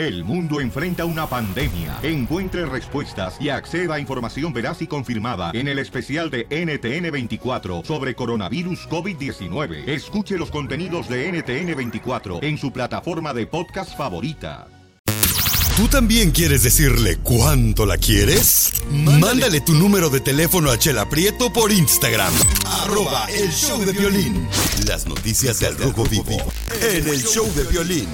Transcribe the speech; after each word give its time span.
El 0.00 0.24
mundo 0.24 0.62
enfrenta 0.62 1.04
una 1.04 1.26
pandemia. 1.26 1.98
Encuentre 2.02 2.64
respuestas 2.64 3.36
y 3.38 3.50
acceda 3.50 3.96
a 3.96 4.00
información 4.00 4.50
veraz 4.50 4.80
y 4.80 4.86
confirmada 4.86 5.50
en 5.52 5.68
el 5.68 5.78
especial 5.78 6.30
de 6.30 6.48
NTN24 6.48 7.84
sobre 7.84 8.14
coronavirus 8.14 8.88
COVID-19. 8.88 9.86
Escuche 9.86 10.38
los 10.38 10.50
contenidos 10.50 11.06
de 11.06 11.30
NTN24 11.30 12.42
en 12.42 12.56
su 12.56 12.72
plataforma 12.72 13.34
de 13.34 13.46
podcast 13.46 13.94
favorita. 13.94 14.68
¿Tú 15.76 15.86
también 15.88 16.30
quieres 16.30 16.62
decirle 16.62 17.18
cuánto 17.22 17.84
la 17.84 17.98
quieres? 17.98 18.72
Mándale, 18.90 19.60
tu 19.60 19.74
número 19.74 20.08
de 20.08 20.20
teléfono 20.20 20.70
a 20.70 20.78
Chela 20.78 21.10
Prieto 21.10 21.52
por 21.52 21.72
Instagram. 21.72 22.32
Arroba 22.84 23.26
el 23.26 23.50
show 23.50 23.78
de 23.84 23.92
violín. 23.92 24.48
Las 24.86 25.06
noticias 25.06 25.60
del 25.60 25.76
Rojo 25.76 26.04
Vivo 26.04 26.38
en 26.90 27.06
el 27.06 27.22
show 27.22 27.46
de 27.54 27.64
violín. 27.64 28.08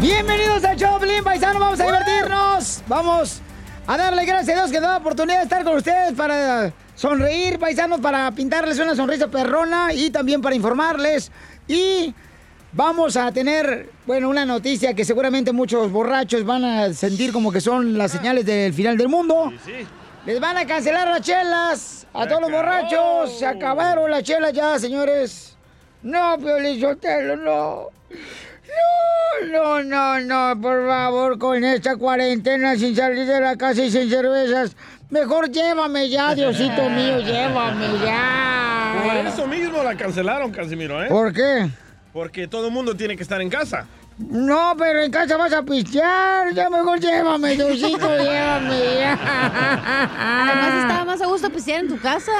Bienvenidos 0.00 0.62
al 0.64 0.76
show, 0.76 1.00
Pelín 1.00 1.24
Paisano. 1.24 1.58
Vamos 1.58 1.80
a 1.80 1.86
divertirnos. 1.86 2.82
Vamos 2.86 3.40
a 3.86 3.96
darle 3.96 4.26
gracias 4.26 4.56
a 4.56 4.60
Dios 4.60 4.70
que 4.70 4.78
da 4.78 4.90
la 4.90 4.96
oportunidad 4.98 5.38
de 5.38 5.44
estar 5.44 5.64
con 5.64 5.76
ustedes 5.76 6.12
para 6.12 6.70
sonreír, 6.94 7.58
paisanos, 7.58 8.00
para 8.00 8.30
pintarles 8.32 8.78
una 8.78 8.94
sonrisa 8.94 9.28
perrona 9.28 9.94
y 9.94 10.10
también 10.10 10.42
para 10.42 10.54
informarles. 10.54 11.32
Y 11.66 12.14
vamos 12.72 13.16
a 13.16 13.32
tener, 13.32 13.88
bueno, 14.06 14.28
una 14.28 14.44
noticia 14.44 14.92
que 14.92 15.04
seguramente 15.04 15.52
muchos 15.52 15.90
borrachos 15.90 16.44
van 16.44 16.64
a 16.64 16.92
sentir 16.92 17.32
como 17.32 17.50
que 17.50 17.62
son 17.62 17.96
las 17.96 18.12
señales 18.12 18.44
del 18.44 18.74
final 18.74 18.98
del 18.98 19.08
mundo. 19.08 19.50
Les 20.26 20.38
van 20.40 20.58
a 20.58 20.66
cancelar 20.66 21.08
las 21.08 21.22
chelas 21.22 22.06
a 22.12 22.26
todos 22.28 22.42
los 22.42 22.50
borrachos. 22.50 23.38
Se 23.38 23.46
acabaron 23.46 24.10
las 24.10 24.22
chelas 24.22 24.52
ya, 24.52 24.78
señores. 24.78 25.56
No, 26.02 26.36
Piolín 26.38 26.80
no. 27.44 27.88
No, 28.68 29.82
no, 29.82 29.82
no, 29.82 30.20
no, 30.20 30.60
por 30.60 30.86
favor, 30.86 31.38
con 31.38 31.62
esta 31.64 31.96
cuarentena 31.96 32.76
sin 32.76 32.96
salir 32.96 33.26
de 33.26 33.40
la 33.40 33.56
casa 33.56 33.84
y 33.84 33.90
sin 33.90 34.08
cervezas. 34.08 34.76
Mejor 35.10 35.50
llévame 35.50 36.08
ya, 36.08 36.34
Diosito 36.34 36.88
mío, 36.90 37.20
llévame 37.20 37.86
ya. 38.04 39.02
Por 39.04 39.16
eso 39.26 39.46
mismo 39.46 39.82
la 39.82 39.96
cancelaron, 39.96 40.50
Casimiro, 40.50 41.02
¿eh? 41.04 41.08
¿Por 41.08 41.32
qué? 41.32 41.68
Porque 42.12 42.48
todo 42.48 42.66
el 42.66 42.72
mundo 42.72 42.96
tiene 42.96 43.16
que 43.16 43.22
estar 43.22 43.40
en 43.40 43.50
casa. 43.50 43.86
No, 44.18 44.74
pero 44.78 45.02
en 45.02 45.10
casa 45.10 45.36
vas 45.36 45.52
a 45.52 45.62
pistear. 45.62 46.52
Ya 46.54 46.70
mejor 46.70 46.98
llévame, 47.00 47.54
Diosito, 47.54 48.08
llévame 48.18 48.94
ya. 48.98 49.12
Además 50.48 50.82
estaba 50.82 51.04
más 51.04 51.20
a 51.20 51.26
gusto 51.26 51.50
pistear 51.50 51.80
en 51.80 51.88
tu 51.88 51.98
casa. 51.98 52.32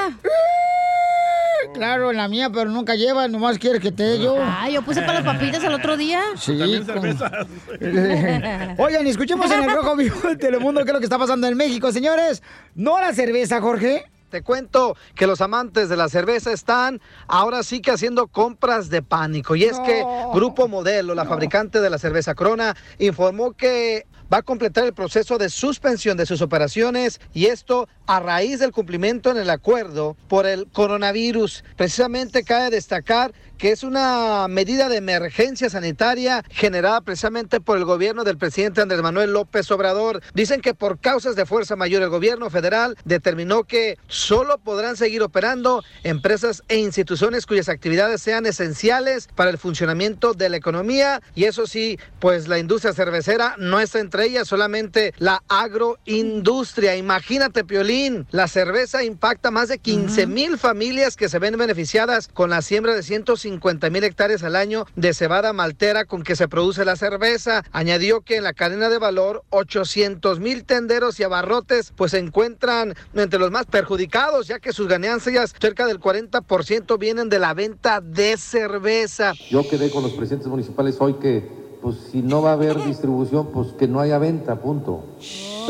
Claro, 1.75 2.11
en 2.11 2.17
la 2.17 2.29
mía, 2.29 2.49
pero 2.51 2.71
nunca 2.71 2.95
lleva, 2.95 3.29
nomás 3.29 3.59
quiere 3.59 3.81
que 3.81 3.93
te 3.93 4.03
dé 4.03 4.19
yo. 4.21 4.37
Ah, 4.41 4.69
yo 4.71 4.81
puse 4.83 5.01
para 5.03 5.21
las 5.21 5.25
papitas 5.25 5.63
el 5.65 5.75
otro 5.75 5.97
día. 5.97 6.23
Sí. 6.37 6.57
También 6.59 6.85
con- 6.87 6.95
cervezas. 7.03 7.33
Oigan, 8.79 9.07
escuchemos 9.07 9.51
en 9.51 9.65
el 9.65 9.71
Rojo 9.73 9.97
Vivo 9.97 10.17
de 10.29 10.37
Telemundo 10.37 10.83
qué 10.85 10.91
es 10.91 10.95
lo 10.95 11.01
que 11.01 11.07
está 11.07 11.19
pasando 11.19 11.47
en 11.47 11.57
México, 11.57 11.93
señores. 11.93 12.43
No 12.75 12.99
la 13.01 13.13
cerveza, 13.13 13.61
Jorge. 13.61 14.07
Te 14.31 14.43
cuento 14.43 14.97
que 15.15 15.27
los 15.27 15.41
amantes 15.41 15.89
de 15.89 15.97
la 15.97 16.09
cerveza 16.09 16.53
están 16.53 17.01
ahora 17.29 17.63
sí 17.63 17.81
que 17.81 17.93
haciendo 17.93 18.27
compras 18.27 18.91
de 18.91 19.03
pánico. 19.03 19.55
Y 19.55 19.65
es 19.65 19.79
que 19.81 20.05
Grupo 20.35 20.67
Modelo, 20.67 21.15
la 21.15 21.25
fabricante 21.25 21.81
de 21.81 21.91
la 21.91 21.99
cerveza 21.99 22.35
Corona, 22.35 22.77
informó 22.99 23.53
que 23.53 24.07
va 24.33 24.39
a 24.39 24.43
completar 24.43 24.85
el 24.85 24.93
proceso 24.93 25.39
de 25.39 25.49
suspensión 25.49 26.17
de 26.17 26.27
sus 26.27 26.43
operaciones 26.43 27.21
y 27.33 27.47
esto 27.47 27.89
a 28.07 28.21
raíz 28.21 28.59
del 28.59 28.73
cumplimiento 28.73 29.31
en 29.31 29.37
el 29.37 29.51
acuerdo 29.51 30.17
por 30.29 30.47
el 30.47 30.67
coronavirus. 30.73 31.65
Precisamente 31.77 32.43
cabe 32.43 32.71
destacar 32.71 33.33
que 33.59 33.73
es 33.73 33.83
una 33.83 34.47
medida 34.49 34.89
de 34.89 34.97
emergencia 34.97 35.71
sanitaria 35.71 36.45
generada 36.51 37.01
precisamente 37.01 37.61
por 37.61 37.79
el 37.79 37.85
gobierno 37.85 38.25
del 38.25 38.39
presidente 38.39 38.83
Andrés 38.83 39.03
Manuel 39.03 39.33
López 39.33 39.71
Obrador. 39.71 40.23
Dicen 40.35 40.61
que 40.61 40.75
por 40.75 40.99
causas 40.99 41.37
de 41.37 41.47
fuerza 41.47 41.77
mayor 41.77 42.03
el 42.03 42.11
gobierno 42.11 42.51
federal 42.51 42.97
determinó 43.05 43.65
que 43.65 43.99
solo 44.09 44.59
podrán 44.59 44.97
seguir 44.97 45.23
operando 45.23 45.83
empresas 46.05 46.63
e 46.69 46.77
instituciones 46.77 47.47
cuyas 47.47 47.69
actividades 47.69 48.23
sean 48.23 48.47
esenciales 48.47 49.29
para 49.35 49.51
el 49.51 49.59
funcionamiento 49.59 50.35
de 50.35 50.49
la 50.49 50.57
economía 50.57 51.23
y 51.35 51.45
eso 51.45 51.67
sí, 51.67 51.99
pues 52.21 52.49
la 52.49 52.59
industria 52.59 52.93
cervecera 52.93 53.55
no 53.59 53.81
está 53.81 54.01
entre 54.01 54.25
ellas, 54.27 54.49
solamente 54.49 55.15
la 55.19 55.43
agroindustria. 55.49 56.97
Imagínate, 56.97 57.65
Piolín, 57.65 58.27
la 58.31 58.49
cerveza 58.49 59.03
impacta 59.05 59.51
más 59.51 59.69
de 59.69 59.79
15 59.79 60.27
mil 60.27 60.59
familias 60.59 61.17
que 61.17 61.29
se 61.29 61.39
ven 61.39 61.57
beneficiadas 61.57 62.29
con 62.29 62.51
la 62.51 62.63
siembra 62.63 62.95
de 62.95 63.03
150 63.03 63.46
mil 63.47 64.05
hectáreas 64.05 64.43
al 64.43 64.57
año 64.57 64.87
de 64.97 65.15
cebada 65.15 65.53
maltera 65.53 66.05
con 66.05 66.23
que 66.23 66.37
se 66.37 66.49
produce 66.49 66.85
la 66.85 66.97
cerveza. 66.97 67.65
Añadió 67.73 68.21
que 68.21 68.37
en 68.37 68.45
la 68.45 68.53
cadena 68.53 68.89
de 68.89 68.99
valor 68.99 69.45
800 69.51 70.41
mil 70.41 70.65
tenderos 70.65 71.19
y 71.21 71.23
abarrotes 71.23 71.93
pues 71.97 72.13
se 72.13 72.19
encuentran 72.19 72.95
entre 73.15 73.39
los 73.39 73.51
más 73.51 73.67
perjudicados 73.67 74.47
ya 74.47 74.59
que 74.59 74.73
sus 74.73 74.89
ganancias 74.89 75.55
cerca 75.61 75.87
del 75.87 76.01
40% 76.01 76.99
vienen 76.99 77.29
de 77.29 77.39
la 77.39 77.55
venta 77.55 78.01
de 78.01 78.37
cerveza. 78.37 79.33
Yo 79.51 79.69
quedé 79.69 79.91
con 79.91 80.03
los 80.03 80.13
presidentes 80.13 80.49
municipales 80.49 80.97
hoy 80.99 81.15
que, 81.15 81.49
pues 81.83 81.97
si 82.11 82.23
no 82.23 82.43
va 82.43 82.51
a 82.51 82.55
haber 82.55 82.83
distribución, 82.85 83.53
pues 83.53 83.69
que 83.73 83.89
no 83.89 84.01
haya 84.01 84.19
venta, 84.19 84.57
punto. 84.57 85.05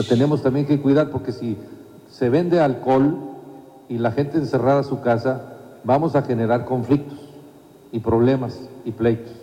Tenemos 0.09 0.43
también 0.43 0.67
que 0.67 0.81
cuidar 0.81 1.11
porque 1.11 1.33
si 1.33 1.57
se 2.11 2.29
vende 2.29 2.61
alcohol 2.61 3.19
y 3.89 3.99
la 3.99 4.13
gente 4.13 4.39
encerrada 4.39 4.81
a 4.81 4.85
su 4.85 5.01
casa, 5.01 5.57
vamos 5.85 6.17
a 6.17 6.23
generar 6.23 6.65
conflictos 6.65 7.26
y 7.93 8.01
problemas 8.01 8.69
y 8.85 8.93
pleitos. 8.93 9.36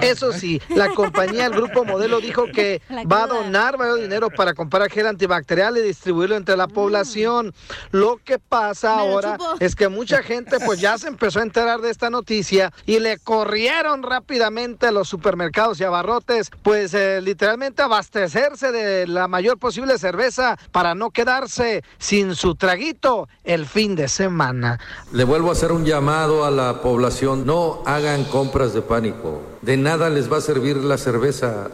Eso 0.00 0.32
sí, 0.32 0.60
la 0.68 0.90
compañía, 0.90 1.46
el 1.46 1.52
grupo 1.52 1.84
modelo 1.84 2.20
dijo 2.20 2.46
que 2.46 2.80
va 3.10 3.24
a 3.24 3.26
donar 3.26 3.76
varios 3.76 4.00
dinero 4.00 4.30
para 4.30 4.54
comprar 4.54 4.90
gel 4.90 5.06
antibacterial 5.06 5.76
y 5.76 5.82
distribuirlo 5.82 6.36
entre 6.36 6.56
la 6.56 6.68
población. 6.68 7.54
Lo 7.90 8.18
que 8.24 8.38
pasa 8.38 8.92
Mm. 8.96 8.98
Ahora 8.98 9.38
es 9.60 9.74
que 9.74 9.88
mucha 9.88 10.22
gente 10.22 10.58
pues 10.60 10.80
ya 10.80 10.98
se 10.98 11.08
empezó 11.08 11.40
a 11.40 11.42
enterar 11.42 11.80
de 11.80 11.90
esta 11.90 12.10
noticia 12.10 12.72
y 12.86 12.98
le 12.98 13.18
corrieron 13.18 14.02
rápidamente 14.02 14.86
a 14.86 14.92
los 14.92 15.08
supermercados 15.08 15.80
y 15.80 15.84
abarrotes, 15.84 16.50
pues 16.62 16.94
eh, 16.94 17.20
literalmente 17.22 17.82
abastecerse 17.82 18.72
de 18.72 19.06
la 19.06 19.28
mayor 19.28 19.58
posible 19.58 19.98
cerveza 19.98 20.58
para 20.70 20.94
no 20.94 21.10
quedarse 21.10 21.82
sin 21.98 22.34
su 22.34 22.54
traguito 22.54 23.28
el 23.44 23.66
fin 23.66 23.94
de 23.94 24.08
semana. 24.08 24.78
Le 25.12 25.24
vuelvo 25.24 25.50
a 25.50 25.52
hacer 25.52 25.72
un 25.72 25.84
llamado 25.84 26.44
a 26.44 26.50
la 26.50 26.80
población, 26.80 27.46
no 27.46 27.82
hagan 27.86 28.24
compras 28.24 28.74
de 28.74 28.82
pánico. 28.82 29.51
De 29.62 29.76
nada 29.76 30.10
les 30.10 30.30
va 30.30 30.38
a 30.38 30.40
servir 30.40 30.76
la 30.76 30.98
cerveza 30.98 31.70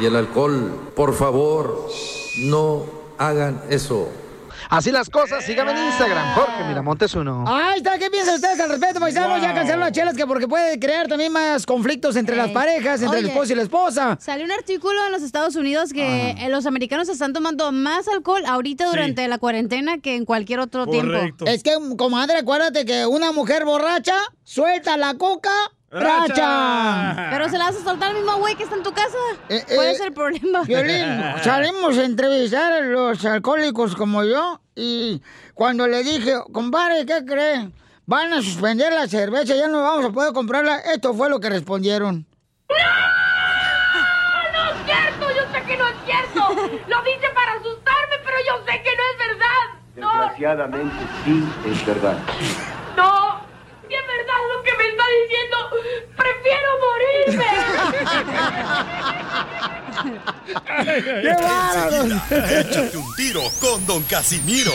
y 0.00 0.04
el 0.04 0.14
alcohol. 0.14 0.92
Por 0.94 1.14
favor, 1.14 1.88
no 2.38 2.84
hagan 3.18 3.62
eso. 3.70 4.08
Así 4.68 4.92
las 4.92 5.08
cosas, 5.10 5.44
síganme 5.44 5.72
en 5.72 5.86
Instagram, 5.86 6.34
Jorge 6.34 6.64
Miramontes 6.64 7.14
uno. 7.14 7.44
Ahí 7.46 7.78
está, 7.78 7.98
¿qué 7.98 8.10
piensan 8.10 8.36
ustedes 8.36 8.60
al 8.60 8.68
respecto, 8.68 9.00
paisanos? 9.00 9.40
Ya 9.40 9.54
cancelaron 9.54 9.80
las 9.80 9.92
chelas 9.92 10.14
que 10.14 10.26
porque 10.26 10.46
puede 10.46 10.78
crear 10.78 11.08
también 11.08 11.32
más 11.32 11.66
conflictos 11.66 12.14
entre 12.14 12.36
las 12.36 12.50
parejas, 12.50 13.02
entre 13.02 13.18
el 13.18 13.26
esposo 13.26 13.52
y 13.52 13.56
la 13.56 13.62
esposa. 13.62 14.18
Salió 14.20 14.44
un 14.44 14.52
artículo 14.52 14.94
en 15.06 15.12
los 15.12 15.22
Estados 15.22 15.56
Unidos 15.56 15.92
que 15.92 16.32
eh, 16.32 16.48
los 16.50 16.66
americanos 16.66 17.08
están 17.08 17.32
tomando 17.32 17.72
más 17.72 18.06
alcohol 18.06 18.42
ahorita 18.46 18.86
durante 18.86 19.26
la 19.28 19.38
cuarentena 19.38 19.98
que 19.98 20.14
en 20.14 20.24
cualquier 20.24 20.60
otro 20.60 20.86
tiempo. 20.86 21.18
Es 21.46 21.62
que, 21.62 21.72
comadre, 21.96 22.38
acuérdate 22.38 22.84
que 22.84 23.06
una 23.06 23.32
mujer 23.32 23.64
borracha 23.64 24.14
suelta 24.44 24.96
la 24.96 25.14
coca, 25.14 25.50
racha. 25.90 27.28
Pero 27.30 27.48
se 27.48 27.58
la 27.58 27.64
vas 27.64 27.76
a 27.76 27.84
soltar 27.84 28.10
al 28.10 28.14
mismo 28.14 28.36
güey 28.36 28.54
que 28.54 28.62
está 28.64 28.76
en 28.76 28.82
tu 28.82 28.92
casa. 28.92 29.16
Eh, 29.48 29.64
¿Cuál 29.74 29.86
eh, 29.86 29.92
es 29.92 30.00
el 30.00 30.12
problema? 30.12 30.62
Violín, 30.62 31.22
salimos 31.42 31.96
a 31.98 32.04
entrevistar 32.04 32.72
a 32.72 32.80
los 32.80 33.24
alcohólicos 33.24 33.96
como 33.96 34.24
yo 34.24 34.60
y 34.74 35.22
cuando 35.54 35.86
le 35.86 36.02
dije, 36.02 36.34
compadre, 36.52 37.06
¿qué 37.06 37.24
cree? 37.24 37.70
Van 38.06 38.32
a 38.32 38.42
suspender 38.42 38.92
la 38.92 39.06
cerveza, 39.06 39.54
ya 39.54 39.68
no 39.68 39.82
vamos 39.82 40.06
a 40.06 40.10
poder 40.10 40.32
comprarla. 40.32 40.78
Esto 40.78 41.14
fue 41.14 41.28
lo 41.28 41.38
que 41.38 41.48
respondieron. 41.48 42.26
No 42.68 42.74
es 44.70 44.76
cierto, 44.84 45.30
yo 45.30 45.42
sé 45.52 45.62
que 45.66 45.76
no 45.76 45.86
es 45.88 45.94
cierto. 46.04 46.40
Lo 46.88 47.02
dice 47.02 47.28
para 47.34 47.52
asustarme, 47.52 48.16
pero 48.24 48.36
yo 48.48 48.64
sé 48.66 48.82
que 48.82 48.96
no 48.96 49.02
es 49.12 49.18
verdad. 49.28 49.62
No, 49.96 50.10
Desgraciadamente 50.22 50.96
sí 51.24 51.44
es 51.70 51.86
verdad. 51.86 52.16
no, 52.96 53.29
si 53.90 53.96
es 53.96 54.06
verdad 54.06 54.36
lo 54.54 54.62
que 54.62 54.72
me 54.76 54.88
está 54.88 55.04
diciendo, 55.20 55.56
prefiero 56.16 56.68
morirme. 56.86 57.50
¡Qué 61.22 61.34
bárbaro! 61.42 62.04
Échate 62.60 62.96
un 62.96 63.14
tiro 63.16 63.42
con 63.60 63.84
Don 63.86 64.02
Casimiro. 64.04 64.72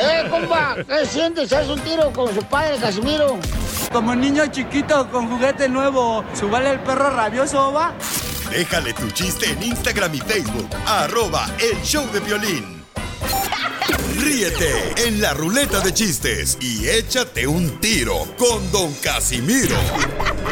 ¡Eh, 0.00 0.26
compa! 0.30 0.76
¿Qué 0.86 1.06
sientes? 1.06 1.52
¿Haz 1.52 1.68
un 1.68 1.80
tiro 1.80 2.10
con 2.12 2.34
su 2.34 2.42
padre, 2.44 2.78
Casimiro? 2.78 3.38
Como 3.92 4.14
niño 4.14 4.46
chiquito 4.46 5.08
con 5.10 5.28
juguete 5.28 5.68
nuevo, 5.68 6.24
¿subale 6.32 6.70
el 6.70 6.80
perro 6.80 7.10
rabioso, 7.10 7.72
va? 7.72 7.92
Déjale 8.50 8.94
tu 8.94 9.10
chiste 9.10 9.50
en 9.50 9.62
Instagram 9.62 10.14
y 10.14 10.20
Facebook. 10.20 10.68
Arroba 10.86 11.46
el 11.58 11.82
show 11.82 12.10
de 12.12 12.20
violín. 12.20 12.82
Ríete 14.16 14.94
en 15.06 15.20
la 15.20 15.34
ruleta 15.34 15.80
de 15.80 15.92
chistes 15.92 16.56
y 16.60 16.88
échate 16.88 17.46
un 17.46 17.78
tiro 17.80 18.26
con 18.36 18.70
Don 18.72 18.92
Casimiro. 18.94 19.76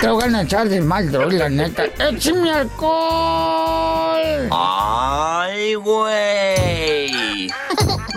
Te 0.00 0.08
voy 0.08 0.24
a 0.34 0.42
echar 0.42 0.68
de 0.68 0.80
mal, 0.80 1.10
la 1.10 1.48
neta. 1.48 1.84
¡Échame 1.98 2.50
alcohol! 2.50 4.48
¡Ay, 4.50 5.74
güey! 5.74 7.48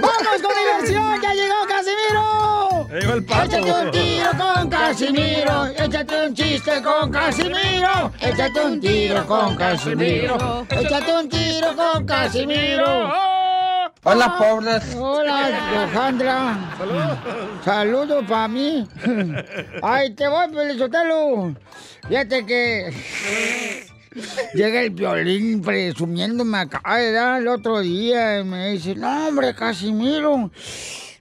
¡Vamos 0.02 0.42
con 0.42 0.52
diversión! 0.56 1.22
¡Ya 1.22 1.34
llegó 1.34 1.56
Casimiro! 1.68 2.88
llegó 3.00 3.14
el 3.14 3.24
pato. 3.24 3.56
Échate 3.56 3.72
un 3.72 3.92
tiro 3.92 4.30
con 4.38 4.70
Casimiro. 4.70 5.66
Échate 5.68 6.28
un 6.28 6.34
chiste 6.34 6.82
con 6.82 7.12
Casimiro. 7.12 8.12
Échate 8.20 8.66
un 8.66 8.80
tiro 8.80 9.26
con 9.26 9.56
Casimiro. 9.56 10.66
Échate 10.70 11.14
un 11.14 11.30
tiro 11.30 11.76
con 11.76 12.06
Casimiro. 12.06 13.49
Hola, 14.02 14.38
pobres. 14.38 14.96
Hola, 14.96 15.46
Alejandra. 15.46 16.74
Saludos. 16.78 17.18
Saludos 17.66 18.26
para 18.30 18.48
mí. 18.48 18.88
Ay, 19.84 20.12
te 20.12 20.26
voy, 20.26 20.48
Pelizotelo. 20.48 21.54
Fíjate 22.08 22.46
que 22.46 22.94
llega 24.54 24.82
el 24.84 24.92
violín 24.92 25.62
presumiéndome 25.62 26.60
acá, 26.60 26.82
¿verdad? 26.86 27.40
El 27.40 27.50
otro 27.50 27.82
día 27.82 28.40
y 28.40 28.44
me 28.46 28.72
dice, 28.72 28.96
no, 28.96 29.28
hombre, 29.28 29.54
Casimiro. 29.54 30.50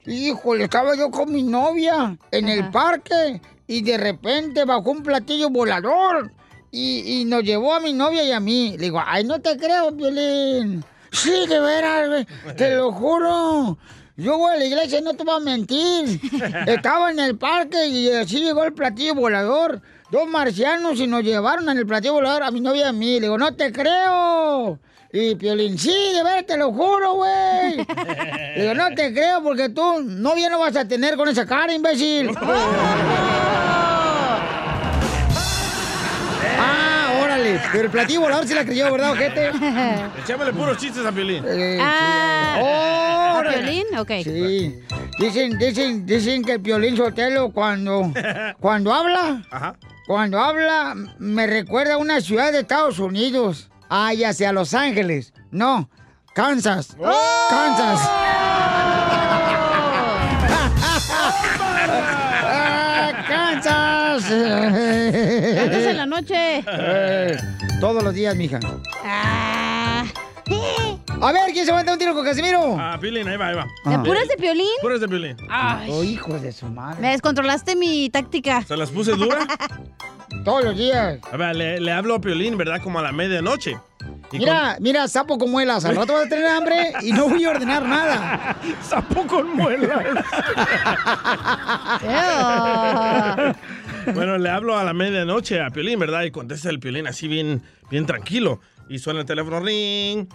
Híjole, 0.06 0.64
estaba 0.64 0.96
yo 0.96 1.10
con 1.10 1.32
mi 1.32 1.42
novia 1.42 2.16
en 2.30 2.48
el 2.48 2.70
parque 2.70 3.40
y 3.66 3.82
de 3.82 3.98
repente 3.98 4.64
bajó 4.64 4.92
un 4.92 5.02
platillo 5.02 5.50
volador 5.50 6.30
y, 6.70 7.22
y 7.22 7.24
nos 7.24 7.42
llevó 7.42 7.74
a 7.74 7.80
mi 7.80 7.92
novia 7.92 8.22
y 8.22 8.30
a 8.30 8.38
mí. 8.38 8.76
Le 8.78 8.84
digo, 8.84 9.02
ay, 9.04 9.24
no 9.24 9.40
te 9.40 9.56
creo, 9.56 9.90
violín. 9.90 10.84
Sí, 11.12 11.46
de 11.48 11.60
veras, 11.60 12.08
güey, 12.08 12.26
te 12.56 12.74
lo 12.76 12.92
juro. 12.92 13.78
Yo 14.16 14.36
voy 14.36 14.52
a 14.52 14.56
la 14.56 14.64
iglesia 14.64 14.98
y 14.98 15.02
no 15.02 15.14
te 15.14 15.22
voy 15.22 15.36
a 15.36 15.40
mentir. 15.40 16.20
Estaba 16.66 17.10
en 17.12 17.20
el 17.20 17.38
parque 17.38 17.86
y 17.86 18.10
así 18.10 18.40
llegó 18.42 18.64
el 18.64 18.72
platillo 18.72 19.14
volador. 19.14 19.80
Dos 20.10 20.26
marcianos 20.26 20.98
y 20.98 21.06
nos 21.06 21.22
llevaron 21.22 21.68
en 21.68 21.78
el 21.78 21.86
platillo 21.86 22.14
volador 22.14 22.42
a 22.42 22.50
mi 22.50 22.60
novia 22.60 22.86
y 22.86 22.88
a 22.88 22.92
mí. 22.92 23.14
Le 23.14 23.26
digo, 23.26 23.38
no 23.38 23.54
te 23.54 23.72
creo. 23.72 24.80
Y 25.12 25.36
Piolín, 25.36 25.78
sí, 25.78 25.94
de 26.14 26.24
veras, 26.24 26.46
te 26.46 26.56
lo 26.56 26.72
juro, 26.72 27.14
güey. 27.14 27.76
Le 28.56 28.62
digo, 28.62 28.74
no 28.74 28.92
te 28.94 29.14
creo 29.14 29.42
porque 29.42 29.68
tú 29.68 30.02
novia 30.02 30.50
no 30.50 30.58
vas 30.58 30.74
a 30.76 30.86
tener 30.86 31.16
con 31.16 31.28
esa 31.28 31.46
cara, 31.46 31.72
imbécil. 31.72 32.30
Pero 37.72 37.84
el 37.84 37.90
platillo 37.90 38.20
volador 38.22 38.46
sí 38.46 38.54
la 38.54 38.64
creyó, 38.64 38.90
¿verdad, 38.92 39.12
ojete? 39.12 39.48
Echémosle 40.22 40.52
puros 40.52 40.76
chistes 40.78 41.04
a 41.04 41.12
Piolín. 41.12 41.44
Eh, 41.46 41.78
Ah, 41.80 42.54
sí. 42.56 42.62
¿a. 42.64 43.52
Piolín? 43.52 43.84
Ok. 43.98 44.10
Sí. 44.24 44.78
Dicen, 45.18 45.58
dicen, 45.58 46.06
dicen 46.06 46.42
que 46.42 46.52
el 46.52 46.60
Piolín 46.60 46.96
Sotelo 46.96 47.50
cuando, 47.52 48.12
cuando 48.60 48.92
habla, 48.92 49.42
Ajá. 49.50 49.76
cuando 50.06 50.38
habla, 50.40 50.94
me 51.18 51.46
recuerda 51.46 51.94
a 51.94 51.98
una 51.98 52.20
ciudad 52.20 52.52
de 52.52 52.60
Estados 52.60 52.98
Unidos. 52.98 53.70
Ah, 53.90 54.12
ya 54.14 54.32
sea 54.32 54.52
Los 54.52 54.74
Ángeles. 54.74 55.32
No, 55.50 55.88
Kansas. 56.34 56.96
Kansas. 57.50 58.00
Ah, 62.50 63.12
Kansas. 63.28 64.24
Noche. 66.20 66.64
Eh, 66.66 67.36
todos 67.80 68.02
los 68.02 68.12
días, 68.12 68.34
mija. 68.34 68.58
Ah. 69.04 70.04
A 71.20 71.32
ver, 71.32 71.52
¿quién 71.52 71.66
se 71.66 71.72
va 71.72 71.80
a 71.80 71.84
dar 71.84 71.92
un 71.94 71.98
tiro 71.98 72.14
con 72.14 72.24
Casimiro? 72.24 72.76
Ah, 72.78 72.96
Piolín, 73.00 73.26
ahí 73.28 73.36
va, 73.36 73.48
ahí 73.48 73.54
va. 73.56 73.66
¿De 73.84 73.98
puras 74.04 74.28
de 74.28 74.36
Piolín? 74.36 74.66
Puras 74.80 75.00
de 75.00 75.08
Piolín. 75.08 75.36
Ay. 75.48 75.90
Oh, 75.92 76.04
hijo 76.04 76.38
de 76.38 76.52
su 76.52 76.66
madre. 76.66 77.00
Me 77.00 77.10
descontrolaste 77.10 77.74
mi 77.74 78.08
táctica. 78.08 78.62
¿Se 78.62 78.76
las 78.76 78.90
puse 78.90 79.12
dura? 79.12 79.44
Todos 80.44 80.64
los 80.64 80.76
días. 80.76 81.18
A 81.32 81.36
ver, 81.36 81.56
le, 81.56 81.80
le 81.80 81.92
hablo 81.92 82.14
a 82.14 82.20
Piolín, 82.20 82.56
¿verdad? 82.56 82.80
Como 82.82 83.00
a 83.00 83.02
la 83.02 83.10
medianoche. 83.12 83.76
Y 84.30 84.38
Mira, 84.38 84.76
mira, 84.80 85.08
sapo 85.08 85.38
con 85.38 85.50
muelas. 85.50 85.84
Al 85.84 85.96
rato 85.96 86.12
vas 86.12 86.26
a 86.26 86.28
tener 86.28 86.46
hambre 86.46 86.92
y 87.02 87.12
no 87.12 87.28
voy 87.28 87.44
a 87.44 87.50
ordenar 87.50 87.82
nada. 87.82 88.56
Sapo 88.82 89.26
con 89.26 89.56
muelas. 89.56 90.04
Bueno, 94.14 94.38
le 94.38 94.50
hablo 94.50 94.78
a 94.78 94.84
la 94.84 94.92
medianoche 94.92 95.60
a 95.60 95.70
Piolín, 95.70 95.98
¿verdad? 95.98 96.24
Y 96.24 96.30
contesta 96.30 96.70
el 96.70 96.80
Piolín 96.80 97.06
así 97.06 97.28
bien, 97.28 97.62
bien 97.90 98.06
tranquilo. 98.06 98.60
Y 98.88 98.98
suena 98.98 99.20
el 99.20 99.26
teléfono, 99.26 99.60
ring. 99.60 100.26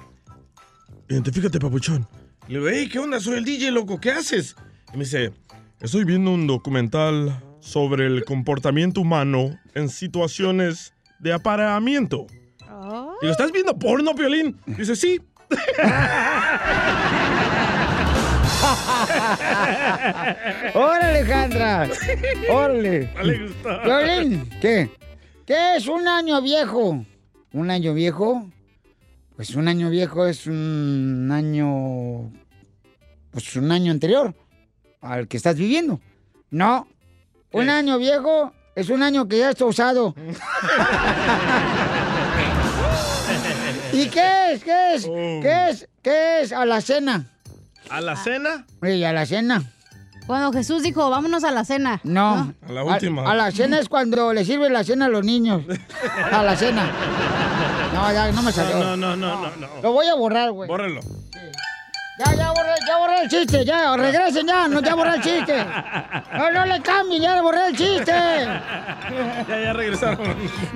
Identifícate, 1.09 1.59
papuchón. 1.59 2.07
Le 2.47 2.59
digo, 2.59 2.69
hey, 2.69 2.89
¿qué 2.91 2.99
onda? 2.99 3.19
Soy 3.19 3.37
el 3.37 3.45
DJ, 3.45 3.71
loco, 3.71 3.99
¿qué 3.99 4.11
haces? 4.11 4.55
Y 4.93 4.97
me 4.97 5.05
dice, 5.05 5.31
estoy 5.81 6.03
viendo 6.03 6.31
un 6.31 6.47
documental 6.47 7.41
sobre 7.59 8.05
el 8.05 8.25
comportamiento 8.25 9.01
humano 9.01 9.57
en 9.73 9.89
situaciones 9.89 10.93
de 11.19 11.33
apareamiento. 11.33 12.27
Digo, 13.21 13.31
¿estás 13.31 13.51
viendo 13.51 13.77
porno, 13.79 14.13
Piolín? 14.13 14.59
Dice, 14.65 14.95
sí. 14.95 15.21
¡Órale, 20.73 21.05
Alejandra! 21.05 21.89
¡Órale! 22.49 23.09
No 23.15 23.23
le 23.23 23.47
gustó. 23.47 23.81
Violín, 23.83 24.49
¿qué? 24.61 24.89
¿Qué 25.45 25.75
es 25.75 25.87
un 25.87 26.07
año 26.07 26.41
viejo? 26.41 27.05
¿Un 27.51 27.71
año 27.71 27.93
viejo? 27.93 28.49
Pues 29.35 29.55
un 29.55 29.67
año 29.67 29.89
viejo 29.89 30.25
es 30.25 30.47
un 30.47 31.29
año... 31.31 32.31
Pues 33.31 33.55
un 33.55 33.71
año 33.71 33.91
anterior 33.91 34.33
al 35.01 35.27
que 35.27 35.37
estás 35.37 35.55
viviendo. 35.55 35.99
No. 36.49 36.87
Un 37.51 37.69
año 37.69 37.97
viejo 37.97 38.53
es 38.75 38.89
un 38.89 39.03
año 39.03 39.27
que 39.27 39.39
ya 39.39 39.49
está 39.49 39.65
usado. 39.65 40.15
¿Y 43.91 44.07
qué 44.07 44.53
es? 44.53 44.63
¿Qué 44.63 44.95
es? 44.95 45.05
¿Qué 45.05 45.69
es? 45.69 45.89
¿Qué 46.01 46.41
es? 46.41 46.51
A 46.51 46.65
la 46.65 46.81
cena. 46.81 47.32
¿A 47.89 48.01
la 48.01 48.15
cena? 48.15 48.65
Sí, 48.81 49.03
a 49.03 49.13
la 49.13 49.25
cena. 49.25 49.63
Cuando 50.25 50.53
Jesús 50.53 50.83
dijo, 50.83 51.09
vámonos 51.09 51.43
a 51.43 51.51
la 51.51 51.65
cena. 51.65 51.99
No. 52.03 52.53
A 52.67 52.71
la 52.71 52.83
última. 52.83 53.29
A, 53.29 53.35
la 53.35 53.51
cena 53.51 53.79
es 53.79 53.89
cuando 53.89 54.33
le 54.33 54.45
sirven 54.45 54.71
la 54.71 54.83
cena 54.83 55.05
a 55.05 55.09
los 55.09 55.25
niños. 55.25 55.63
A 56.31 56.43
la 56.43 56.55
cena. 56.55 56.89
No, 57.93 58.11
ya 58.11 58.31
no 58.31 58.41
me 58.41 58.51
salió. 58.51 58.77
No, 58.79 58.97
no, 58.97 59.15
no, 59.15 59.41
no, 59.41 59.55
no. 59.57 59.67
Lo 59.81 59.91
voy 59.91 60.07
a 60.07 60.15
borrar, 60.15 60.51
güey. 60.51 60.67
Bórrelo. 60.67 61.01
Ya, 62.19 62.35
ya 62.35 62.49
borré, 62.51 62.73
ya 62.87 62.97
borré 62.99 63.21
el 63.23 63.27
chiste, 63.27 63.65
ya, 63.65 63.97
regresen 63.97 64.45
ya, 64.45 64.67
no, 64.67 64.81
ya 64.81 64.93
borré 64.93 65.15
el 65.15 65.21
chiste. 65.21 65.65
No, 66.37 66.51
no 66.51 66.65
le 66.67 66.79
cambien, 66.81 67.23
ya 67.23 67.41
borré 67.41 67.69
el 67.69 67.75
chiste. 67.75 68.11
Ya, 68.11 69.45
ya 69.47 69.73
regresaron. 69.73 70.35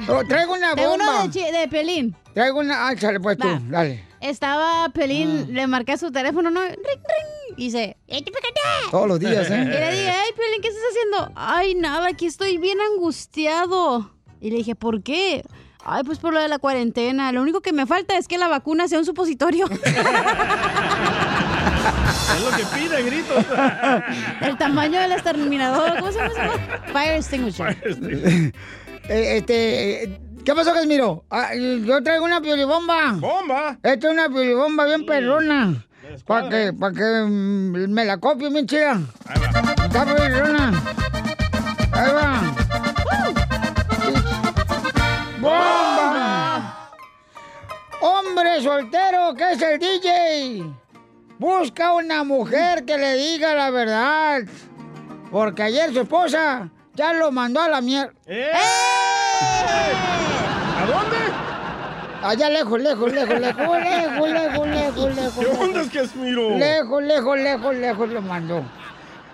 Oh, 0.10 0.24
traigo 0.28 0.54
una 0.54 0.74
bomba. 0.74 1.24
uno 1.24 1.28
de, 1.28 1.68
Piolín. 1.70 2.16
Traigo 2.34 2.60
una, 2.60 2.88
ah, 2.88 2.98
sale 2.98 3.20
pues 3.20 3.38
tú, 3.38 3.48
Va. 3.48 3.60
dale. 3.70 4.04
Estaba 4.22 4.90
Piolín, 4.90 5.54
le 5.54 5.68
marqué 5.68 5.94
a 5.94 5.98
su 5.98 6.12
teléfono, 6.12 6.50
¿no? 6.50 6.62
Ring, 6.62 6.76
ring. 6.78 7.56
Y 7.58 7.66
dice, 7.66 7.98
"Eh, 8.08 8.24
te 8.24 8.32
fíjate". 8.32 8.60
Todos 8.92 9.08
los 9.08 9.20
días, 9.20 9.48
Y 9.48 9.52
le 9.52 9.62
¿eh? 9.62 9.92
dije, 9.92 10.10
ay, 10.10 10.30
Piolín, 10.36 10.62
¿qué 10.62 10.68
estás 10.70 10.84
haciendo? 10.90 11.32
Ay, 11.36 11.76
nada, 11.76 12.08
aquí 12.08 12.26
estoy 12.26 12.58
bien 12.58 12.78
angustiado. 12.94 14.12
Y 14.42 14.50
le 14.52 14.58
dije, 14.58 14.76
¿por 14.76 15.02
qué? 15.04 15.44
Ay, 15.86 16.04
pues 16.04 16.20
por 16.20 16.34
lo 16.34 16.40
de 16.40 16.48
la 16.48 16.60
cuarentena. 16.60 17.32
Lo 17.32 17.42
único 17.42 17.62
que 17.62 17.72
me 17.74 17.86
falta 17.86 18.18
es 18.18 18.28
que 18.28 18.38
la 18.38 18.48
vacuna 18.48 18.88
sea 18.88 19.00
un 19.00 19.06
supositorio. 19.06 19.68
Es 22.36 22.44
lo 22.44 22.52
que 22.52 22.64
pide, 22.78 23.04
gritos. 23.04 23.46
El 24.42 24.58
tamaño 24.58 25.00
del 25.00 25.14
exterminador. 25.14 25.98
¿Cómo 26.00 26.12
se 26.12 26.18
llama? 26.20 26.32
eso? 26.34 26.92
Fire 26.94 27.16
extinguisher. 27.16 27.78
Eh, 29.10 29.38
este, 29.38 30.04
eh, 30.04 30.20
¿qué 30.48 30.56
pasó, 30.56 30.74
Casimiro? 30.74 31.26
Ah, 31.30 31.54
yo 31.54 32.02
traigo 32.02 32.24
una 32.24 32.40
piolibomba. 32.40 33.18
¿Bomba? 33.20 33.78
Esta 33.84 34.08
es 34.08 34.14
una 34.14 34.30
piolibomba 34.30 34.86
bien 34.86 35.06
perrona. 35.06 35.86
Para 36.26 36.48
que, 36.48 36.72
para 36.72 36.96
que 36.96 37.04
mm, 37.28 37.90
me 37.90 38.06
la 38.06 38.18
copie 38.18 38.50
bien 38.50 38.66
chida. 38.66 38.98
Está 39.84 40.06
perrona. 40.06 40.72
Ahí 41.92 42.12
va. 42.14 42.56
¡Bomba! 45.42 46.92
Hombre 48.00 48.62
soltero 48.62 49.34
que 49.34 49.52
es 49.52 49.62
el 49.62 49.80
DJ. 49.80 50.64
Busca 51.40 51.92
una 51.92 52.24
mujer 52.24 52.86
que 52.86 52.98
le 52.98 53.18
diga 53.18 53.54
la 53.54 53.70
verdad. 53.70 54.44
Porque 55.30 55.64
ayer 55.64 55.92
su 55.92 56.00
esposa 56.00 56.70
ya 56.94 57.12
lo 57.12 57.34
mandó 57.34 57.62
a 57.62 57.68
la 57.68 57.82
mierda. 57.82 58.14
¡Eh! 58.28 59.07
¿A 60.78 60.86
dónde? 60.86 61.18
Allá 62.24 62.50
lejos, 62.50 62.82
lejos, 62.82 63.14
lejos, 63.14 63.40
lejos, 63.40 63.68
lejos, 63.68 64.30
lejos, 64.30 64.68
lejos, 64.68 65.16
lejos. 65.16 65.46
¿Qué 65.46 65.64
onda 65.64 65.82
es 65.82 65.90
Casimiro? 65.90 66.58
Lejos, 66.58 67.04
lejos, 67.04 67.40
lejos, 67.40 67.76
lejos 67.76 68.10
lo 68.10 68.22
mandó. 68.22 68.64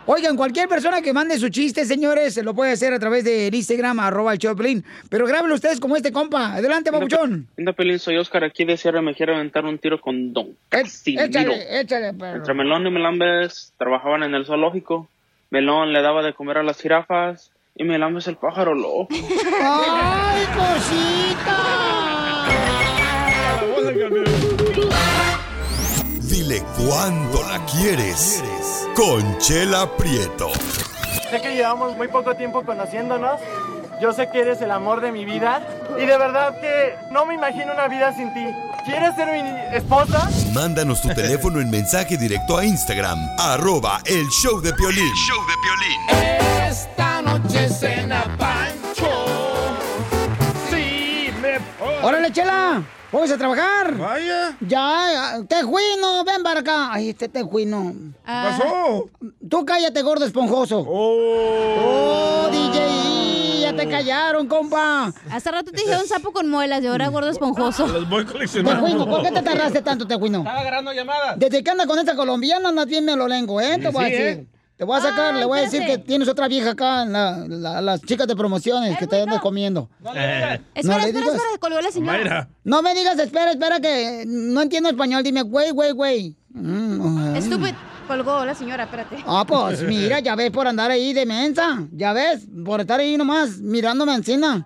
Oigan, 0.05 0.35
cualquier 0.35 0.67
persona 0.67 1.01
que 1.01 1.13
mande 1.13 1.37
su 1.37 1.47
chiste, 1.47 1.85
señores, 1.85 2.33
se 2.33 2.43
lo 2.43 2.53
puede 2.53 2.73
hacer 2.73 2.91
a 2.91 2.99
través 2.99 3.23
del 3.23 3.55
Instagram, 3.55 4.01
arroba 4.01 4.33
el 4.33 4.37
de 4.37 4.53
Piolín. 4.53 4.83
Pero 5.09 5.25
grábenlo 5.25 5.55
ustedes 5.55 5.79
como 5.79 5.95
este 5.95 6.11
compa. 6.11 6.55
Adelante, 6.55 6.91
papuchón. 6.91 7.47
Linda 7.55 7.71
Pelín, 7.71 7.99
soy 7.99 8.17
Oscar 8.17 8.43
aquí 8.43 8.65
de 8.65 8.75
Sierra. 8.75 9.01
Me 9.01 9.15
quiero 9.15 9.33
aventar 9.33 9.63
un 9.63 9.77
tiro 9.77 10.01
con 10.01 10.33
Don 10.33 10.57
Casimiro. 10.67 11.23
Échale, 11.23 11.79
échale, 11.79 12.13
perro. 12.13 12.35
Entre 12.35 12.53
Melón 12.53 12.85
y 12.85 12.91
Melambes 12.91 13.71
trabajaban 13.77 14.23
en 14.23 14.35
el 14.35 14.45
zoológico. 14.45 15.07
Melón 15.51 15.93
le 15.93 16.01
daba 16.01 16.21
de 16.21 16.33
comer 16.33 16.57
a 16.57 16.63
las 16.63 16.81
jirafas 16.81 17.52
y 17.75 17.83
Melambes 17.83 18.27
el 18.27 18.37
pájaro 18.37 18.73
loco. 18.75 19.07
¡Ay, 19.61 20.45
cosita! 20.55 21.57
Dile 26.21 26.63
cuándo 26.77 27.41
la 27.43 27.65
quieres. 27.65 28.43
Conchela 28.95 29.89
Prieto. 29.97 30.49
Sé 31.29 31.41
que 31.41 31.55
llevamos 31.55 31.97
muy 31.97 32.07
poco 32.07 32.35
tiempo 32.35 32.63
conociéndonos. 32.63 33.39
Yo 34.03 34.11
sé 34.11 34.27
que 34.29 34.41
eres 34.41 34.61
el 34.61 34.69
amor 34.69 34.99
de 34.99 35.13
mi 35.13 35.23
vida. 35.23 35.65
Y 35.97 36.05
de 36.05 36.17
verdad 36.17 36.59
que 36.59 36.93
no 37.09 37.25
me 37.25 37.35
imagino 37.35 37.71
una 37.71 37.87
vida 37.87 38.13
sin 38.13 38.33
ti. 38.33 38.45
¿Quieres 38.83 39.15
ser 39.15 39.29
mi 39.31 39.49
esposa? 39.77 40.29
Mándanos 40.53 41.01
tu 41.01 41.07
teléfono 41.13 41.61
en 41.61 41.71
mensaje 41.71 42.17
directo 42.17 42.57
a 42.57 42.65
Instagram, 42.65 43.17
arroba 43.39 44.01
el 44.03 44.27
show 44.27 44.59
de 44.59 44.73
Piolín. 44.73 45.07
Esta 46.67 47.21
noche 47.21 47.69
cena 47.69 48.25
Pancho. 48.37 49.25
Sí, 50.69 51.29
me 51.41 51.59
¡Órale, 52.05 52.29
chela! 52.33 52.83
¡Vamos 53.09 53.31
a 53.31 53.37
trabajar! 53.37 53.97
¡Vaya! 53.97 54.57
Ya, 54.59 55.37
tejuino, 55.47 56.25
ven 56.25 56.43
para 56.43 56.59
acá. 56.59 56.91
Ay, 56.91 57.11
este 57.11 57.29
tejuino. 57.29 57.93
Ah. 58.25 58.57
pasó? 58.59 59.09
Tú 59.49 59.63
cállate, 59.65 60.01
gordo 60.01 60.25
esponjoso. 60.25 60.83
¡Oh! 60.85 62.47
¡Oh, 62.47 62.49
DJ! 62.51 63.22
Ya 63.75 63.83
te 63.83 63.89
callaron, 63.89 64.47
compa. 64.47 65.13
Hace 65.31 65.51
rato 65.51 65.71
te 65.71 65.77
dije 65.81 65.95
un 65.99 66.07
sapo 66.07 66.31
con 66.31 66.49
muelas 66.49 66.83
y 66.83 66.87
ahora 66.87 67.07
gordo 67.09 67.29
esponjoso. 67.29 67.87
Los 67.93 68.07
voy 68.09 68.25
coleccionando. 68.25 68.83
Tejuino, 68.85 69.05
¿por 69.09 69.23
qué 69.23 69.31
te 69.31 69.41
tardaste 69.41 69.81
tanto, 69.81 70.05
tejuino? 70.07 70.39
Estaba 70.39 70.59
agarrando 70.59 70.93
llamadas. 70.93 71.39
Desde 71.39 71.63
que 71.63 71.71
anda 71.71 71.85
con 71.87 71.97
esta 71.99 72.15
colombiana, 72.15 72.69
andas 72.69 72.85
bien 72.85 73.05
melolengo, 73.05 73.59
¿eh? 73.61 73.77
Te 73.79 73.89
voy 73.89 74.05
a 74.05 74.07
decir. 74.07 74.25
¿eh? 74.25 74.47
Te 74.75 74.85
voy 74.85 74.97
a 74.97 75.01
sacar, 75.01 75.35
Ah, 75.35 75.37
le 75.37 75.45
voy 75.45 75.59
a 75.59 75.61
decir 75.61 75.85
que 75.85 75.99
tienes 75.99 76.27
otra 76.27 76.47
vieja 76.47 76.71
acá, 76.71 77.05
la- 77.05 77.45
la- 77.47 77.79
las 77.79 78.01
chicas 78.01 78.27
de 78.27 78.35
promociones 78.35 78.97
que 78.97 79.05
te 79.05 79.21
andan 79.21 79.39
comiendo. 79.39 79.87
Espera, 80.03 80.57
No 80.57 80.63
le 80.63 80.79
espera, 80.81 81.05
digas. 81.05 81.27
espera, 81.35 81.57
colgó 81.59 81.79
la 81.79 81.91
señora. 81.91 82.11
Mayra. 82.17 82.47
No 82.63 82.81
me 82.81 82.95
digas, 82.95 83.17
espera, 83.19 83.51
espera, 83.51 83.79
que 83.79 84.23
no 84.25 84.61
entiendo 84.61 84.89
español. 84.89 85.21
Dime, 85.23 85.43
güey, 85.43 85.69
güey, 85.71 85.91
güey. 85.91 86.35
Mm, 86.49 87.35
Estúpido, 87.35 87.75
colgó 88.03 88.45
la 88.45 88.55
señora, 88.55 88.83
espérate. 88.83 89.17
Ah, 89.25 89.43
pues 89.47 89.81
mira, 89.83 90.19
ya 90.19 90.35
ves 90.35 90.51
por 90.51 90.67
andar 90.67 90.91
ahí 90.91 91.13
de 91.13 91.25
mensa. 91.25 91.79
Ya 91.91 92.13
ves, 92.13 92.45
por 92.65 92.81
estar 92.81 92.99
ahí 92.99 93.17
nomás 93.17 93.57
mirándome 93.59 94.13
encima. 94.15 94.65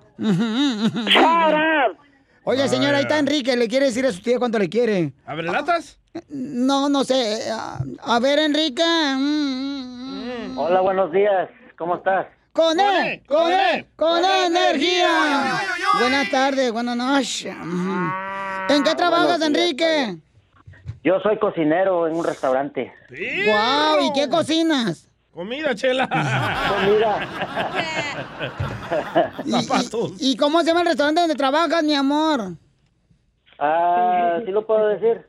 Oye, 2.43 2.67
señora, 2.69 2.97
ahí 2.97 3.03
está 3.03 3.19
Enrique. 3.19 3.55
Le 3.55 3.67
quiere 3.67 3.87
decir 3.87 4.05
a 4.05 4.11
su 4.11 4.21
tía 4.21 4.39
cuánto 4.39 4.57
le 4.59 4.69
quiere. 4.69 5.13
¿Abre 5.25 5.43
latas? 5.43 5.97
No, 6.29 6.89
no 6.89 7.03
sé. 7.03 7.39
A, 7.51 7.79
a 8.03 8.19
ver, 8.19 8.39
Enrique. 8.39 8.83
mm, 8.83 10.57
Hola, 10.57 10.81
buenos 10.81 11.11
días. 11.11 11.49
¿Cómo 11.77 11.95
estás? 11.97 12.27
Con 12.53 12.79
él, 12.79 13.05
él, 13.07 13.21
con 13.27 13.51
él, 13.51 13.59
él, 13.75 13.85
con 13.95 14.21
con 14.21 14.25
energía. 14.25 15.59
Buenas 15.99 16.31
tardes, 16.31 16.71
buenas 16.71 16.97
noches. 16.97 17.55
Ujú. 17.55 18.73
¿En 18.73 18.83
qué 18.83 18.95
trabajas, 18.95 19.39
Enrique? 19.41 20.17
Yo 21.07 21.21
soy 21.21 21.37
cocinero 21.39 22.05
en 22.05 22.17
un 22.17 22.25
restaurante. 22.25 22.91
Guau, 23.09 24.01
¿y 24.03 24.11
qué 24.11 24.27
cocinas? 24.27 25.07
Comida, 25.33 25.73
chela. 25.73 26.05
Comida. 26.69 27.27
¿Y, 29.45 29.55
y- 29.55 30.31
y 30.31 30.35
cómo 30.35 30.59
se 30.59 30.65
llama 30.65 30.81
el 30.81 30.87
restaurante 30.87 31.21
donde 31.21 31.35
trabajas, 31.35 31.81
mi 31.81 31.95
amor? 31.95 32.55
Ah, 33.57 34.39
¿sí 34.45 34.51
lo 34.51 34.67
puedo 34.67 34.85
decir? 34.89 35.25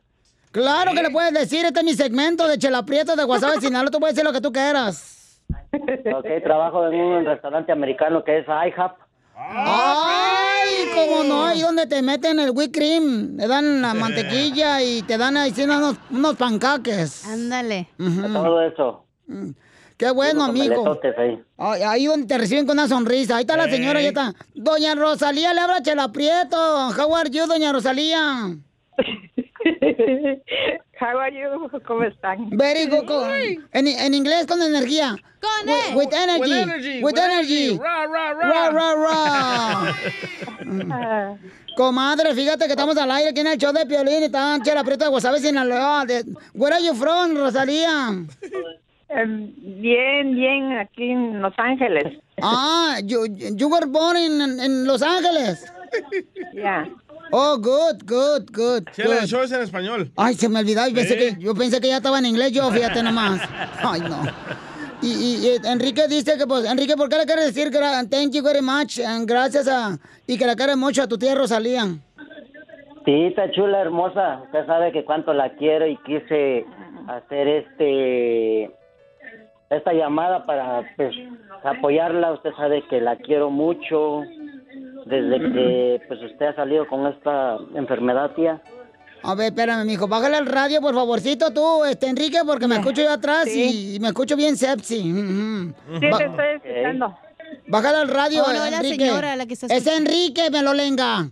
Claro 0.51 0.91
que 0.93 1.01
le 1.01 1.11
puedes 1.11 1.31
decir, 1.33 1.63
este 1.63 1.79
es 1.79 1.85
mi 1.85 1.93
segmento 1.93 2.45
de 2.49 2.57
Chela 2.57 2.83
Prieto 2.83 3.15
de 3.15 3.23
WhatsApp 3.23 3.55
de 3.55 3.61
Sinaloa, 3.67 3.89
tú 3.89 4.01
puedes 4.01 4.17
decir 4.17 4.25
lo 4.29 4.33
que 4.33 4.41
tú 4.41 4.51
quieras. 4.51 5.41
Ok, 6.13 6.25
trabajo 6.43 6.85
en 6.91 6.99
un 6.99 7.25
restaurante 7.25 7.71
americano 7.71 8.21
que 8.25 8.39
es 8.39 8.45
IHOP. 8.47 8.97
¡Ay, 9.41 10.18
cómo 10.93 11.23
no! 11.23 11.45
Ahí 11.45 11.61
donde 11.61 11.87
te 11.87 12.01
meten 12.01 12.39
el 12.39 12.51
whipped 12.51 12.71
cream, 12.71 13.37
te 13.37 13.47
dan 13.47 13.81
la 13.81 13.93
mantequilla 13.93 14.81
y 14.81 15.01
te 15.03 15.17
dan 15.17 15.37
ahí 15.37 15.51
sí, 15.51 15.63
unos, 15.63 15.97
unos 16.09 16.35
pancaques. 16.35 17.25
Ándale. 17.25 17.87
Todo 17.97 18.61
eso. 18.61 19.05
Qué 19.97 20.11
bueno, 20.11 20.45
amigo. 20.45 20.97
ahí. 21.17 21.43
Ay, 21.57 21.81
ahí 21.81 22.05
donde 22.05 22.25
te 22.25 22.37
reciben 22.37 22.65
con 22.65 22.77
una 22.77 22.87
sonrisa. 22.87 23.35
Ahí 23.35 23.41
está 23.41 23.57
la 23.57 23.69
señora, 23.69 24.01
ya 24.01 24.07
está. 24.09 24.33
Doña 24.55 24.95
Rosalía, 24.95 25.53
le 25.53 25.59
habla 25.59 25.81
Chela 25.81 26.11
Prieto. 26.11 26.57
How 26.91 27.15
are 27.15 27.29
you, 27.29 27.45
doña 27.47 27.73
Rosalía? 27.73 28.55
How 30.99 31.17
are 31.17 31.31
you? 31.31 31.69
¿Cómo 31.85 32.03
están? 32.03 32.49
Very 32.51 32.87
good. 32.87 33.09
En, 33.71 33.87
en 33.87 34.13
inglés, 34.13 34.45
con 34.45 34.61
energía. 34.61 35.15
Con 35.39 35.67
With, 35.67 35.95
with 35.95 36.13
energy. 36.13 36.41
With 36.41 36.51
energy, 36.51 37.03
With 37.03 37.17
energy. 37.17 37.77
Ra, 37.77 38.05
ra, 38.05 38.33
ra. 38.33 38.49
Ra, 38.49 38.69
ra, 38.71 38.95
ra. 40.85 41.37
Comadre, 41.77 42.35
fíjate 42.35 42.65
que 42.65 42.71
estamos 42.71 42.97
al 42.97 43.09
aire 43.11 43.29
aquí 43.29 43.39
en 43.39 43.47
el 43.47 43.57
show 43.57 43.71
de 43.71 43.85
Piolín 43.85 44.21
y 44.21 44.25
está 44.25 44.57
Chela 44.61 44.83
Prieto 44.83 45.05
de 45.05 45.11
Guasave, 45.11 45.39
Sinaloa. 45.39 46.05
De, 46.05 46.25
where 46.53 46.75
are 46.75 46.83
you 46.83 46.93
from, 46.93 47.37
Rosalía? 47.37 48.25
Em, 49.07 49.53
bien, 49.57 50.35
bien, 50.35 50.77
aquí 50.77 51.11
en 51.11 51.41
Los 51.41 51.53
Ángeles. 51.57 52.19
Ah, 52.41 52.97
you, 53.03 53.25
you 53.27 53.69
were 53.69 53.85
born 53.85 54.17
in, 54.17 54.59
in 54.59 54.85
Los 54.85 55.01
Ángeles. 55.01 55.71
Ya. 56.53 56.85
Oh, 57.31 57.57
good, 57.57 58.03
good, 58.05 58.49
good. 58.51 58.83
El 58.97 59.07
good. 59.19 59.25
show 59.27 59.41
es 59.43 59.51
en 59.51 59.61
español. 59.61 60.11
Ay, 60.15 60.33
se 60.35 60.49
me 60.49 60.59
olvidaba 60.59 60.89
y 60.89 60.93
pensé 60.93 61.13
¿Eh? 61.13 61.35
que, 61.35 61.41
yo 61.43 61.53
pensé 61.53 61.79
que 61.79 61.87
ya 61.87 61.97
estaba 61.97 62.19
en 62.19 62.25
inglés 62.25 62.51
yo, 62.51 62.69
fíjate 62.71 63.03
nomás. 63.03 63.41
Ay, 63.83 64.01
no. 64.01 64.21
Y, 65.01 65.07
y- 65.07 65.47
y 65.47 65.67
Enrique 65.67 66.07
dice 66.07 66.37
que, 66.37 66.45
pues, 66.47 66.65
Enrique, 66.65 66.95
¿por 66.97 67.07
qué 67.07 67.17
le 67.17 67.25
quieres 67.25 67.53
decir 67.53 67.71
gra- 67.71 68.07
thank 68.09 68.31
you 68.33 68.43
very 68.43 68.61
much? 68.61 68.99
and 68.99 69.27
gracias 69.29 69.67
a, 69.67 69.97
y 70.27 70.37
que 70.37 70.45
le 70.45 70.55
quieres 70.55 70.75
mucho 70.75 71.03
a 71.03 71.07
tu 71.07 71.17
tía 71.17 71.35
Rosalía. 71.35 71.85
Sí, 73.05 73.25
está 73.27 73.49
chula, 73.51 73.79
hermosa. 73.81 74.41
Usted 74.45 74.65
sabe 74.65 74.91
que 74.91 75.05
cuánto 75.05 75.33
la 75.33 75.55
quiero 75.55 75.87
y 75.87 75.97
quise 76.05 76.65
hacer 77.07 77.47
este 77.47 78.71
esta 79.69 79.93
llamada 79.93 80.45
para 80.45 80.83
pues 80.97 81.15
apoyarla. 81.63 82.33
Usted 82.33 82.51
sabe 82.57 82.83
que 82.89 82.99
la 82.99 83.15
quiero 83.17 83.49
mucho 83.51 84.23
desde 85.09 85.39
que 85.51 86.01
pues 86.07 86.19
usted 86.23 86.45
ha 86.47 86.55
salido 86.55 86.87
con 86.87 87.07
esta 87.07 87.57
enfermedad, 87.75 88.31
tía. 88.35 88.61
A 89.23 89.35
ver, 89.35 89.47
espérame, 89.47 89.85
mijo, 89.85 90.07
bájale 90.07 90.37
el 90.37 90.45
radio, 90.45 90.79
por 90.79 90.93
favorcito, 90.95 91.51
tú, 91.51 91.83
este, 91.83 92.07
Enrique, 92.07 92.39
porque 92.45 92.67
me 92.67 92.75
escucho 92.77 93.01
yo 93.01 93.11
atrás 93.11 93.47
y, 93.47 93.95
y 93.95 93.99
me 93.99 94.07
escucho 94.09 94.37
bien 94.37 94.55
sepsi. 94.55 95.01
Sí, 95.01 95.73
Ba- 96.09 96.17
te 96.17 96.25
estoy 96.25 96.45
escuchando. 96.63 97.17
Bájale 97.67 98.01
el 98.03 98.07
radio, 98.09 98.43
Oh, 98.45 98.53
no, 98.53 98.63
es 98.63 98.71
la 98.71 98.77
Enrique. 98.77 99.05
señora 99.07 99.35
la 99.35 99.45
que 99.45 99.53
está 99.55 99.65
Es. 99.67 99.87
Enrique, 99.87 100.49
me 100.51 100.61
lo 100.61 100.73
lenga. 100.73 101.29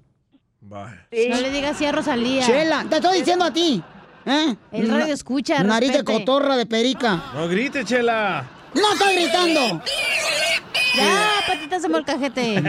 Sí. 1.11 1.29
No 1.29 1.39
le 1.39 1.49
digas 1.51 1.71
así 1.75 1.85
a 1.85 1.91
Rosalía. 1.93 2.43
Chela, 2.43 2.85
te 2.89 2.95
estoy 2.97 3.19
diciendo 3.19 3.45
a 3.45 3.53
ti. 3.53 3.81
¿eh? 4.25 4.55
El 4.73 4.89
radio 4.89 5.13
escucha, 5.13 5.63
Nariz 5.63 5.93
de 5.93 6.03
cotorra 6.03 6.57
de 6.57 6.65
perica. 6.65 7.23
No 7.35 7.47
grite, 7.47 7.85
chela. 7.85 8.43
¡No 8.73 8.93
estoy 8.93 9.15
gritando! 9.15 9.81
Ya, 10.97 11.29
patitas 11.47 11.81
de 11.83 11.87
molcajete. 11.89 12.63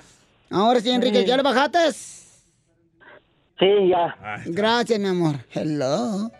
Ahora 0.54 0.78
sí, 0.78 0.88
Enrique, 0.88 1.24
¿ya 1.24 1.36
le 1.36 1.42
bajaste? 1.42 1.90
Sí, 3.58 3.88
ya. 3.88 4.14
Gracias, 4.46 5.00
mi 5.00 5.08
amor. 5.08 5.34
Hello. 5.52 6.30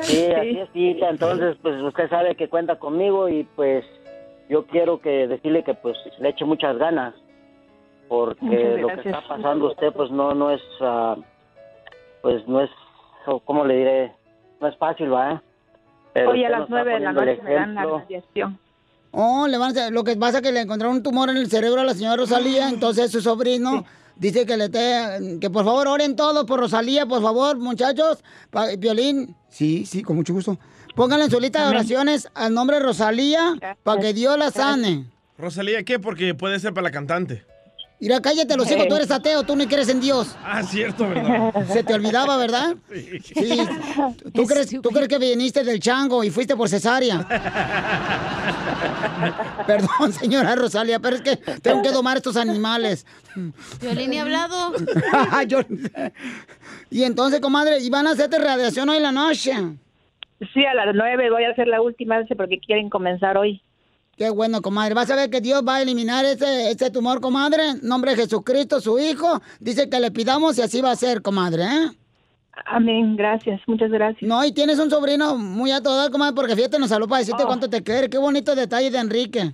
Sí, 0.00 0.26
así 0.36 0.58
es, 0.58 0.72
tita. 0.72 1.08
Entonces, 1.08 1.56
pues 1.62 1.80
usted 1.80 2.10
sabe 2.10 2.34
que 2.34 2.50
cuenta 2.50 2.78
conmigo 2.78 3.30
y 3.30 3.44
pues 3.56 3.86
yo 4.50 4.66
quiero 4.66 5.00
que 5.00 5.26
decirle 5.26 5.64
que 5.64 5.72
pues 5.72 5.96
le 6.18 6.28
eche 6.28 6.44
muchas 6.44 6.76
ganas 6.76 7.14
porque 8.08 8.76
lo 8.78 8.88
que 8.88 9.08
está 9.08 9.22
pasando 9.26 9.68
usted 9.70 9.90
pues 9.94 10.10
no 10.10 10.34
no 10.34 10.50
es 10.50 10.60
ah, 10.82 11.16
pues 12.20 12.46
no 12.46 12.60
es 12.60 12.70
cómo 13.46 13.64
le 13.64 13.76
diré 13.76 14.12
no 14.60 14.68
es 14.68 14.76
fácil, 14.76 15.10
¿va? 15.10 15.40
Pero 16.12 16.30
Hoy 16.30 16.44
a 16.44 16.50
las 16.50 16.68
nueve 16.68 16.92
de 16.92 17.00
la 17.00 17.12
noche 17.12 17.40
me 17.42 17.54
dan 17.54 17.74
la 17.74 17.86
radiación. 17.86 18.58
Oh, 19.12 19.46
le 19.46 19.58
van 19.58 19.68
a 19.68 19.70
hacer- 19.80 19.92
lo 19.92 20.04
que 20.04 20.16
pasa 20.16 20.38
es 20.38 20.42
que 20.42 20.52
le 20.52 20.60
encontraron 20.62 20.96
un 20.96 21.02
tumor 21.02 21.28
en 21.30 21.36
el 21.36 21.48
cerebro 21.50 21.80
a 21.80 21.84
la 21.84 21.94
señora 21.94 22.16
Rosalía, 22.16 22.68
entonces 22.68 23.10
su 23.10 23.20
sobrino 23.20 23.84
dice 24.16 24.46
que 24.46 24.56
le 24.56 24.68
te, 24.70 25.38
que 25.40 25.50
por 25.50 25.64
favor 25.64 25.86
oren 25.88 26.16
todos 26.16 26.44
por 26.46 26.58
Rosalía, 26.60 27.04
por 27.06 27.20
favor, 27.22 27.58
muchachos. 27.58 28.24
Pa- 28.50 28.74
Violín, 28.78 29.36
sí, 29.50 29.84
sí, 29.86 30.02
con 30.02 30.16
mucho 30.16 30.32
gusto. 30.32 30.58
Pónganle 30.96 31.26
en 31.26 31.30
su 31.30 31.40
lista 31.40 31.62
de 31.62 31.68
oraciones 31.68 32.28
al 32.34 32.52
nombre 32.54 32.78
de 32.78 32.82
Rosalía 32.84 33.54
para 33.82 34.00
que 34.00 34.12
Dios 34.14 34.36
la 34.38 34.50
sane. 34.50 35.06
Rosalía, 35.38 35.82
¿qué? 35.84 35.98
Porque 35.98 36.34
puede 36.34 36.58
ser 36.60 36.72
para 36.74 36.84
la 36.84 36.90
cantante. 36.90 37.44
Mira, 38.02 38.20
cállate 38.20 38.56
los 38.56 38.68
hijos, 38.68 38.88
tú 38.88 38.96
eres 38.96 39.12
ateo, 39.12 39.44
tú 39.44 39.54
no 39.54 39.64
crees 39.68 39.88
en 39.88 40.00
Dios. 40.00 40.34
Ah, 40.44 40.60
cierto, 40.64 41.08
¿verdad? 41.08 41.52
Se 41.72 41.84
te 41.84 41.94
olvidaba, 41.94 42.36
¿verdad? 42.36 42.74
Sí. 43.22 43.60
¿Tú 44.34 44.44
crees, 44.44 44.70
¿Tú 44.82 44.90
crees 44.90 45.06
que 45.06 45.18
viniste 45.18 45.62
del 45.62 45.78
chango 45.78 46.24
y 46.24 46.30
fuiste 46.30 46.56
por 46.56 46.68
cesárea? 46.68 47.20
Perdón, 49.66 50.12
señora 50.12 50.56
Rosalia, 50.56 50.98
pero 50.98 51.16
es 51.16 51.22
que 51.22 51.36
tengo 51.36 51.82
que 51.82 51.90
domar 51.92 52.16
estos 52.16 52.36
animales. 52.36 53.06
Violín 53.80 54.10
ni 54.10 54.18
hablado. 54.18 54.72
Yo- 55.46 55.60
Y 56.90 57.04
entonces, 57.04 57.40
comadre, 57.40 57.78
¿y 57.78 57.88
van 57.88 58.08
a 58.08 58.10
hacerte 58.10 58.38
radiación 58.38 58.88
hoy 58.88 58.96
en 58.96 59.02
la 59.04 59.12
noche? 59.12 59.52
Sí, 60.52 60.64
a 60.64 60.74
las 60.74 60.92
nueve 60.94 61.30
voy 61.30 61.44
a 61.44 61.50
hacer 61.50 61.68
la 61.68 61.80
última 61.80 62.18
vez 62.18 62.26
porque 62.36 62.58
quieren 62.58 62.90
comenzar 62.90 63.38
hoy. 63.38 63.62
Qué 64.16 64.30
bueno, 64.30 64.60
comadre. 64.60 64.94
Vas 64.94 65.10
a 65.10 65.16
ver 65.16 65.30
que 65.30 65.40
Dios 65.40 65.62
va 65.66 65.76
a 65.76 65.82
eliminar 65.82 66.24
ese, 66.24 66.70
ese 66.70 66.90
tumor, 66.90 67.20
comadre. 67.20 67.70
En 67.70 67.80
nombre 67.88 68.12
de 68.12 68.18
Jesucristo, 68.22 68.80
su 68.80 68.98
Hijo. 68.98 69.40
Dice 69.58 69.88
que 69.88 69.98
le 70.00 70.10
pidamos 70.10 70.58
y 70.58 70.62
así 70.62 70.80
va 70.82 70.90
a 70.90 70.96
ser, 70.96 71.22
comadre, 71.22 71.62
¿eh? 71.64 71.88
Amén, 72.66 73.16
gracias, 73.16 73.60
muchas 73.66 73.90
gracias. 73.90 74.28
No, 74.28 74.44
y 74.44 74.52
tienes 74.52 74.78
un 74.78 74.90
sobrino 74.90 75.38
muy 75.38 75.70
a 75.72 75.82
todo 75.82 75.96
dar, 75.96 76.10
comadre, 76.10 76.34
porque 76.34 76.54
fíjate, 76.54 76.78
nos 76.78 76.92
habló 76.92 77.08
para 77.08 77.20
decirte 77.20 77.42
Oh. 77.44 77.46
cuánto 77.46 77.70
te 77.70 77.82
quiere. 77.82 78.10
Qué 78.10 78.18
bonito 78.18 78.54
detalle 78.54 78.90
de 78.90 78.98
Enrique. 78.98 79.52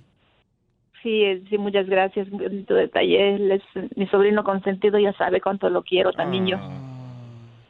Sí, 1.04 1.22
sí, 1.48 1.56
muchas 1.58 1.86
gracias. 1.86 2.26
Tu 2.28 2.74
detalle, 2.74 3.36
él 3.36 3.52
es 3.52 3.62
mi 3.96 4.08
sobrino 4.08 4.42
consentido, 4.42 4.98
ya 4.98 5.12
sabe 5.12 5.40
cuánto 5.40 5.70
lo 5.70 5.82
quiero 5.84 6.12
también 6.12 6.48
yo. 6.48 6.56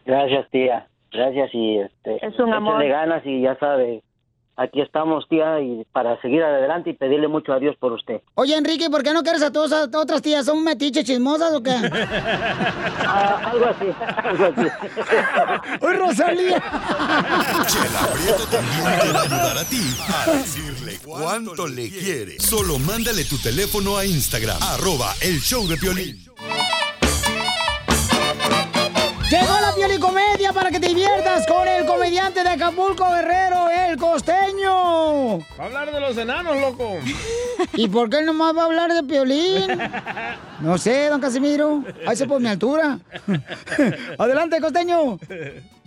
Gracias, 0.06 0.48
tía. 0.50 0.86
Gracias 1.12 1.50
y 1.52 1.78
este, 1.78 2.26
Es 2.26 2.38
un 2.38 2.52
amor. 2.54 2.82
ganas 2.88 3.24
y 3.26 3.42
ya 3.42 3.54
sabe, 3.58 4.02
aquí 4.58 4.80
estamos, 4.80 5.26
tía, 5.28 5.60
y 5.60 5.86
para 5.92 6.20
seguir 6.20 6.42
adelante 6.42 6.90
y 6.90 6.92
pedirle 6.92 7.28
mucho 7.28 7.52
a 7.52 7.58
Dios 7.58 7.76
por 7.78 7.92
usted. 7.92 8.20
Oye, 8.34 8.56
Enrique, 8.56 8.90
¿por 8.90 9.02
qué 9.02 9.12
no 9.12 9.22
quieres 9.22 9.42
a 9.42 9.52
todas 9.52 9.70
las 9.70 9.94
otras 9.94 10.20
tías? 10.20 10.44
¿Son 10.44 10.62
metiches 10.62 11.04
chismosas 11.04 11.54
o 11.54 11.62
qué? 11.62 11.70
algo 13.06 13.66
así, 13.66 13.86
algo 14.16 14.44
así. 14.44 14.68
¡Uy, 15.86 15.92
Rosalía! 15.94 16.62
Chela 17.66 18.08
Prieto 18.12 18.44
también 18.50 18.82
quiere 19.00 19.18
ayudar 19.18 19.58
a 19.58 19.64
ti 19.64 19.96
a 20.26 20.30
decirle 20.32 20.98
cuánto 21.04 21.68
le 21.68 21.88
quiere. 21.88 22.40
Solo 22.40 22.78
mándale 22.78 23.24
tu 23.24 23.38
teléfono 23.38 23.96
a 23.96 24.04
Instagram, 24.04 24.58
arroba 24.60 25.14
el 25.22 25.38
show 25.40 25.66
de 25.68 25.76
Piolín. 25.76 26.18
Llegó 29.30 29.60
la 29.60 29.74
piolicomedia 29.74 30.54
para 30.54 30.70
que 30.70 30.80
te 30.80 30.88
diviertas 30.88 31.46
con 31.46 31.68
el 31.68 31.84
comediante 31.84 32.42
de 32.42 32.48
Acapulco 32.48 33.10
Guerrero, 33.10 33.68
el 33.68 33.98
costeño. 33.98 35.40
Va 35.40 35.44
a 35.58 35.64
hablar 35.64 35.92
de 35.92 36.00
los 36.00 36.16
enanos, 36.16 36.58
loco. 36.58 36.96
¿Y 37.74 37.88
por 37.88 38.08
qué 38.08 38.22
nomás 38.22 38.56
va 38.56 38.62
a 38.62 38.64
hablar 38.64 38.90
de 38.90 39.02
piolín? 39.02 39.66
No 40.60 40.78
sé, 40.78 41.08
don 41.08 41.20
Casimiro. 41.20 41.84
Ahí 42.06 42.16
se 42.16 42.26
por 42.26 42.40
mi 42.40 42.48
altura. 42.48 43.00
Adelante, 44.18 44.62
costeño. 44.62 45.18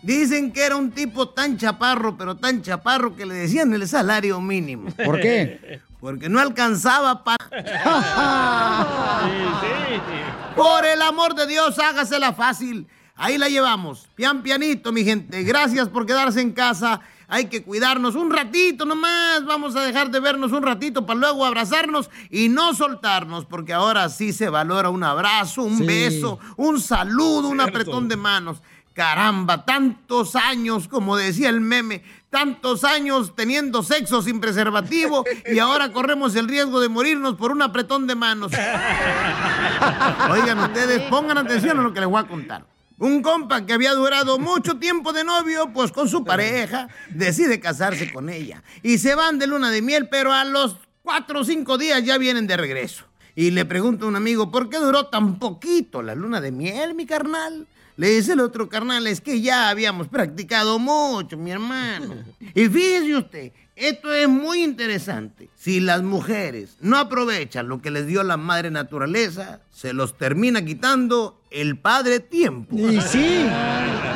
Dicen 0.04 0.52
que 0.52 0.64
era 0.64 0.76
un 0.76 0.92
tipo 0.92 1.30
tan 1.30 1.58
chaparro, 1.58 2.16
pero 2.16 2.38
tan 2.38 2.62
chaparro 2.62 3.16
que 3.16 3.26
le 3.26 3.34
decían 3.34 3.74
el 3.74 3.88
salario 3.88 4.40
mínimo. 4.40 4.92
¿Por 5.04 5.20
qué? 5.20 5.82
Porque 6.00 6.30
no 6.30 6.40
alcanzaba 6.40 7.24
para... 7.24 7.38
Por 10.56 10.86
el 10.86 11.02
amor 11.02 11.34
de 11.34 11.48
Dios, 11.48 11.80
hágasela 11.80 12.34
fácil. 12.34 12.88
Ahí 13.24 13.38
la 13.38 13.50
llevamos. 13.50 14.08
Pian 14.16 14.42
pianito, 14.42 14.92
mi 14.92 15.04
gente. 15.04 15.44
Gracias 15.44 15.88
por 15.90 16.08
quedarse 16.08 16.42
en 16.42 16.54
casa. 16.54 17.02
Hay 17.28 17.46
que 17.46 17.62
cuidarnos 17.62 18.16
un 18.16 18.32
ratito 18.32 18.84
nomás. 18.84 19.46
Vamos 19.46 19.76
a 19.76 19.84
dejar 19.84 20.10
de 20.10 20.20
vernos 20.20 20.52
un 20.54 20.64
ratito 20.64 21.06
para 21.06 21.20
luego 21.20 21.46
abrazarnos 21.46 22.10
y 22.32 22.50
no 22.50 22.74
soltarnos, 22.74 23.46
porque 23.46 23.74
ahora 23.74 24.10
sí 24.10 24.34
se 24.34 24.50
valora 24.50 24.90
un 24.90 25.04
abrazo, 25.04 25.62
un 25.62 25.78
Sí. 25.78 25.86
beso, 25.86 26.40
un 26.58 26.82
saludo, 26.82 27.48
un 27.50 27.62
apretón 27.62 28.08
de 28.08 28.18
manos. 28.18 28.64
Caramba, 28.96 29.66
tantos 29.66 30.36
años, 30.36 30.88
como 30.88 31.16
decía 31.16 31.50
el 31.50 31.62
meme, 31.62 32.04
tantos 32.32 32.84
años 32.84 33.34
teniendo 33.36 33.84
sexo 33.84 34.24
sin 34.24 34.40
preservativo 34.42 35.24
y 35.46 35.60
ahora 35.60 35.94
corremos 35.94 36.36
el 36.36 36.48
riesgo 36.48 36.80
de 36.82 36.90
morirnos 36.90 37.36
por 37.36 37.52
un 37.52 37.62
apretón 37.62 38.08
de 38.08 38.16
manos. 38.16 38.52
Oigan 40.32 40.58
ustedes, 40.60 41.04
pongan 41.04 41.38
atención 41.38 41.80
a 41.80 41.84
lo 41.84 41.94
que 41.94 42.00
les 42.00 42.10
voy 42.10 42.20
a 42.20 42.28
contar. 42.28 42.66
Un 43.02 43.24
compa 43.24 43.66
que 43.66 43.74
había 43.74 43.96
durado 43.96 44.38
mucho 44.38 44.78
tiempo 44.78 45.12
de 45.12 45.24
novio, 45.24 45.74
pues 45.74 45.92
con 45.92 46.08
su 46.08 46.24
pareja, 46.24 46.88
decide 47.10 47.60
casarse 47.60 48.14
con 48.14 48.30
ella. 48.30 48.62
Y 48.84 49.00
se 49.00 49.16
van 49.16 49.40
de 49.40 49.48
luna 49.48 49.72
de 49.72 49.82
miel, 49.82 50.08
pero 50.08 50.32
a 50.32 50.46
los 50.46 50.78
cuatro 51.02 51.40
o 51.40 51.44
cinco 51.44 51.80
días 51.80 52.04
ya 52.04 52.20
vienen 52.20 52.46
de 52.46 52.58
regreso. 52.58 53.06
Y 53.34 53.50
le 53.50 53.66
pregunta 53.66 54.06
a 54.06 54.08
un 54.08 54.16
amigo, 54.16 54.52
¿por 54.52 54.70
qué 54.70 54.78
duró 54.78 55.08
tan 55.08 55.40
poquito 55.40 56.04
la 56.04 56.14
luna 56.14 56.42
de 56.42 56.52
miel, 56.52 56.94
mi 56.94 57.08
carnal? 57.08 57.66
Le 57.98 58.10
dice 58.10 58.34
el 58.34 58.40
otro 58.40 58.70
carnal, 58.70 59.08
es 59.08 59.20
que 59.20 59.42
ya 59.42 59.70
habíamos 59.70 60.08
practicado 60.08 60.78
mucho, 60.78 61.38
mi 61.38 61.50
hermano. 61.50 62.24
Y 62.54 62.68
fíjese 62.68 63.16
usted, 63.16 63.52
esto 63.82 64.14
es 64.14 64.30
muy 64.30 64.64
interesante. 64.64 65.50
Si 65.56 65.80
las 65.80 66.04
mujeres 66.04 66.78
no 66.82 66.98
aprovechan 66.98 67.68
lo 67.68 67.82
que 67.82 67.92
les 67.92 68.06
dio 68.06 68.22
la 68.24 68.38
madre 68.38 68.70
naturaleza, 68.70 69.62
se 69.72 69.94
los 69.94 70.18
termina 70.18 70.64
quitando 70.64 71.42
el 71.50 71.78
padre 71.78 72.20
tiempo. 72.20 72.76
Y 72.78 73.02
sí. 73.02 73.46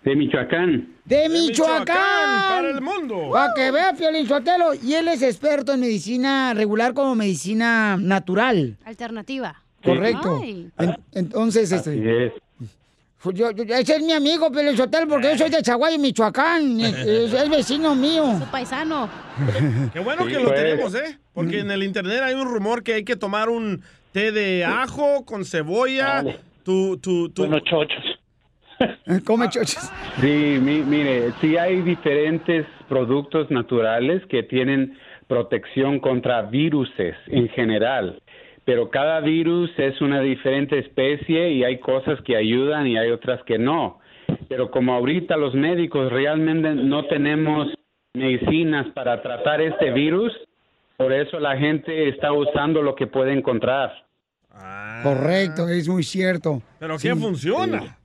De 0.03 0.15
Michoacán. 0.15 0.93
De 1.05 1.27
Michoacán. 1.27 1.87
para 1.87 2.69
el 2.69 2.81
mundo. 2.81 3.31
Para 3.33 3.51
que 3.55 3.71
vea, 3.71 3.93
Piolín 3.93 4.27
Sotelo. 4.27 4.75
Y 4.75 4.93
él 4.93 5.07
es 5.07 5.23
experto 5.23 5.73
en 5.73 5.79
medicina 5.79 6.53
regular 6.53 6.93
como 6.93 7.15
medicina 7.15 7.97
natural. 7.97 8.77
Alternativa. 8.85 9.63
Correcto. 9.83 10.39
Ay. 10.43 10.69
En- 10.77 10.97
entonces, 11.13 11.71
este... 11.71 11.89
Así 11.89 12.07
es. 12.07 12.33
Pues 13.21 13.35
yo- 13.35 13.51
yo- 13.51 13.63
ese 13.63 13.95
es 13.95 14.01
mi 14.03 14.13
amigo, 14.13 14.51
Piolín 14.51 14.77
Sotelo, 14.77 15.07
porque 15.07 15.29
yo 15.31 15.37
soy 15.37 15.49
de 15.49 15.61
Chaguay, 15.61 15.97
Michoacán. 15.97 16.79
Es, 16.79 17.49
vecino 17.49 17.95
mío. 17.95 18.23
Su 18.39 18.45
paisano. 18.51 19.09
Qué 19.93 19.99
bueno 19.99 20.23
Sí, 20.25 20.29
que 20.33 20.39
lo 20.39 20.49
pues. 20.49 20.61
tenemos, 20.63 20.95
¿eh? 20.95 21.17
Porque 21.33 21.59
en 21.59 21.71
el 21.71 21.83
internet 21.83 22.19
hay 22.23 22.35
un 22.35 22.45
rumor 22.45 22.83
que 22.83 22.93
hay 22.93 23.03
que 23.03 23.15
tomar 23.15 23.49
un 23.49 23.81
té 24.11 24.31
de 24.31 24.63
ajo 24.65 25.25
con 25.25 25.45
cebolla. 25.45 26.23
Tu, 26.63 26.97
tu, 26.97 27.29
tu... 27.29 27.41
Bueno, 27.47 27.59
chochos. 27.61 28.03
Come 29.25 29.49
chochos. 29.49 29.89
Sí, 30.21 30.57
mi- 30.61 30.81
mire, 30.83 31.33
sí 31.41 31.57
hay 31.57 31.81
diferentes 31.81 32.65
productos 32.87 33.49
naturales 33.49 34.21
que 34.29 34.43
tienen 34.43 34.97
protección 35.27 35.99
contra 35.99 36.43
viruses 36.43 37.15
en 37.27 37.49
general, 37.49 38.21
pero 38.67 38.89
cada 38.89 39.21
virus 39.21 39.71
es 39.77 40.01
una 40.01 40.19
diferente 40.19 40.77
especie 40.77 41.51
y 41.51 41.63
hay 41.63 41.79
cosas 41.79 42.19
que 42.23 42.35
ayudan 42.35 42.85
y 42.85 42.97
hay 42.97 43.11
otras 43.11 43.41
que 43.43 43.57
no. 43.57 43.99
Pero 44.49 44.71
como 44.71 44.93
ahorita 44.93 45.37
los 45.37 45.53
médicos 45.53 46.11
realmente 46.11 46.75
no 46.75 47.05
tenemos 47.05 47.69
medicinas 48.13 48.85
para 48.87 49.21
tratar 49.21 49.61
este 49.61 49.91
virus, 49.91 50.33
por 50.97 51.13
eso 51.13 51.39
la 51.39 51.55
gente 51.55 52.09
está 52.09 52.33
usando 52.33 52.81
lo 52.81 52.93
que 52.93 53.07
puede 53.07 53.31
encontrar. 53.31 54.05
Correcto, 55.01 55.69
es 55.69 55.87
muy 55.87 56.03
cierto. 56.03 56.61
Pero 56.77 56.97
¿qué 56.97 57.15
funciona? 57.15 57.97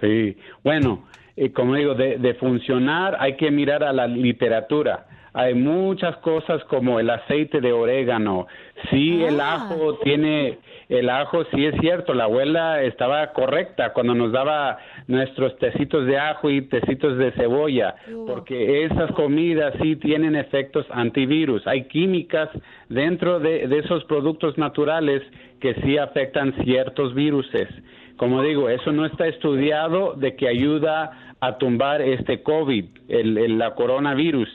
Sí, 0.00 0.36
bueno, 0.62 1.08
eh, 1.34 1.50
como 1.50 1.74
digo, 1.74 1.94
de, 1.94 2.18
de 2.18 2.34
funcionar 2.34 3.16
hay 3.18 3.36
que 3.36 3.50
mirar 3.50 3.82
a 3.82 3.92
la 3.92 4.06
literatura. 4.06 5.08
Hay 5.36 5.54
muchas 5.54 6.16
cosas 6.18 6.62
como 6.64 7.00
el 7.00 7.10
aceite 7.10 7.60
de 7.60 7.72
orégano. 7.72 8.46
Sí, 8.90 9.22
el 9.24 9.40
ajo 9.40 9.98
tiene, 10.04 10.58
el 10.88 11.10
ajo 11.10 11.44
sí 11.52 11.66
es 11.66 11.74
cierto, 11.80 12.14
la 12.14 12.24
abuela 12.24 12.82
estaba 12.82 13.32
correcta 13.32 13.92
cuando 13.92 14.14
nos 14.14 14.30
daba 14.30 14.78
nuestros 15.08 15.56
tecitos 15.58 16.06
de 16.06 16.18
ajo 16.18 16.50
y 16.50 16.62
tecitos 16.62 17.18
de 17.18 17.32
cebolla, 17.32 17.96
porque 18.28 18.84
esas 18.84 19.10
comidas 19.12 19.74
sí 19.82 19.96
tienen 19.96 20.36
efectos 20.36 20.86
antivirus. 20.90 21.66
Hay 21.66 21.84
químicas 21.88 22.48
dentro 22.88 23.40
de, 23.40 23.66
de 23.66 23.78
esos 23.80 24.04
productos 24.04 24.56
naturales 24.56 25.20
que 25.60 25.74
sí 25.82 25.98
afectan 25.98 26.54
ciertos 26.62 27.12
viruses. 27.12 27.68
Como 28.16 28.40
digo, 28.42 28.68
eso 28.68 28.92
no 28.92 29.04
está 29.04 29.26
estudiado 29.26 30.14
de 30.14 30.36
que 30.36 30.46
ayuda 30.46 31.34
a 31.40 31.58
tumbar 31.58 32.00
este 32.02 32.42
COVID, 32.44 32.84
el, 33.08 33.36
el- 33.36 33.58
la 33.58 33.74
coronavirus. 33.74 34.48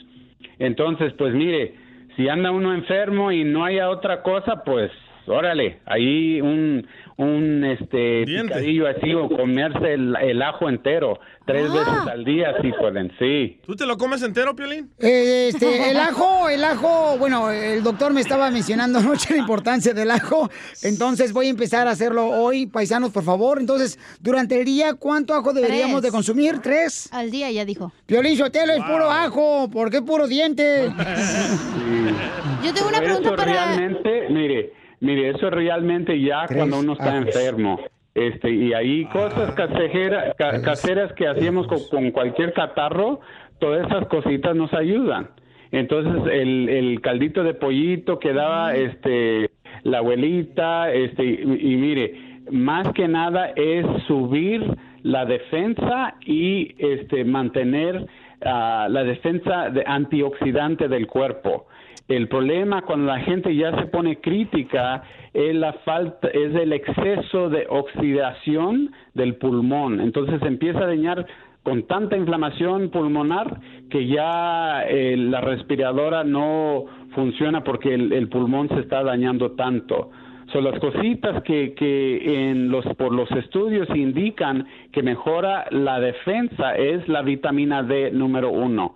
Entonces, 0.59 1.13
pues 1.13 1.33
mire, 1.33 1.73
si 2.15 2.27
anda 2.27 2.51
uno 2.51 2.73
enfermo 2.73 3.31
y 3.31 3.43
no 3.43 3.65
haya 3.65 3.89
otra 3.89 4.21
cosa, 4.21 4.63
pues 4.63 4.91
órale, 5.29 5.79
ahí 5.85 6.41
un, 6.41 6.87
un 7.17 7.63
este 7.65 8.23
picadillo 8.25 8.87
así 8.87 9.13
o 9.13 9.27
comerse 9.29 9.93
el, 9.93 10.15
el 10.21 10.41
ajo 10.41 10.69
entero 10.69 11.19
tres 11.45 11.71
veces 11.71 11.87
al 12.11 12.23
día 12.23 12.53
si 12.61 12.71
pueden, 12.73 13.11
sí. 13.17 13.59
¿Tú 13.65 13.75
te 13.75 13.85
lo 13.85 13.97
comes 13.97 14.21
entero, 14.21 14.55
Piolín? 14.55 14.91
Eh, 14.99 15.49
este, 15.51 15.89
el 15.89 15.97
ajo, 15.97 16.47
el 16.47 16.63
ajo, 16.63 17.17
bueno, 17.17 17.49
el 17.51 17.81
doctor 17.81 18.13
me 18.13 18.21
estaba 18.21 18.51
mencionando 18.51 18.99
anoche 18.99 19.33
la 19.33 19.39
importancia 19.39 19.93
del 19.93 20.11
ajo, 20.11 20.49
entonces 20.83 21.33
voy 21.33 21.47
a 21.47 21.49
empezar 21.49 21.87
a 21.87 21.91
hacerlo 21.91 22.27
hoy, 22.27 22.67
paisanos, 22.67 23.11
por 23.11 23.23
favor. 23.23 23.59
Entonces, 23.59 23.97
durante 24.21 24.59
el 24.59 24.65
día, 24.65 24.93
¿cuánto 24.93 25.33
ajo 25.33 25.51
deberíamos 25.53 26.01
Tres. 26.01 26.03
de 26.03 26.15
consumir? 26.15 26.59
¿Tres? 26.59 27.09
Al 27.11 27.31
día, 27.31 27.49
ya 27.51 27.65
dijo. 27.65 27.91
Piolín 28.05 28.37
Sotelo 28.37 28.73
es 28.73 28.83
puro 28.83 29.09
ajo, 29.09 29.69
¿por 29.71 29.89
qué 29.89 30.01
puro 30.01 30.27
diente? 30.27 30.91
Yo 32.63 32.73
tengo 32.73 32.89
una 32.89 32.99
Pero 32.99 33.15
pregunta 33.15 33.35
para... 33.35 33.51
realmente, 33.51 34.27
mire, 34.29 34.73
mire, 34.99 35.29
eso 35.29 35.49
realmente 35.49 36.19
ya 36.19 36.47
cuando 36.47 36.79
uno 36.79 36.93
está 36.93 37.17
enfermo. 37.17 37.79
Este, 38.15 38.49
y 38.51 38.73
ahí 38.73 39.05
cosas 39.05 39.55
casejera- 39.55 40.33
ca- 40.37 40.61
caseras 40.61 41.13
que 41.13 41.27
hacíamos 41.27 41.67
con, 41.67 41.79
con 41.89 42.11
cualquier 42.11 42.53
catarro, 42.53 43.21
todas 43.59 43.85
esas 43.87 44.07
cositas 44.07 44.55
nos 44.55 44.73
ayudan. 44.73 45.29
Entonces, 45.71 46.33
el, 46.33 46.67
el 46.69 47.01
caldito 47.01 47.43
de 47.43 47.53
pollito 47.53 48.17
que 48.19 48.33
daba 48.33 48.75
este, 48.75 49.51
la 49.83 49.99
abuelita, 49.99 50.91
este, 50.91 51.23
y, 51.23 51.73
y 51.73 51.77
mire, 51.77 52.41
más 52.51 52.91
que 52.93 53.07
nada 53.07 53.51
es 53.55 53.85
subir 54.07 54.65
la 55.03 55.25
defensa 55.25 56.15
y 56.25 56.73
este, 56.79 57.23
mantener 57.23 58.05
ah, 58.43 58.87
la 58.89 59.03
defensa 59.03 59.69
de 59.69 59.83
antioxidante 59.85 60.87
del 60.87 61.05
cuerpo. 61.07 61.67
El 62.07 62.27
problema 62.27 62.81
cuando 62.81 63.07
la 63.07 63.19
gente 63.19 63.55
ya 63.55 63.75
se 63.79 63.85
pone 63.85 64.19
crítica 64.19 65.03
es 65.33 65.55
la 65.55 65.73
falta, 65.85 66.27
es 66.29 66.55
el 66.55 66.73
exceso 66.73 67.49
de 67.49 67.67
oxidación 67.69 68.91
del 69.13 69.35
pulmón. 69.35 69.99
Entonces 70.01 70.41
empieza 70.41 70.79
a 70.79 70.87
dañar 70.87 71.25
con 71.63 71.83
tanta 71.83 72.17
inflamación 72.17 72.89
pulmonar 72.89 73.59
que 73.91 74.07
ya 74.07 74.83
eh, 74.87 75.15
la 75.17 75.41
respiradora 75.41 76.23
no 76.23 76.85
funciona 77.13 77.63
porque 77.63 77.93
el, 77.93 78.11
el 78.13 78.27
pulmón 78.27 78.69
se 78.69 78.79
está 78.79 79.03
dañando 79.03 79.51
tanto. 79.51 80.09
Son 80.51 80.63
las 80.63 80.79
cositas 80.79 81.43
que, 81.43 81.75
que 81.75 82.49
en 82.49 82.69
los, 82.69 82.83
por 82.97 83.13
los 83.13 83.29
estudios 83.31 83.87
indican 83.93 84.65
que 84.91 85.03
mejora 85.03 85.65
la 85.69 85.99
defensa 85.99 86.75
es 86.75 87.07
la 87.07 87.21
vitamina 87.21 87.83
D 87.83 88.09
número 88.11 88.49
uno. 88.49 88.95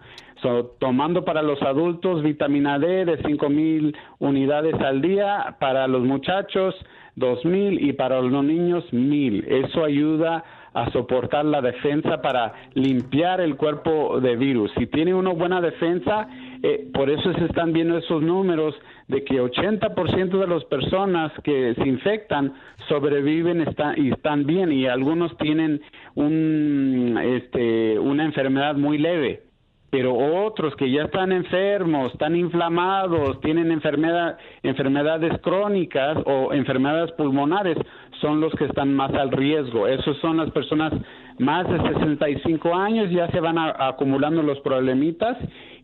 Tomando 0.80 1.24
para 1.24 1.42
los 1.42 1.62
adultos 1.62 2.22
vitamina 2.22 2.78
D 2.78 3.06
de 3.06 3.18
5000 3.24 3.96
unidades 4.20 4.76
al 4.82 5.02
día, 5.02 5.56
para 5.60 5.88
los 5.88 6.04
muchachos 6.04 6.76
2000 7.16 7.82
y 7.82 7.94
para 7.94 8.22
los 8.22 8.44
niños 8.44 8.84
1000. 8.92 9.46
Eso 9.48 9.86
ayuda 9.86 10.44
a 10.74 10.92
soportar 10.92 11.46
la 11.46 11.62
defensa 11.62 12.22
para 12.22 12.54
limpiar 12.74 13.40
el 13.42 13.56
cuerpo 13.56 14.20
de 14.20 14.36
virus. 14.36 14.72
Si 14.78 14.88
tiene 14.88 15.14
una 15.14 15.32
buena 15.32 15.62
defensa, 15.62 16.28
eh, 16.64 16.90
por 16.94 17.10
eso 17.10 17.32
se 17.34 17.46
están 17.46 17.74
viendo 17.74 17.98
esos 17.98 18.22
números 18.22 18.76
de 19.08 19.24
que 19.24 19.42
80% 19.42 20.40
de 20.40 20.48
las 20.48 20.66
personas 20.66 21.32
que 21.44 21.76
se 21.76 21.88
infectan 21.88 22.54
sobreviven 22.90 23.66
y 23.98 24.12
están 24.12 24.46
bien 24.46 24.72
y 24.72 24.88
algunos 24.88 25.38
tienen 25.38 25.82
un, 26.16 27.20
este, 27.24 28.00
una 28.00 28.26
enfermedad 28.26 28.76
muy 28.76 28.98
leve 28.98 29.53
pero 29.94 30.16
otros 30.16 30.76
que 30.76 30.90
ya 30.90 31.04
están 31.04 31.32
enfermos, 31.32 32.12
están 32.14 32.36
inflamados, 32.36 33.40
tienen 33.42 33.72
enfermedad, 33.72 34.40
enfermedades 34.64 35.40
crónicas 35.42 36.18
o 36.26 36.52
enfermedades 36.52 37.12
pulmonares, 37.12 37.78
son 38.20 38.42
los 38.42 38.52
que 38.56 38.66
están 38.66 38.92
más 38.96 39.14
al 39.14 39.30
riesgo. 39.30 39.88
Esos 39.88 40.18
son 40.18 40.38
las 40.38 40.50
personas 40.50 40.94
más 41.38 41.70
de 41.70 41.78
65 41.94 42.74
años, 42.74 43.12
ya 43.12 43.30
se 43.30 43.40
van 43.40 43.60
acumulando 43.60 44.42
los 44.42 44.60
problemitas 44.62 45.38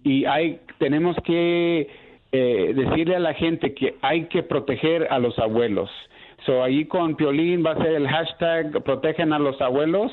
y 0.04 0.26
hay, 0.26 0.60
tenemos 0.80 1.16
que 1.24 1.88
eh, 2.32 2.74
decirle 2.76 3.16
a 3.16 3.20
la 3.20 3.36
gente 3.36 3.76
que 3.76 3.98
hay 4.02 4.26
que 4.26 4.42
proteger 4.42 5.06
a 5.12 5.20
los 5.20 5.38
abuelos. 5.38 5.92
So, 6.48 6.64
ahí 6.64 6.86
con 6.86 7.16
Piolín 7.16 7.64
va 7.64 7.74
a 7.74 7.78
ser 7.78 7.94
el 7.94 8.08
hashtag 8.08 8.82
protegen 8.82 9.34
a 9.34 9.38
los 9.38 9.62
abuelos 9.62 10.12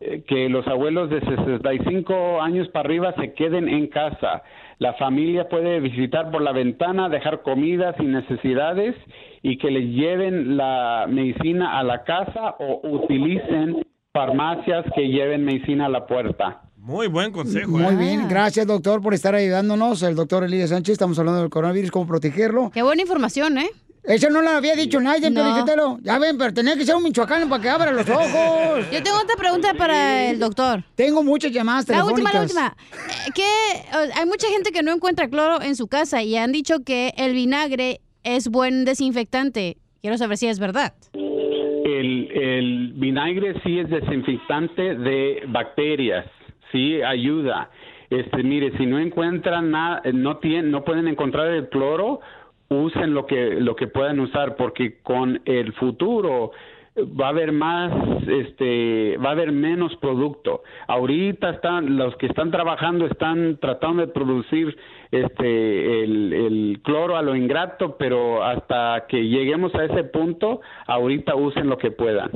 que 0.00 0.48
los 0.48 0.66
abuelos 0.68 1.10
de 1.10 1.20
65 1.20 2.40
años 2.40 2.68
para 2.68 2.88
arriba 2.88 3.14
se 3.18 3.34
queden 3.34 3.68
en 3.68 3.88
casa. 3.88 4.42
La 4.78 4.94
familia 4.94 5.48
puede 5.48 5.80
visitar 5.80 6.30
por 6.30 6.40
la 6.40 6.52
ventana, 6.52 7.08
dejar 7.08 7.42
comidas 7.42 7.96
y 7.98 8.04
necesidades 8.04 8.94
y 9.42 9.58
que 9.58 9.70
le 9.70 9.88
lleven 9.88 10.56
la 10.56 11.06
medicina 11.08 11.78
a 11.78 11.82
la 11.82 12.04
casa 12.04 12.54
o 12.60 12.80
utilicen 12.88 13.82
farmacias 14.12 14.84
que 14.94 15.08
lleven 15.08 15.44
medicina 15.44 15.86
a 15.86 15.88
la 15.88 16.06
puerta. 16.06 16.62
Muy 16.76 17.08
buen 17.08 17.32
consejo. 17.32 17.72
Muy 17.72 17.92
¿eh? 17.92 17.96
bien, 17.96 18.28
gracias 18.28 18.66
doctor 18.66 19.02
por 19.02 19.14
estar 19.14 19.34
ayudándonos. 19.34 20.02
El 20.02 20.14
doctor 20.14 20.44
Elías 20.44 20.70
Sánchez, 20.70 20.92
estamos 20.92 21.18
hablando 21.18 21.40
del 21.40 21.50
coronavirus, 21.50 21.90
cómo 21.90 22.06
protegerlo. 22.06 22.70
Qué 22.72 22.82
buena 22.82 23.02
información, 23.02 23.58
¿eh? 23.58 23.68
Eso 24.08 24.30
no 24.30 24.40
lo 24.42 24.50
había 24.50 24.74
dicho 24.74 25.00
nadie, 25.00 25.30
No. 25.30 25.58
Sotelo. 25.58 25.98
Ya 26.02 26.18
ven, 26.18 26.38
pero 26.38 26.52
tenía 26.54 26.74
que 26.76 26.84
ser 26.84 26.96
un 26.96 27.02
michoacano 27.02 27.48
para 27.48 27.62
que 27.62 27.68
abra 27.68 27.92
los 27.92 28.08
ojos. 28.08 28.86
Yo 28.90 29.02
tengo 29.02 29.18
otra 29.22 29.36
pregunta 29.36 29.74
para 29.74 30.30
el 30.30 30.38
doctor. 30.38 30.82
Tengo 30.94 31.22
muchas 31.22 31.52
llamadas 31.52 31.86
La 31.88 32.04
última, 32.04 32.30
telefónicas. 32.30 32.54
la 32.54 32.74
última. 32.74 33.26
Eh, 33.26 33.30
Que 33.34 33.42
eh, 33.42 34.10
hay 34.16 34.26
mucha 34.26 34.48
gente 34.48 34.72
que 34.72 34.82
no 34.82 34.92
encuentra 34.92 35.28
cloro 35.28 35.60
en 35.62 35.76
su 35.76 35.86
casa 35.88 36.22
y 36.22 36.36
han 36.36 36.52
dicho 36.52 36.80
que 36.84 37.12
el 37.18 37.34
vinagre 37.34 38.00
es 38.24 38.48
buen 38.48 38.84
desinfectante. 38.84 39.76
Quiero 40.00 40.16
saber 40.16 40.38
si 40.38 40.46
es 40.46 40.58
verdad. 40.58 40.94
El, 41.12 42.30
el 42.32 42.92
vinagre 42.94 43.60
sí 43.64 43.78
es 43.78 43.88
desinfectante 43.90 44.94
de 44.94 45.42
bacterias, 45.48 46.26
sí 46.72 47.02
ayuda. 47.02 47.70
Este, 48.10 48.42
mire, 48.42 48.76
si 48.78 48.86
no 48.86 48.98
encuentran 48.98 49.70
nada, 49.70 50.00
no 50.14 50.38
tienen, 50.38 50.70
no 50.70 50.82
pueden 50.84 51.08
encontrar 51.08 51.48
el 51.48 51.68
cloro, 51.68 52.20
usen 52.68 53.14
lo 53.14 53.26
que 53.26 53.60
lo 53.60 53.76
que 53.76 53.86
puedan 53.86 54.20
usar, 54.20 54.56
porque 54.56 54.98
con 55.02 55.40
el 55.44 55.72
futuro 55.74 56.52
va 56.98 57.26
a 57.26 57.30
haber 57.30 57.52
más, 57.52 57.92
este, 58.26 59.16
va 59.18 59.30
a 59.30 59.32
haber 59.32 59.52
menos 59.52 59.94
producto. 59.96 60.62
Ahorita 60.86 61.50
están 61.50 61.96
los 61.96 62.16
que 62.16 62.26
están 62.26 62.50
trabajando 62.50 63.06
están 63.06 63.58
tratando 63.60 64.04
de 64.04 64.12
producir 64.12 64.76
este 65.10 66.04
el, 66.04 66.32
el 66.32 66.80
cloro 66.82 67.16
a 67.16 67.22
lo 67.22 67.36
ingrato, 67.36 67.96
pero 67.98 68.42
hasta 68.42 69.06
que 69.08 69.28
lleguemos 69.28 69.74
a 69.74 69.84
ese 69.84 70.04
punto, 70.04 70.60
ahorita 70.86 71.34
usen 71.34 71.68
lo 71.68 71.78
que 71.78 71.90
puedan. 71.90 72.30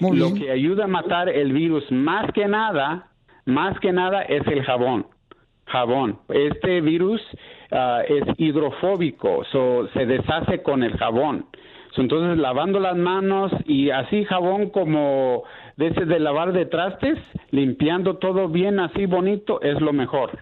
lo 0.00 0.34
que 0.34 0.50
ayuda 0.50 0.84
a 0.84 0.88
matar 0.88 1.28
el 1.28 1.52
virus 1.52 1.90
más 1.90 2.30
que 2.32 2.46
nada, 2.48 3.08
más 3.44 3.78
que 3.80 3.92
nada 3.92 4.22
es 4.22 4.46
el 4.46 4.62
jabón. 4.62 5.06
Jabón. 5.66 6.18
Este 6.28 6.80
virus 6.80 7.22
ah, 7.74 8.00
es 8.08 8.24
hidrofóbico, 8.38 9.44
so, 9.52 9.88
se 9.92 10.06
deshace 10.06 10.62
con 10.62 10.82
el 10.82 10.96
jabón. 10.96 11.46
Entonces, 11.96 12.38
lavando 12.38 12.80
las 12.80 12.96
manos 12.96 13.52
y 13.66 13.90
así 13.90 14.24
jabón 14.24 14.70
como 14.70 15.44
de 15.76 15.88
ese 15.88 16.06
de 16.06 16.18
lavar 16.18 16.52
de 16.52 16.66
trastes, 16.66 17.18
limpiando 17.50 18.16
todo 18.16 18.48
bien 18.48 18.80
así 18.80 19.06
bonito, 19.06 19.60
es 19.62 19.80
lo 19.80 19.92
mejor. 19.92 20.38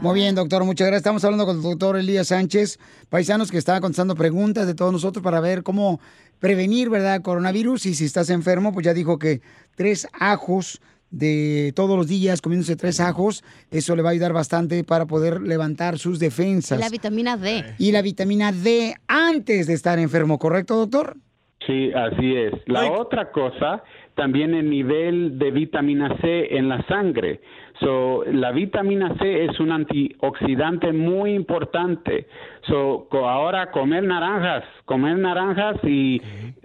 Muy 0.00 0.14
bien, 0.14 0.36
doctor, 0.36 0.64
muchas 0.64 0.86
gracias. 0.86 1.00
Estamos 1.00 1.24
hablando 1.24 1.44
con 1.44 1.56
el 1.56 1.62
doctor 1.62 1.96
Elías 1.96 2.28
Sánchez, 2.28 2.78
paisanos 3.08 3.50
que 3.50 3.58
está 3.58 3.80
contestando 3.80 4.14
preguntas 4.14 4.66
de 4.66 4.74
todos 4.74 4.92
nosotros 4.92 5.24
para 5.24 5.40
ver 5.40 5.64
cómo 5.64 6.00
prevenir, 6.38 6.88
¿verdad?, 6.88 7.20
coronavirus. 7.22 7.86
Y 7.86 7.94
si 7.94 8.04
estás 8.04 8.30
enfermo, 8.30 8.72
pues 8.72 8.86
ya 8.86 8.94
dijo 8.94 9.18
que 9.18 9.40
tres 9.74 10.06
ajos 10.12 10.80
de 11.12 11.72
todos 11.76 11.96
los 11.96 12.08
días, 12.08 12.40
comiéndose 12.40 12.74
tres 12.74 12.98
ajos, 12.98 13.44
eso 13.70 13.94
le 13.94 14.02
va 14.02 14.08
a 14.08 14.12
ayudar 14.12 14.32
bastante 14.32 14.82
para 14.82 15.06
poder 15.06 15.40
levantar 15.40 15.98
sus 15.98 16.18
defensas. 16.18 16.80
La 16.80 16.88
vitamina 16.88 17.36
D. 17.36 17.62
Y 17.78 17.92
la 17.92 18.02
vitamina 18.02 18.50
D 18.50 18.94
antes 19.06 19.66
de 19.66 19.74
estar 19.74 19.98
enfermo, 19.98 20.38
¿correcto, 20.38 20.74
doctor? 20.74 21.16
Sí, 21.66 21.92
así 21.92 22.34
es. 22.34 22.54
La 22.66 22.90
otra 22.90 23.30
cosa, 23.30 23.84
también 24.16 24.54
el 24.54 24.68
nivel 24.68 25.38
de 25.38 25.50
vitamina 25.52 26.16
C 26.20 26.56
en 26.56 26.68
la 26.68 26.84
sangre. 26.86 27.40
So, 27.80 28.24
la 28.24 28.52
vitamina 28.52 29.14
C 29.18 29.44
es 29.44 29.58
un 29.60 29.72
antioxidante 29.72 30.92
muy 30.92 31.34
importante. 31.34 32.26
So, 32.66 33.08
ahora 33.12 33.70
comer 33.70 34.04
naranjas, 34.04 34.64
comer 34.84 35.18
naranjas 35.18 35.76
y 35.84 36.20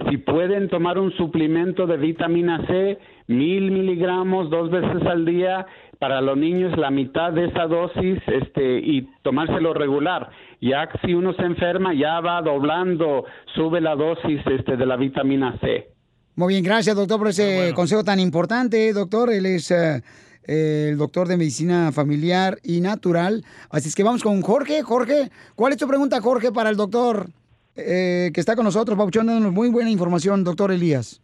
si 0.10 0.18
pueden 0.18 0.70
tomar 0.70 0.98
un 0.98 1.12
suplemento 1.14 1.88
de 1.88 1.98
vitamina 1.98 2.66
C, 2.68 2.98
mil 3.28 3.72
miligramos 3.72 4.50
dos 4.50 4.72
veces 4.72 5.06
al 5.06 5.26
día 5.26 5.66
para 6.00 6.22
los 6.22 6.38
niños 6.38 6.78
la 6.78 6.92
mitad 6.92 7.34
de 7.34 7.46
esa 7.46 7.68
dosis 7.68 8.20
este 8.28 8.80
y 8.80 9.10
tomárselo 9.22 9.74
regular 9.74 10.30
ya 10.62 10.90
si 11.04 11.14
uno 11.14 11.34
se 11.34 11.44
enferma 11.44 11.94
ya 11.94 12.20
va 12.22 12.42
doblando 12.42 13.26
sube 13.56 13.82
la 13.82 13.96
dosis 13.96 14.42
este 14.46 14.78
de 14.78 14.86
la 14.86 14.96
vitamina 14.96 15.58
C 15.60 15.90
Muy 16.36 16.54
bien, 16.54 16.64
gracias, 16.64 16.96
doctor, 16.96 17.20
por 17.20 17.28
ese 17.30 17.74
consejo 17.74 18.04
tan 18.04 18.20
importante, 18.20 18.94
doctor. 18.94 19.32
Él 19.32 19.46
es 19.48 19.72
eh, 19.72 20.04
el 20.44 20.98
doctor 20.98 21.28
de 21.28 21.36
medicina 21.36 21.92
familiar 21.92 22.58
y 22.64 22.80
natural. 22.80 23.44
Así 23.70 23.90
es 23.90 23.96
que 23.96 24.04
vamos 24.04 24.24
con 24.24 24.42
Jorge. 24.42 24.82
Jorge, 24.84 25.30
¿cuál 25.56 25.74
es 25.74 25.80
tu 25.80 25.88
pregunta, 25.88 26.22
Jorge, 26.22 26.52
para 26.52 26.70
el 26.70 26.78
doctor 26.78 27.30
eh, 27.76 28.32
que 28.34 28.40
está 28.40 28.56
con 28.56 28.66
nosotros, 28.66 28.98
Pauchón, 28.98 29.28
dándonos 29.28 29.52
muy 29.52 29.70
buena 29.70 29.90
información, 29.90 30.44
doctor 30.44 30.72
Elías? 30.72 31.22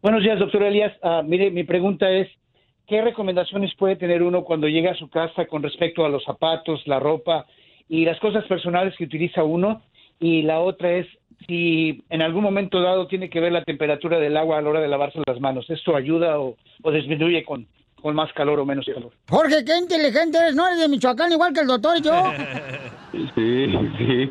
Buenos 0.00 0.22
días, 0.22 0.38
doctor 0.38 0.62
Elías. 0.62 0.92
Ah, 1.02 1.22
mire, 1.24 1.50
mi 1.50 1.64
pregunta 1.64 2.08
es, 2.10 2.28
¿qué 2.86 3.02
recomendaciones 3.02 3.74
puede 3.74 3.96
tener 3.96 4.22
uno 4.22 4.44
cuando 4.44 4.68
llega 4.68 4.92
a 4.92 4.96
su 4.96 5.10
casa 5.10 5.46
con 5.46 5.62
respecto 5.62 6.04
a 6.04 6.08
los 6.08 6.22
zapatos, 6.24 6.86
la 6.86 7.00
ropa 7.00 7.46
y 7.88 8.04
las 8.04 8.18
cosas 8.20 8.44
personales 8.44 8.94
que 8.96 9.04
utiliza 9.04 9.42
uno? 9.42 9.82
Y 10.20 10.42
la 10.42 10.60
otra 10.60 10.92
es, 10.92 11.06
si 11.48 12.04
en 12.10 12.22
algún 12.22 12.44
momento 12.44 12.80
dado 12.80 13.08
tiene 13.08 13.28
que 13.28 13.40
ver 13.40 13.50
la 13.50 13.64
temperatura 13.64 14.20
del 14.20 14.36
agua 14.36 14.58
a 14.58 14.62
la 14.62 14.70
hora 14.70 14.80
de 14.80 14.88
lavarse 14.88 15.20
las 15.26 15.40
manos, 15.40 15.68
¿esto 15.68 15.96
ayuda 15.96 16.38
o, 16.38 16.56
o 16.82 16.90
disminuye 16.92 17.44
con, 17.44 17.66
con 18.00 18.14
más 18.14 18.32
calor 18.34 18.60
o 18.60 18.66
menos 18.66 18.86
calor? 18.86 19.10
Jorge, 19.28 19.64
qué 19.64 19.76
inteligente 19.76 20.38
eres, 20.38 20.54
no 20.54 20.64
eres 20.66 20.78
de 20.78 20.88
Michoacán 20.88 21.32
igual 21.32 21.52
que 21.52 21.60
el 21.60 21.66
doctor 21.66 21.96
y 21.98 22.02
yo. 22.02 22.12
sí 23.34 23.72
sí 23.98 24.30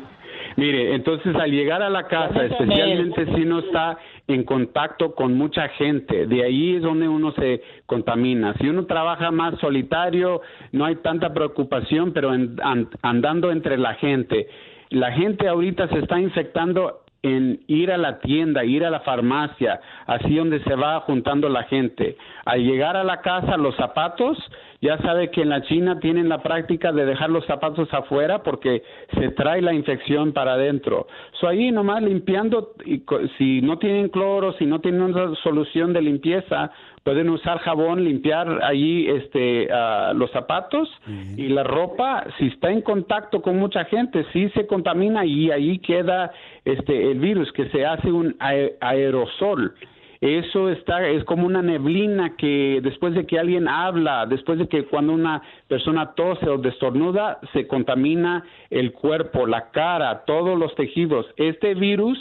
mire 0.56 0.94
entonces 0.94 1.34
al 1.36 1.50
llegar 1.50 1.82
a 1.82 1.90
la 1.90 2.04
casa 2.06 2.44
especialmente 2.44 3.26
si 3.26 3.42
uno 3.42 3.60
está 3.60 3.98
en 4.28 4.44
contacto 4.44 5.14
con 5.14 5.34
mucha 5.34 5.68
gente. 5.70 6.26
De 6.26 6.44
ahí 6.44 6.76
es 6.76 6.82
donde 6.82 7.08
uno 7.08 7.32
se 7.32 7.62
contamina. 7.86 8.54
Si 8.60 8.68
uno 8.68 8.84
trabaja 8.86 9.30
más 9.30 9.58
solitario 9.58 10.42
no 10.72 10.84
hay 10.84 10.96
tanta 10.96 11.32
preocupación 11.32 12.12
pero 12.12 12.34
en- 12.34 12.56
an- 12.62 12.88
andando 13.02 13.50
entre 13.50 13.78
la 13.78 13.94
gente. 13.94 14.46
La 14.90 15.12
gente 15.12 15.48
ahorita 15.48 15.88
se 15.88 15.98
está 15.98 16.20
infectando 16.20 17.00
en 17.22 17.60
ir 17.66 17.90
a 17.90 17.98
la 17.98 18.20
tienda, 18.20 18.64
ir 18.64 18.84
a 18.84 18.90
la 18.90 19.00
farmacia, 19.00 19.80
así 20.06 20.36
donde 20.36 20.62
se 20.62 20.74
va 20.74 21.00
juntando 21.00 21.48
la 21.48 21.64
gente. 21.64 22.16
Al 22.44 22.62
llegar 22.62 22.96
a 22.96 23.04
la 23.04 23.20
casa, 23.20 23.56
los 23.56 23.74
zapatos, 23.76 24.38
ya 24.80 24.96
sabe 24.98 25.30
que 25.30 25.42
en 25.42 25.48
la 25.48 25.62
China 25.62 25.98
tienen 25.98 26.28
la 26.28 26.42
práctica 26.42 26.92
de 26.92 27.04
dejar 27.04 27.30
los 27.30 27.44
zapatos 27.46 27.92
afuera 27.92 28.44
porque 28.44 28.84
se 29.14 29.30
trae 29.30 29.60
la 29.60 29.74
infección 29.74 30.32
para 30.32 30.52
adentro. 30.52 31.08
So 31.40 31.48
ahí 31.48 31.72
nomás 31.72 32.02
limpiando, 32.02 32.74
y 32.84 33.02
si 33.36 33.60
no 33.62 33.78
tienen 33.78 34.08
cloro, 34.08 34.52
si 34.52 34.66
no 34.66 34.80
tienen 34.80 35.02
una 35.02 35.34
solución 35.42 35.92
de 35.92 36.02
limpieza, 36.02 36.70
pueden 37.08 37.30
usar 37.30 37.58
jabón, 37.60 38.04
limpiar 38.04 38.62
allí 38.62 39.08
este, 39.08 39.66
ah, 39.72 40.12
los 40.14 40.30
zapatos 40.30 40.90
y 41.38 41.48
la 41.48 41.62
ropa, 41.64 42.26
si 42.36 42.48
está 42.48 42.70
en 42.70 42.82
contacto 42.82 43.40
con 43.40 43.58
mucha 43.58 43.86
gente, 43.86 44.26
sí 44.34 44.50
se 44.50 44.66
contamina 44.66 45.24
y 45.24 45.50
ahí 45.50 45.78
queda 45.78 46.30
este, 46.66 47.10
el 47.10 47.18
virus, 47.18 47.50
que 47.52 47.70
se 47.70 47.86
hace 47.86 48.12
un 48.12 48.36
ae- 48.40 48.74
aerosol. 48.82 49.72
Eso 50.20 50.68
está, 50.68 51.08
es 51.08 51.24
como 51.24 51.46
una 51.46 51.62
neblina 51.62 52.36
que 52.36 52.80
después 52.82 53.14
de 53.14 53.24
que 53.24 53.38
alguien 53.38 53.68
habla, 53.68 54.26
después 54.26 54.58
de 54.58 54.68
que 54.68 54.84
cuando 54.84 55.14
una 55.14 55.40
persona 55.66 56.12
tose 56.14 56.46
o 56.46 56.58
destornuda, 56.58 57.38
se 57.54 57.66
contamina 57.66 58.44
el 58.68 58.92
cuerpo, 58.92 59.46
la 59.46 59.70
cara, 59.70 60.24
todos 60.26 60.58
los 60.58 60.74
tejidos. 60.74 61.24
Este 61.38 61.74
virus 61.74 62.18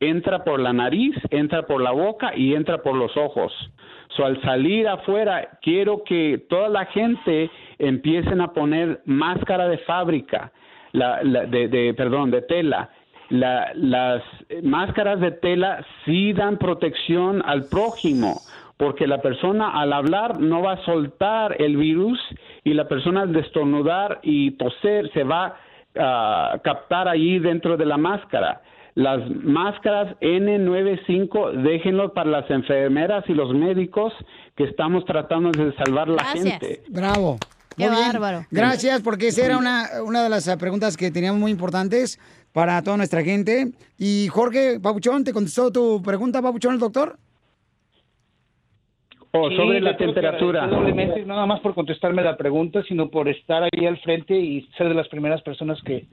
entra 0.00 0.44
por 0.44 0.58
la 0.60 0.72
nariz, 0.72 1.14
entra 1.30 1.62
por 1.66 1.80
la 1.82 1.90
boca 1.92 2.32
y 2.36 2.54
entra 2.54 2.78
por 2.82 2.96
los 2.96 3.16
ojos. 3.16 3.52
So, 4.16 4.24
al 4.24 4.40
salir 4.42 4.88
afuera, 4.88 5.58
quiero 5.62 6.02
que 6.04 6.42
toda 6.48 6.68
la 6.68 6.86
gente 6.86 7.50
empiecen 7.78 8.40
a 8.40 8.52
poner 8.52 9.00
máscara 9.04 9.68
de 9.68 9.78
fábrica, 9.78 10.50
la, 10.92 11.22
la- 11.22 11.46
de, 11.46 11.68
de- 11.68 11.94
perdón, 11.94 12.30
de 12.30 12.42
tela. 12.42 12.90
La- 13.28 13.70
las 13.74 14.22
máscaras 14.64 15.20
de 15.20 15.30
tela 15.30 15.84
sí 16.04 16.32
dan 16.32 16.56
protección 16.58 17.42
al 17.46 17.66
prójimo, 17.66 18.40
porque 18.76 19.06
la 19.06 19.22
persona 19.22 19.70
al 19.80 19.92
hablar 19.92 20.40
no 20.40 20.62
va 20.62 20.72
a 20.72 20.84
soltar 20.84 21.54
el 21.62 21.76
virus 21.76 22.18
y 22.64 22.74
la 22.74 22.88
persona 22.88 23.20
al 23.22 23.32
destornudar 23.32 24.18
y 24.22 24.52
toser 24.52 25.08
se 25.12 25.22
va 25.22 25.54
a 25.96 26.58
captar 26.64 27.06
allí 27.06 27.38
dentro 27.38 27.76
de 27.76 27.86
la 27.86 27.96
máscara. 27.96 28.62
Las 29.00 29.30
máscaras 29.30 30.14
N95 30.20 31.62
déjenlo 31.62 32.12
para 32.12 32.28
las 32.28 32.50
enfermeras 32.50 33.24
y 33.28 33.32
los 33.32 33.54
médicos 33.54 34.12
que 34.54 34.64
estamos 34.64 35.06
tratando 35.06 35.50
de 35.52 35.72
salvar 35.76 36.06
la 36.06 36.22
gente. 36.22 36.82
Bravo. 36.90 37.38
Qué 37.78 37.88
Muy 37.88 37.96
bien. 37.96 38.12
bárbaro. 38.12 38.44
Gracias, 38.50 39.00
porque 39.00 39.28
esa 39.28 39.46
era 39.46 39.56
una, 39.56 39.86
una 40.04 40.22
de 40.22 40.28
las 40.28 40.46
eh, 40.48 40.56
preguntas 40.58 40.98
que 40.98 41.10
teníamos 41.10 41.40
muy 41.40 41.50
importantes 41.50 42.20
para 42.52 42.82
toda 42.82 42.98
nuestra 42.98 43.22
gente. 43.22 43.72
Y 43.96 44.28
Jorge 44.28 44.78
Papuchón, 44.80 45.24
¿te 45.24 45.32
contestó 45.32 45.72
tu 45.72 46.02
pregunta, 46.02 46.42
Papuchón, 46.42 46.74
el 46.74 46.80
doctor? 46.80 47.16
O 49.30 49.48
Sí, 49.48 49.56
sobre 49.56 49.80
la 49.80 49.96
temperatura. 49.96 50.64
agradecer 50.64 50.78
doblemente, 50.78 51.24
nada 51.24 51.46
más 51.46 51.60
por 51.60 51.74
contestarme 51.74 52.22
la 52.22 52.36
pregunta, 52.36 52.82
sino 52.86 53.08
por 53.08 53.30
estar 53.30 53.62
ahí 53.62 53.86
al 53.86 53.96
frente 54.00 54.38
y 54.38 54.68
ser 54.76 54.90
de 54.90 54.94
las 54.94 55.08
primeras 55.08 55.40
personas 55.40 55.80
que 55.86 56.06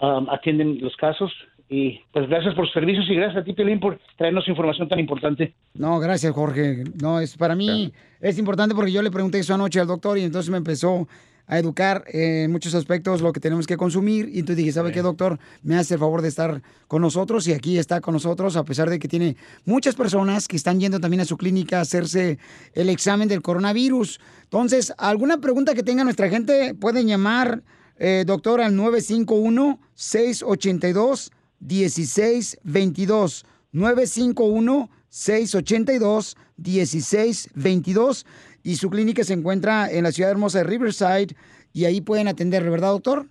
um, 0.00 0.26
atienden 0.30 0.80
los 0.80 0.96
casos. 0.96 1.30
Y 1.72 2.00
pues 2.12 2.28
gracias 2.28 2.52
por 2.56 2.66
sus 2.66 2.74
servicios 2.74 3.06
y 3.08 3.14
gracias 3.14 3.42
a 3.42 3.44
ti, 3.44 3.52
Piolín, 3.52 3.78
por 3.78 3.96
traernos 4.18 4.48
información 4.48 4.88
tan 4.88 4.98
importante. 4.98 5.54
No, 5.74 6.00
gracias, 6.00 6.34
Jorge. 6.34 6.82
No, 7.00 7.20
es 7.20 7.36
para 7.36 7.54
mí 7.54 7.92
es 8.20 8.38
importante 8.38 8.74
porque 8.74 8.90
yo 8.90 9.02
le 9.02 9.12
pregunté 9.12 9.38
eso 9.38 9.54
anoche 9.54 9.78
al 9.78 9.86
doctor 9.86 10.18
y 10.18 10.24
entonces 10.24 10.50
me 10.50 10.56
empezó 10.58 11.06
a 11.46 11.58
educar 11.58 12.04
en 12.08 12.52
muchos 12.52 12.74
aspectos 12.74 13.22
lo 13.22 13.32
que 13.32 13.40
tenemos 13.40 13.68
que 13.68 13.76
consumir. 13.76 14.28
Y 14.28 14.40
entonces 14.40 14.56
dije, 14.58 14.72
¿sabe 14.72 14.90
qué, 14.90 15.02
doctor? 15.02 15.38
Me 15.62 15.76
hace 15.76 15.94
el 15.94 16.00
favor 16.00 16.22
de 16.22 16.28
estar 16.28 16.60
con 16.88 17.02
nosotros 17.02 17.46
y 17.48 17.52
aquí 17.52 17.78
está 17.78 18.00
con 18.00 18.14
nosotros, 18.14 18.56
a 18.56 18.64
pesar 18.64 18.90
de 18.90 18.98
que 18.98 19.06
tiene 19.08 19.36
muchas 19.64 19.94
personas 19.94 20.48
que 20.48 20.56
están 20.56 20.80
yendo 20.80 20.98
también 20.98 21.20
a 21.20 21.24
su 21.24 21.36
clínica 21.36 21.78
a 21.78 21.82
hacerse 21.82 22.40
el 22.74 22.88
examen 22.88 23.28
del 23.28 23.42
coronavirus. 23.42 24.18
Entonces, 24.42 24.92
alguna 24.98 25.38
pregunta 25.38 25.72
que 25.74 25.84
tenga 25.84 26.02
nuestra 26.02 26.28
gente, 26.28 26.74
pueden 26.74 27.06
llamar, 27.06 27.62
eh, 27.96 28.24
doctor, 28.26 28.60
al 28.60 28.74
951-682. 28.74 31.30
1622 31.60 33.46
951 33.72 34.90
682 35.08 36.36
1622 36.56 38.26
y 38.62 38.76
su 38.76 38.90
clínica 38.90 39.24
se 39.24 39.32
encuentra 39.32 39.90
en 39.90 40.04
la 40.04 40.12
ciudad 40.12 40.30
hermosa 40.30 40.58
de 40.58 40.64
Riverside 40.64 41.36
y 41.72 41.84
ahí 41.84 42.00
pueden 42.00 42.28
atenderle, 42.28 42.70
¿verdad, 42.70 42.90
doctor? 42.90 43.28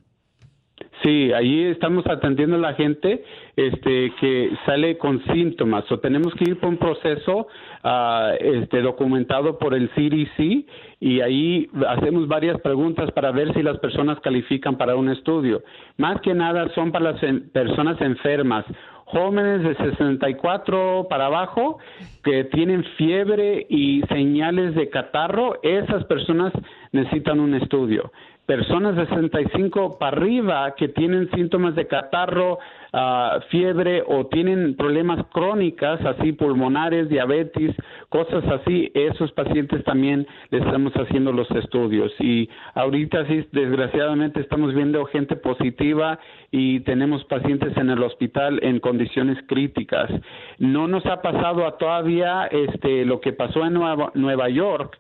Sí, 1.04 1.32
allí 1.32 1.64
estamos 1.66 2.06
atendiendo 2.08 2.58
a 2.58 2.60
la 2.60 2.74
gente 2.74 3.24
este, 3.56 4.12
que 4.20 4.52
sale 4.66 4.98
con 4.98 5.24
síntomas. 5.28 5.90
O 5.92 6.00
tenemos 6.00 6.34
que 6.34 6.50
ir 6.50 6.60
por 6.60 6.70
un 6.70 6.78
proceso 6.78 7.48
ah, 7.84 8.34
este, 8.40 8.82
documentado 8.82 9.58
por 9.58 9.74
el 9.74 9.90
CDC 9.92 10.66
y 11.00 11.22
ahí 11.22 11.70
hacemos 11.88 12.28
varias 12.28 12.60
preguntas 12.60 13.12
para 13.12 13.32
ver 13.32 13.54
si 13.54 13.64
las 13.64 13.78
personas 13.80 14.20
califican 14.20 14.78
para 14.78 14.98
un 14.98 15.10
estudio. 15.10 15.64
Más 15.98 16.20
que 16.22 16.34
nada 16.34 16.68
son 16.76 16.92
para 16.92 17.14
las 17.14 17.22
personas 17.54 18.00
enfermas, 18.02 18.66
jóvenes 19.06 19.64
de 19.64 19.76
64 19.76 21.08
para 21.10 21.28
abajo 21.28 21.80
que 22.24 22.44
tienen 22.46 22.84
fiebre 22.98 23.66
y 23.70 24.02
señales 24.10 24.76
de 24.76 24.90
catarro. 24.90 25.60
Esas 25.64 26.04
personas 26.06 26.52
necesitan 26.92 27.40
un 27.40 27.56
estudio 27.56 28.12
personas 28.50 28.96
de 28.96 29.06
65 29.06 30.00
para 30.00 30.18
arriba 30.18 30.74
que 30.76 30.88
tienen 30.88 31.30
síntomas 31.36 31.76
de 31.76 31.86
catarro, 31.86 32.58
ah, 32.92 33.42
fiebre 33.52 34.02
o 34.08 34.26
tienen 34.26 34.76
problemas 34.76 35.24
crónicas, 35.32 36.04
así 36.04 36.32
pulmonares, 36.32 37.10
diabetes, 37.10 37.76
cosas 38.10 38.44
así, 38.46 38.92
esos 38.96 39.32
pacientes 39.34 39.84
también 39.84 40.26
les 40.50 40.66
estamos 40.66 40.92
haciendo 40.94 41.32
los 41.32 41.48
estudios. 41.52 42.12
Y 42.20 42.50
ahorita 42.74 43.28
sí, 43.28 43.46
desgraciadamente 43.52 44.40
estamos 44.40 44.74
viendo 44.74 45.06
gente 45.06 45.36
positiva 45.36 46.18
y 46.50 46.80
tenemos 46.80 47.24
pacientes 47.26 47.78
en 47.78 47.92
el 47.92 48.02
hospital 48.02 48.60
en 48.64 48.80
condiciones 48.80 49.38
críticas. 49.46 50.10
No 50.58 50.88
nos 50.88 51.06
ha 51.06 51.22
pasado 51.22 51.68
a 51.68 51.78
todavía 51.78 52.48
este, 52.48 53.06
lo 53.06 53.22
que 53.22 53.32
pasó 53.32 53.64
en 53.64 53.74
Nueva, 53.76 54.12
Nueva 54.16 54.50
York, 54.50 54.98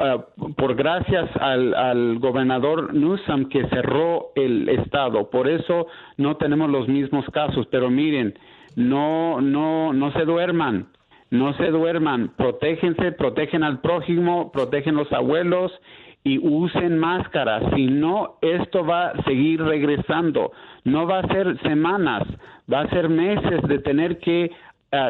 ah, 0.00 0.24
por 0.56 0.74
gracias 0.74 1.30
al, 1.40 1.74
al 1.74 2.18
gobernador 2.18 2.94
Newsom 2.94 3.48
que 3.48 3.66
cerró 3.68 4.30
el 4.34 4.68
estado. 4.68 5.30
Por 5.30 5.48
eso 5.48 5.86
no 6.16 6.36
tenemos 6.36 6.70
los 6.70 6.88
mismos 6.88 7.24
casos. 7.32 7.66
Pero 7.70 7.90
miren, 7.90 8.34
no, 8.76 9.40
no, 9.40 9.92
no 9.92 10.12
se 10.12 10.24
duerman. 10.24 10.88
No 11.30 11.54
se 11.54 11.70
duerman, 11.70 12.34
protégense, 12.36 13.10
protegen 13.12 13.64
al 13.64 13.80
prójimo, 13.80 14.52
protegen 14.52 14.96
los 14.96 15.10
abuelos 15.12 15.72
y 16.24 16.38
usen 16.38 16.98
máscaras. 16.98 17.62
Si 17.74 17.86
no, 17.86 18.36
esto 18.42 18.84
va 18.84 19.08
a 19.08 19.22
seguir 19.24 19.62
regresando. 19.62 20.52
No 20.84 21.06
va 21.06 21.20
a 21.20 21.28
ser 21.28 21.58
semanas, 21.62 22.22
va 22.70 22.82
a 22.82 22.90
ser 22.90 23.08
meses 23.08 23.62
de 23.62 23.78
tener 23.78 24.18
que 24.18 24.50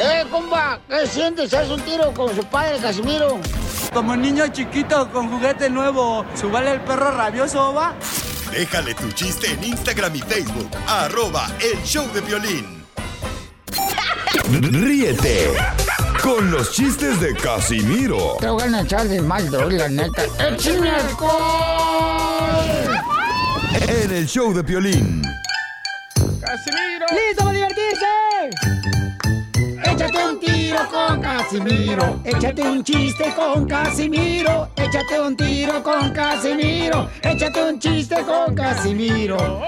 ¡Eh, 0.00 0.24
compa! 0.30 0.80
¿Qué 0.88 1.06
sientes? 1.06 1.54
¿Haz 1.54 1.70
un 1.70 1.80
tiro 1.80 2.12
con 2.12 2.34
su 2.34 2.44
padre, 2.44 2.78
Casimiro? 2.80 3.38
Como 3.92 4.16
niño 4.16 4.48
chiquito 4.48 5.10
con 5.10 5.28
juguete 5.28 5.70
nuevo, 5.70 6.24
¿subale 6.34 6.72
el 6.72 6.80
perro 6.80 7.12
rabioso, 7.12 7.72
va? 7.72 7.94
Déjale 8.52 8.94
tu 8.94 9.10
chiste 9.12 9.50
en 9.50 9.64
Instagram 9.64 10.14
y 10.14 10.20
Facebook, 10.20 10.68
arroba 10.86 11.50
el 11.58 11.82
show 11.84 12.06
de 12.12 12.20
violín. 12.20 12.84
Ríete 14.60 15.50
con 16.22 16.50
los 16.50 16.72
chistes 16.72 17.18
de 17.20 17.34
Casimiro 17.34 18.36
Te 18.38 18.48
voy 18.48 18.62
a 18.62 18.82
echar 18.82 19.08
de 19.08 19.22
mal, 19.22 19.50
la 19.50 19.88
neta. 19.88 20.24
¡Échame 20.38 20.90
alcohol! 20.90 22.12
en 23.88 24.12
el 24.12 24.26
show 24.26 24.52
de 24.52 24.62
violín. 24.62 25.22
¡Casimiro! 26.14 27.06
¡Listo 27.10 27.44
para 27.44 27.52
divertirse! 27.52 28.81
Échate 30.04 30.24
un 30.28 30.40
tiro 30.40 30.78
con 30.90 31.20
Casimiro. 31.20 32.20
Échate 32.24 32.62
un 32.62 32.82
chiste 32.84 33.32
con 33.36 33.66
Casimiro. 33.66 34.68
Échate 34.76 35.20
un 35.20 35.36
tiro 35.36 35.82
con 35.82 36.10
Casimiro. 36.10 37.08
Échate 37.22 37.62
un 37.70 37.78
chiste 37.78 38.16
con 38.22 38.54
Casimiro. 38.54 39.62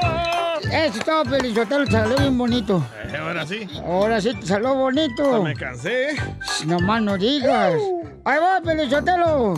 Eso 0.63 0.99
es 0.99 1.05
todo, 1.05 1.23
Pelizotelo. 1.25 1.85
Te 1.85 1.93
salió 1.93 2.17
bien 2.17 2.37
bonito. 2.37 2.83
Eh, 3.07 3.17
ahora 3.17 3.47
sí. 3.47 3.69
Ahora 3.87 4.21
sí 4.21 4.35
te 4.35 4.47
salió 4.47 4.75
bonito. 4.75 5.43
Me 5.45 5.55
cansé. 5.55 6.17
No 6.67 6.81
más 6.81 7.01
no 7.03 7.17
digas. 7.17 7.75
Ahí 8.25 8.39
va, 8.41 8.61
Pelizotelo. 8.61 9.55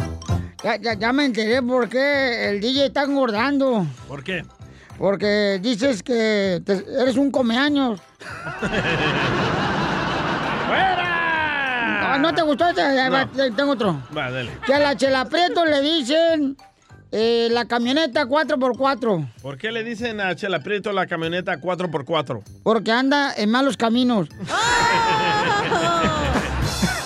Ya, 0.63 0.77
ya, 0.77 0.95
ya 0.95 1.13
me 1.13 1.25
enteré 1.25 1.63
por 1.63 1.89
qué 1.89 2.51
el 2.51 2.61
DJ 2.61 2.87
está 2.87 3.05
engordando. 3.05 3.87
¿Por 4.09 4.23
qué? 4.23 4.45
Porque 4.99 5.59
dices 5.63 6.03
que 6.03 6.61
te- 6.65 6.85
eres 7.01 7.17
un 7.17 7.31
comeaños. 7.31 8.01
¡Fuera! 10.67 12.15
Ah, 12.15 12.19
¿No 12.19 12.35
te 12.35 12.43
gustó? 12.43 12.69
este? 12.69 13.11
No. 13.11 13.29
te- 13.29 13.51
Tengo 13.53 13.73
otro. 13.73 14.03
Va, 14.17 14.31
dale. 14.31 14.51
Que 14.67 14.75
a 14.75 14.79
la 14.79 14.97
Chela 14.97 15.25
Prieto 15.27 15.65
le 15.65 15.81
dicen 15.81 16.57
eh, 17.13 17.49
la 17.53 17.67
camioneta 17.67 18.25
4x4 18.27 19.33
¿Por 19.41 19.57
qué 19.59 19.71
le 19.71 19.85
dicen 19.85 20.21
a 20.21 20.35
Chela 20.35 20.59
Prieto 20.61 20.93
la 20.93 21.07
camioneta 21.07 21.61
4x4? 21.61 22.43
porque 22.63 22.91
anda 22.93 23.33
en 23.37 23.51
malos 23.51 23.77
caminos. 23.77 24.29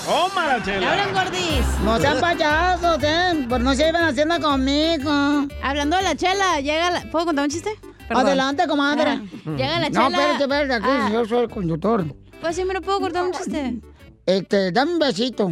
¡Tómala, 0.06 0.62
Chela! 0.64 0.90
Hablan 0.92 1.12
gordis. 1.14 1.64
No 1.84 1.98
sean 2.00 2.18
payasos, 2.20 2.98
¿eh? 3.02 3.46
Pues 3.48 3.60
no 3.62 3.74
se 3.74 3.88
iban 3.88 4.04
haciendo 4.04 4.40
conmigo. 4.40 5.46
Hablando 5.62 5.96
de 5.96 6.02
la 6.02 6.16
chela, 6.16 6.60
llega 6.60 6.90
la... 6.90 7.02
¿Puedo 7.10 7.26
contar 7.26 7.44
un 7.44 7.50
chiste? 7.50 7.70
Perdón. 8.08 8.26
Adelante, 8.26 8.66
comadre. 8.66 9.10
Ah, 9.10 9.50
llega 9.56 9.78
la 9.80 9.88
No, 9.90 10.06
chela. 10.08 10.08
espérate, 10.18 10.42
espérate, 10.42 10.74
aquí 10.74 10.86
Ah, 10.88 11.08
yo 11.12 11.24
soy 11.26 11.38
el 11.44 11.48
conductor. 11.50 12.04
Pues 12.40 12.56
sí, 12.56 12.64
me 12.64 12.74
lo 12.74 12.80
puedo 12.80 13.00
cortar 13.00 13.24
un 13.24 13.32
chiste. 13.32 13.76
Este, 14.26 14.72
dame 14.72 14.92
un 14.94 14.98
besito. 14.98 15.50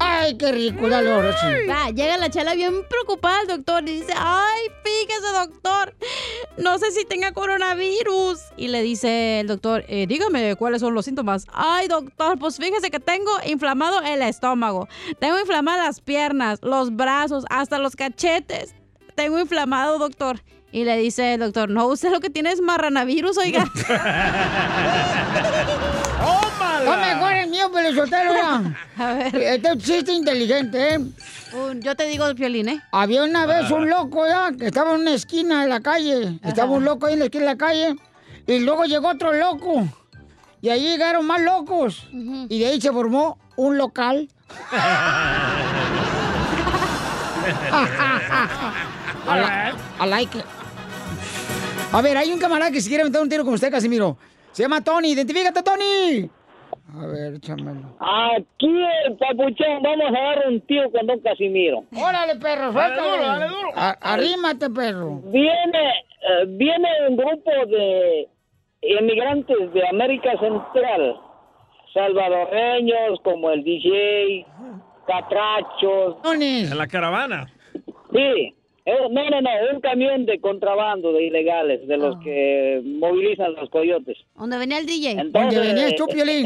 Ay, 0.00 0.36
qué 0.38 0.52
rico, 0.52 0.88
dale 0.88 1.12
ahora 1.12 1.36
sí. 1.38 1.66
Va, 1.68 1.90
llega 1.90 2.16
la 2.16 2.30
chela 2.30 2.54
bien 2.54 2.72
preocupada 2.88 3.40
al 3.40 3.46
doctor 3.48 3.82
y 3.88 4.00
dice, 4.00 4.12
ay, 4.16 4.62
fíjese 4.84 5.32
doctor, 5.32 5.94
no 6.56 6.78
sé 6.78 6.92
si 6.92 7.04
tenga 7.04 7.32
coronavirus. 7.32 8.38
Y 8.56 8.68
le 8.68 8.82
dice 8.82 9.40
el 9.40 9.48
doctor, 9.48 9.84
"Eh, 9.88 10.06
dígame 10.06 10.54
cuáles 10.56 10.80
son 10.80 10.94
los 10.94 11.04
síntomas. 11.04 11.46
Ay, 11.52 11.88
doctor, 11.88 12.38
pues 12.38 12.56
fíjese 12.56 12.90
que 12.90 13.00
tengo 13.00 13.30
inflamado 13.46 14.00
el 14.02 14.22
estómago, 14.22 14.88
tengo 15.18 15.38
inflamadas 15.40 15.86
las 15.86 16.00
piernas, 16.00 16.60
los 16.62 16.94
brazos, 16.94 17.44
hasta 17.50 17.78
los 17.78 17.96
cachetes. 17.96 18.74
Tengo 19.16 19.38
inflamado, 19.40 19.98
doctor. 19.98 20.40
Y 20.70 20.84
le 20.84 20.96
dice 20.98 21.34
el 21.34 21.40
doctor, 21.40 21.70
no, 21.70 21.86
usted 21.86 22.10
lo 22.10 22.20
que 22.20 22.28
tiene 22.30 22.52
es 22.52 22.60
marranavirus, 22.60 23.38
oiga. 23.38 23.64
No 26.84 26.96
mejor 26.96 27.32
el 27.32 27.48
mío, 27.50 27.70
pero 27.72 27.94
soltero. 27.94 28.32
A 28.98 29.12
ver. 29.14 29.34
Este 29.36 29.78
chiste 29.78 30.12
inteligente, 30.12 30.94
¿eh? 30.94 30.98
Un- 31.54 31.80
yo 31.80 31.96
te 31.96 32.04
digo 32.06 32.26
el 32.26 32.34
violín, 32.34 32.68
¿eh? 32.68 32.82
Había 32.92 33.24
una 33.24 33.46
vez 33.46 33.70
un 33.70 33.88
loco, 33.88 34.26
¿ya? 34.26 34.52
Que 34.56 34.66
estaba 34.66 34.94
en 34.94 35.00
una 35.00 35.12
esquina 35.14 35.62
de 35.62 35.68
la 35.68 35.80
calle. 35.80 36.38
Estaba 36.44 36.70
un 36.72 36.84
loco 36.84 37.06
ahí 37.06 37.14
en 37.14 37.20
la 37.20 37.24
esquina 37.24 37.44
de 37.44 37.50
la 37.50 37.56
calle. 37.56 37.96
Y 38.46 38.60
luego 38.60 38.84
llegó 38.84 39.08
otro 39.08 39.32
loco. 39.32 39.88
Y 40.60 40.68
ahí 40.68 40.82
llegaron 40.82 41.26
más 41.26 41.40
locos. 41.40 42.06
Y 42.12 42.58
de 42.60 42.66
ahí 42.66 42.80
se 42.80 42.92
formó 42.92 43.38
un 43.56 43.78
local. 43.78 44.28
I, 49.26 49.34
li- 49.40 49.74
I 50.00 50.06
like 50.06 50.34
it. 50.38 50.44
A 51.92 52.02
ver, 52.02 52.16
hay 52.16 52.30
un 52.32 52.38
camarada 52.38 52.70
que 52.70 52.80
se 52.80 52.88
quiere 52.88 53.04
meter 53.04 53.20
un 53.20 53.28
tiro 53.28 53.44
con 53.44 53.54
usted, 53.54 53.70
Casimiro. 53.70 54.16
Se 54.52 54.62
llama 54.62 54.82
Tony. 54.82 55.12
Identifícate, 55.12 55.62
Tony. 55.62 56.28
A 56.94 57.06
ver, 57.06 57.34
échamelo. 57.34 57.96
Aquí 58.00 58.82
el 59.06 59.16
papuchón, 59.16 59.82
vamos 59.82 60.06
a 60.08 60.20
dar 60.20 60.48
un 60.48 60.60
tío 60.62 60.90
con 60.90 61.06
don 61.06 61.20
Casimiro. 61.20 61.84
Órale, 61.96 62.36
perro, 62.36 62.72
Dale 62.72 62.94
suéltale. 62.94 63.10
duro, 63.10 63.26
dale 63.26 63.48
duro. 63.48 63.70
A- 63.74 63.96
arrímate, 64.00 64.70
perro. 64.70 65.20
Viene, 65.24 65.88
eh, 65.88 66.44
viene 66.46 66.88
un 67.08 67.16
grupo 67.16 67.50
de 67.68 68.28
inmigrantes 68.82 69.72
de 69.72 69.88
América 69.88 70.30
Central, 70.40 71.16
salvadoreños 71.94 73.20
como 73.22 73.50
el 73.50 73.64
DJ, 73.64 74.46
catrachos. 75.06 76.16
En 76.24 76.76
la 76.78 76.86
caravana. 76.86 77.46
Sí, 78.12 78.54
no, 79.10 79.28
no, 79.30 79.40
no, 79.40 79.50
un 79.74 79.80
camión 79.80 80.24
de 80.26 80.40
contrabando 80.40 81.12
de 81.12 81.24
ilegales, 81.24 81.86
de 81.86 81.96
los 81.96 82.16
que 82.24 82.80
movilizan 82.84 83.54
los 83.54 83.68
coyotes. 83.70 84.16
¿Dónde 84.34 84.56
venía 84.58 84.78
el 84.78 84.86
DJ? 84.86 85.10
Entonces, 85.20 85.58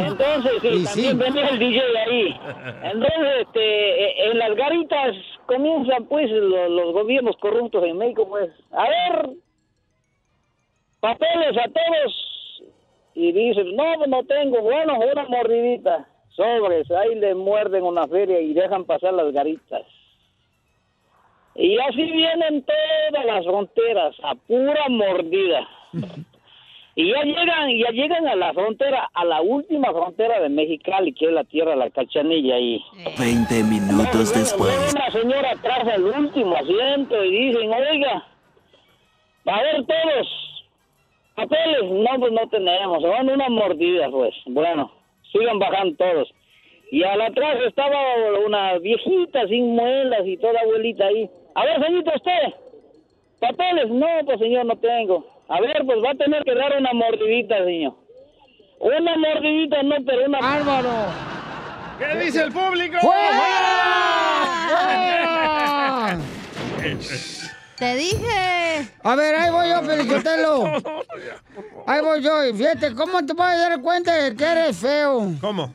Entonces, 0.00 0.52
sí, 0.60 0.68
Y 0.68 0.84
también 0.84 0.86
sí. 0.86 1.12
venía 1.18 1.48
el 1.48 1.58
DJ 1.58 1.80
ahí. 2.06 2.36
Entonces, 2.84 3.28
este, 3.42 4.04
eh, 4.04 4.30
en 4.30 4.38
las 4.38 4.56
garitas 4.56 5.16
comienzan, 5.46 6.06
pues, 6.06 6.30
lo- 6.30 6.68
los, 6.68 6.92
gobiernos 6.92 7.36
corruptos 7.36 7.84
en 7.84 7.96
México, 7.98 8.28
pues, 8.28 8.50
a 8.72 8.88
ver, 8.88 9.30
papeles 11.00 11.56
a 11.58 11.68
todos. 11.70 12.62
Y 13.14 13.32
dicen, 13.32 13.76
no, 13.76 13.84
pues, 13.96 14.08
no 14.08 14.24
tengo, 14.24 14.60
bueno, 14.62 14.98
una 14.98 15.24
mordidita. 15.26 16.08
Sobres, 16.30 16.90
ahí 16.90 17.14
le 17.16 17.34
muerden 17.34 17.82
una 17.84 18.06
feria 18.08 18.40
y 18.40 18.54
dejan 18.54 18.84
pasar 18.86 19.12
las 19.12 19.32
garitas. 19.32 19.82
Y 21.54 21.78
así 21.78 22.02
vienen 22.02 22.64
todas 22.64 23.24
las 23.26 23.44
fronteras, 23.44 24.16
a 24.22 24.34
pura 24.34 24.88
mordida. 24.88 25.68
Y 26.94 27.10
ya 27.10 27.22
llegan, 27.22 27.70
ya 27.78 27.90
llegan 27.90 28.28
a 28.28 28.36
la 28.36 28.52
frontera, 28.52 29.08
a 29.14 29.24
la 29.24 29.40
última 29.40 29.90
frontera 29.92 30.40
de 30.40 30.50
Mexicali, 30.50 31.14
que 31.14 31.24
es 31.24 31.32
la 31.32 31.44
tierra 31.44 31.70
de 31.70 31.78
la 31.78 31.90
cachanilla 31.90 32.56
ahí. 32.56 32.84
20 33.18 33.62
minutos 33.64 34.34
después. 34.34 34.92
Una 34.94 35.10
señora 35.10 35.52
atrás 35.52 35.88
al 35.88 36.04
último 36.04 36.54
asiento 36.54 37.24
y 37.24 37.46
dicen, 37.46 37.72
oiga, 37.72 38.26
a 39.46 39.62
ver 39.62 39.86
todos, 39.86 40.64
papeles, 41.34 41.90
no, 41.90 42.20
pues 42.20 42.32
no 42.32 42.46
tenemos, 42.48 43.00
se 43.00 43.08
van 43.08 43.30
una 43.30 43.48
mordida, 43.48 44.10
pues. 44.10 44.34
Bueno, 44.44 44.92
sigan 45.32 45.58
bajando 45.58 45.96
todos. 45.96 46.30
Y 46.90 47.04
al 47.04 47.22
atrás 47.22 47.56
estaba 47.66 47.98
una 48.46 48.76
viejita 48.78 49.46
sin 49.48 49.74
muelas 49.74 50.26
y 50.26 50.36
toda 50.36 50.60
abuelita 50.60 51.06
ahí. 51.06 51.30
A 51.54 51.64
ver, 51.64 51.84
señorita, 51.84 52.12
usted, 52.16 52.54
papeles, 53.40 53.90
no, 53.90 54.06
pues 54.24 54.38
señor, 54.38 54.66
no 54.66 54.76
tengo. 54.76 55.26
A 55.48 55.60
ver, 55.60 55.82
pues 55.84 55.98
va 56.04 56.10
a 56.10 56.14
tener 56.14 56.42
que 56.44 56.54
dar 56.54 56.76
una 56.78 56.92
mordidita, 56.94 57.58
señor. 57.64 57.94
Una 58.78 59.16
mordidita, 59.16 59.82
no, 59.82 59.96
pero 60.06 60.26
una... 60.26 60.38
¡Álvaro! 60.38 60.90
¿Qué 61.98 62.16
dice 62.24 62.42
el 62.42 62.52
público? 62.52 62.98
¡Fuera! 63.00 63.78
Te 67.76 67.96
dije. 67.96 68.88
A 69.02 69.14
ver, 69.16 69.34
ahí 69.34 69.50
voy 69.50 69.68
yo, 69.68 69.82
Felicitelo. 69.82 70.64
Ahí 71.86 72.00
voy 72.00 72.22
yo. 72.22 72.44
Y 72.46 72.52
fíjate, 72.54 72.94
¿cómo 72.94 73.26
te 73.26 73.34
puedes 73.34 73.58
dar 73.58 73.80
cuenta 73.80 74.14
de 74.14 74.36
que 74.36 74.44
eres 74.44 74.76
feo? 74.76 75.32
¿Cómo? 75.40 75.74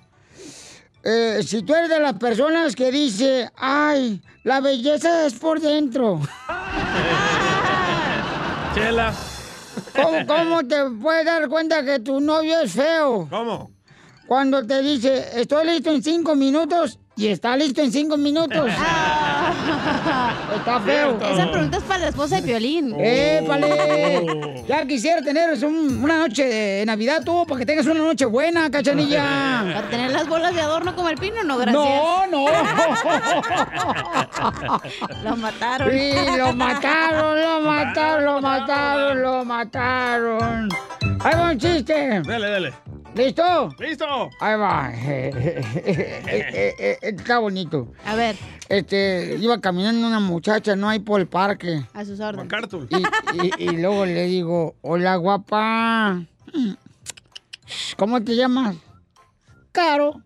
Eh, 1.04 1.42
si 1.46 1.64
tú 1.64 1.76
eres 1.76 1.90
de 1.90 2.00
las 2.00 2.14
personas 2.14 2.76
que 2.76 2.92
dice, 2.92 3.50
ay, 3.58 4.22
la 4.44 4.62
belleza 4.62 5.26
es 5.26 5.34
por 5.34 5.60
dentro. 5.60 6.22
Chela. 8.76 9.14
¿Cómo, 9.96 10.28
cómo 10.28 10.68
te 10.68 10.76
puedes 11.02 11.26
dar 11.26 11.48
cuenta 11.50 11.84
que 11.84 12.00
tu 12.00 12.20
novio 12.20 12.62
es 12.62 12.72
feo? 12.72 13.28
¿Cómo? 13.30 13.72
Cuando 14.28 14.66
te 14.66 14.82
dice, 14.82 15.40
estoy 15.40 15.68
listo 15.68 15.92
en 15.92 16.04
cinco 16.04 16.36
minutos 16.36 17.00
y 17.16 17.28
está 17.28 17.56
listo 17.56 17.82
en 17.82 17.92
cinco 17.92 18.18
minutos. 18.18 18.72
Está 20.56 20.80
feo. 20.82 21.18
Esa 21.22 21.52
pregunta 21.52 21.78
es 21.78 21.84
para 21.84 22.00
la 22.00 22.08
esposa 22.10 22.36
de 22.38 22.42
Piolín. 22.44 22.96
¡Épale! 23.00 24.64
Ya 24.68 24.86
quisiera 24.86 25.22
tener 25.22 25.64
un- 25.66 26.04
una 26.04 26.18
noche 26.18 26.46
de 26.48 26.86
Navidad 26.86 27.22
tú, 27.26 27.46
para 27.48 27.60
que 27.60 27.66
tengas 27.66 27.86
una 27.86 28.00
noche 28.00 28.26
buena, 28.26 28.70
cachanilla. 28.70 29.64
Para 29.74 29.90
tener 29.90 30.12
las 30.12 30.28
bolas 30.28 30.54
de 30.54 30.62
adorno 30.62 30.96
como 30.96 31.10
el 31.10 31.18
pino, 31.18 31.44
no, 31.44 31.58
gracias. 31.58 31.84
No, 31.84 32.28
no. 32.28 32.46
lo 35.24 35.36
mataron. 35.38 35.92
Sí, 35.92 36.12
lo 36.38 36.54
mataron, 36.54 37.42
lo 37.42 37.62
mataron, 37.62 38.26
lo 38.26 38.42
mataron, 38.42 39.22
lo 39.22 39.46
mataron. 39.46 40.70
Ahí 41.24 41.36
va 41.36 41.52
un 41.52 41.58
chiste. 41.58 42.22
Dale, 42.26 42.50
dale. 42.50 42.74
¿Listo? 43.18 43.70
¡Listo! 43.80 44.30
Ahí 44.40 44.56
va. 44.58 44.92
Eh, 45.10 45.32
eh, 46.28 46.76
eh, 46.80 46.98
Está 47.02 47.40
bonito. 47.40 47.92
A 48.06 48.16
ver. 48.16 48.36
Este, 48.70 49.36
iba 49.40 49.60
caminando 49.60 50.08
una 50.08 50.20
muchacha, 50.20 50.76
no 50.76 50.88
hay 50.90 51.00
por 51.00 51.20
el 51.20 51.28
parque. 51.28 51.84
A 51.94 52.06
sus 52.06 52.20
órdenes. 52.20 52.52
Y, 52.90 53.48
y- 53.48 53.54
y 53.58 53.70
luego 53.78 54.06
le 54.06 54.26
digo, 54.26 54.76
hola 54.82 55.16
guapa. 55.16 56.22
¿Cómo 57.98 58.22
te 58.24 58.36
llamas? 58.36 58.76
Caro. 59.72 60.22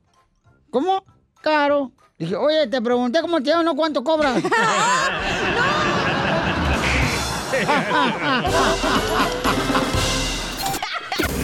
¿Cómo? 0.70 1.04
Caro. 1.42 1.92
Dije, 2.18 2.36
oye, 2.36 2.68
te 2.68 2.82
pregunté 2.82 3.22
cómo 3.22 3.42
te 3.42 3.50
llamas, 3.52 3.66
no 3.66 3.76
cuánto 3.76 4.04
cobras. 4.04 4.42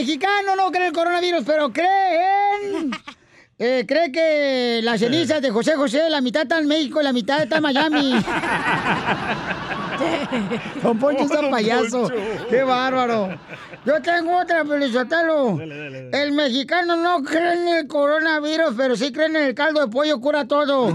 mexicano 0.00 0.56
no 0.56 0.70
cree 0.70 0.84
en 0.84 0.88
el 0.88 0.94
coronavirus, 0.94 1.44
pero 1.44 1.70
creen. 1.72 2.90
Eh, 3.62 3.84
cree 3.86 4.10
que 4.10 4.80
las 4.82 5.00
cenizas 5.00 5.42
de 5.42 5.50
José 5.50 5.76
José, 5.76 6.08
la 6.08 6.22
mitad 6.22 6.44
está 6.44 6.60
en 6.60 6.66
México 6.66 6.98
y 6.98 7.04
la 7.04 7.12
mitad 7.12 7.42
está 7.42 7.58
en 7.58 7.62
Miami. 7.62 8.12
Don 10.82 10.98
Poncho 10.98 11.24
es 11.24 11.30
un 11.30 11.50
payaso. 11.50 12.10
¡Qué 12.48 12.62
bárbaro! 12.62 13.38
Yo 13.84 14.00
tengo 14.00 14.38
otra, 14.38 14.64
Pelizotelo. 14.64 15.60
El 15.60 16.32
mexicano 16.32 16.96
no 16.96 17.22
cree 17.22 17.52
en 17.52 17.68
el 17.68 17.86
coronavirus, 17.86 18.72
pero 18.78 18.96
sí 18.96 19.12
cree 19.12 19.26
en 19.26 19.36
el 19.36 19.54
caldo 19.54 19.82
de 19.82 19.88
pollo 19.88 20.18
cura 20.22 20.48
todo. 20.48 20.86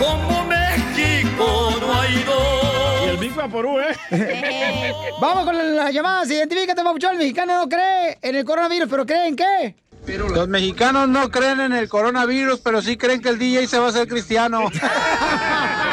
Como 0.00 0.46
México 0.46 1.76
no 1.80 1.94
hay 1.94 2.24
dos. 2.24 2.59
Big 3.20 3.34
Vaporú, 3.34 3.78
¿eh? 3.78 3.94
Vamos 5.20 5.44
con 5.44 5.76
las 5.76 5.92
llamadas. 5.92 6.30
Identifícate, 6.30 6.82
papuchón. 6.82 7.12
El 7.12 7.18
mexicano 7.18 7.60
no 7.60 7.68
cree 7.68 8.18
en 8.22 8.34
el 8.34 8.44
coronavirus, 8.44 8.88
pero 8.88 9.04
cree 9.04 9.28
en 9.28 9.36
qué? 9.36 9.74
Los 10.06 10.48
mexicanos 10.48 11.08
no 11.08 11.30
creen 11.30 11.60
en 11.60 11.72
el 11.72 11.88
coronavirus, 11.88 12.60
pero 12.60 12.80
sí 12.80 12.96
creen 12.96 13.20
que 13.20 13.28
el 13.28 13.38
DJ 13.38 13.66
se 13.66 13.78
va 13.78 13.86
a 13.86 13.88
hacer 13.90 14.08
cristiano. 14.08 14.70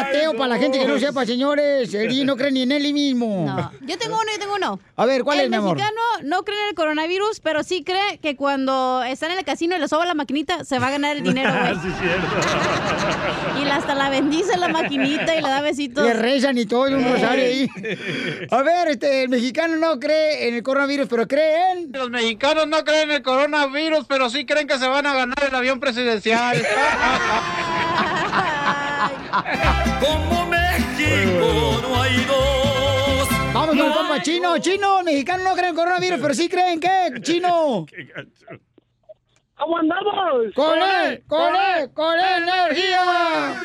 ateo 0.00 0.32
para 0.34 0.48
la 0.48 0.58
gente 0.58 0.78
que 0.78 0.86
no 0.86 0.98
sepa, 0.98 1.24
señores. 1.26 1.92
El 1.94 2.26
no 2.26 2.36
cree 2.36 2.52
ni 2.52 2.62
en 2.62 2.72
él 2.72 2.92
mismo. 2.92 3.44
No. 3.46 3.72
Yo 3.80 3.98
tengo 3.98 4.14
uno, 4.14 4.26
yo 4.32 4.38
tengo 4.38 4.54
uno. 4.54 4.80
A 4.96 5.06
ver, 5.06 5.22
¿cuál 5.22 5.38
el 5.38 5.44
es, 5.44 5.50
mi 5.50 5.56
amor? 5.56 5.76
mexicano 5.76 6.00
no 6.22 6.44
cree 6.44 6.60
en 6.62 6.68
el 6.68 6.74
coronavirus, 6.74 7.40
pero 7.40 7.62
sí 7.62 7.82
cree 7.84 8.18
que 8.18 8.36
cuando 8.36 9.02
están 9.02 9.30
en 9.30 9.38
el 9.38 9.44
casino 9.44 9.76
y 9.76 9.78
le 9.78 9.88
soba 9.88 10.04
la 10.06 10.14
maquinita, 10.14 10.64
se 10.64 10.78
va 10.78 10.88
a 10.88 10.90
ganar 10.90 11.16
el 11.16 11.22
dinero, 11.22 11.50
güey. 11.50 11.74
sí, 11.82 11.92
cierto. 12.00 12.26
Y 13.60 13.68
hasta 13.68 13.94
la 13.94 14.10
bendice 14.10 14.56
la 14.56 14.68
maquinita 14.68 15.36
y 15.36 15.42
le 15.42 15.48
da 15.48 15.60
besitos. 15.60 16.04
Le 16.04 16.14
rezan 16.14 16.56
y 16.58 16.66
todo, 16.66 16.88
y 16.88 16.94
un 16.94 17.04
rosario 17.04 17.44
ahí. 17.44 17.68
A 18.50 18.62
ver, 18.62 18.88
este, 18.88 19.22
el 19.22 19.28
mexicano 19.28 19.76
no 19.76 19.98
cree 20.00 20.48
en 20.48 20.54
el 20.54 20.62
coronavirus, 20.62 21.08
pero 21.08 21.28
cree 21.28 21.72
en... 21.72 21.92
Los 21.92 22.10
mexicanos 22.10 22.66
no 22.66 22.84
creen 22.84 23.10
en 23.10 23.16
el 23.16 23.22
coronavirus, 23.22 24.06
pero 24.08 24.28
sí 24.30 24.44
creen 24.44 24.66
que 24.66 24.78
se 24.78 24.88
van 24.88 25.06
a 25.06 25.14
ganar 25.14 25.44
el 25.46 25.54
avión 25.54 25.78
presidencial. 25.80 26.62
Como 30.00 30.46
México 30.46 31.80
no 31.82 32.02
hay 32.02 32.24
dos. 32.24 33.28
Vamos 33.52 33.76
con 33.76 33.78
el 33.78 33.92
compa 33.92 34.22
chino, 34.22 34.58
chino, 34.58 34.98
el 35.00 35.04
mexicano 35.04 35.44
no 35.44 35.52
cree 35.52 35.68
en 35.68 35.70
el 35.70 35.76
coronavirus, 35.76 36.20
pero 36.20 36.34
sí 36.34 36.48
cree 36.48 36.72
en 36.72 36.80
qué, 36.84 37.20
chino. 37.20 37.86
¿Cómo 39.56 39.76
andamos? 39.76 40.54
¡Con 40.54 40.78
él! 40.78 41.22
¡Con 41.26 41.54
él! 41.54 41.92
¡Con 41.92 42.18
él, 42.18 42.48
energía! 42.48 43.60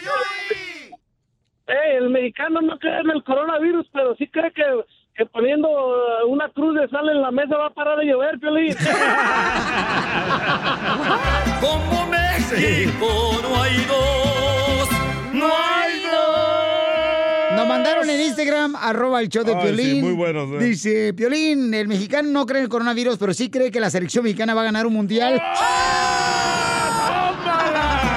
mexicano 2.16 2.62
no 2.62 2.80
cree 2.80 3.00
en 3.02 3.10
el 3.12 3.24
coronavirus, 3.24 3.88
pero 3.94 4.16
sí 4.16 4.28
cree 4.28 4.52
que, 4.52 4.64
que 5.16 5.26
poniendo 5.28 5.68
eh, 5.68 6.26
una 6.28 6.50
cruz 6.50 6.76
de 6.80 6.88
sal 6.90 7.08
en 7.10 7.22
la 7.22 7.32
mesa 7.32 7.58
va 7.58 7.68
a 7.68 7.74
parar 7.74 7.98
de 8.00 8.06
llover, 8.06 8.40
Piolín. 8.40 8.76
Como 11.62 12.08
México 12.08 13.08
no 13.44 13.62
hay 13.62 13.76
dos, 13.86 14.90
no 15.36 15.46
hay 15.48 16.00
dos. 16.02 17.58
Nos 17.58 17.68
mandaron 17.68 18.10
en 18.10 18.20
Instagram, 18.22 18.76
arroba 18.76 19.22
el 19.22 19.30
show 19.30 19.44
de 19.44 19.54
Ay, 19.56 19.62
Piolín. 19.62 19.96
sí, 19.96 20.02
muy 20.02 20.12
buenos, 20.14 20.50
¿eh? 20.52 20.58
Dice, 20.66 21.14
Piolín, 21.14 21.74
el 21.74 21.88
mexicano 21.88 22.30
no 22.30 22.46
cree 22.46 22.60
en 22.60 22.64
el 22.66 22.70
coronavirus, 22.70 23.18
pero 23.18 23.34
sí 23.34 23.50
cree 23.50 23.72
que 23.72 23.80
la 23.80 23.90
selección 23.90 24.24
mexicana 24.24 24.54
va 24.54 24.62
a 24.62 24.66
ganar 24.66 24.86
un 24.88 24.94
mundial. 24.94 25.42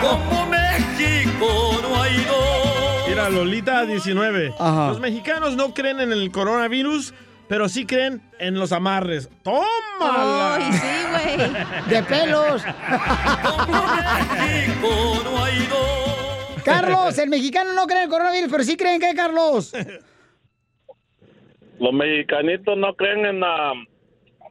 Como 0.00 0.46
México 0.46 1.78
no 1.82 2.02
hay 2.02 2.16
dos. 2.24 3.08
Mira, 3.08 3.28
Lolita 3.30 3.84
19. 3.84 4.54
Ajá. 4.58 4.88
Los 4.88 5.00
mexicanos 5.00 5.54
no 5.56 5.72
creen 5.74 6.00
en 6.00 6.12
el 6.12 6.30
coronavirus, 6.32 7.14
pero 7.48 7.68
sí 7.68 7.86
creen 7.86 8.22
en 8.38 8.54
los 8.54 8.72
amarres. 8.72 9.28
¡Tómala! 9.42 10.56
Ay, 10.56 10.72
sí, 10.72 11.36
güey. 11.36 11.52
De 11.88 12.02
pelos. 12.02 12.62
Carlos, 16.64 17.18
el 17.18 17.28
mexicano 17.28 17.72
no 17.74 17.86
cree 17.86 17.98
en 17.98 18.04
el 18.04 18.10
coronavirus, 18.10 18.50
pero 18.50 18.64
sí 18.64 18.76
creen 18.76 19.00
que, 19.00 19.14
Carlos. 19.14 19.72
Los 21.78 21.92
mexicanitos 21.92 22.76
no 22.76 22.94
creen 22.94 23.26
en 23.26 23.40
la, 23.40 23.72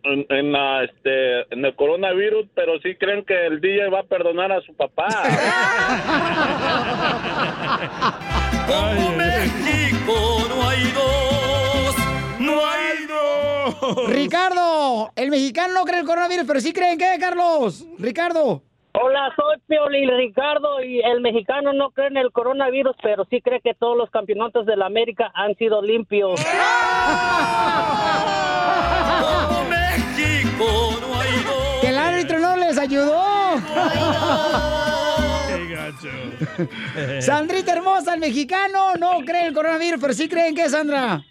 en, 0.03 0.25
en 0.29 0.51
la, 0.51 0.83
este, 0.83 1.53
en 1.53 1.65
el 1.65 1.75
coronavirus, 1.75 2.47
pero 2.55 2.79
sí 2.79 2.95
creen 2.95 3.25
que 3.25 3.47
el 3.47 3.59
DJ 3.59 3.89
va 3.89 3.99
a 3.99 4.03
perdonar 4.03 4.51
a 4.51 4.61
su 4.61 4.73
papá. 4.75 5.07
Como 8.67 9.15
México 9.15 10.45
no 10.49 10.69
hay 10.69 10.91
dos, 10.91 11.95
no 12.39 12.65
hay 12.65 13.05
dos. 13.07 14.09
Ricardo, 14.09 15.11
el 15.15 15.29
mexicano 15.29 15.73
no 15.73 15.83
cree 15.83 15.95
en 15.95 16.01
el 16.01 16.07
coronavirus, 16.07 16.45
pero 16.47 16.61
sí 16.61 16.73
creen 16.73 16.97
que, 16.97 17.17
Carlos. 17.19 17.85
Ricardo. 17.99 18.63
Hola, 18.99 19.31
soy 19.35 19.57
Pioli 19.67 20.09
Ricardo 20.09 20.81
y 20.83 21.01
el 21.01 21.21
mexicano 21.21 21.71
no 21.71 21.91
cree 21.91 22.07
en 22.07 22.17
el 22.17 22.31
coronavirus, 22.31 22.95
pero 23.03 23.25
sí 23.29 23.41
cree 23.41 23.61
que 23.61 23.75
todos 23.75 23.95
los 23.95 24.09
campeonatos 24.09 24.65
de 24.65 24.75
la 24.75 24.87
América 24.87 25.31
han 25.35 25.53
sido 25.55 25.83
limpios. 25.83 26.39
México 29.69 30.65
no 30.99 31.19
hay 31.19 31.31
dos. 31.43 31.81
Que 31.81 31.89
el 31.89 31.97
árbitro 31.97 32.39
no 32.39 32.57
les 32.57 32.77
ayudó. 32.79 33.21
¡Qué 35.47 35.75
gacho! 35.75 37.21
Sandrita 37.21 37.73
hermosa, 37.73 38.15
el 38.15 38.19
mexicano 38.19 38.95
no 38.95 39.19
cree 39.19 39.41
en 39.41 39.47
el 39.47 39.53
coronavirus, 39.53 40.01
pero 40.01 40.13
sí 40.13 40.27
creen 40.27 40.55
que, 40.55 40.67
Sandra. 40.69 41.23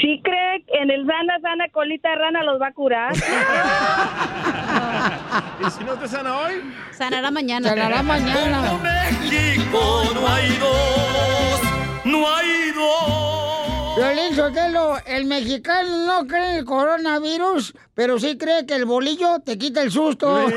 Sí 0.00 0.20
cree 0.22 0.62
que 0.66 0.78
en 0.82 0.90
el 0.90 1.06
sana, 1.06 1.38
sana 1.40 1.68
colita 1.72 2.10
de 2.10 2.16
rana 2.16 2.42
los 2.42 2.60
va 2.60 2.66
a 2.68 2.72
curar. 2.72 3.14
¿Y 5.66 5.70
si 5.70 5.84
no 5.84 5.94
te 5.94 6.06
sana 6.06 6.38
hoy? 6.38 6.62
Sanará 6.90 7.30
mañana. 7.30 7.70
Sanará 7.70 8.02
mañana. 8.02 8.68
Como 8.68 8.82
México 8.82 10.02
no 10.14 10.28
hay 10.28 10.48
dos, 10.58 11.60
no 12.04 12.34
hay 12.34 12.72
dos. 12.72 13.96
Violín 13.96 14.34
Sotelo, 14.34 14.98
el 15.06 15.24
mexicano 15.24 16.04
no 16.06 16.26
cree 16.26 16.50
en 16.50 16.56
el 16.58 16.64
coronavirus, 16.66 17.72
pero 17.94 18.18
sí 18.18 18.36
cree 18.36 18.66
que 18.66 18.74
el 18.74 18.84
bolillo 18.84 19.38
te 19.40 19.56
quita 19.56 19.80
el 19.80 19.90
susto. 19.90 20.44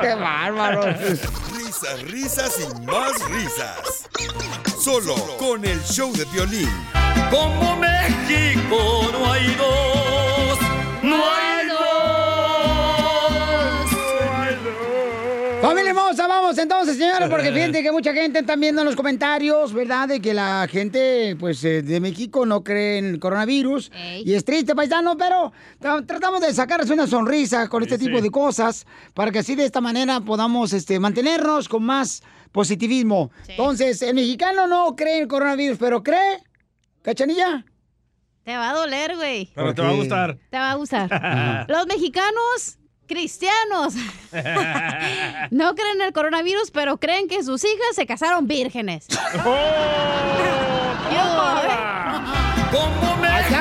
¡Qué 0.00 0.14
bárbaro! 0.14 0.84
Risas, 1.80 2.02
risas 2.10 2.60
y 2.60 2.84
más 2.84 3.12
risas. 3.30 4.08
Solo 4.82 5.14
con 5.38 5.64
el 5.64 5.82
show 5.84 6.12
de 6.12 6.26
violín. 6.26 6.68
Como 7.30 7.76
México 7.76 9.08
no 9.12 9.32
hay 9.32 9.54
dos, 9.54 10.58
no 11.02 11.30
hay 11.30 11.68
dos. 11.68 11.79
Hermosa, 16.10 16.26
vamos 16.26 16.58
entonces, 16.58 16.96
señores, 16.96 17.28
porque 17.28 17.52
fíjense 17.52 17.82
que 17.82 17.92
mucha 17.92 18.12
gente 18.12 18.40
está 18.40 18.56
viendo 18.56 18.80
en 18.82 18.86
los 18.86 18.96
comentarios, 18.96 19.72
¿verdad? 19.72 20.08
De 20.08 20.20
que 20.20 20.34
la 20.34 20.66
gente, 20.68 21.36
pues, 21.38 21.62
eh, 21.64 21.82
de 21.82 22.00
México 22.00 22.44
no 22.46 22.64
cree 22.64 22.98
en 22.98 23.04
el 23.06 23.20
coronavirus. 23.20 23.92
Y 24.24 24.34
es 24.34 24.44
triste, 24.44 24.74
paisano, 24.74 25.16
pero 25.16 25.52
tra- 25.80 26.04
tratamos 26.04 26.40
de 26.40 26.52
sacarles 26.52 26.90
una 26.90 27.06
sonrisa 27.06 27.68
con 27.68 27.82
este 27.84 27.96
Sí, 27.96 28.06
tipo 28.06 28.16
sí. 28.18 28.22
de 28.24 28.30
cosas 28.30 28.86
para 29.14 29.30
que 29.30 29.38
así 29.38 29.54
de 29.54 29.64
esta 29.64 29.80
manera 29.80 30.20
podamos 30.20 30.72
este, 30.72 30.98
mantenernos 30.98 31.68
con 31.68 31.84
más 31.84 32.22
positivismo. 32.50 33.30
Entonces, 33.46 34.02
el 34.02 34.14
mexicano 34.14 34.66
no 34.66 34.96
cree 34.96 35.16
en 35.18 35.22
el 35.22 35.28
coronavirus, 35.28 35.78
pero 35.78 36.02
cree, 36.02 36.42
¿cachanilla? 37.02 37.64
Te 38.42 38.56
va 38.56 38.70
a 38.70 38.74
doler, 38.74 39.14
güey. 39.16 39.50
Pero 39.54 39.74
te 39.74 39.82
va 39.82 39.90
a 39.90 39.94
gustar. 39.94 40.38
Te 40.50 40.56
va 40.56 40.70
a 40.72 40.74
gustar. 40.74 41.66
Los 41.68 41.86
mexicanos 41.86 42.78
cristianos 43.10 43.94
no 45.50 45.74
creen 45.74 45.96
en 45.96 46.02
el 46.02 46.12
coronavirus, 46.12 46.70
pero 46.70 46.96
creen 46.98 47.26
que 47.26 47.42
sus 47.42 47.64
hijas 47.64 47.96
se 47.96 48.06
casaron 48.06 48.46
vírgenes. 48.46 49.08
Oh, 49.44 49.50
Yo, 51.10 51.60
¿eh? 51.64 51.76
Como 52.70 53.16
México 53.16 53.56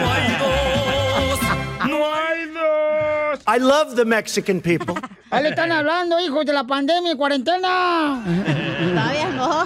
no 0.00 0.12
hay 0.12 0.36
dos, 0.40 1.40
no 1.88 2.12
hay 2.12 2.46
dos. 2.46 3.40
I 3.46 3.60
love 3.60 3.94
the 3.94 4.04
Mexican 4.04 4.60
people. 4.60 4.96
Ahí 5.30 5.44
le 5.44 5.50
están 5.50 5.70
hablando, 5.70 6.18
hijos 6.18 6.44
de 6.44 6.52
la 6.52 6.64
pandemia 6.64 7.12
y 7.12 7.16
cuarentena. 7.16 8.20
Todavía 8.94 9.28
no. 9.28 9.64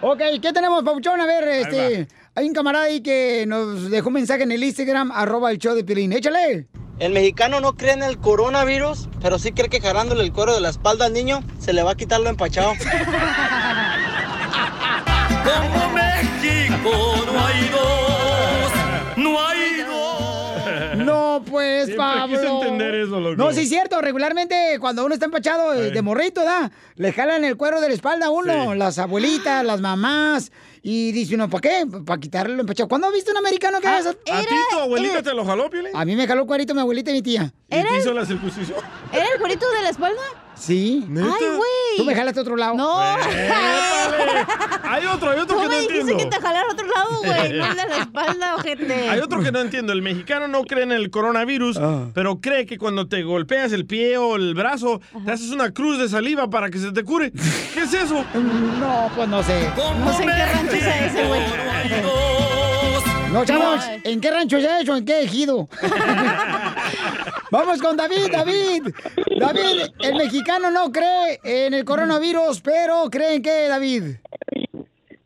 Ok, 0.12 0.22
¿qué 0.40 0.52
tenemos, 0.54 0.82
Pauchón? 0.82 1.20
A 1.20 1.26
ver, 1.26 1.46
este. 1.48 2.08
Hay 2.34 2.46
un 2.46 2.54
camarada 2.54 2.86
ahí 2.86 3.02
que 3.02 3.44
nos 3.46 3.90
dejó 3.90 4.08
un 4.08 4.14
mensaje 4.14 4.44
en 4.44 4.52
el 4.52 4.64
Instagram, 4.64 5.10
arroba 5.12 5.50
el 5.50 5.58
show 5.58 5.74
de 5.74 5.84
Piolín. 5.84 6.12
Échale. 6.12 6.68
El 7.00 7.12
mexicano 7.12 7.60
no 7.60 7.72
cree 7.76 7.94
en 7.94 8.02
el 8.02 8.18
coronavirus, 8.18 9.08
pero 9.22 9.38
sí 9.38 9.52
cree 9.52 9.70
que 9.70 9.80
jalándole 9.80 10.22
el 10.22 10.32
cuero 10.34 10.54
de 10.54 10.60
la 10.60 10.68
espalda 10.68 11.06
al 11.06 11.14
niño 11.14 11.42
se 11.58 11.72
le 11.72 11.82
va 11.82 11.92
a 11.92 11.94
quitar 11.94 12.20
lo 12.20 12.28
empachado. 12.28 12.74
Como 15.42 15.88
México 15.94 17.24
no 17.32 17.46
hay 17.46 17.68
dos, 17.70 18.72
no 19.16 19.40
hay 19.48 19.82
dos. 19.82 20.96
No, 20.96 21.42
pues, 21.48 21.86
Siempre 21.86 21.96
Pablo. 22.04 22.36
quise 22.38 22.46
entender 22.46 22.94
eso, 22.96 23.18
loco. 23.18 23.36
No, 23.36 23.50
sí 23.52 23.62
es 23.62 23.70
cierto. 23.70 24.02
Regularmente, 24.02 24.76
cuando 24.78 25.02
uno 25.06 25.14
está 25.14 25.24
empachado 25.24 25.72
eh, 25.72 25.90
de 25.90 26.02
morrito, 26.02 26.44
¿da? 26.44 26.70
Le 26.96 27.12
jalan 27.12 27.44
el 27.44 27.56
cuero 27.56 27.80
de 27.80 27.88
la 27.88 27.94
espalda 27.94 28.26
a 28.26 28.30
uno. 28.30 28.72
Sí. 28.72 28.78
Las 28.78 28.98
abuelitas, 28.98 29.64
las 29.64 29.80
mamás. 29.80 30.52
Y 30.82 31.12
dice 31.12 31.34
uno, 31.34 31.48
¿para 31.50 31.60
qué? 31.60 31.86
Para 32.06 32.18
quitarle 32.20 32.54
lo 32.54 32.62
empachado. 32.62 32.88
¿Cuándo 32.88 33.06
has 33.08 33.12
visto 33.12 33.30
un 33.30 33.36
americano 33.36 33.80
que 33.80 33.86
Ah, 33.88 33.98
hace 33.98 34.10
eso? 34.10 34.18
¿A 34.32 34.40
ti 34.40 34.46
tu 34.72 34.78
abuelita 34.78 35.22
te 35.22 35.34
lo 35.34 35.44
jaló, 35.44 35.68
Piolín? 35.68 35.94
A 35.94 36.04
mí 36.04 36.16
me 36.16 36.26
jaló 36.26 36.42
el 36.42 36.46
cuerito 36.46 36.74
mi 36.74 36.80
abuelita 36.80 37.10
y 37.10 37.14
mi 37.14 37.22
tía. 37.22 37.52
¿Y 37.68 37.82
te 37.82 37.98
hizo 37.98 38.12
la 38.14 38.24
circuncisión? 38.24 38.78
¿Era 39.12 39.26
el 39.34 39.38
cuerito 39.38 39.70
de 39.70 39.82
la 39.82 39.90
espalda? 39.90 40.20
Sí. 40.60 41.02
Ay, 41.08 41.14
güey. 41.16 41.96
Tú 41.96 42.04
me 42.04 42.14
jalaste 42.14 42.38
a 42.40 42.42
otro 42.42 42.56
lado. 42.56 42.74
No. 42.74 42.98
Hay 44.82 45.06
otro, 45.06 45.30
hay 45.30 45.38
otro 45.38 45.54
Tú 45.56 45.62
que 45.62 45.68
no 45.68 45.70
me 45.70 45.76
dijiste 45.82 46.00
entiendo. 46.00 46.24
que 46.30 46.36
te 46.36 46.42
jalara 46.42 46.68
a 46.68 46.72
otro 46.72 46.86
lado, 46.88 47.18
güey. 47.24 47.52
No 47.58 47.68
de 47.68 47.88
la 47.88 47.96
espalda, 47.98 48.54
ojete. 48.58 49.08
Hay 49.08 49.20
otro 49.20 49.40
que 49.40 49.52
no 49.52 49.60
entiendo. 49.60 49.92
El 49.92 50.02
mexicano 50.02 50.48
no 50.48 50.64
cree 50.64 50.82
en 50.82 50.90
el 50.90 51.10
coronavirus, 51.10 51.76
Ah. 51.76 52.06
pero 52.12 52.40
cree 52.40 52.66
que 52.66 52.76
cuando 52.76 53.06
te 53.06 53.22
golpeas 53.22 53.70
el 53.72 53.86
pie 53.86 54.18
o 54.18 54.34
el 54.34 54.52
brazo, 54.54 55.00
te 55.24 55.30
haces 55.30 55.50
una 55.52 55.70
cruz 55.72 55.98
de 55.98 56.08
saliva 56.08 56.50
para 56.50 56.70
que 56.70 56.78
se 56.78 56.90
te 56.90 57.04
cure. 57.04 57.30
¿Qué 57.30 57.82
es 57.82 57.94
eso? 57.94 58.24
No, 58.34 59.10
pues 59.14 59.28
no 59.28 59.42
sé. 59.44 59.70
No 59.76 60.12
sé 60.12 60.22
en 60.24 60.28
qué 60.30 60.46
rancho 60.46 60.72
es 60.74 60.86
ese, 61.12 61.24
güey. 61.28 61.40
No, 63.32 63.44
chavos, 63.44 63.84
¿en 64.02 64.20
qué 64.20 64.30
rancho 64.30 64.56
es 64.58 64.64
eso? 64.82 64.96
¿En 64.96 65.04
qué 65.04 65.22
ejido? 65.22 65.68
Vamos 67.52 67.80
con 67.80 67.96
David, 67.96 68.26
David. 68.32 68.88
David, 69.38 69.82
el 70.00 70.14
mexicano 70.16 70.70
no 70.72 70.90
cree 70.90 71.38
en 71.44 71.74
el 71.74 71.84
coronavirus, 71.84 72.60
pero 72.60 73.08
cree 73.08 73.36
en 73.36 73.42
qué, 73.42 73.68
David. 73.68 74.16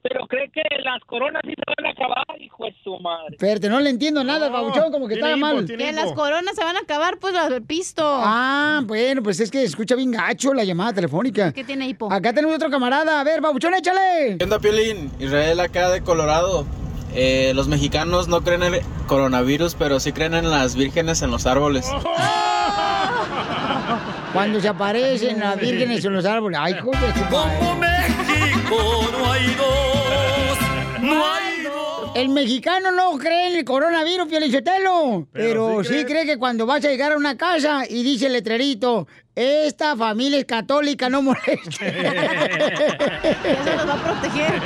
Pero 0.02 0.26
cree 0.26 0.50
que 0.50 0.62
las 0.84 1.02
coronas 1.06 1.40
sí 1.46 1.54
se 1.56 1.62
van 1.66 1.86
a 1.86 1.90
acabar, 1.92 2.42
hijo 2.42 2.66
de 2.66 2.74
su 2.84 2.98
madre. 2.98 3.28
Espérate, 3.30 3.70
no 3.70 3.80
le 3.80 3.88
entiendo 3.88 4.22
nada, 4.22 4.50
babuchón, 4.50 4.92
como 4.92 5.08
que 5.08 5.14
tiene 5.14 5.30
está 5.32 5.40
mal. 5.40 5.64
tiene 5.64 5.86
Que 5.86 5.92
las 5.92 6.12
coronas 6.12 6.54
se 6.54 6.62
van 6.62 6.76
a 6.76 6.80
acabar, 6.80 7.16
pues 7.18 7.32
las 7.32 7.48
del 7.48 7.62
pisto. 7.62 8.02
Ah, 8.04 8.82
bueno, 8.84 9.22
pues 9.22 9.40
es 9.40 9.50
que 9.50 9.62
escucha 9.62 9.94
bien 9.94 10.10
gacho 10.10 10.52
la 10.52 10.64
llamada 10.64 10.92
telefónica. 10.92 11.52
¿Qué 11.52 11.64
tiene 11.64 11.88
hipo? 11.88 12.12
Acá 12.12 12.34
tenemos 12.34 12.56
otro 12.56 12.68
camarada. 12.68 13.18
A 13.18 13.24
ver, 13.24 13.40
babuchón, 13.40 13.72
échale. 13.72 14.36
¿Qué 14.36 14.44
onda, 14.44 14.58
Piolín? 14.58 15.10
Israel 15.18 15.60
acá 15.60 15.88
de 15.88 16.02
Colorado. 16.02 16.66
Eh, 17.16 17.52
los 17.54 17.68
mexicanos 17.68 18.26
no 18.28 18.42
creen 18.42 18.62
en 18.64 18.74
el 18.74 18.82
coronavirus, 19.06 19.76
pero 19.76 20.00
sí 20.00 20.12
creen 20.12 20.34
en 20.34 20.50
las 20.50 20.74
vírgenes 20.74 21.22
en 21.22 21.30
los 21.30 21.46
árboles. 21.46 21.86
Cuando 24.32 24.60
se 24.60 24.68
aparecen 24.68 25.38
las 25.38 25.58
vírgenes 25.58 26.04
en 26.04 26.12
los 26.12 26.24
árboles. 26.24 26.58
Ay, 26.60 26.74
madre. 26.74 26.82
Como 27.30 27.76
México 27.76 29.08
no 29.18 29.30
hay 29.32 29.46
dos, 29.54 30.58
no 31.00 31.24
hay 31.24 31.62
dos. 31.62 32.10
El 32.16 32.28
mexicano 32.30 32.90
no 32.90 33.16
cree 33.18 33.48
en 33.52 33.58
el 33.58 33.64
coronavirus, 33.64 34.26
Piolichotelo. 34.28 35.28
Pero, 35.32 35.66
Pero 35.68 35.84
sí, 35.84 35.90
sí 35.90 35.94
cree. 36.04 36.06
cree. 36.06 36.26
que 36.26 36.36
cuando 36.38 36.66
vas 36.66 36.84
a 36.84 36.88
llegar 36.88 37.12
a 37.12 37.16
una 37.16 37.36
casa 37.36 37.84
y 37.88 38.02
dice 38.02 38.26
el 38.26 38.32
letrerito, 38.32 39.06
esta 39.36 39.96
familia 39.96 40.38
es 40.38 40.44
católica, 40.46 41.08
no 41.08 41.22
moleste. 41.22 41.86
Eso 41.88 43.76
nos 43.76 43.88
va 43.88 43.94
a 43.94 44.02
proteger. 44.02 44.62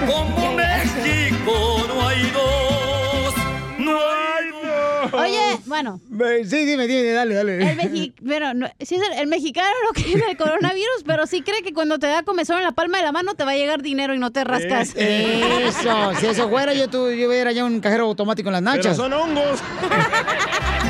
Como 0.07 0.53
México 0.55 1.85
no 1.89 2.09
hay 2.09 2.31
dos, 2.31 3.35
no 3.79 3.99
hay 3.99 4.51
dos. 4.51 5.15
Oye, 5.15 5.59
bueno. 5.67 6.01
Sí, 6.45 6.65
dime, 6.65 6.87
dime, 6.87 7.11
dale, 7.13 7.35
dale. 7.35 7.71
El, 7.71 7.79
mexi- 7.79 8.13
pero 8.27 8.55
no, 8.55 8.69
sí 8.81 8.95
es 8.97 9.03
el, 9.03 9.13
el 9.19 9.27
mexicano 9.27 9.69
no 9.85 9.93
cree 10.03 10.13
en 10.15 10.23
el 10.31 10.37
coronavirus, 10.37 11.03
pero 11.07 11.27
sí 11.27 11.43
cree 11.43 11.63
que 11.63 11.73
cuando 11.73 11.99
te 11.99 12.07
da 12.07 12.23
comezón 12.23 12.59
en 12.59 12.65
la 12.65 12.73
palma 12.73 12.99
de 12.99 13.05
la 13.05 13.13
mano 13.13 13.35
te 13.35 13.45
va 13.45 13.53
a 13.53 13.57
llegar 13.57 13.83
dinero 13.83 14.15
y 14.15 14.19
no 14.19 14.31
te 14.33 14.45
rascas. 14.45 14.95
Eso, 14.97 16.15
si 16.21 16.27
eso 16.27 16.49
fuera, 16.49 16.75
yo, 16.75 16.89
tu, 16.89 17.11
yo 17.11 17.29
hubiera 17.29 17.53
ya 17.53 17.65
un 17.65 17.81
cajero 17.81 18.05
automático 18.05 18.49
en 18.49 18.53
las 18.55 18.63
Pero 18.63 18.77
nachas. 18.77 18.97
son 18.97 19.13
hongos. 19.13 19.61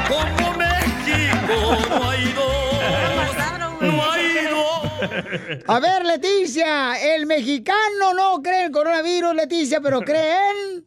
Como 0.09 0.55
México 0.57 1.79
no 1.91 2.11
hay 2.11 2.25
dos, 2.35 2.75
no 3.81 3.91
hay 3.91 3.95
dos. 4.13 4.16
A 5.69 5.81
ver, 5.81 6.05
Leticia, 6.05 7.15
el 7.15 7.27
mexicano 7.27 8.15
no 8.15 8.43
cree 8.43 8.61
en 8.61 8.67
el 8.67 8.73
coronavirus, 8.73 9.35
Leticia, 9.35 9.81
pero 9.81 10.01
creen. 10.01 10.85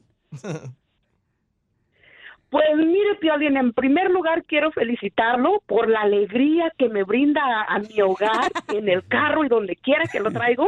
Pues 2.49 2.65
mire, 2.77 3.13
Piolín, 3.21 3.57
en 3.57 3.73
primer 3.73 4.09
lugar 4.09 4.43
quiero 4.45 4.71
felicitarlo 4.71 5.61
por 5.67 5.87
la 5.87 6.01
alegría 6.01 6.71
que 6.79 6.89
me 6.89 7.03
brinda 7.03 7.41
a, 7.43 7.75
a 7.75 7.79
mi 7.79 8.01
hogar, 8.01 8.49
en 8.73 8.89
el 8.89 9.05
carro 9.07 9.45
y 9.45 9.49
donde 9.49 9.75
quiera 9.75 10.05
que 10.11 10.19
lo 10.19 10.31
traigo, 10.31 10.65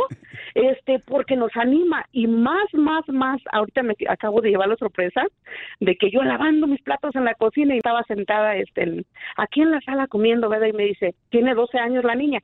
este, 0.54 1.00
porque 1.00 1.36
nos 1.36 1.50
anima 1.56 2.06
y 2.12 2.28
más, 2.28 2.72
más, 2.74 3.02
más, 3.08 3.42
ahorita 3.52 3.82
me 3.82 3.96
acabo 4.08 4.42
de 4.42 4.50
llevar 4.52 4.68
la 4.68 4.76
sorpresa 4.76 5.24
de 5.80 5.96
que 5.96 6.12
yo 6.12 6.22
lavando 6.22 6.68
mis 6.68 6.84
platos 6.84 7.16
en 7.16 7.26
la 7.26 7.34
cocina 7.34 7.74
y 7.74 7.78
estaba 7.78 8.04
sentada 8.04 8.56
este, 8.58 8.84
en- 8.84 9.06
aquí 9.38 9.62
en 9.62 9.72
la 9.72 9.82
sala 9.82 10.06
comiendo, 10.06 10.50
¿verdad? 10.50 10.68
Y 10.68 10.74
me 10.74 10.84
dice, 10.84 11.16
tiene 11.32 11.56
12 11.56 11.80
años 11.80 12.04
la 12.04 12.14
niña, 12.14 12.42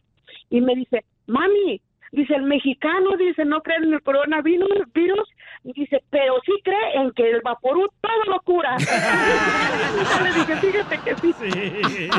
y 0.50 0.62
me 0.62 0.76
dice, 0.76 1.04
mami, 1.28 1.82
dice, 2.12 2.36
el 2.36 2.44
mexicano, 2.44 3.18
dice, 3.18 3.44
no 3.46 3.62
cree 3.62 3.78
en 3.78 3.94
el 3.94 4.02
coronavirus, 4.02 4.70
virus, 4.94 5.28
dice, 5.64 6.02
pero 6.10 6.36
sí 6.46 6.54
cree 6.64 6.96
en 7.02 7.12
que 7.12 7.30
el 7.30 7.42
vaporú 7.42 7.86
todo 8.02 8.24
lo 8.34 8.40
cura. 8.42 8.78
Yo 8.80 10.24
le 10.24 10.34
dije, 10.34 10.56
fíjate 10.56 11.00
que 11.04 11.16
sí. 11.16 12.10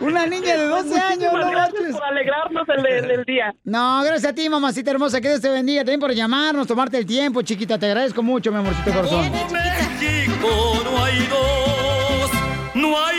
Una 0.00 0.26
niña 0.26 0.56
de 0.56 0.64
12 0.66 0.98
años, 1.00 1.32
no 1.32 1.50
gracias 1.50 1.92
por 1.92 2.02
alegrarnos 2.04 2.68
el, 2.68 2.86
el- 2.86 3.10
el 3.10 3.24
día. 3.24 3.54
No, 3.64 4.02
gracias 4.02 4.32
a 4.32 4.34
ti, 4.34 4.48
mamacita 4.48 4.90
hermosa, 4.92 5.20
que 5.20 5.28
Dios 5.28 5.40
te 5.42 5.50
bendiga 5.50 5.80
también 5.82 6.00
por 6.00 6.12
llamarnos, 6.12 6.66
tomarte 6.66 6.96
el 6.98 7.06
tiempo, 7.06 7.42
chiquita, 7.42 7.78
te 7.78 7.86
agradezco 7.86 8.22
mucho, 8.22 8.50
mi 8.50 8.58
amorcito 8.58 8.90
corazón. 8.90 9.30
México 9.30 10.48
no 10.84 11.04
hay 11.04 11.18
dos, 11.26 12.30
no 12.74 12.88
hay 12.88 13.08
dos. 13.08 13.09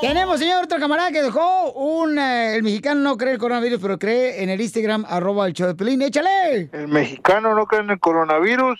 Tenemos, 0.00 0.38
señor, 0.38 0.64
otro 0.64 0.78
camarada 0.78 1.12
que 1.12 1.22
dejó 1.22 1.72
un... 1.72 2.18
eh, 2.18 2.56
el 2.56 2.62
mexicano 2.62 3.00
no 3.00 3.16
cree 3.18 3.34
el 3.34 3.38
coronavirus, 3.38 3.78
pero 3.80 3.98
cree 3.98 4.42
en 4.42 4.48
el 4.48 4.60
Instagram, 4.60 5.04
arroba 5.06 5.46
el 5.46 5.52
show 5.52 5.66
de 5.66 5.74
Pelín. 5.74 6.00
¡Échale! 6.00 6.70
El 6.72 6.88
mexicano 6.88 7.54
no 7.54 7.66
cree 7.66 7.82
en 7.82 7.90
el 7.90 8.00
coronavirus, 8.00 8.78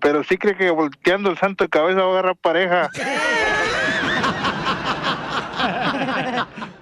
pero 0.00 0.24
sí 0.24 0.36
cree 0.36 0.56
que 0.56 0.70
volteando 0.70 1.30
el 1.30 1.38
santo 1.38 1.64
de 1.64 1.70
cabeza 1.70 2.00
va 2.00 2.06
a 2.06 2.10
agarrar 2.10 2.36
pareja. 2.36 2.90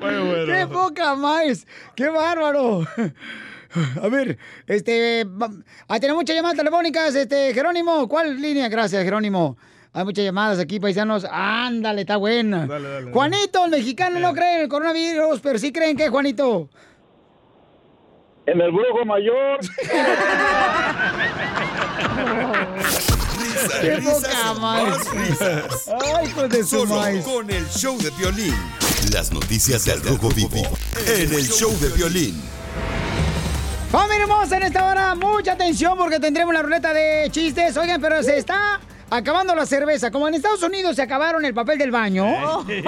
¡Qué 0.01 0.67
poca 0.73 1.15
más! 1.15 1.67
¡Qué 1.95 2.09
bárbaro! 2.09 2.87
A 4.03 4.09
ver, 4.09 4.39
este... 4.67 5.27
Ah, 5.89 6.01
tenemos 6.01 6.23
muchas 6.23 6.37
llamadas 6.37 6.57
telefónicas, 6.57 7.15
este, 7.15 7.53
Jerónimo. 7.53 8.09
¿Cuál 8.09 8.41
línea? 8.41 8.69
Gracias, 8.69 9.05
Jerónimo. 9.05 9.59
Hay 9.97 10.05
muchas 10.05 10.25
llamadas 10.25 10.59
aquí, 10.59 10.81
paisanos. 10.81 11.25
Ándale, 11.31 12.01
está 12.01 12.17
buena. 12.17 12.67
Dale, 12.67 12.89
dale, 12.89 12.95
dale. 13.05 13.13
Juanito, 13.13 13.65
el 13.65 13.71
mexicano 13.71 14.19
no 14.19 14.35
cree 14.35 14.57
en 14.57 14.61
el 14.63 14.69
coronavirus, 14.69 15.39
pero 15.41 15.57
sí 15.57 15.73
creen 15.73 15.97
que, 15.97 16.09
Juanito. 16.09 16.69
En 18.47 18.61
el 18.61 18.73
brujo 18.73 19.05
mayor. 19.07 19.61
Risas, 23.39 23.73
¡Qué 23.81 23.97
risas 23.97 24.59
más! 24.61 25.11
risas. 25.13 25.89
¡Ay, 26.17 26.27
hijo 26.27 26.49
de 26.49 26.59
su 26.65 26.81
Solo 26.81 26.97
maíz! 26.97 27.25
con 27.25 27.49
el 27.49 27.65
show 27.69 27.97
de 27.99 28.11
violín. 28.11 28.55
Las 29.13 29.33
noticias 29.33 29.85
del 29.85 30.03
Rojo 30.03 30.29
Vivo 30.31 30.63
en 31.07 31.33
el 31.33 31.47
show 31.49 31.71
de 31.79 31.89
violín. 31.91 32.43
Familia 33.93 34.23
hermosa, 34.25 34.57
en 34.57 34.65
esta 34.65 34.87
hora, 34.87 35.15
mucha 35.15 35.53
atención 35.53 35.97
porque 35.97 36.19
tendremos 36.19 36.53
la 36.53 36.63
ruleta 36.63 36.93
de 36.93 37.29
chistes. 37.31 37.77
Oigan, 37.77 38.01
pero 38.01 38.21
se 38.25 38.39
está 38.39 38.81
acabando 39.11 39.55
la 39.55 39.67
cerveza. 39.67 40.11
Como 40.11 40.29
en 40.29 40.35
Estados 40.35 40.63
Unidos 40.63 40.97
se 40.97 41.03
acabaron 41.03 41.45
el 41.45 41.55
papel 41.55 41.79
del 41.79 41.91
baño 41.91 42.25
Sí, 42.67 42.83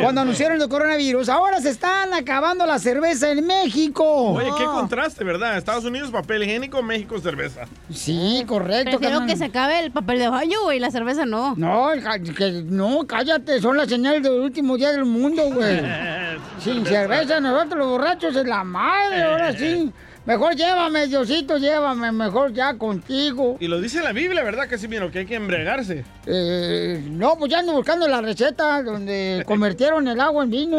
cuando 0.00 0.20
anunciaron 0.20 0.60
el 0.60 0.68
coronavirus, 0.68 1.28
ahora 1.28 1.60
se 1.60 1.70
están 1.70 2.12
acabando 2.14 2.66
la 2.66 2.78
cerveza 2.78 3.30
en 3.30 3.46
México. 3.46 4.04
Oye, 4.04 4.50
qué 4.56 4.64
contraste, 4.64 5.24
¿verdad? 5.24 5.56
Estados 5.56 5.84
Unidos, 5.84 6.10
papel 6.10 6.42
higiénico, 6.42 6.82
México, 6.82 7.18
cerveza. 7.20 7.62
Sí, 7.92 8.44
correcto. 8.46 8.90
Prefiero 8.98 9.18
carnal. 9.18 9.28
que 9.28 9.36
se 9.36 9.44
acabe 9.44 9.80
el 9.80 9.90
papel 9.92 10.18
de 10.18 10.28
baño, 10.28 10.62
güey, 10.64 10.78
la 10.78 10.90
cerveza 10.90 11.26
no. 11.26 11.54
No, 11.56 11.88
que- 12.36 12.62
no, 12.66 13.06
cállate, 13.06 13.60
son 13.60 13.76
las 13.76 13.88
señales 13.88 14.22
del 14.22 14.32
último 14.32 14.76
día 14.76 14.92
del 14.92 15.04
mundo, 15.04 15.42
güey. 15.52 15.80
Sin 16.62 16.84
cerveza, 16.86 17.40
nosotros 17.40 17.78
los 17.78 17.88
borrachos 17.88 18.34
es 18.34 18.46
la 18.46 18.64
madre, 18.64 19.22
ahora 19.22 19.52
sí. 19.52 19.92
Mejor 20.26 20.56
llévame, 20.56 21.06
Diosito, 21.06 21.56
llévame, 21.56 22.10
mejor 22.10 22.52
ya 22.52 22.76
contigo. 22.76 23.56
Y 23.60 23.68
lo 23.68 23.80
dice 23.80 24.02
la 24.02 24.12
Biblia, 24.12 24.42
¿verdad, 24.42 24.68
Casimiro? 24.68 25.08
Que 25.08 25.20
hay 25.20 25.26
que 25.26 25.36
embriagarse. 25.36 26.04
Eh, 26.26 27.00
no, 27.08 27.38
pues 27.38 27.52
ya 27.52 27.60
ando 27.60 27.72
buscando 27.74 28.08
la 28.08 28.20
receta 28.20 28.82
donde 28.82 29.44
convirtieron 29.46 30.08
el 30.08 30.20
agua 30.20 30.42
en 30.42 30.50
vino. 30.50 30.78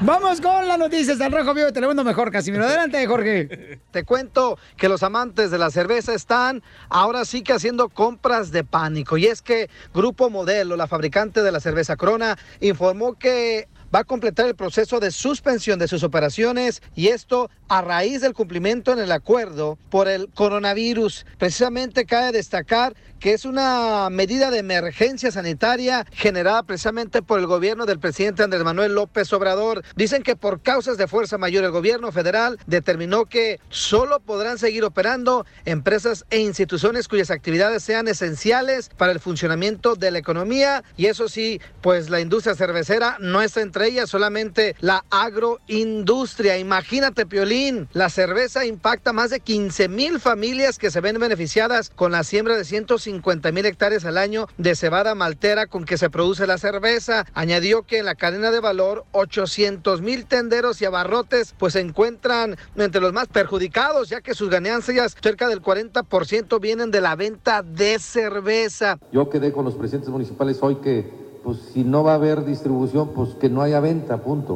Vamos 0.00 0.40
con 0.40 0.66
las 0.66 0.78
noticias 0.78 1.18
del 1.18 1.30
Rojo 1.30 1.54
Vivo 1.54 1.66
de 1.66 1.72
Telemundo 1.72 2.02
Mejor, 2.02 2.32
Casimiro. 2.32 2.64
Adelante, 2.64 3.06
Jorge. 3.06 3.78
Te 3.92 4.04
cuento 4.04 4.58
que 4.76 4.88
los 4.88 5.04
amantes 5.04 5.52
de 5.52 5.58
la 5.58 5.70
cerveza 5.70 6.12
están 6.12 6.64
ahora 6.88 7.24
sí 7.24 7.42
que 7.42 7.52
haciendo 7.52 7.88
compras 7.88 8.50
de 8.50 8.64
pánico. 8.64 9.16
Y 9.16 9.26
es 9.26 9.42
que 9.42 9.70
Grupo 9.94 10.28
Modelo, 10.28 10.76
la 10.76 10.88
fabricante 10.88 11.42
de 11.42 11.52
la 11.52 11.60
cerveza 11.60 11.96
Corona, 11.96 12.36
informó 12.60 13.14
que 13.14 13.68
va 13.94 14.00
a 14.00 14.04
completar 14.04 14.46
el 14.46 14.54
proceso 14.54 15.00
de 15.00 15.10
suspensión 15.10 15.78
de 15.78 15.88
sus 15.88 16.02
operaciones 16.02 16.82
y 16.94 17.08
esto 17.08 17.50
a 17.68 17.82
raíz 17.82 18.20
del 18.20 18.34
cumplimiento 18.34 18.92
en 18.92 18.98
el 18.98 19.12
acuerdo 19.12 19.78
por 19.90 20.08
el 20.08 20.28
coronavirus. 20.34 21.26
Precisamente 21.38 22.06
cabe 22.06 22.32
destacar 22.32 22.94
que 23.18 23.32
es 23.32 23.44
una 23.44 24.08
medida 24.10 24.50
de 24.50 24.58
emergencia 24.58 25.30
sanitaria 25.30 26.06
generada 26.12 26.62
precisamente 26.62 27.20
por 27.20 27.40
el 27.40 27.46
gobierno 27.46 27.84
del 27.84 27.98
presidente 27.98 28.42
Andrés 28.42 28.62
Manuel 28.62 28.94
López 28.94 29.32
Obrador. 29.32 29.82
Dicen 29.96 30.22
que 30.22 30.36
por 30.36 30.62
causas 30.62 30.96
de 30.98 31.08
fuerza 31.08 31.38
mayor 31.38 31.64
el 31.64 31.70
gobierno 31.70 32.12
federal 32.12 32.58
determinó 32.66 33.26
que 33.26 33.60
solo 33.70 34.20
podrán 34.20 34.58
seguir 34.58 34.84
operando 34.84 35.46
empresas 35.64 36.24
e 36.30 36.38
instituciones 36.38 37.08
cuyas 37.08 37.30
actividades 37.30 37.82
sean 37.82 38.08
esenciales 38.08 38.90
para 38.96 39.12
el 39.12 39.20
funcionamiento 39.20 39.96
de 39.96 40.10
la 40.10 40.18
economía 40.18 40.84
y 40.96 41.06
eso 41.06 41.28
sí, 41.28 41.60
pues 41.80 42.10
la 42.10 42.20
industria 42.20 42.54
cervecera 42.54 43.16
no 43.20 43.42
está 43.42 43.60
entre 43.82 44.06
solamente 44.06 44.74
la 44.80 45.04
agroindustria. 45.10 46.58
Imagínate, 46.58 47.26
Piolín, 47.26 47.88
la 47.92 48.10
cerveza 48.10 48.66
impacta 48.66 49.12
más 49.12 49.30
de 49.30 49.40
15 49.40 49.88
mil 49.88 50.20
familias 50.20 50.78
que 50.78 50.90
se 50.90 51.00
ven 51.00 51.18
beneficiadas 51.18 51.90
con 51.90 52.12
la 52.12 52.24
siembra 52.24 52.56
de 52.56 52.64
150 52.64 53.52
mil 53.52 53.66
hectáreas 53.66 54.04
al 54.04 54.18
año 54.18 54.46
de 54.58 54.74
cebada 54.74 55.14
maltera 55.14 55.66
con 55.66 55.84
que 55.84 55.98
se 55.98 56.10
produce 56.10 56.46
la 56.46 56.58
cerveza. 56.58 57.24
Añadió 57.34 57.82
que 57.82 57.98
en 57.98 58.04
la 58.06 58.14
cadena 58.14 58.50
de 58.50 58.60
valor 58.60 59.04
800 59.12 60.00
mil 60.02 60.26
tenderos 60.26 60.80
y 60.82 60.84
abarrotes 60.84 61.54
pues 61.58 61.74
se 61.74 61.80
encuentran 61.80 62.56
entre 62.76 63.00
los 63.00 63.12
más 63.12 63.28
perjudicados 63.28 64.08
ya 64.08 64.20
que 64.20 64.34
sus 64.34 64.50
ganancias 64.50 65.16
cerca 65.20 65.48
del 65.48 65.62
40% 65.62 66.60
vienen 66.60 66.90
de 66.90 67.00
la 67.00 67.16
venta 67.16 67.62
de 67.62 67.98
cerveza. 67.98 68.98
Yo 69.12 69.28
quedé 69.30 69.52
con 69.52 69.64
los 69.64 69.74
presidentes 69.74 70.10
municipales 70.10 70.58
hoy 70.60 70.76
que, 70.76 71.27
pues 71.42 71.58
si 71.72 71.84
no 71.84 72.04
va 72.04 72.12
a 72.12 72.16
haber 72.16 72.44
distribución, 72.44 73.10
pues 73.14 73.34
que 73.34 73.48
no 73.48 73.62
haya 73.62 73.80
venta, 73.80 74.18
punto. 74.18 74.54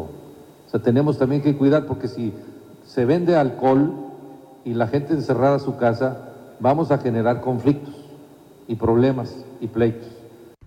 O 0.66 0.70
sea, 0.70 0.80
tenemos 0.82 1.18
también 1.18 1.42
que 1.42 1.56
cuidar 1.56 1.86
porque 1.86 2.08
si 2.08 2.32
se 2.84 3.04
vende 3.04 3.36
alcohol 3.36 3.92
y 4.64 4.74
la 4.74 4.86
gente 4.86 5.12
encerrada 5.12 5.58
su 5.58 5.76
casa, 5.76 6.28
vamos 6.60 6.90
a 6.90 6.98
generar 6.98 7.40
conflictos 7.40 7.94
y 8.68 8.76
problemas 8.76 9.44
y 9.60 9.66
pleitos. 9.66 10.21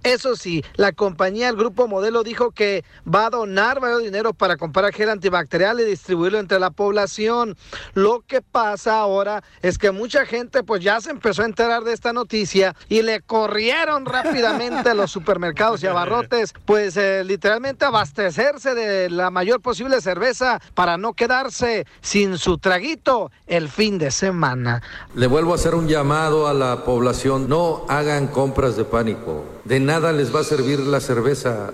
Eso 0.05 0.35
sí, 0.35 0.63
la 0.75 0.91
compañía, 0.91 1.49
el 1.49 1.55
grupo 1.55 1.87
modelo, 1.87 2.21
dijo 2.21 2.51
que 2.51 2.85
va 3.11 3.25
a 3.25 3.29
donar 3.31 3.79
varios 3.79 4.03
dinero 4.03 4.33
para 4.33 4.55
comprar 4.55 4.93
gel 4.93 5.09
antibacterial 5.09 5.79
y 5.79 5.83
distribuirlo 5.83 6.37
entre 6.37 6.59
la 6.59 6.69
población. 6.69 7.57
Lo 7.95 8.21
que 8.21 8.43
pasa 8.43 8.99
ahora 8.99 9.43
es 9.63 9.79
que 9.79 9.89
mucha 9.89 10.27
gente 10.27 10.61
pues 10.61 10.83
ya 10.83 11.01
se 11.01 11.09
empezó 11.09 11.41
a 11.41 11.45
enterar 11.45 11.83
de 11.83 11.93
esta 11.93 12.13
noticia 12.13 12.75
y 12.87 13.01
le 13.01 13.21
corrieron 13.21 14.05
rápidamente 14.05 14.91
a 14.91 14.93
los 14.93 15.09
supermercados 15.09 15.81
y 15.81 15.87
abarrotes, 15.87 16.53
pues 16.65 16.95
eh, 16.97 17.23
literalmente 17.23 17.85
abastecerse 17.85 18.75
de 18.75 19.09
la 19.09 19.31
mayor 19.31 19.59
posible 19.59 20.01
cerveza 20.01 20.61
para 20.75 20.99
no 20.99 21.13
quedarse 21.13 21.87
sin 22.01 22.37
su 22.37 22.59
traguito 22.59 23.31
el 23.47 23.69
fin 23.69 23.97
de 23.97 24.11
semana. 24.11 24.83
Le 25.15 25.25
vuelvo 25.25 25.53
a 25.53 25.55
hacer 25.55 25.73
un 25.73 25.87
llamado 25.87 26.47
a 26.47 26.53
la 26.53 26.83
población, 26.85 27.49
no 27.49 27.87
hagan 27.89 28.27
compras 28.27 28.77
de 28.77 28.85
pánico. 28.85 29.54
De 29.65 29.79
nada 29.79 30.11
les 30.13 30.33
va 30.33 30.41
a 30.41 30.43
servir 30.43 30.79
la 30.79 30.99
cerveza 30.99 31.71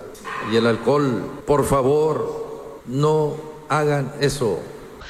y 0.51 0.55
el 0.55 0.65
alcohol. 0.65 1.41
Por 1.45 1.65
favor, 1.65 2.81
no 2.87 3.35
hagan 3.69 4.11
eso. 4.21 4.59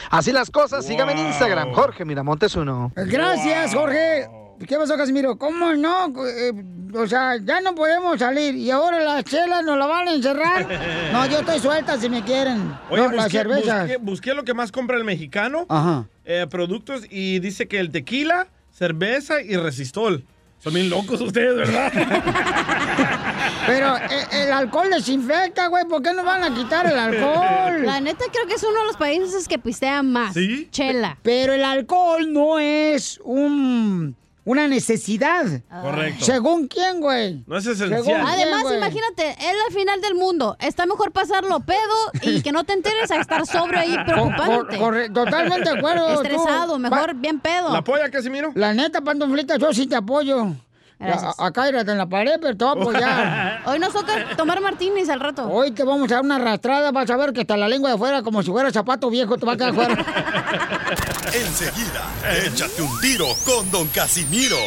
Así 0.09 0.31
las 0.31 0.49
cosas, 0.49 0.85
sígame 0.85 1.11
en 1.13 1.19
Instagram, 1.19 1.73
Jorge 1.73 2.05
Miramontes 2.05 2.55
uno. 2.55 2.91
Gracias, 2.95 3.73
Jorge. 3.73 4.27
¿Qué 4.67 4.75
pasó, 4.77 4.95
Casimiro? 4.95 5.37
¿Cómo 5.37 5.73
no? 5.73 6.13
Eh, 6.27 6.53
o 6.93 7.07
sea, 7.07 7.35
ya 7.43 7.61
no 7.61 7.73
podemos 7.73 8.19
salir 8.19 8.53
y 8.55 8.69
ahora 8.69 8.99
las 8.99 9.23
chelas 9.23 9.63
nos 9.63 9.75
la 9.77 9.87
van 9.87 10.07
a 10.07 10.13
encerrar. 10.13 10.67
No, 11.11 11.25
yo 11.27 11.39
estoy 11.39 11.59
suelta 11.59 11.97
si 11.99 12.09
me 12.09 12.23
quieren. 12.23 12.71
Oye, 12.89 13.01
no, 13.03 13.11
las 13.11 13.25
busqué, 13.25 13.37
cervezas. 13.39 13.87
busqué- 13.89 13.97
busqué 13.99 14.33
lo 14.33 14.43
que 14.43 14.53
más 14.53 14.71
compra 14.71 14.97
el 14.97 15.03
mexicano. 15.03 15.65
Ajá. 15.69 16.05
eh, 16.25 16.45
productos 16.49 17.03
y 17.09 17.39
dice 17.39 17.67
que 17.67 17.79
el 17.79 17.91
tequila, 17.91 18.47
cerveza 18.71 19.41
y 19.41 19.55
resistol. 19.57 20.23
Son 20.63 20.73
bien 20.73 20.91
locos 20.91 21.19
ustedes, 21.19 21.55
¿verdad? 21.55 21.91
Pero 23.65 23.97
eh, 23.97 24.43
el 24.43 24.51
alcohol 24.51 24.91
desinfecta, 24.91 25.67
güey. 25.67 25.85
¿Por 25.85 26.03
qué 26.03 26.13
no 26.13 26.23
van 26.23 26.43
a 26.43 26.53
quitar 26.53 26.85
el 26.85 26.99
alcohol? 26.99 27.83
La 27.83 27.99
neta 27.99 28.25
creo 28.31 28.45
que 28.45 28.53
es 28.53 28.63
uno 28.63 28.79
de 28.79 28.85
los 28.85 28.95
países 28.95 29.47
que 29.47 29.57
pistean 29.57 30.11
más. 30.11 30.35
¿Sí? 30.35 30.67
Chela. 30.71 31.17
Pero 31.23 31.53
el 31.53 31.63
alcohol 31.63 32.31
no 32.31 32.59
es 32.59 33.19
un, 33.23 34.15
una 34.43 34.67
necesidad. 34.67 35.45
Correcto. 35.69 36.25
¿Según 36.25 36.67
quién, 36.67 36.99
güey? 36.99 37.43
No 37.47 37.57
es 37.57 37.65
esencial. 37.65 38.01
quién, 38.03 38.21
Además, 38.21 38.63
güey? 38.63 38.77
imagínate, 38.77 39.29
es 39.31 39.53
la 39.67 39.75
final 39.75 40.01
del 40.01 40.15
mundo. 40.15 40.57
Está 40.59 40.85
mejor 40.85 41.11
pasarlo 41.11 41.59
pedo 41.59 41.79
y 42.23 42.41
que 42.41 42.51
no 42.51 42.63
te 42.63 42.73
enteres 42.73 43.11
a 43.11 43.19
estar 43.21 43.45
sobre 43.45 43.79
ahí 43.79 43.95
preocupándote. 44.05 44.77
Cor- 44.77 45.09
totalmente 45.13 45.69
de 45.71 45.77
acuerdo. 45.77 46.07
tú. 46.15 46.21
Estresado, 46.21 46.79
mejor 46.79 47.13
bien 47.15 47.39
pedo. 47.39 47.71
¿La 47.71 47.79
apoya, 47.79 48.09
Casimiro? 48.09 48.51
La 48.55 48.73
neta, 48.73 49.01
pantuflita, 49.01 49.57
yo 49.57 49.73
sí 49.73 49.85
te 49.87 49.95
apoyo. 49.95 50.47
Gracias. 51.01 51.35
A- 51.39 51.45
Acá 51.47 51.67
en 51.69 51.97
la 51.97 52.05
pared, 52.05 52.35
pero 52.41 52.55
te 52.55 52.63
voy 52.65 52.77
a 52.77 52.81
apoyar. 52.81 53.61
Hoy 53.65 53.79
nos 53.79 53.93
toca 53.93 54.13
tomar 54.37 54.61
martinis 54.61 55.09
al 55.09 55.19
rato. 55.19 55.47
Hoy 55.49 55.71
te 55.71 55.83
vamos 55.83 56.11
a 56.11 56.15
dar 56.15 56.23
una 56.23 56.35
arrastrada, 56.35 56.91
vas 56.91 57.09
a 57.09 57.17
ver 57.17 57.33
que 57.33 57.41
está 57.41 57.57
la 57.57 57.67
lengua 57.67 57.91
de 57.91 57.97
fuera, 57.97 58.21
como 58.21 58.43
si 58.43 58.51
fuera 58.51 58.71
zapato 58.71 59.09
viejo, 59.09 59.37
te 59.37 59.45
va 59.45 59.53
a 59.53 59.57
quedar 59.57 59.73
fuera. 59.73 59.95
Enseguida, 61.33 62.03
échate 62.45 62.81
un 62.81 62.99
tiro 62.99 63.27
con 63.45 63.69
Don 63.71 63.87
Casimiro. 63.87 64.57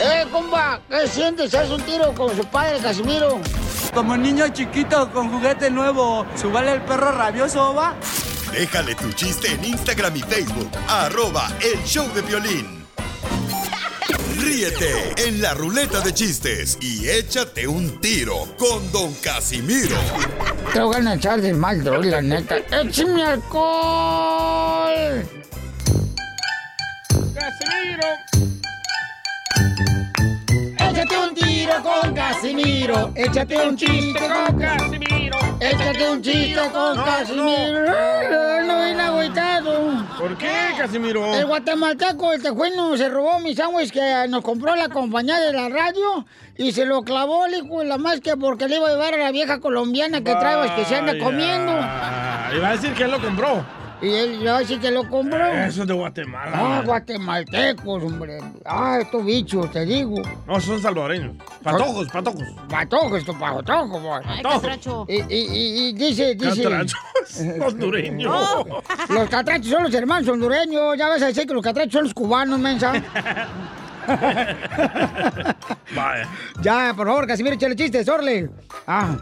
¡Eh, 0.00 0.24
compa! 0.30 0.80
¿Qué 0.88 1.06
sientes? 1.08 1.54
¿Haz 1.54 1.70
un 1.70 1.82
tiro 1.82 2.12
con 2.14 2.34
su 2.36 2.44
padre, 2.46 2.78
Casimiro? 2.78 3.40
Como 3.94 4.16
niño 4.16 4.48
chiquito 4.48 5.10
con 5.12 5.30
juguete 5.30 5.70
nuevo, 5.70 6.24
¿subale 6.36 6.72
el 6.72 6.82
perro 6.82 7.12
rabioso, 7.12 7.74
va? 7.74 7.94
Déjale 8.52 8.94
tu 8.94 9.10
chiste 9.12 9.52
en 9.52 9.64
Instagram 9.64 10.16
y 10.16 10.20
Facebook, 10.20 10.70
arroba 10.88 11.48
el 11.60 11.82
show 11.84 12.06
de 12.14 12.22
violín. 12.22 12.86
Ríete 14.46 15.12
en 15.26 15.42
la 15.42 15.54
ruleta 15.54 16.00
de 16.02 16.14
chistes 16.14 16.78
y 16.80 17.08
échate 17.08 17.66
un 17.66 18.00
tiro 18.00 18.46
con 18.56 18.92
Don 18.92 19.12
Casimiro. 19.14 19.96
Te 20.72 20.80
voy 20.80 21.04
a 21.04 21.14
echar 21.14 21.40
de 21.40 21.52
mal, 21.52 21.82
droga, 21.82 22.04
la 22.04 22.22
neta. 22.22 22.58
¡Échame 22.70 23.24
alcohol! 23.24 25.28
¡Casimiro! 27.34 28.06
Échate 31.06 31.28
un 31.28 31.34
tiro 31.34 31.72
con 31.84 32.14
Casimiro. 32.14 33.12
Échate 33.14 33.68
un 33.68 33.76
chiste 33.76 34.28
con 34.28 34.58
Casimiro. 34.58 35.38
Échate 35.60 36.10
un 36.10 36.20
chiste 36.20 36.60
con 36.72 36.96
No, 36.96 37.04
Casimiro. 37.04 37.78
Ay, 37.88 38.66
No 38.66 38.84
viene 38.84 39.02
agüitado. 39.02 40.04
¿Por 40.18 40.36
qué, 40.36 40.72
Casimiro? 40.76 41.32
El 41.32 41.46
guatemalteco, 41.46 42.32
el 42.32 42.42
tejuino, 42.42 42.96
se 42.96 43.08
robó 43.08 43.38
mi 43.38 43.54
sándwich 43.54 43.92
que 43.92 44.26
nos 44.28 44.42
compró 44.42 44.74
la 44.74 44.88
compañía 44.88 45.38
de 45.38 45.52
la 45.52 45.68
radio 45.68 46.26
y 46.56 46.72
se 46.72 46.84
lo 46.84 47.02
clavó 47.02 47.46
el 47.46 47.54
hijo 47.54 47.78
de 47.80 47.86
la 47.86 47.98
más 47.98 48.20
que 48.20 48.36
porque 48.36 48.66
le 48.66 48.76
iba 48.76 48.88
a 48.88 48.90
llevar 48.90 49.14
a 49.14 49.18
la 49.18 49.30
vieja 49.30 49.60
colombiana 49.60 50.24
que 50.24 50.34
trae 50.34 50.74
que 50.74 50.84
se 50.86 50.96
anda 50.96 51.16
comiendo. 51.18 51.72
Iba 51.72 52.68
a 52.68 52.72
decir 52.72 52.92
que 52.94 53.04
él 53.04 53.12
lo 53.12 53.20
compró. 53.20 53.64
Y 54.02 54.08
él 54.12 54.40
ya 54.42 54.62
sí 54.64 54.78
que 54.78 54.90
lo 54.90 55.08
compró. 55.08 55.46
Eso 55.46 55.82
es 55.82 55.88
de 55.88 55.94
Guatemala. 55.94 56.52
Ah, 56.54 56.82
guatemaltecos, 56.84 58.02
hombre. 58.04 58.38
Ah, 58.66 58.98
estos 59.00 59.24
bichos, 59.24 59.70
te 59.72 59.86
digo. 59.86 60.20
No, 60.46 60.60
son 60.60 60.80
salvadoreños. 60.82 61.34
Patojos, 61.62 62.08
patojos. 62.08 62.42
Patojos, 62.68 63.18
estos 63.20 63.36
patojos, 63.36 64.02
boy. 64.02 64.20
Catracho. 64.42 65.06
Y, 65.08 65.14
y, 65.14 65.24
y, 65.34 65.88
y 65.88 65.92
dice, 65.94 66.34
dice... 66.34 66.62
Catrachos 66.62 67.00
hondureños. 67.66 68.30
No, 68.30 68.82
los 69.14 69.28
catrachos 69.30 69.68
son 69.70 69.84
los 69.84 69.94
hermanos 69.94 70.28
hondureños. 70.28 70.96
Ya 70.98 71.08
vas 71.08 71.22
a 71.22 71.26
decir 71.28 71.46
que 71.46 71.54
los 71.54 71.62
catrachos 71.62 71.92
son 71.94 72.04
los 72.04 72.12
cubanos, 72.14 72.58
mensa. 72.58 72.92
Vaya. 75.94 76.28
Ya, 76.62 76.92
por 76.96 77.06
favor, 77.06 77.26
Casimiro, 77.26 77.54
échale 77.56 77.74
chistes, 77.76 78.08
Orle. 78.08 78.50
Ah, 78.86 79.16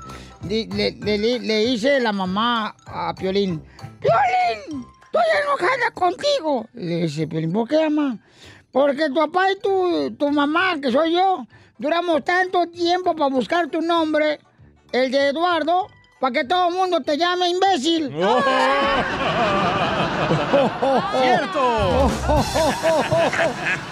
le, 0.49 0.67
le- 0.67 0.93
le- 1.19 1.39
le 1.41 1.67
dice 1.67 2.01
la 2.01 2.13
mamá 2.13 2.75
a 2.87 3.15
Piolín. 3.15 3.63
Piolín, 4.05 4.87
estoy 5.05 5.23
enojada 5.43 5.91
contigo. 5.95 6.67
Le 6.75 6.97
dice 7.03 7.27
Piolín, 7.27 7.53
¿por 7.53 7.67
qué, 7.69 7.89
mamá? 7.89 8.19
Porque 8.71 9.09
tu 9.09 9.15
papá 9.15 9.51
y 9.51 9.59
tu, 9.61 10.15
tu 10.19 10.31
mamá, 10.31 10.79
que 10.83 10.93
soy 10.93 11.15
yo, 11.15 11.47
duramos 11.79 12.23
tanto 12.25 12.67
tiempo 12.67 13.17
para 13.17 13.31
buscar 13.31 13.69
tu 13.69 13.81
nombre, 13.81 14.41
el 14.93 15.11
de 15.11 15.29
Eduardo, 15.29 15.89
para 16.21 16.33
que 16.33 16.45
todo 16.45 16.69
el 16.69 16.75
mundo 16.75 17.01
te 17.01 17.17
llame 17.17 17.49
imbécil. 17.49 18.09
¡Cierto! 21.23 22.11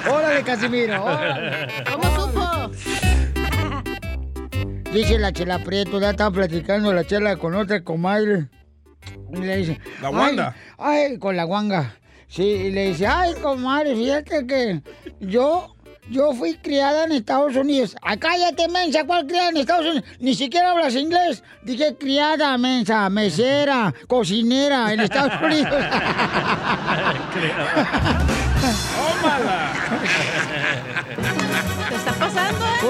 ¡Órale, 0.13 0.43
Casimiro! 0.43 1.03
órale. 1.05 1.69
¿Cómo 1.91 2.05
supo? 2.21 2.43
Dice 4.93 5.19
la 5.19 5.33
chela 5.33 5.59
Prieto, 5.61 5.99
ya 6.01 6.11
estaba 6.11 6.31
platicando 6.31 6.93
la 6.93 7.05
chela 7.07 7.37
con 7.37 7.55
otra 7.55 7.83
comadre. 7.83 8.49
Y 9.33 9.37
le 9.39 9.57
dice... 9.57 9.81
La 10.01 10.09
"Ay, 10.09 10.15
Wanda". 10.15 10.55
Ay, 10.79 11.19
con 11.19 11.37
la 11.37 11.45
guanga. 11.45 11.97
Sí, 12.29 12.43
y 12.43 12.71
le 12.71 12.89
dice, 12.89 13.07
ay, 13.07 13.35
comadre, 13.43 13.95
fíjate 13.95 14.47
que 14.47 14.81
yo, 15.21 15.77
yo 16.09 16.33
fui 16.33 16.55
criada 16.57 17.05
en 17.05 17.13
Estados 17.13 17.55
Unidos. 17.57 17.95
¡Ay, 18.01 18.17
cállate, 18.17 18.69
mensa! 18.69 19.05
¿Cuál 19.05 19.27
criada 19.27 19.51
en 19.51 19.59
Estados 19.59 19.85
Unidos? 19.85 20.05
Ni 20.19 20.35
siquiera 20.35 20.71
hablas 20.71 20.95
inglés. 20.95 21.43
Dije 21.63 21.95
criada, 21.99 22.57
mensa, 22.57 23.11
mesera, 23.11 23.93
cocinera 24.07 24.95
en 24.95 25.01
Estados 25.01 25.35
Unidos. 25.43 25.75
¡Tómala! 29.23 29.73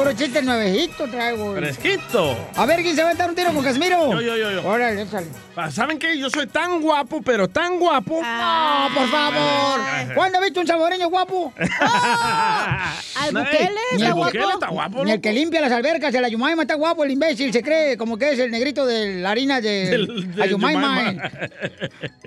Puro 0.02 0.14
chiste 0.16 0.42
nuevecito 0.42 1.06
traigo. 1.06 1.54
¡Fresquito! 1.54 2.36
A 2.56 2.66
ver, 2.66 2.82
¿quién 2.82 2.96
se 2.96 3.04
va 3.04 3.10
a 3.10 3.14
dar 3.14 3.30
un 3.30 3.36
tiro 3.36 3.52
con 3.54 3.62
Casimiro? 3.62 4.10
Yo, 4.10 4.20
yo, 4.20 4.36
yo, 4.36 4.50
yo. 4.50 4.66
Órale, 4.68 5.02
échale. 5.02 5.28
Ah, 5.54 5.70
¿Saben 5.70 5.96
qué? 6.00 6.18
Yo 6.18 6.28
soy 6.28 6.48
tan 6.48 6.80
guapo, 6.80 7.22
pero 7.22 7.46
tan 7.46 7.78
guapo. 7.78 8.20
¡Ah, 8.24 8.88
por 8.92 9.06
favor! 9.08 10.14
¿Cuándo 10.16 10.38
has 10.38 10.44
visto 10.44 10.58
un 10.60 10.66
salvadoreño 10.66 11.08
guapo? 11.08 11.52
Al 11.58 13.28
Ey, 13.28 13.32
Bukele 13.32 13.80
Ni 13.92 13.96
está 14.02 14.06
el 14.08 14.14
guapo. 14.14 14.24
Bukele 14.32 14.52
está 14.54 14.68
guapo, 14.70 15.04
Ni 15.04 15.12
el 15.12 15.20
que 15.20 15.32
limpia 15.32 15.60
las 15.60 15.70
albercas 15.70 16.12
de 16.12 16.20
la 16.20 16.28
Yumaima 16.28 16.62
está 16.62 16.74
guapo, 16.74 17.04
el 17.04 17.12
imbécil. 17.12 17.52
Se 17.52 17.62
cree 17.62 17.96
como 17.96 18.18
que 18.18 18.32
es 18.32 18.40
el 18.40 18.50
negrito 18.50 18.84
de 18.84 19.20
la 19.20 19.30
harina 19.30 19.60
de 19.60 19.86
Del- 19.88 20.32
del 20.32 20.42
Ayumaima. 20.42 20.80
Yumaima. 21.12 21.30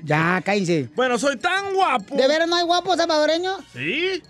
Ya, 0.01 0.41
cállense. 0.45 0.87
Bueno, 0.95 1.19
soy 1.19 1.35
tan 1.35 1.73
guapo. 1.73 2.15
¿De 2.15 2.25
veras 2.25 2.47
no 2.47 2.55
hay 2.55 2.63
guapos 2.63 2.95
salvadoreños? 2.95 3.59
¿Sí? 3.73 4.23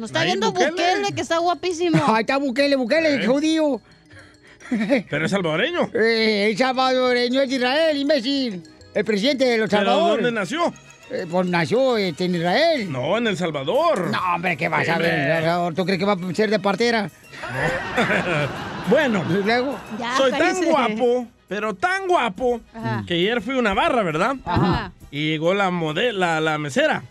Nos 0.00 0.08
está 0.10 0.24
viendo 0.24 0.50
Bukele. 0.50 0.70
Bukele. 0.70 1.12
que 1.14 1.20
está 1.20 1.38
guapísimo. 1.38 2.02
Ahí 2.08 2.22
está 2.22 2.38
Bukele, 2.38 2.74
Bukele, 2.76 3.22
¿Eh? 3.22 3.26
judío. 3.26 3.80
Pero 5.10 5.26
es 5.26 5.30
salvadoreño. 5.30 5.90
Eh, 5.94 6.48
el 6.50 6.56
salvadoreño 6.56 7.42
es 7.42 7.50
de 7.50 7.56
Israel, 7.56 7.96
imbécil. 7.98 8.62
El 8.94 9.04
presidente 9.04 9.44
de 9.44 9.58
los 9.58 9.68
¿Pero 9.68 9.84
Salvador. 9.84 10.22
dónde 10.22 10.32
nació? 10.32 10.72
Eh, 11.10 11.26
pues 11.30 11.46
nació 11.48 11.96
este, 11.98 12.24
en 12.24 12.36
Israel. 12.36 12.90
No, 12.90 13.18
en 13.18 13.26
El 13.26 13.36
Salvador. 13.36 14.10
No, 14.10 14.34
hombre, 14.34 14.56
¿qué 14.56 14.68
vas 14.68 14.88
a 14.88 14.96
ver? 14.98 15.12
en 15.14 15.20
El 15.20 15.44
Salvador? 15.44 15.74
¿Tú 15.74 15.84
crees 15.84 15.98
que 15.98 16.04
va 16.06 16.12
a 16.14 16.34
ser 16.34 16.50
de 16.50 16.58
partera? 16.58 17.10
Bueno, 18.88 19.22
luego. 19.44 19.78
Ya, 20.00 20.16
soy 20.16 20.32
tan 20.32 20.64
guapo, 20.64 21.28
pero 21.46 21.74
tan 21.74 22.08
guapo, 22.08 22.60
Ajá. 22.74 23.04
que 23.06 23.14
ayer 23.14 23.40
fui 23.40 23.54
a 23.54 23.58
una 23.58 23.72
barra, 23.74 24.02
¿verdad? 24.02 24.34
Ajá. 24.44 24.92
Y 25.12 25.28
llegó 25.30 25.54
la 25.54 25.70
modelo, 25.70 26.18
la, 26.18 26.40
la 26.40 26.58
mesera. 26.58 27.04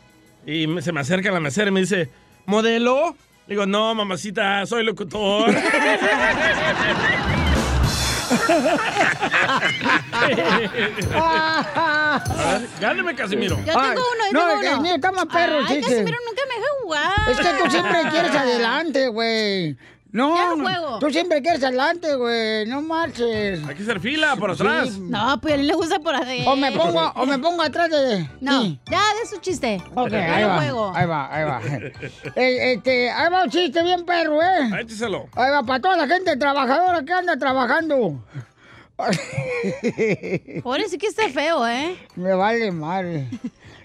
Y 0.46 0.66
se 0.82 0.92
me 0.92 1.00
acerca 1.00 1.32
la 1.32 1.40
mesera 1.40 1.70
y 1.70 1.72
me 1.72 1.80
dice, 1.82 2.10
¿modelo? 2.50 3.16
Digo, 3.48 3.66
no, 3.68 3.94
mamacita, 3.96 4.66
soy 4.66 4.84
locutor. 4.84 5.50
A 11.14 12.20
ver, 12.60 12.70
gáneme, 12.80 13.16
Casimiro. 13.16 13.58
Yo 13.60 13.66
tengo 13.66 13.80
Ay, 13.80 13.90
uno, 13.92 14.26
yo 14.32 14.34
no, 14.34 14.48
tengo 14.62 14.74
uno. 14.74 14.82
mío 14.82 14.96
está 14.96 15.12
más 15.12 15.26
perro, 15.26 15.60
Ay. 15.68 15.82
Casimiro 15.82 16.18
nunca 16.28 16.42
me 16.48 16.56
deja 16.56 16.68
jugar. 16.82 17.30
Es 17.30 17.38
que 17.38 17.64
tú 17.64 17.72
siempre 17.72 18.02
quieres 18.10 18.32
adelante, 18.36 19.08
güey. 19.10 19.78
No, 20.12 20.36
Ya 20.36 20.48
no 20.50 20.56
no, 20.56 20.64
juego. 20.64 21.00
tú 21.00 21.12
siempre 21.12 21.40
quieres 21.42 21.64
adelante, 21.64 22.16
güey. 22.16 22.66
No 22.66 22.82
marches. 22.82 23.64
Hay 23.68 23.76
que 23.76 23.84
hacer 23.84 24.00
fila 24.00 24.36
por 24.38 24.50
atrás. 24.50 24.98
No, 24.98 25.40
pues 25.40 25.54
a 25.54 25.58
él 25.58 25.68
le 25.68 25.74
gusta 25.76 26.00
por 26.00 26.16
ahí. 26.16 26.44
O 26.48 26.56
me 26.56 26.72
pongo, 26.72 27.12
o 27.16 27.26
me 27.28 27.38
pongo 27.38 27.62
atrás 27.62 27.92
de. 27.92 28.28
No, 28.42 28.64
sí. 28.64 28.80
ya 28.90 29.02
de 29.22 29.30
su 29.30 29.40
chiste. 29.40 29.80
Ok, 29.94 30.10
Ya 30.10 30.36
ahí 30.36 30.42
no 30.44 30.50
va, 30.50 30.58
juego. 30.58 30.92
ahí 30.96 31.06
va, 31.06 31.36
ahí 31.36 31.44
va. 31.46 31.62
Eh, 32.36 32.74
este, 32.74 33.12
ahí 33.12 33.32
va 33.32 33.44
un 33.44 33.50
chiste 33.52 33.84
bien 33.84 34.04
perro, 34.04 34.42
¿eh? 34.42 34.82
Écheselo. 34.82 35.30
Ahí 35.36 35.52
va 35.52 35.62
para 35.64 35.80
toda 35.80 35.98
la 35.98 36.08
gente 36.08 36.36
trabajadora 36.38 37.04
que 37.06 37.14
anda 37.14 37.38
trabajando. 37.38 38.24
Pobre 40.64 40.90
sí 40.90 40.98
que 40.98 41.08
está 41.08 41.30
feo, 41.30 41.68
¿eh? 41.68 41.96
Me 42.16 42.34
vale 42.34 42.72
madre. 42.72 43.30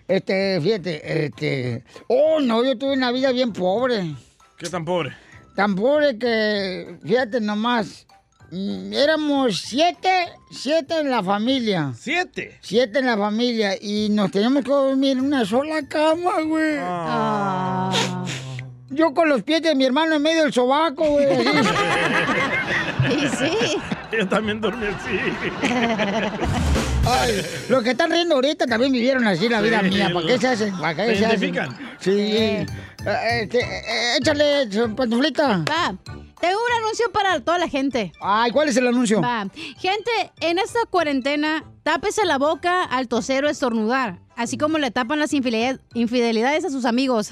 Este, 0.09 0.61
fíjate, 0.61 1.25
este. 1.27 1.85
Oh, 2.09 2.41
no, 2.41 2.65
yo 2.65 2.77
tuve 2.79 2.95
una 2.95 3.13
vida 3.13 3.31
bien 3.33 3.53
pobre. 3.53 4.15
¿Qué 4.59 4.69
tan 4.69 4.85
pobre? 4.85 5.15
Tan 5.55 5.75
pobre 5.77 6.19
que, 6.19 6.97
fíjate 7.07 7.41
nomás. 7.41 8.07
mm, 8.51 8.93
Éramos 8.93 9.59
siete, 9.61 10.29
siete 10.51 10.99
en 11.01 11.11
la 11.11 11.23
familia. 11.23 11.93
¿Siete? 11.99 12.59
Siete 12.61 12.99
en 12.99 13.07
la 13.07 13.17
familia 13.17 13.75
y 13.81 14.09
nos 14.11 14.31
teníamos 14.31 14.65
que 14.65 14.71
dormir 14.71 15.13
en 15.19 15.21
una 15.25 15.45
sola 15.45 15.87
cama, 15.89 16.41
güey. 16.43 16.77
Ah. 16.81 17.93
Yo 18.91 19.13
con 19.15 19.29
los 19.29 19.43
pies 19.43 19.63
de 19.63 19.75
mi 19.75 19.85
hermano 19.85 20.15
en 20.17 20.23
medio 20.23 20.43
del 20.45 20.53
sobaco, 20.53 21.05
güey. 21.05 21.27
Y 23.05 23.29
sí. 23.29 23.77
Yo 24.17 24.27
también 24.27 24.63
dormí 24.63 24.87
así. 24.87 25.19
Ay, 27.07 27.43
los 27.69 27.83
que 27.83 27.91
están 27.91 28.11
riendo 28.11 28.37
ahorita 28.37 28.67
también 28.67 28.93
vivieron 28.93 29.27
así 29.27 29.47
la 29.47 29.61
vida 29.61 29.81
Sí, 29.83 29.91
mía. 29.91 30.11
¿Para 30.13 30.27
qué 30.27 30.39
se 30.39 30.49
hacen? 30.49 30.75
¿Para 30.79 30.95
qué 30.95 31.03
¿Se 31.13 31.17
se 31.19 31.27
hacen? 31.27 31.39
identifican? 31.43 31.79
Sí. 32.01 32.67
Eh, 33.07 33.43
este, 33.43 33.61
eh, 33.61 34.17
échale, 34.19 34.67
pantuflita. 34.95 35.65
Va. 35.69 35.95
Tengo 36.41 36.59
un 36.59 36.83
anuncio 36.83 37.11
para 37.13 37.41
toda 37.41 37.59
la 37.59 37.69
gente. 37.69 38.13
Ay, 38.21 38.51
¿cuál 38.51 38.69
es 38.69 38.77
el 38.77 38.87
anuncio? 38.87 39.21
Va. 39.21 39.47
Gente, 39.79 40.11
en 40.41 40.59
esta 40.59 40.81
cuarentena, 40.91 41.65
tápese 41.83 42.25
la 42.25 42.39
boca 42.39 42.83
al 42.83 43.09
toser 43.09 43.45
o 43.45 43.49
estornudar. 43.49 44.19
Así 44.37 44.59
como 44.59 44.79
le 44.79 44.91
tapan 44.91 45.19
las 45.19 45.33
infidelidades, 45.33 45.81
infidelidades 45.95 46.65
a 46.65 46.71
sus 46.71 46.85
amigos. 46.85 47.31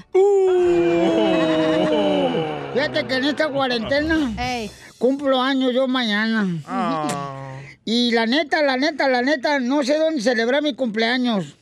Fíjate 2.72 3.06
que 3.06 3.14
en 3.14 3.24
esta 3.24 3.48
cuarentena 3.48 4.32
cumplo 4.98 5.42
años 5.42 5.72
yo 5.74 5.88
mañana. 5.88 6.46
Y 7.84 8.12
la 8.12 8.26
neta, 8.26 8.62
la 8.62 8.76
neta, 8.76 9.08
la 9.08 9.22
neta, 9.22 9.58
no 9.58 9.82
sé 9.82 9.98
dónde 9.98 10.22
celebrar 10.22 10.62
mi 10.62 10.74
cumpleaños. 10.74 11.56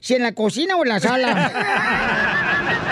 Si 0.00 0.14
en 0.14 0.22
la 0.22 0.32
cocina 0.32 0.76
o 0.76 0.82
en 0.82 0.88
la 0.88 1.00
sala. 1.00 2.91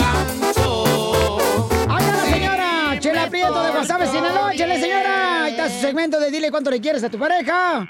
Prieto 3.51 3.63
de 3.63 3.71
Guasave, 3.71 4.07
Sinaloa. 4.07 4.51
Chele, 4.55 4.79
señora. 4.79 5.43
Ahí 5.43 5.51
está 5.51 5.69
su 5.69 5.81
segmento 5.81 6.19
de 6.19 6.31
Dile 6.31 6.51
cuánto 6.51 6.71
le 6.71 6.79
quieres 6.79 7.03
a 7.03 7.09
tu 7.09 7.19
pareja. 7.19 7.87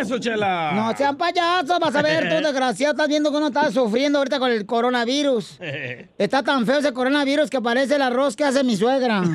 Eso, 0.00 0.18
chela. 0.18 0.72
No 0.72 0.96
sean 0.96 1.16
payasos, 1.16 1.78
vas 1.78 1.94
a 1.94 2.02
ver, 2.02 2.28
tú 2.28 2.36
desgraciado, 2.46 2.92
estás 2.92 3.08
viendo 3.08 3.30
que 3.30 3.36
uno 3.36 3.48
está 3.48 3.70
sufriendo 3.70 4.18
ahorita 4.18 4.38
con 4.38 4.50
el 4.50 4.64
coronavirus. 4.64 5.58
Está 6.18 6.42
tan 6.42 6.64
feo 6.64 6.78
ese 6.78 6.92
coronavirus 6.92 7.50
que 7.50 7.60
parece 7.60 7.96
el 7.96 8.02
arroz 8.02 8.36
que 8.36 8.44
hace 8.44 8.64
mi 8.64 8.76
suegra. 8.76 9.22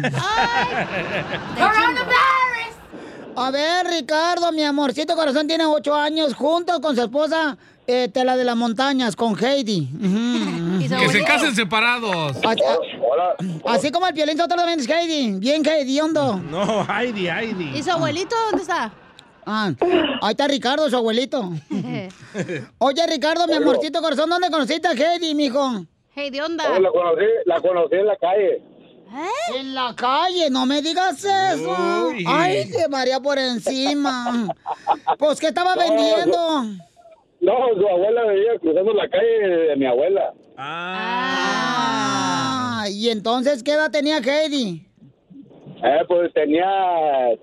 A 3.35 3.49
ver, 3.49 3.87
Ricardo, 3.87 4.51
mi 4.51 4.63
amorcito 4.63 5.15
corazón 5.15 5.47
tiene 5.47 5.65
ocho 5.65 5.95
años, 5.95 6.35
juntos 6.35 6.79
con 6.79 6.95
su 6.95 7.01
esposa, 7.01 7.57
eh, 7.87 8.07
Tela 8.09 8.37
de 8.37 8.43
las 8.43 8.55
Montañas, 8.55 9.15
con 9.15 9.35
Heidi. 9.43 9.89
Que 10.83 11.09
se 11.09 11.23
casen 11.23 11.55
separados. 11.55 12.37
Así, 12.43 12.61
así 13.65 13.91
como 13.91 14.05
el 14.07 14.13
violín 14.13 14.39
otro 14.39 14.57
también 14.57 14.79
es 14.79 14.87
Heidi, 14.89 15.39
bien 15.39 15.65
Heidi, 15.65 15.99
hondo. 15.99 16.35
No, 16.37 16.85
Heidi, 16.85 17.27
Heidi. 17.29 17.77
¿Y 17.77 17.81
su 17.83 17.91
abuelito 17.91 18.35
dónde 18.49 18.61
está? 18.63 18.91
Ah, 19.45 19.71
ahí 20.21 20.31
está 20.31 20.47
Ricardo, 20.47 20.89
su 20.89 20.95
abuelito. 20.97 21.51
Oye, 22.79 23.07
Ricardo, 23.07 23.47
mi 23.47 23.53
amorcito 23.53 24.01
corazón, 24.01 24.29
¿dónde 24.29 24.49
conociste 24.49 24.87
a 24.87 24.91
Heidi, 24.91 25.33
mijo? 25.35 25.85
Hey, 26.15 26.29
¿de 26.29 26.41
onda? 26.41 26.79
la 26.79 26.89
conocí, 26.91 27.25
la 27.45 27.61
conocí 27.61 27.95
en 27.95 28.05
la 28.07 28.17
calle. 28.17 28.61
En 29.55 29.75
la 29.75 29.93
calle, 29.95 30.49
no 30.49 30.65
me 30.65 30.81
digas 30.81 31.23
eso. 31.23 32.07
Uy. 32.09 32.25
Ay, 32.27 32.65
de 32.65 32.87
María 32.89 33.19
por 33.19 33.37
encima. 33.37 34.47
Pues, 35.19 35.39
¿qué 35.39 35.47
estaba 35.47 35.75
No, 35.75 35.81
vendiendo? 35.81 36.65
No, 37.43 37.53
su 37.77 37.85
abuela 37.87 38.23
veía 38.25 38.57
cruzando 38.59 38.93
la 38.93 39.09
calle 39.09 39.47
de 39.67 39.75
mi 39.75 39.85
abuela. 39.85 40.33
Ah, 41.75 42.85
y 42.89 43.09
entonces, 43.09 43.61
¿qué 43.63 43.73
edad 43.73 43.91
tenía 43.91 44.19
Heidi? 44.19 44.87
Eh, 45.83 45.99
pues 46.07 46.31
tenía, 46.33 46.65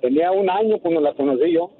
tenía 0.00 0.32
un 0.32 0.48
año 0.48 0.78
cuando 0.80 1.02
la 1.02 1.12
conocí 1.12 1.52
yo. 1.52 1.70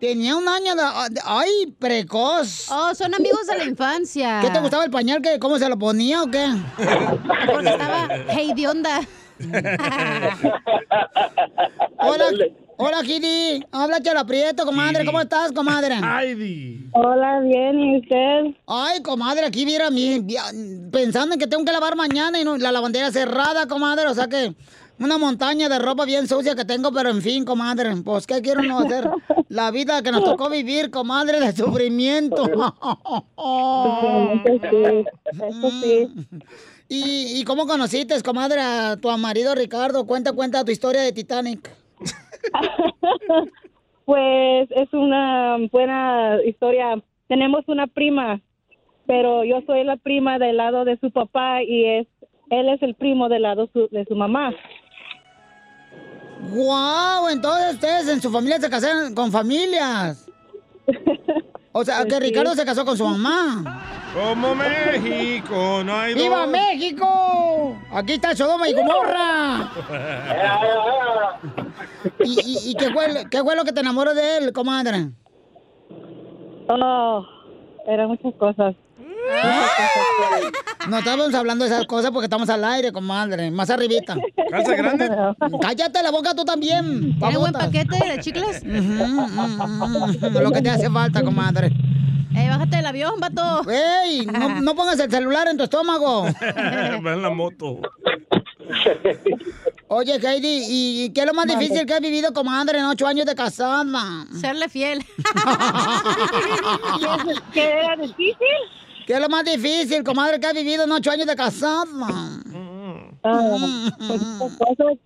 Tenía 0.00 0.34
un 0.36 0.48
año 0.48 0.74
de... 0.76 0.82
de- 1.10 1.20
¡Ay, 1.24 1.74
precoz! 1.78 2.70
Oh, 2.70 2.94
son 2.94 3.14
amigos 3.14 3.46
de 3.48 3.58
la 3.58 3.64
infancia. 3.64 4.40
¿Qué 4.42 4.48
te 4.50 4.60
gustaba 4.60 4.84
el 4.84 4.90
pañal? 4.90 5.20
¿Qué, 5.20 5.38
¿Cómo 5.38 5.58
se 5.58 5.68
lo 5.68 5.76
ponía 5.78 6.22
o 6.22 6.26
qué? 6.30 6.46
Porque 7.52 7.68
estaba 7.68 8.08
hey 8.28 8.52
de 8.56 8.66
onda. 8.68 9.00
Hola, 11.98 12.30
hola, 12.78 13.00
Heidi. 13.02 13.62
Habla 13.70 14.00
Chela 14.00 14.24
Prieto, 14.24 14.64
comadre. 14.64 15.04
¿Cómo 15.04 15.20
estás, 15.20 15.52
comadre? 15.52 15.94
Heidi. 16.02 16.88
Hola, 16.92 17.40
bien, 17.40 17.78
¿y 17.78 17.98
usted? 18.00 18.56
Ay, 18.66 19.02
comadre, 19.02 19.44
aquí 19.46 19.64
viera 19.64 19.90
mi... 19.90 20.24
Pensando 20.90 21.34
en 21.34 21.40
que 21.40 21.46
tengo 21.46 21.64
que 21.64 21.72
lavar 21.72 21.94
mañana 21.96 22.40
y 22.40 22.44
no- 22.44 22.56
la 22.56 22.72
lavandera 22.72 23.10
cerrada, 23.12 23.66
comadre. 23.66 24.06
O 24.06 24.14
sea 24.14 24.26
que 24.28 24.54
una 24.98 25.18
montaña 25.18 25.68
de 25.68 25.78
ropa 25.78 26.04
bien 26.04 26.26
sucia 26.26 26.54
que 26.56 26.64
tengo, 26.64 26.90
pero 26.92 27.10
en 27.10 27.20
fin, 27.22 27.44
comadre. 27.44 27.94
Pues, 28.04 28.26
¿qué 28.26 28.40
quiero 28.42 28.62
no 28.62 28.80
hacer? 28.80 29.08
La 29.48 29.70
vida 29.70 30.02
que 30.02 30.10
nos 30.12 30.24
tocó 30.24 30.50
vivir, 30.50 30.90
comadre, 30.90 31.40
de 31.40 31.52
sufrimiento. 31.52 32.44
Eso 34.44 35.70
sí. 35.82 36.08
¿Y, 36.90 37.40
¿Y 37.40 37.44
cómo 37.44 37.66
conociste, 37.66 38.20
comadre, 38.22 38.60
a 38.62 38.96
tu 38.96 39.08
marido 39.18 39.54
Ricardo? 39.54 40.06
Cuenta, 40.06 40.32
cuenta 40.32 40.64
tu 40.64 40.72
historia 40.72 41.02
de 41.02 41.12
Titanic. 41.12 41.70
Pues 44.04 44.70
es 44.70 44.90
una 44.94 45.58
buena 45.70 46.38
historia. 46.46 46.98
Tenemos 47.28 47.64
una 47.66 47.86
prima, 47.86 48.40
pero 49.06 49.44
yo 49.44 49.60
soy 49.66 49.84
la 49.84 49.98
prima 49.98 50.38
del 50.38 50.56
lado 50.56 50.86
de 50.86 50.96
su 50.98 51.10
papá 51.10 51.62
y 51.62 51.84
es 51.84 52.06
él 52.48 52.70
es 52.70 52.80
el 52.82 52.94
primo 52.94 53.28
del 53.28 53.42
lado 53.42 53.68
su- 53.70 53.88
de 53.90 54.06
su 54.06 54.16
mamá. 54.16 54.54
¡Wow! 56.54 57.28
Entonces 57.30 57.74
ustedes 57.74 58.08
en 58.08 58.22
su 58.22 58.30
familia 58.30 58.58
se 58.58 58.70
casaron 58.70 59.14
con 59.14 59.30
familias. 59.30 60.26
O 61.72 61.84
sea, 61.84 62.04
que 62.04 62.12
Sí. 62.14 62.20
Ricardo 62.20 62.54
se 62.54 62.64
casó 62.64 62.84
con 62.84 62.96
su 62.96 63.04
mamá. 63.06 63.82
Como 64.14 64.54
México, 64.54 65.82
no 65.84 65.94
hay 65.96 66.14
¡Viva 66.14 66.40
dos. 66.40 66.48
México! 66.50 67.76
Aquí 67.92 68.14
está 68.14 68.34
Sodoma 68.34 68.68
y 68.68 68.72
Gomorra. 68.72 69.70
¿Y, 72.24 72.40
y- 72.40 72.70
y 72.70 72.74
qué, 72.74 72.90
fue, 72.90 73.26
qué 73.30 73.42
fue 73.42 73.54
lo 73.54 73.64
que 73.64 73.72
te 73.72 73.80
enamoró 73.80 74.14
de 74.14 74.38
él, 74.38 74.52
comadre? 74.52 75.10
Oh, 76.68 77.26
eran 77.86 78.08
muchas 78.08 78.34
cosas. 78.34 78.74
No 80.88 80.98
estábamos 80.98 81.34
hablando 81.34 81.64
de 81.64 81.70
esas 81.70 81.86
cosas 81.86 82.10
porque 82.10 82.26
estamos 82.26 82.48
al 82.48 82.64
aire, 82.64 82.92
comadre. 82.92 83.50
Más 83.50 83.68
arribita. 83.70 84.16
¿Calza 84.50 84.74
grande? 84.74 85.10
Cállate 85.60 86.02
la 86.02 86.10
boca 86.10 86.34
tú 86.34 86.44
también. 86.44 87.16
¿Tiene 87.18 87.36
buen 87.36 87.52
paquete 87.52 87.96
de 87.96 88.18
chicles? 88.20 88.64
Mm, 88.64 89.20
mm, 89.20 90.38
Lo 90.42 90.50
que 90.50 90.62
te 90.62 90.70
hace 90.70 90.90
falta, 90.90 91.22
comadre. 91.22 91.70
Eh, 92.36 92.48
bájate 92.48 92.76
del 92.76 92.86
avión, 92.86 93.20
vato. 93.20 93.68
¡Ey! 93.70 94.26
No, 94.26 94.60
no 94.60 94.74
pongas 94.74 94.98
el 95.00 95.10
celular 95.10 95.48
en 95.48 95.56
tu 95.56 95.64
estómago. 95.64 96.24
Va 96.24 97.12
en 97.12 97.22
la 97.22 97.30
moto. 97.30 97.80
Oye, 99.88 100.20
Heidi, 100.22 100.62
¿y 100.68 101.10
qué 101.14 101.22
es 101.22 101.26
lo 101.26 101.32
más 101.32 101.46
difícil 101.46 101.86
que 101.86 101.94
has 101.94 102.00
vivido, 102.00 102.32
comadre, 102.34 102.78
en 102.78 102.84
ocho 102.84 103.06
años 103.06 103.24
de 103.26 103.34
casada? 103.34 103.82
Serle 104.38 104.68
fiel. 104.68 104.98
¿Qué 107.52 107.70
era 107.70 107.96
difícil? 107.96 108.36
¿Qué 109.08 109.14
es 109.14 109.20
lo 109.20 109.30
más 109.30 109.42
difícil, 109.42 110.04
comadre, 110.04 110.38
que 110.38 110.46
has 110.48 110.52
vivido 110.52 110.84
en 110.84 110.92
ocho 110.92 111.10
años 111.10 111.26
de 111.26 111.34
casada? 111.34 111.86
Ah, 113.24 113.90
pues, 114.06 114.20
muchas 114.20 114.58
cosas. 114.58 114.98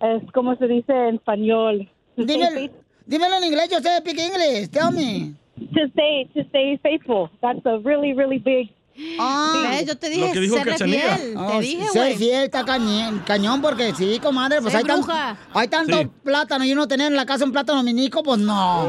Es 0.00 0.32
como 0.32 0.56
se 0.56 0.66
dice 0.66 0.92
en 0.92 1.14
español. 1.14 1.88
Dime, 2.16 2.72
Dímelo 3.06 3.36
en 3.36 3.44
inglés, 3.44 3.68
yo 3.70 3.78
sé 3.78 3.98
speak 3.98 4.18
English. 4.18 4.70
Tell 4.70 4.90
me. 4.90 5.34
To 5.72 5.84
stay, 5.92 6.28
to 6.34 6.40
stay 6.48 6.76
faithful. 6.78 7.30
That's 7.40 7.64
a 7.64 7.78
really, 7.78 8.12
really 8.12 8.40
big. 8.40 8.70
Ah, 9.18 9.68
¿Ves? 9.70 9.86
Yo 9.86 9.96
te 9.98 10.08
dije, 10.08 10.26
Lo 10.28 10.32
que 10.32 10.40
dijo 10.40 10.56
serle 10.56 10.76
fiel. 10.78 11.00
Te 11.18 11.34
Oh, 11.36 11.60
Ser 11.92 12.16
fiel 12.16 12.44
está 12.44 12.64
cañón, 12.64 13.22
cañón 13.26 13.60
porque 13.60 13.92
sí, 13.94 14.20
comadre, 14.22 14.62
pues 14.62 14.74
hay, 14.74 14.84
tan- 14.84 15.02
hay 15.52 15.68
tanto 15.68 15.98
Sí. 15.98 16.08
plátano 16.22 16.64
y 16.64 16.72
uno 16.72 16.86
tener 16.86 17.08
en 17.08 17.16
la 17.16 17.26
casa 17.26 17.44
un 17.44 17.50
plátano 17.52 17.82
minico, 17.82 18.22
pues 18.22 18.38
no. 18.38 18.82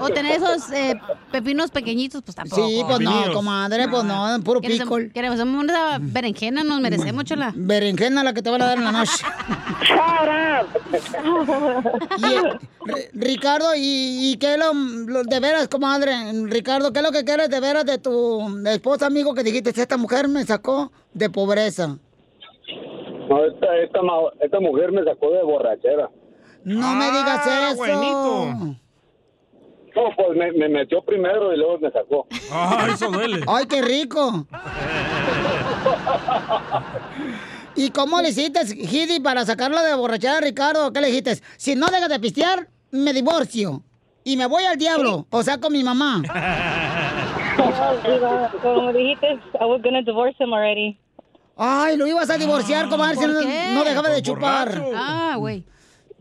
O 0.00 0.08
tener 0.08 0.36
esos 0.36 0.70
eh, 0.72 0.98
pepinos 1.30 1.70
pequeñitos, 1.70 2.22
pues 2.22 2.34
tampoco. 2.34 2.66
Sí, 2.66 2.82
pues 2.86 3.00
no, 3.00 3.32
comadre, 3.34 3.86
pues 3.88 4.04
no, 4.04 4.40
puro 4.42 4.60
Queremos- 4.62 4.88
pickle. 4.88 5.10
Queremos 5.12 5.38
una 5.40 5.98
berenjena, 6.00 6.64
nos 6.64 6.80
merecemos, 6.80 7.24
chola. 7.24 7.52
Berenjena 7.54 8.24
la 8.24 8.32
que 8.32 8.40
te 8.42 8.48
van 8.50 8.62
a 8.62 8.66
dar 8.66 8.78
en 8.78 8.84
la 8.84 8.92
noche. 8.92 9.24
Y, 12.18 12.24
eh, 12.24 12.58
Ri- 12.86 13.08
Ricardo, 13.12 13.74
¿y, 13.74 14.30
y 14.32 14.36
qué 14.38 14.52
es 14.54 14.58
lo, 14.58 14.72
lo- 14.72 15.22
de 15.24 15.40
veras, 15.40 15.68
comadre? 15.68 16.12
Ricardo, 16.44 16.92
¿qué 16.92 17.00
es 17.00 17.04
lo 17.04 17.12
que 17.12 17.24
quieres 17.24 17.50
de 17.50 17.60
veras 17.60 17.84
de 17.84 17.98
tu 17.98 18.40
esposa, 18.74 19.06
amigo, 19.06 19.34
que 19.34 19.42
dijiste, 19.42 19.70
esta 19.70 19.96
mujer 19.96 20.28
me 20.28 20.44
sacó 20.44 20.92
de 21.12 21.28
pobreza? 21.30 21.98
No, 23.28 23.44
esta, 23.44 23.76
esta, 23.78 24.02
ma- 24.02 24.30
esta 24.40 24.60
mujer 24.60 24.92
me 24.92 25.04
sacó 25.04 25.30
de 25.30 25.42
borrachera. 25.42 26.10
No 26.64 26.94
me 26.94 27.04
digas 27.06 27.46
eso. 27.72 28.54
No, 29.96 30.02
pues 30.16 30.36
me, 30.36 30.52
me 30.52 30.68
metió 30.68 31.02
primero 31.04 31.52
y 31.52 31.56
luego 31.56 31.78
me 31.78 31.90
sacó. 31.90 32.26
Ah, 32.52 32.86
eso 32.94 33.10
duele. 33.10 33.40
¡Ay, 33.48 33.66
qué 33.66 33.82
rico! 33.82 34.46
¿Y 37.76 37.90
cómo 37.90 38.20
le 38.20 38.28
hiciste, 38.30 38.66
Gidi, 38.66 39.20
para 39.20 39.44
sacarla 39.46 39.82
de 39.82 39.94
borrachera 39.94 40.38
a 40.38 40.40
Ricardo? 40.40 40.92
¿Qué 40.92 41.00
le 41.00 41.06
dijiste? 41.08 41.40
Si 41.56 41.74
no 41.76 41.86
dejas 41.86 42.08
de 42.08 42.20
pistear, 42.20 42.68
me 42.90 43.12
divorcio. 43.12 43.82
Y 44.22 44.36
me 44.36 44.46
voy 44.46 44.64
al 44.64 44.76
diablo, 44.76 45.26
o 45.30 45.42
sea, 45.42 45.58
con 45.58 45.72
mi 45.72 45.82
mamá. 45.82 46.22
Como 48.62 48.92
dijiste, 48.92 49.38
I 49.60 49.64
was 49.64 49.80
gonna 49.82 50.02
divorce 50.02 50.34
him 50.38 50.52
already. 50.52 50.98
Ay, 51.56 51.96
lo 51.96 52.06
ibas 52.06 52.30
a 52.30 52.38
divorciar, 52.38 52.88
comadre, 52.88 53.16
si 53.16 53.20
¿por 53.26 53.34
no, 53.34 53.40
no 53.74 53.84
dejaba 53.84 54.08
de 54.08 54.22
chupar. 54.22 54.68
borracho. 54.68 54.92
Ah, 54.96 55.34
güey. 55.38 55.64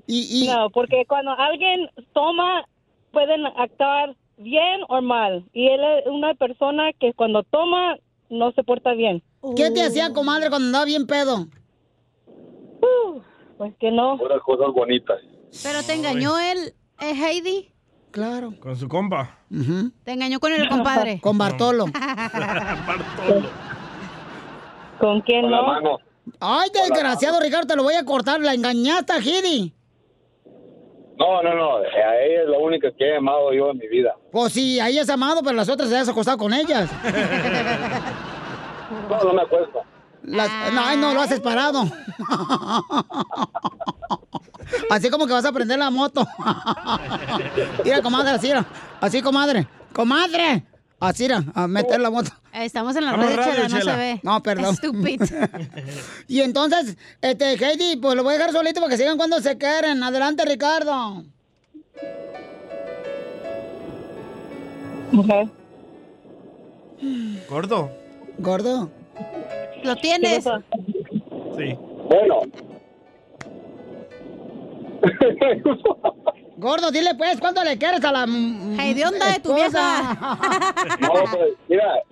Y, 0.05 0.47
No, 0.47 0.69
porque 0.71 1.05
cuando 1.07 1.31
alguien 1.31 1.87
toma, 2.13 2.65
pueden 3.11 3.45
actuar 3.45 4.15
bien 4.37 4.81
o 4.89 5.01
mal. 5.01 5.45
Y 5.53 5.67
él 5.67 5.79
es 5.99 6.07
una 6.07 6.33
persona 6.33 6.91
que 6.99 7.13
cuando 7.13 7.43
toma, 7.43 7.95
no 8.29 8.51
se 8.53 8.63
porta 8.63 8.93
bien. 8.93 9.21
¿Qué 9.55 9.71
te 9.71 9.83
hacía, 9.83 10.11
comadre, 10.11 10.49
cuando 10.49 10.67
andaba 10.67 10.85
bien 10.85 11.05
pedo? 11.07 11.47
pues 13.57 13.73
que 13.79 13.91
no. 13.91 14.17
Puras 14.17 14.41
cosas 14.41 14.73
bonitas. 14.73 15.19
Pero 15.63 15.83
te 15.83 15.93
engañó 15.93 16.39
él, 16.39 16.73
eh, 17.01 17.13
Heidi. 17.13 17.69
Claro. 18.11 18.53
Con 18.59 18.75
su 18.75 18.87
compa. 18.87 19.37
Te 20.03 20.11
engañó 20.11 20.39
con 20.39 20.51
el 20.53 20.67
compadre. 20.67 21.19
Con 21.21 21.37
Bartolo. 21.37 21.85
¿Con 24.99 25.21
quién 25.21 25.41
Con 25.43 25.51
la 25.51 25.61
mano. 25.61 25.99
Ay, 26.39 26.69
desgraciado, 26.73 27.39
Ricardo, 27.39 27.67
te 27.67 27.75
lo 27.75 27.83
voy 27.83 27.95
a 27.95 28.03
cortar. 28.03 28.41
La 28.41 28.53
engañaste 28.53 29.13
a 29.13 29.21
Gidi. 29.21 29.73
No, 31.17 31.43
no, 31.43 31.53
no. 31.53 31.77
A 31.77 31.81
ella 32.21 32.43
es 32.43 32.49
la 32.49 32.57
única 32.59 32.89
que 32.97 33.05
he 33.05 33.17
amado 33.17 33.53
yo 33.53 33.71
en 33.71 33.77
mi 33.77 33.87
vida. 33.87 34.15
Pues 34.31 34.53
sí, 34.53 34.79
ahí 34.79 34.97
es 34.97 35.09
amado, 35.09 35.41
pero 35.43 35.55
las 35.55 35.67
otras 35.69 35.89
se 35.89 35.97
has 35.97 36.07
acostado 36.09 36.37
con 36.37 36.53
ellas. 36.53 36.89
No, 39.07 39.23
no 39.23 39.33
me 39.33 39.43
acuerdo. 39.43 39.83
Las- 40.23 40.73
no, 40.73 40.81
ay, 40.85 40.97
no, 40.97 41.13
lo 41.13 41.21
haces 41.21 41.39
parado. 41.39 41.83
Así 44.89 45.09
como 45.09 45.25
que 45.25 45.33
vas 45.33 45.45
a 45.45 45.51
prender 45.51 45.79
la 45.79 45.89
moto. 45.89 46.27
Mira, 47.83 48.01
comadre, 48.01 48.31
así, 48.31 48.51
así, 49.01 49.21
comadre. 49.21 49.67
¡Comadre! 49.93 50.63
Así, 50.99 51.23
mira, 51.23 51.43
a 51.55 51.65
meter 51.67 51.99
la 51.99 52.09
moto. 52.11 52.29
Eh, 52.51 52.65
Estamos 52.65 52.95
en 52.97 53.05
la 53.05 53.13
red, 53.13 53.29
Chela, 53.35 53.67
no 53.69 53.81
se 53.81 53.95
ve. 53.95 54.19
No, 54.21 54.43
perdón. 54.43 54.73
Estúpido. 54.73 55.25
Y 56.27 56.41
entonces, 56.41 56.97
este, 57.21 57.53
Heidi, 57.53 57.95
pues 57.97 58.15
lo 58.15 58.23
voy 58.23 58.35
a 58.35 58.37
dejar 58.37 58.51
solito 58.51 58.81
para 58.81 58.91
que 58.91 58.97
sigan 58.97 59.17
cuando 59.17 59.39
se 59.39 59.57
quieren. 59.57 60.03
Adelante, 60.03 60.43
Ricardo. 60.45 61.23
¿Gordo? 67.49 67.89
Gordo. 68.37 68.91
Lo 69.83 69.95
tienes. 69.95 70.43
Sí. 71.57 71.77
Bueno. 72.09 72.41
Gordo, 76.57 76.91
dile 76.91 77.15
pues, 77.17 77.39
¿cuánto 77.39 77.63
le 77.63 77.77
quieres 77.77 78.03
a 78.03 78.11
la... 78.11 78.23
Hedionda 78.23 79.31
de 79.33 79.39
tu 79.39 79.53
vieja. 79.53 80.17
No, 80.99 81.09
pues, 81.31 81.53
mira, 81.69 82.03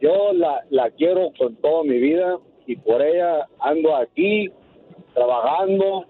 yo 0.00 0.32
la, 0.32 0.64
la 0.70 0.90
quiero 0.90 1.30
con 1.38 1.54
toda 1.56 1.84
mi 1.84 1.98
vida 1.98 2.38
y 2.66 2.76
por 2.76 3.00
ella 3.02 3.46
ando 3.60 3.94
aquí 3.96 4.50
trabajando, 5.14 6.06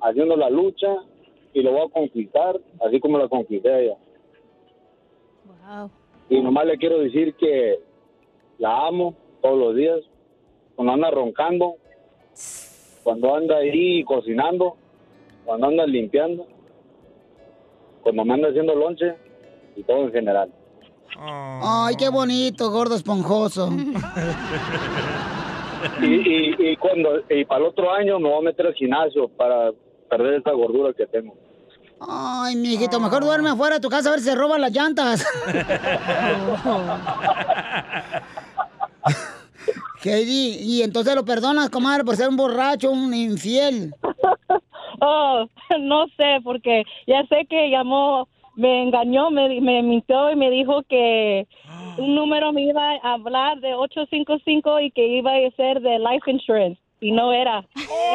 haciendo 0.00 0.36
la 0.36 0.50
lucha 0.50 0.94
y 1.54 1.62
lo 1.62 1.72
voy 1.72 1.86
a 1.86 1.92
conquistar 1.92 2.60
así 2.84 3.00
como 3.00 3.18
la 3.18 3.28
conquisté 3.28 3.72
a 3.72 3.80
ella. 3.80 3.96
Wow. 5.44 5.90
Y 6.28 6.40
nomás 6.40 6.66
le 6.66 6.76
quiero 6.78 6.98
decir 6.98 7.34
que 7.34 7.80
la 8.58 8.86
amo 8.86 9.14
todos 9.40 9.58
los 9.58 9.76
días, 9.76 10.00
cuando 10.76 10.92
anda 10.92 11.10
roncando, 11.10 11.76
cuando 13.02 13.34
anda 13.34 13.56
ahí 13.56 14.04
cocinando, 14.04 14.76
cuando 15.44 15.66
anda 15.66 15.86
limpiando, 15.86 16.46
cuando 18.02 18.24
me 18.24 18.34
anda 18.34 18.48
haciendo 18.48 18.74
lonche 18.74 19.14
y 19.76 19.82
todo 19.82 20.04
en 20.04 20.12
general. 20.12 20.52
Ay, 21.18 21.94
qué 21.96 22.08
bonito, 22.08 22.70
gordo 22.70 22.96
esponjoso. 22.96 23.70
Y, 26.00 26.06
y, 26.06 26.54
y 26.58 26.76
cuando 26.76 27.22
y 27.28 27.44
para 27.44 27.60
el 27.60 27.66
otro 27.66 27.92
año 27.92 28.18
me 28.20 28.28
voy 28.28 28.38
a 28.38 28.42
meter 28.42 28.68
al 28.68 28.74
gimnasio 28.74 29.28
para 29.28 29.72
perder 30.08 30.34
esta 30.34 30.52
gordura 30.52 30.92
que 30.92 31.06
tengo. 31.06 31.34
Ay, 32.00 32.56
mijito, 32.56 32.98
mejor 32.98 33.24
duerme 33.24 33.50
afuera 33.50 33.76
de 33.76 33.80
tu 33.80 33.88
casa 33.88 34.08
a 34.08 34.12
ver 34.12 34.20
si 34.20 34.26
se 34.26 34.34
roban 34.34 34.60
las 34.60 34.72
llantas. 34.72 35.24
Heidi, 40.10 40.56
y 40.60 40.82
entonces 40.82 41.14
lo 41.14 41.24
perdonas, 41.24 41.70
comadre, 41.70 42.04
por 42.04 42.16
ser 42.16 42.28
un 42.28 42.36
borracho, 42.36 42.90
un 42.90 43.12
infiel. 43.14 43.94
Oh, 45.04 45.46
no 45.80 46.06
sé, 46.16 46.38
porque 46.44 46.84
ya 47.08 47.26
sé 47.26 47.44
que 47.50 47.70
llamó, 47.70 48.28
me 48.54 48.82
engañó, 48.82 49.30
me, 49.30 49.60
me 49.60 49.82
mintió 49.82 50.30
y 50.30 50.36
me 50.36 50.48
dijo 50.48 50.82
que 50.88 51.48
un 51.98 52.14
número 52.14 52.52
me 52.52 52.62
iba 52.62 52.92
a 53.02 53.14
hablar 53.14 53.58
de 53.60 53.74
855 53.74 54.80
y 54.80 54.90
que 54.92 55.04
iba 55.06 55.32
a 55.32 55.50
ser 55.56 55.80
de 55.80 55.98
life 55.98 56.30
insurance. 56.30 56.80
Y 57.00 57.10
no 57.10 57.32
era. 57.32 57.66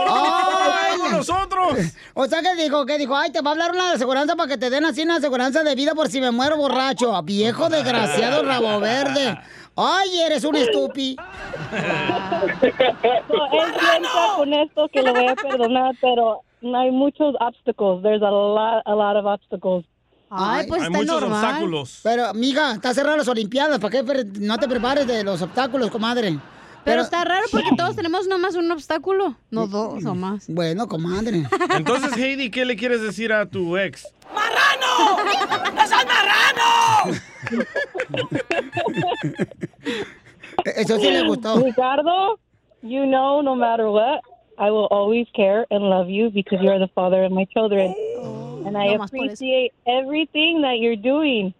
¡Ay, 0.08 1.12
nosotros! 1.12 1.74
O 2.14 2.26
sea, 2.26 2.42
que 2.42 2.56
dijo, 2.64 2.86
que 2.86 2.98
dijo, 2.98 3.16
ay, 3.16 3.32
te 3.32 3.42
va 3.42 3.50
a 3.50 3.54
hablar 3.54 3.72
una 3.72 3.92
aseguranza 3.92 4.36
para 4.36 4.50
que 4.50 4.58
te 4.58 4.70
den 4.70 4.86
así 4.86 5.04
una 5.04 5.18
aseguranza 5.18 5.64
de 5.64 5.76
vida 5.76 5.94
por 5.94 6.08
si 6.08 6.22
me 6.22 6.32
muero 6.32 6.58
borracho. 6.58 7.22
Viejo 7.22 7.70
desgraciado 7.70 8.44
rabo 8.44 8.80
verde. 8.80 9.38
Ay, 9.78 10.22
eres 10.22 10.44
un 10.44 10.56
estúpido. 10.56 11.24
No, 13.30 13.46
él 13.52 13.74
piensa 13.74 14.36
con 14.36 14.54
esto 14.54 14.88
que 14.90 15.02
lo 15.02 15.14
voy 15.14 15.28
a 15.28 15.36
perdonar, 15.36 15.96
pero 16.02 16.42
no 16.62 16.80
hay 16.80 16.92
muchos 16.92 17.36
obstacles. 17.40 18.02
There's 18.02 18.22
a 18.22 18.32
lot, 18.32 18.82
a 18.86 18.96
lot 18.96 19.16
of 19.16 19.26
obstacles. 19.26 19.86
Ay, 20.30 20.68
pues 20.68 20.84
Hay 20.84 20.90
muchos 20.90 21.22
obstáculos. 21.24 22.00
Pero, 22.04 22.34
mija, 22.34 22.74
está 22.74 22.94
cerrada 22.94 23.18
las 23.18 23.28
Olimpiadas. 23.28 23.80
¿Para 23.80 24.04
qué 24.04 24.26
no 24.40 24.58
te 24.58 24.68
prepares 24.68 25.08
de 25.08 25.24
los 25.24 25.42
obstáculos, 25.42 25.90
comadre? 25.90 26.38
Pero 26.88 27.02
está 27.02 27.26
raro 27.26 27.46
porque 27.52 27.70
todos 27.78 27.96
tenemos 27.96 28.28
nomás 28.28 28.56
un 28.56 28.72
obstáculo, 28.72 29.36
no 29.52 29.68
dos 29.68 30.06
o 30.06 30.16
más. 30.16 30.46
Bueno, 30.48 30.88
comadre. 30.88 31.44
Entonces, 31.76 32.16
Heidi, 32.18 32.50
¿qué 32.50 32.64
le 32.66 32.78
quieres 32.78 33.02
decir 33.02 33.34
a 33.34 33.46
tu 33.46 33.76
ex? 33.78 34.08
Eso 40.66 40.98
sí 41.00 41.12
le 41.12 41.28
gustó. 41.28 41.60
Ricardo, 41.60 42.40
you 42.82 43.06
know, 43.06 43.42
no 43.42 43.56
matter 43.56 43.88
what, 43.88 44.22
I 44.58 44.72
will 44.72 44.88
always 44.90 45.28
care 45.36 45.66
and 45.70 45.90
love 45.90 46.10
you 46.10 46.30
because 46.30 46.60
you're 46.62 46.80
the 46.80 46.90
father 46.96 47.24
of 47.24 47.32
my 47.32 47.46
children. 47.54 47.94
and 48.66 48.78
I 48.78 48.96
no 48.96 49.04
appreciate 49.04 49.74
everything 49.86 50.62
that 50.62 50.80
you're 50.80 50.96
doing. 50.96 51.54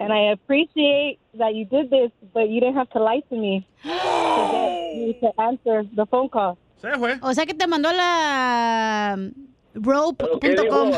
And 0.00 0.12
I 0.12 0.32
appreciate 0.32 1.18
that 1.34 1.54
you 1.54 1.66
did 1.66 1.90
this, 1.90 2.10
but 2.32 2.48
you 2.48 2.60
didn't 2.60 2.76
have 2.76 2.88
to 2.90 3.00
lie 3.00 3.22
to 3.28 3.36
me 3.36 3.66
to 3.82 3.88
get 3.88 4.96
me 4.96 5.18
to 5.20 5.40
answer 5.40 5.84
the 5.94 6.06
phone 6.06 6.28
call. 6.28 6.56
O 7.22 7.34
sea 7.34 7.44
que 7.44 7.52
te 7.52 7.66
mandó 7.66 7.90
a 7.90 7.92
la 7.92 9.18
¿Pero 9.72 10.40
qué 10.40 10.56
rope.com. 10.56 10.90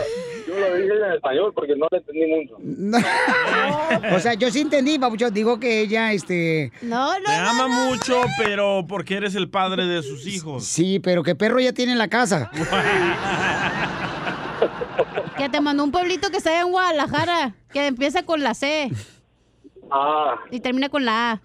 Yo 0.47 0.59
lo 0.59 0.77
dije 0.77 0.93
en 0.95 1.13
español 1.13 1.53
porque 1.55 1.77
no 1.77 1.87
le 1.91 1.99
entendí 1.99 2.27
mucho. 2.27 2.57
O 4.17 4.19
sea, 4.21 4.35
yo 4.35 4.51
sí 4.51 4.61
entendí, 4.61 4.99
papucho. 4.99 5.31
Digo 5.31 5.61
que 5.61 5.81
ella, 5.83 6.13
este... 6.13 6.73
No, 6.81 7.13
Te 7.25 7.33
ama 7.33 7.69
mucho, 7.69 8.23
pero 8.39 8.87
porque 8.89 9.17
eres 9.17 9.35
el 9.35 9.51
padre 9.51 9.85
de 9.87 10.03
sus 10.03 10.27
hijos. 10.27 10.65
Sí, 10.65 10.99
pero 10.99 11.23
que 11.23 11.35
perro 11.35 11.61
ya 11.61 11.73
tiene 11.73 11.93
en 11.93 11.99
la 11.99 12.09
casa. 12.09 12.51
Que 15.37 15.49
te 15.49 15.61
mandó 15.61 15.85
un 15.85 15.91
pueblito 15.91 16.31
que 16.31 16.39
está 16.39 16.51
allá 16.51 16.61
en 16.63 16.71
Guadalajara, 16.71 17.55
que 17.73 17.87
empieza 17.87 18.25
con 18.25 18.43
la 18.43 18.55
C 18.55 18.91
Ah, 19.91 20.37
y 20.51 20.61
termina 20.61 20.89
con 20.89 21.05
la 21.05 21.33
A. 21.33 21.43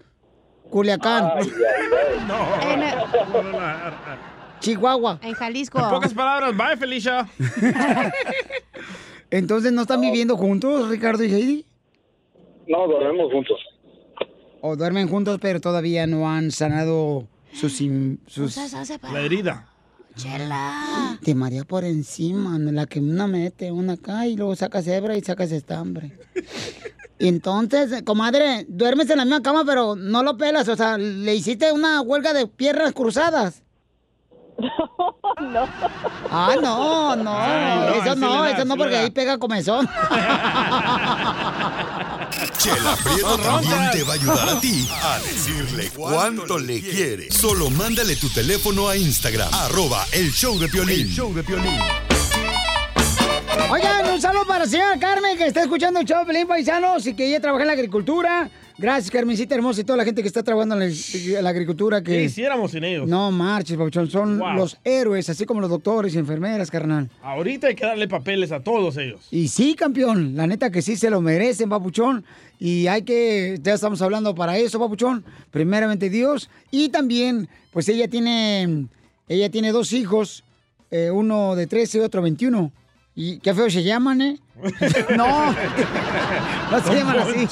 Culiacán. 0.70 1.32
En, 2.62 2.80
Chihuahua. 4.60 5.18
en 5.22 5.34
Jalisco. 5.34 5.78
En 5.78 5.90
pocas 5.90 6.14
palabras, 6.14 6.56
bye, 6.56 6.76
Felicia. 6.76 7.28
Entonces, 9.30 9.72
¿no 9.72 9.82
están 9.82 10.00
viviendo 10.00 10.36
juntos, 10.36 10.88
Ricardo 10.88 11.24
y 11.24 11.32
Heidi? 11.32 11.66
no, 12.66 12.86
dormimos 12.86 13.32
juntos. 13.32 13.58
O 14.60 14.76
duermen 14.76 15.08
juntos, 15.08 15.38
pero 15.40 15.60
todavía 15.60 16.06
no 16.06 16.28
han 16.28 16.50
sanado 16.50 17.28
sus... 17.52 17.82
sus... 18.26 18.56
La 19.12 19.20
herida. 19.20 19.68
Chela. 20.18 21.18
Te 21.22 21.34
marea 21.34 21.64
por 21.64 21.84
encima, 21.84 22.58
la 22.58 22.86
que 22.86 22.98
una 22.98 23.28
mete, 23.28 23.70
una 23.70 23.92
acá 23.94 24.26
y 24.26 24.36
luego 24.36 24.56
sacas 24.56 24.86
hebra 24.88 25.16
y 25.16 25.22
sacas 25.22 25.52
estambre. 25.52 26.18
Entonces, 27.20 28.02
comadre, 28.02 28.66
duermes 28.68 29.08
en 29.10 29.18
la 29.18 29.24
misma 29.24 29.42
cama, 29.42 29.64
pero 29.64 29.96
no 29.96 30.22
lo 30.22 30.36
pelas, 30.36 30.68
o 30.68 30.76
sea, 30.76 30.98
le 30.98 31.34
hiciste 31.34 31.72
una 31.72 32.00
huelga 32.00 32.32
de 32.32 32.46
piernas 32.46 32.92
cruzadas. 32.92 33.62
No. 35.40 35.68
Ah, 36.30 36.56
no, 36.60 37.14
no, 37.16 37.38
Ay, 37.38 37.78
no, 37.78 37.94
eso 38.02 38.14
no, 38.16 38.42
da, 38.42 38.50
eso 38.50 38.64
no, 38.64 38.74
sí 38.74 38.78
porque 38.78 38.94
da. 38.94 39.00
ahí 39.02 39.10
pega 39.10 39.38
comezón. 39.38 39.86
Chela 42.58 42.96
Prieto 43.04 43.38
también 43.38 43.90
te 43.92 44.02
va 44.02 44.12
a 44.12 44.14
ayudar 44.16 44.48
a 44.48 44.60
ti 44.60 44.88
a 45.02 45.18
decirle 45.20 45.90
cuánto 45.94 46.58
le 46.58 46.80
quiere. 46.80 47.30
Solo 47.30 47.70
mándale 47.70 48.16
tu 48.16 48.28
teléfono 48.30 48.88
a 48.88 48.96
Instagram, 48.96 49.48
arroba 49.54 50.04
el 50.12 50.32
show 50.32 50.58
de 50.58 50.68
Piolín. 50.68 51.00
El 51.02 51.08
show 51.14 51.32
de 51.32 51.44
Piolín. 51.44 51.78
Oigan, 53.70 54.06
un 54.12 54.20
saludo 54.20 54.44
para 54.46 54.64
la 54.64 54.70
señora 54.70 54.98
Carmen 54.98 55.36
que 55.38 55.46
está 55.46 55.62
escuchando 55.62 56.00
el 56.00 56.06
show 56.06 56.18
de 56.20 56.26
Pelín 56.26 56.48
Paisanos 56.48 57.06
y 57.06 57.14
que 57.14 57.26
ella 57.28 57.40
trabaja 57.40 57.62
en 57.62 57.68
la 57.68 57.72
agricultura. 57.74 58.50
Gracias, 58.80 59.10
Carmencita 59.10 59.56
hermosa 59.56 59.80
y 59.80 59.84
toda 59.84 59.96
la 59.96 60.04
gente 60.04 60.22
que 60.22 60.28
está 60.28 60.42
trabajando 60.44 60.76
en 60.80 60.80
la, 60.82 60.86
en 61.38 61.44
la 61.44 61.50
agricultura. 61.50 62.00
¿Qué 62.00 62.12
Que... 62.12 62.24
hiciéramos 62.24 62.70
sin 62.70 62.84
ellos? 62.84 63.08
No 63.08 63.32
marches, 63.32 63.76
Papuchón. 63.76 64.08
Son 64.08 64.38
Wow. 64.38 64.54
los 64.54 64.78
héroes, 64.84 65.28
así 65.28 65.44
como 65.46 65.60
los 65.60 65.68
doctores 65.68 66.14
y 66.14 66.18
enfermeras, 66.18 66.70
carnal. 66.70 67.10
Ahorita 67.22 67.66
hay 67.66 67.74
que 67.74 67.84
darle 67.84 68.06
papeles 68.06 68.52
a 68.52 68.60
todos 68.60 68.96
ellos. 68.96 69.26
Y 69.32 69.48
sí, 69.48 69.74
campeón, 69.74 70.36
la 70.36 70.46
neta 70.46 70.70
que 70.70 70.80
sí 70.80 70.96
se 70.96 71.10
lo 71.10 71.20
merecen, 71.20 71.68
Papuchón. 71.68 72.24
Y 72.60 72.86
hay 72.86 73.02
que, 73.02 73.58
ya 73.60 73.74
estamos 73.74 74.00
hablando 74.00 74.32
para 74.34 74.56
eso, 74.58 74.78
Papuchón. 74.78 75.24
Primeramente 75.50 76.08
Dios. 76.08 76.48
Y 76.70 76.90
también, 76.90 77.48
pues 77.72 77.88
ella 77.88 78.06
tiene, 78.06 78.86
ella 79.28 79.50
tiene 79.50 79.72
dos 79.72 79.92
hijos, 79.92 80.44
eh, 80.92 81.10
uno 81.10 81.56
de 81.56 81.66
13 81.66 81.98
y 81.98 82.00
otro 82.02 82.22
21. 82.22 82.70
Y 83.16 83.38
qué 83.40 83.52
feo 83.52 83.68
se 83.68 83.82
llaman, 83.82 84.20
¿eh? 84.22 84.38
no, 85.16 85.26
no 86.70 86.82
se 86.82 86.94
llaman 86.94 87.18
así. 87.18 87.48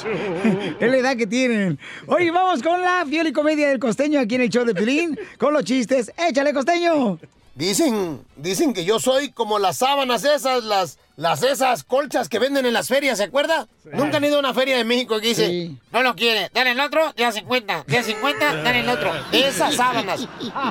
Es 0.79 0.89
la 0.91 0.97
edad 0.97 1.17
que 1.17 1.27
tienen. 1.27 1.79
Oye, 2.07 2.31
vamos 2.31 2.61
con 2.61 2.81
la 2.81 3.05
fiel 3.07 3.27
y 3.27 3.33
comedia 3.33 3.69
del 3.69 3.79
costeño 3.79 4.19
aquí 4.19 4.35
en 4.35 4.41
el 4.41 4.49
show 4.49 4.65
de 4.65 4.75
Pilín, 4.75 5.17
con 5.37 5.53
los 5.53 5.63
chistes. 5.63 6.11
¡Échale, 6.17 6.53
costeño! 6.53 7.19
Dicen, 7.57 8.21
dicen 8.35 8.71
que 8.71 8.85
yo 8.85 8.99
soy 8.99 9.31
como 9.31 9.57
las 9.57 9.77
sábanas 9.77 10.23
esas, 10.23 10.63
las, 10.63 10.99
las 11.15 11.41
esas 11.41 11.83
colchas 11.83 12.29
que 12.29 12.37
venden 12.37 12.67
en 12.67 12.73
las 12.73 12.87
ferias, 12.87 13.17
¿se 13.17 13.23
acuerda? 13.23 13.67
Nunca 13.93 14.17
han 14.17 14.25
ido 14.25 14.35
a 14.35 14.39
una 14.39 14.53
feria 14.53 14.77
de 14.77 14.83
México 14.83 15.19
que 15.19 15.29
dice, 15.29 15.71
no 15.91 16.03
lo 16.03 16.15
quiere, 16.15 16.51
dale 16.53 16.71
el 16.71 16.79
otro, 16.79 17.15
ya 17.17 17.31
50, 17.31 17.85
ya 17.87 18.03
50, 18.03 18.57
dale 18.57 18.81
el 18.81 18.89
otro. 18.89 19.11
De 19.31 19.47
esas 19.47 19.73
sábanas, 19.73 20.27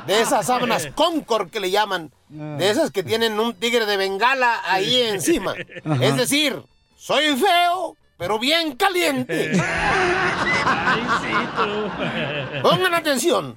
de 0.06 0.20
esas 0.20 0.46
sábanas 0.46 0.86
Concord 0.94 1.50
que 1.50 1.58
le 1.58 1.72
llaman, 1.72 2.12
de 2.28 2.70
esas 2.70 2.92
que 2.92 3.02
tienen 3.02 3.40
un 3.40 3.54
tigre 3.54 3.84
de 3.84 3.96
bengala 3.96 4.60
ahí 4.64 5.00
encima. 5.00 5.56
Ajá. 5.84 6.04
Es 6.04 6.16
decir, 6.16 6.62
soy 6.96 7.34
feo, 7.34 7.96
pero 8.16 8.38
bien 8.38 8.76
caliente. 8.76 9.52
Pongan 12.62 12.94
atención. 12.94 13.56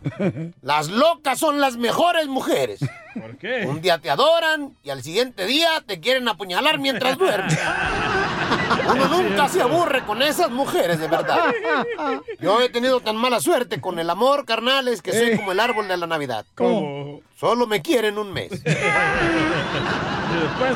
Las 0.62 0.90
locas 0.90 1.40
son 1.40 1.62
las 1.62 1.78
mejores 1.78 2.28
mujeres. 2.28 2.82
¿Por 3.14 3.38
qué? 3.38 3.66
Un 3.66 3.82
día 3.82 4.00
te 4.00 4.10
adoran 4.10 4.76
y 4.84 4.90
al 4.90 5.04
siguiente 5.04 5.46
día 5.46 5.70
te 5.86 6.00
quieren 6.00 6.28
apuñalar 6.28 6.80
mientras 6.80 7.18
duermes. 7.18 7.58
Uno 8.92 9.08
nunca 9.08 9.50
se 9.50 9.62
aburre 9.62 10.04
con 10.04 10.22
esas 10.22 10.52
mujeres, 10.52 11.00
de 11.00 11.08
verdad. 11.08 11.54
Yo 12.40 12.62
he 12.62 12.70
tenido 12.70 13.00
tan 13.00 13.18
mala 13.18 13.40
suerte 13.40 13.82
con 13.82 14.00
el 14.00 14.10
amor, 14.10 14.46
carnales, 14.46 15.02
que 15.02 15.12
soy 15.12 15.38
como 15.38 15.52
el 15.52 15.60
árbol 15.60 15.88
de 15.88 15.98
la 15.98 16.08
Navidad. 16.08 16.46
¿Cómo? 16.56 17.22
Solo 17.40 17.68
me 17.68 17.82
quieren 17.82 18.18
un 18.18 18.34
mes. 18.34 18.50
Después 18.52 18.76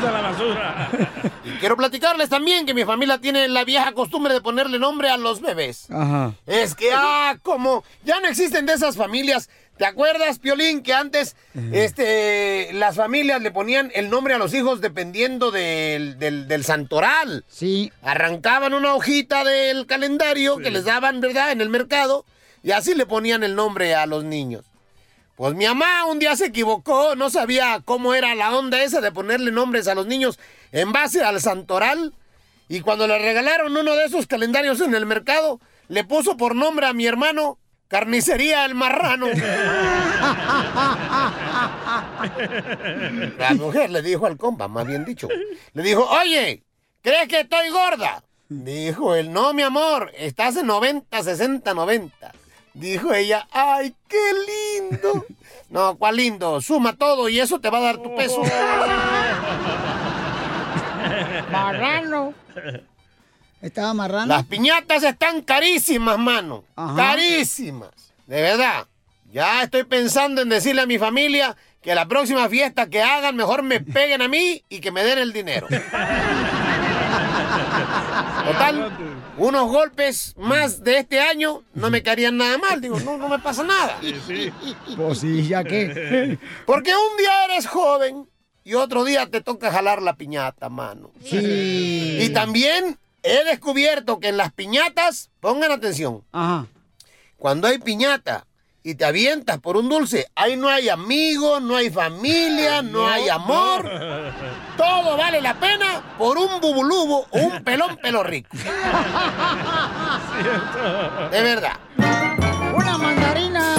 a 0.04 0.12
la 0.12 0.22
basura. 0.22 0.90
Y 1.44 1.50
quiero 1.60 1.76
platicarles 1.76 2.30
también 2.30 2.66
que 2.66 2.74
mi 2.74 2.86
familia 2.86 3.20
tiene 3.20 3.50
la 3.50 3.66
vieja 3.66 3.92
costumbre 3.92 4.34
de 4.34 4.42
ponerle 4.42 4.80
nombre 4.80 5.10
a 5.10 5.18
los 5.18 5.42
bebés. 5.42 5.92
Ajá. 5.92 6.34
Es 6.46 6.76
que, 6.76 6.92
ah, 6.94 7.36
como 7.44 7.84
ya 8.06 8.22
no 8.22 8.28
existen 8.28 8.66
de 8.66 8.74
esas 8.74 8.96
familias. 8.96 9.50
¿Te 9.78 9.86
acuerdas, 9.86 10.38
Piolín, 10.38 10.84
que 10.84 10.94
antes 10.94 11.36
este, 11.72 12.72
las 12.74 12.96
familias 12.96 13.42
le 13.42 13.50
ponían 13.50 13.92
el 13.96 14.10
nombre 14.10 14.36
a 14.36 14.38
los 14.38 14.54
hijos 14.54 14.82
dependiendo 14.82 15.50
del, 15.50 16.20
del, 16.20 16.48
del 16.48 16.64
santoral? 16.64 17.44
Sí. 17.48 17.92
Arrancaban 18.04 18.76
una 18.76 18.94
hojita 18.94 19.44
del 19.44 19.88
calendario 19.88 20.58
que 20.58 20.70
les 20.70 20.86
daban, 20.86 21.22
¿verdad?, 21.22 21.52
en 21.52 21.62
el 21.62 21.70
mercado 21.70 22.24
y 22.62 22.72
así 22.72 22.94
le 22.94 23.06
ponían 23.06 23.44
el 23.44 23.56
nombre 23.56 23.96
a 23.96 24.06
los 24.06 24.24
niños. 24.24 24.64
Pues 25.36 25.56
mi 25.56 25.66
mamá 25.66 26.06
un 26.06 26.20
día 26.20 26.36
se 26.36 26.46
equivocó, 26.46 27.16
no 27.16 27.32
sabía 27.32 27.82
cómo 27.84 28.14
era 28.14 28.36
la 28.36 28.56
onda 28.56 28.84
esa 28.84 29.02
de 29.02 29.12
ponerle 29.12 29.52
nombres 29.52 29.88
a 29.88 29.96
los 29.96 30.06
niños 30.06 30.40
en 30.72 30.92
base 30.92 31.24
al 31.24 31.42
santoral. 31.42 32.14
Y 32.70 32.82
cuando 32.82 33.08
le 33.08 33.18
regalaron 33.18 33.76
uno 33.76 33.96
de 33.96 34.06
esos 34.06 34.28
calendarios 34.28 34.80
en 34.82 34.94
el 34.94 35.08
mercado, 35.08 35.60
le 35.90 36.04
puso 36.04 36.38
por 36.38 36.56
nombre 36.56 36.86
a 36.86 36.94
mi 36.94 37.08
hermano 37.08 37.58
Carnicería 37.94 38.66
el 38.66 38.74
Marrano. 38.74 39.28
La 43.38 43.54
mujer 43.54 43.92
le 43.92 44.02
dijo 44.02 44.26
al 44.26 44.36
compa, 44.36 44.68
más 44.68 44.88
bien 44.88 45.06
dicho, 45.06 45.28
le 45.74 45.84
dijo, 45.84 46.04
oye, 46.04 46.64
¿crees 47.04 47.28
que 47.28 47.42
estoy 47.42 47.70
gorda? 47.70 48.24
Dijo 48.50 49.14
él, 49.14 49.32
no, 49.32 49.54
mi 49.54 49.62
amor, 49.62 50.12
estás 50.18 50.58
en 50.58 50.66
90, 50.66 51.22
60, 51.22 51.72
90. 51.76 52.32
Dijo 52.74 53.14
ella, 53.14 53.48
ay, 53.52 53.94
qué 54.08 54.32
lindo. 54.80 55.28
No, 55.70 55.96
¿cuál 55.96 56.16
lindo? 56.16 56.62
Suma 56.62 56.94
todo 56.94 57.30
y 57.30 57.40
eso 57.40 57.60
te 57.60 57.70
va 57.70 57.78
a 57.78 57.82
dar 57.82 57.98
tu 57.98 58.16
peso. 58.16 58.42
Marrano. 61.52 62.34
Estaba 63.64 63.94
marrano. 63.94 64.28
Las 64.28 64.46
piñatas 64.46 65.04
están 65.04 65.42
carísimas, 65.42 66.20
mano. 66.20 66.66
Ajá. 66.76 66.96
Carísimas. 66.96 67.92
De 68.28 68.42
verdad. 68.42 68.88
Ya 69.32 69.64
estoy 69.64 69.86
pensando 69.86 70.42
en 70.42 70.50
decirle 70.50 70.82
a 70.82 70.86
mi 70.86 71.00
familia 71.00 71.56
que 71.82 71.96
la 71.96 72.06
próxima 72.06 72.50
fiesta 72.50 72.90
que 72.90 73.02
hagan 73.02 73.38
mejor 73.38 73.64
me 73.64 73.80
peguen 73.80 74.22
a 74.22 74.28
mí 74.28 74.64
y 74.68 74.80
que 74.80 74.92
me 74.92 75.04
den 75.04 75.18
el 75.18 75.32
dinero. 75.32 75.68
Total, 78.46 78.92
unos 79.38 79.72
golpes 79.72 80.36
más 80.38 80.84
de 80.84 80.98
este 81.00 81.22
año 81.22 81.64
no 81.74 81.90
me 81.90 82.04
caerían 82.04 82.36
nada 82.36 82.58
mal. 82.58 82.82
Digo, 82.82 83.00
no, 83.00 83.18
no 83.18 83.30
me 83.30 83.40
pasa 83.40 83.64
nada. 83.64 83.98
Pues 84.98 85.20
sí, 85.20 85.48
ya 85.48 85.64
que. 85.64 86.38
Porque 86.66 86.92
un 86.92 87.18
día 87.18 87.46
eres 87.46 87.66
joven 87.66 88.28
y 88.66 88.74
otro 88.74 89.06
día 89.06 89.28
te 89.28 89.40
toca 89.40 89.72
jalar 89.72 90.02
la 90.02 90.16
piñata, 90.16 90.68
mano. 90.70 91.12
Sí. 91.24 92.20
Y 92.22 92.30
también 92.30 92.98
he 93.24 93.44
descubierto 93.46 94.20
que 94.20 94.28
en 94.30 94.38
las 94.38 94.52
piñatas, 94.52 95.30
pongan 95.40 95.72
atención, 95.72 96.24
Ajá. 96.32 96.68
cuando 97.38 97.68
hay 97.68 97.78
piñata 97.80 98.46
y 98.84 98.96
te 98.96 99.06
avientas 99.06 99.60
por 99.60 99.78
un 99.78 99.88
dulce, 99.88 100.28
ahí 100.36 100.58
no 100.58 100.68
hay 100.68 100.90
amigos, 100.90 101.62
no 101.62 101.78
hay 101.78 101.90
familia, 101.90 102.82
no, 102.82 103.08
hay 103.08 103.30
amor. 103.30 103.90
Todo 104.78 105.16
vale 105.16 105.42
la 105.42 105.58
pena 105.58 106.16
por 106.18 106.38
un 106.38 106.60
bubulubo 106.60 107.26
o 107.32 107.40
un 107.40 107.64
pelón 107.64 107.96
pelo 107.98 108.24
rico. 108.24 108.50
De 111.32 111.42
verdad. 111.42 111.80
Una 112.76 112.98
mandarina. 112.98 113.76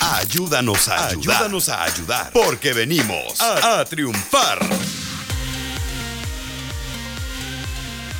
Ayúdanos 0.00 0.88
a 0.88 1.06
ayudar. 1.08 1.36
Ayúdanos 1.36 1.68
a 1.70 1.82
ayudar. 1.84 2.30
Porque 2.32 2.74
venimos 2.74 3.40
a, 3.40 3.80
a 3.80 3.84
triunfar. 3.86 4.58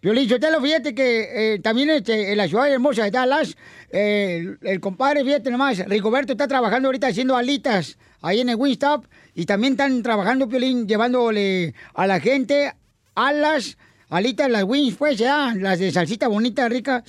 Piolín, 0.02 0.30
Sotelo, 0.30 0.62
fíjate 0.62 0.96
que 0.96 1.56
eh, 1.56 1.60
también 1.60 1.90
este, 1.90 2.32
en 2.32 2.38
la 2.38 2.48
ciudad 2.48 2.72
hermosa 2.72 3.04
de 3.04 3.12
Dallas, 3.12 3.58
eh, 3.92 4.56
el, 4.62 4.80
compadre, 4.80 5.26
fíjate 5.26 5.52
nomás, 5.52 5.80
Rigoberto 5.88 6.32
está 6.34 6.48
trabajando 6.48 6.88
ahorita 6.88 7.08
haciendo 7.08 7.36
alitas 7.36 7.98
ahí 8.22 8.40
en 8.40 8.48
el 8.50 8.56
Wingstop 8.56 9.06
y 9.36 9.46
también 9.46 9.74
están 9.74 10.02
trabajando, 10.02 10.48
Piolín, 10.48 10.88
llevándole 10.88 11.74
a 11.94 12.08
la 12.08 12.22
gente 12.22 12.74
alas, 13.14 13.78
alitas, 14.10 14.50
las 14.50 14.64
wings, 14.64 14.96
pues 14.96 15.18
ya, 15.18 15.54
las 15.58 15.80
de 15.80 15.92
salsita 15.92 16.30
bonita, 16.30 16.70
rica. 16.70 17.04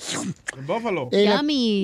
Buffalo. 0.67 1.07
Eh, 1.13 1.25
la- 1.25 1.35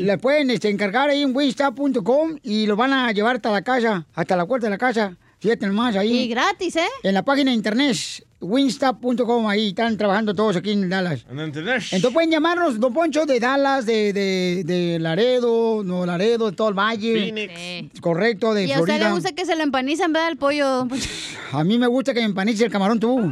La, 0.05 0.17
pueden 0.17 0.51
este, 0.51 0.67
encargar 0.69 1.09
ahí 1.09 1.21
en 1.21 1.33
wingstop.com 1.33 2.37
y 2.43 2.65
lo 2.67 2.75
van 2.75 2.91
a 2.91 3.11
llevar 3.13 3.37
hasta 3.37 3.51
la 3.51 3.61
casa, 3.61 4.05
hasta 4.13 4.35
la 4.35 4.45
puerta 4.45 4.67
de 4.67 4.71
la 4.71 4.77
casa. 4.77 5.15
Fíjate 5.39 5.67
nomás 5.67 5.95
ahí. 5.95 6.21
Y 6.21 6.27
gratis, 6.27 6.75
¿eh? 6.77 6.87
En 7.03 7.13
la 7.13 7.23
página 7.23 7.51
de 7.51 7.57
internet, 7.57 7.95
wingstop.com, 8.41 9.47
ahí 9.47 9.67
están 9.69 9.95
trabajando 9.95 10.33
todos 10.33 10.55
aquí 10.55 10.71
en 10.71 10.89
Dallas. 10.89 11.27
En 11.29 11.39
internet. 11.39 11.83
Entonces 11.91 12.11
pueden 12.11 12.31
llamarnos, 12.31 12.79
Don 12.79 12.91
Poncho, 12.91 13.27
de 13.27 13.39
Dallas, 13.39 13.85
de, 13.85 14.13
de, 14.13 14.63
de 14.65 14.97
Laredo, 14.99 15.83
Nuevo 15.83 16.07
Laredo, 16.07 16.49
de 16.49 16.55
todo 16.55 16.69
el 16.69 16.73
valle. 16.73 17.13
Phoenix. 17.13 18.01
Correcto, 18.01 18.55
de 18.55 18.65
y 18.65 18.71
a 18.71 18.79
usted 18.79 18.99
le 18.99 19.11
gusta 19.11 19.31
que 19.33 19.45
se 19.45 19.55
le 19.55 19.61
empaniza 19.61 20.05
en 20.05 20.13
vez 20.13 20.25
del 20.25 20.37
pollo, 20.37 20.67
don 20.67 20.87
Poncho. 20.87 21.07
A 21.51 21.63
mí 21.63 21.77
me 21.77 21.85
gusta 21.87 22.15
que 22.15 22.19
me 22.21 22.25
empanice 22.25 22.65
el 22.65 22.71
camarón 22.71 22.99
tú. 22.99 23.31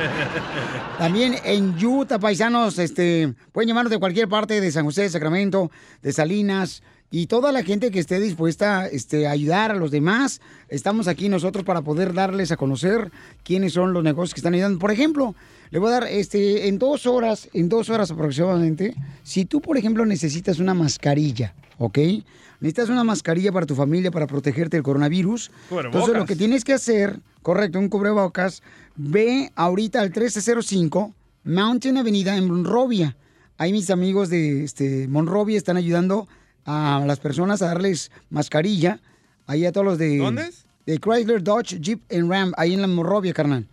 También 0.98 1.36
en 1.44 1.74
Utah, 1.82 2.18
paisanos, 2.18 2.78
este, 2.78 3.32
pueden 3.52 3.68
llamarnos 3.68 3.90
de 3.90 3.98
cualquier 3.98 4.28
parte 4.28 4.60
de 4.60 4.70
San 4.70 4.84
José, 4.84 5.02
de 5.02 5.10
Sacramento, 5.10 5.70
de 6.02 6.12
Salinas 6.12 6.82
y 7.10 7.26
toda 7.26 7.50
la 7.50 7.64
gente 7.64 7.90
que 7.90 7.98
esté 7.98 8.20
dispuesta 8.20 8.86
este, 8.86 9.26
a 9.26 9.32
ayudar 9.32 9.72
a 9.72 9.74
los 9.74 9.90
demás. 9.90 10.40
Estamos 10.68 11.08
aquí 11.08 11.28
nosotros 11.28 11.64
para 11.64 11.82
poder 11.82 12.14
darles 12.14 12.52
a 12.52 12.56
conocer 12.56 13.10
quiénes 13.42 13.72
son 13.72 13.92
los 13.92 14.04
negocios 14.04 14.34
que 14.34 14.40
están 14.40 14.54
ayudando. 14.54 14.78
Por 14.78 14.92
ejemplo, 14.92 15.34
le 15.70 15.78
voy 15.80 15.88
a 15.88 15.92
dar 15.92 16.04
este, 16.04 16.68
en 16.68 16.78
dos 16.78 17.06
horas, 17.06 17.48
en 17.52 17.68
dos 17.68 17.90
horas 17.90 18.10
aproximadamente, 18.12 18.94
si 19.24 19.44
tú, 19.44 19.60
por 19.60 19.76
ejemplo, 19.76 20.06
necesitas 20.06 20.60
una 20.60 20.72
mascarilla, 20.72 21.54
¿ok? 21.78 21.98
Necesitas 22.60 22.90
una 22.90 23.02
mascarilla 23.02 23.50
para 23.50 23.66
tu 23.66 23.74
familia 23.74 24.10
para 24.10 24.26
protegerte 24.26 24.76
del 24.76 24.84
coronavirus. 24.84 25.50
Cubrebocas. 25.68 25.86
Entonces, 25.86 26.16
lo 26.16 26.26
que 26.26 26.36
tienes 26.36 26.62
que 26.62 26.74
hacer, 26.74 27.18
correcto, 27.42 27.78
un 27.78 27.88
cubrebocas, 27.88 28.62
ve 28.94 29.50
ahorita 29.56 30.00
al 30.00 30.10
1305 30.10 31.14
Mountain 31.42 31.96
Avenida 31.96 32.36
en 32.36 32.46
Monrovia. 32.46 33.16
Ahí 33.56 33.72
mis 33.72 33.90
amigos 33.90 34.28
de 34.28 34.64
este, 34.64 35.08
Monrovia 35.08 35.56
están 35.56 35.76
ayudando 35.76 36.28
a 36.70 37.04
las 37.06 37.18
personas 37.18 37.62
a 37.62 37.66
darles 37.66 38.10
mascarilla. 38.30 39.00
Ahí 39.46 39.66
a 39.66 39.72
todos 39.72 39.84
los 39.84 39.98
de... 39.98 40.18
¿Dónde 40.18 40.42
es? 40.42 40.66
De 40.86 40.98
Chrysler, 40.98 41.42
Dodge, 41.42 41.78
Jeep 41.80 42.00
and 42.12 42.30
Ram, 42.30 42.52
ahí 42.56 42.74
en 42.74 42.80
la 42.80 42.86
Monrovia, 42.86 43.32
carnal. 43.32 43.66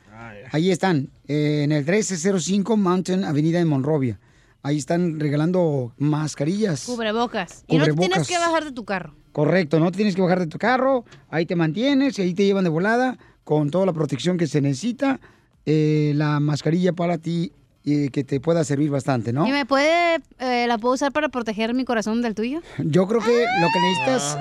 Ahí 0.51 0.71
están, 0.71 1.09
eh, 1.27 1.63
en 1.63 1.71
el 1.71 1.83
1305 1.83 2.77
Mountain 2.77 3.23
Avenida 3.23 3.59
en 3.59 3.67
Monrovia. 3.67 4.19
Ahí 4.63 4.77
están 4.77 5.19
regalando 5.19 5.93
mascarillas. 5.97 6.85
Cubrebocas. 6.85 7.63
Y 7.67 7.77
no 7.77 7.85
te 7.85 7.93
tienes 7.93 8.27
que 8.27 8.37
bajar 8.37 8.65
de 8.65 8.71
tu 8.71 8.85
carro. 8.85 9.13
Correcto, 9.31 9.79
no 9.79 9.91
te 9.91 9.97
tienes 9.97 10.15
que 10.15 10.21
bajar 10.21 10.39
de 10.39 10.47
tu 10.47 10.57
carro, 10.57 11.05
ahí 11.29 11.45
te 11.45 11.55
mantienes 11.55 12.17
y 12.17 12.23
ahí 12.23 12.33
te 12.33 12.43
llevan 12.43 12.63
de 12.63 12.71
volada 12.71 13.19
con 13.43 13.69
toda 13.69 13.85
la 13.85 13.93
protección 13.93 14.35
que 14.35 14.47
se 14.47 14.61
necesita, 14.61 15.19
eh, 15.65 16.13
la 16.15 16.39
mascarilla 16.39 16.93
para 16.93 17.19
ti 17.19 17.51
eh, 17.89 18.09
que 18.11 18.23
te 18.23 18.39
pueda 18.41 18.63
servir 18.63 18.89
bastante, 18.89 19.31
¿no? 19.31 19.47
¿Y 19.47 19.51
me 19.51 19.65
puede, 19.65 20.17
eh, 20.39 20.65
la 20.67 20.77
puedo 20.77 20.93
usar 20.95 21.11
para 21.13 21.29
proteger 21.29 21.73
mi 21.73 21.85
corazón 21.85 22.21
del 22.21 22.35
tuyo? 22.35 22.59
Yo 22.79 23.07
creo 23.07 23.21
que 23.21 23.45
lo 23.61 23.67
que 23.73 23.79
necesitas... 23.79 24.37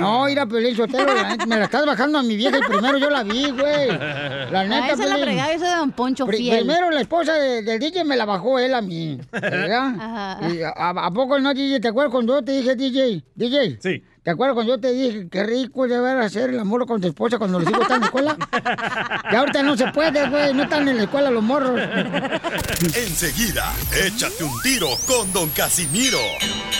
No, 0.00 0.28
ir 0.28 0.38
a 0.40 0.46
Pelín 0.46 0.74
Sotelo, 0.76 1.14
la 1.14 1.28
neta, 1.30 1.46
me 1.46 1.56
la 1.56 1.64
estás 1.64 1.86
bajando 1.86 2.18
a 2.18 2.22
mi 2.22 2.36
vieja 2.36 2.58
y 2.58 2.62
primero 2.62 2.98
yo 2.98 3.10
la 3.10 3.22
vi, 3.22 3.50
güey. 3.50 3.88
La 3.88 4.64
neta, 4.64 4.84
Ah, 4.84 4.90
esa 4.92 5.04
es 5.04 5.10
la 5.10 5.18
fregada, 5.18 5.58
soy 5.58 5.68
de 5.68 5.74
Don 5.76 5.92
Poncho 5.92 6.26
Pri- 6.26 6.36
fiel. 6.38 6.58
Primero 6.64 6.90
la 6.90 7.00
esposa 7.00 7.32
de- 7.34 7.62
del 7.62 7.78
DJ 7.78 8.04
me 8.04 8.16
la 8.16 8.24
bajó 8.24 8.58
él 8.58 8.74
a 8.74 8.80
mí, 8.82 9.18
¿verdad? 9.32 9.94
Ajá. 9.98 10.38
Y 10.52 10.62
a, 10.62 10.70
a 10.90 11.10
poco 11.12 11.38
no, 11.38 11.54
DJ? 11.54 11.80
¿Te 11.80 11.88
acuerdas 11.88 12.10
cuando 12.12 12.34
yo 12.34 12.44
te 12.44 12.52
dije, 12.52 12.74
DJ? 12.76 13.24
DJ. 13.34 13.78
Sí. 13.80 14.02
¿Te 14.24 14.30
acuerdas 14.30 14.54
cuando 14.54 14.72
yo 14.72 14.80
te 14.80 14.90
dije 14.90 15.28
qué 15.30 15.44
rico 15.44 15.86
de 15.86 16.00
ver 16.00 16.16
hacer 16.16 16.48
el 16.48 16.58
amor 16.58 16.86
con 16.86 16.98
tu 16.98 17.08
esposa 17.08 17.36
cuando 17.36 17.60
los 17.60 17.68
hijos 17.68 17.82
están 17.82 17.96
en 17.96 18.00
la 18.00 18.06
escuela? 18.06 18.36
Y 19.30 19.36
ahorita 19.36 19.62
no 19.62 19.76
se 19.76 19.86
puede, 19.88 20.28
güey, 20.30 20.54
no 20.54 20.62
están 20.62 20.88
en 20.88 20.96
la 20.96 21.02
escuela 21.02 21.30
los 21.30 21.42
morros. 21.42 21.78
Enseguida, 22.94 23.70
échate 23.92 24.44
un 24.44 24.62
tiro 24.62 24.88
con 25.06 25.30
Don 25.32 25.50
Casimiro. 25.50 26.18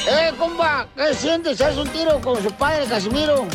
¡Eh, 0.09 0.33
compa! 0.39 0.87
¿Qué 0.97 1.13
sientes? 1.15 1.61
¿Haz 1.61 1.77
un 1.77 1.89
tiro 1.89 2.19
con 2.21 2.43
su 2.43 2.51
padre, 2.53 2.87
Casimiro? 2.87 3.47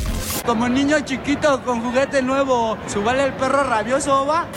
Como 0.46 0.70
niño 0.70 1.00
chiquito 1.00 1.64
con 1.64 1.82
juguete 1.82 2.22
nuevo, 2.22 2.78
¿subale 2.88 3.24
el 3.24 3.34
perro 3.34 3.64
rabioso, 3.64 4.26
va? 4.26 4.48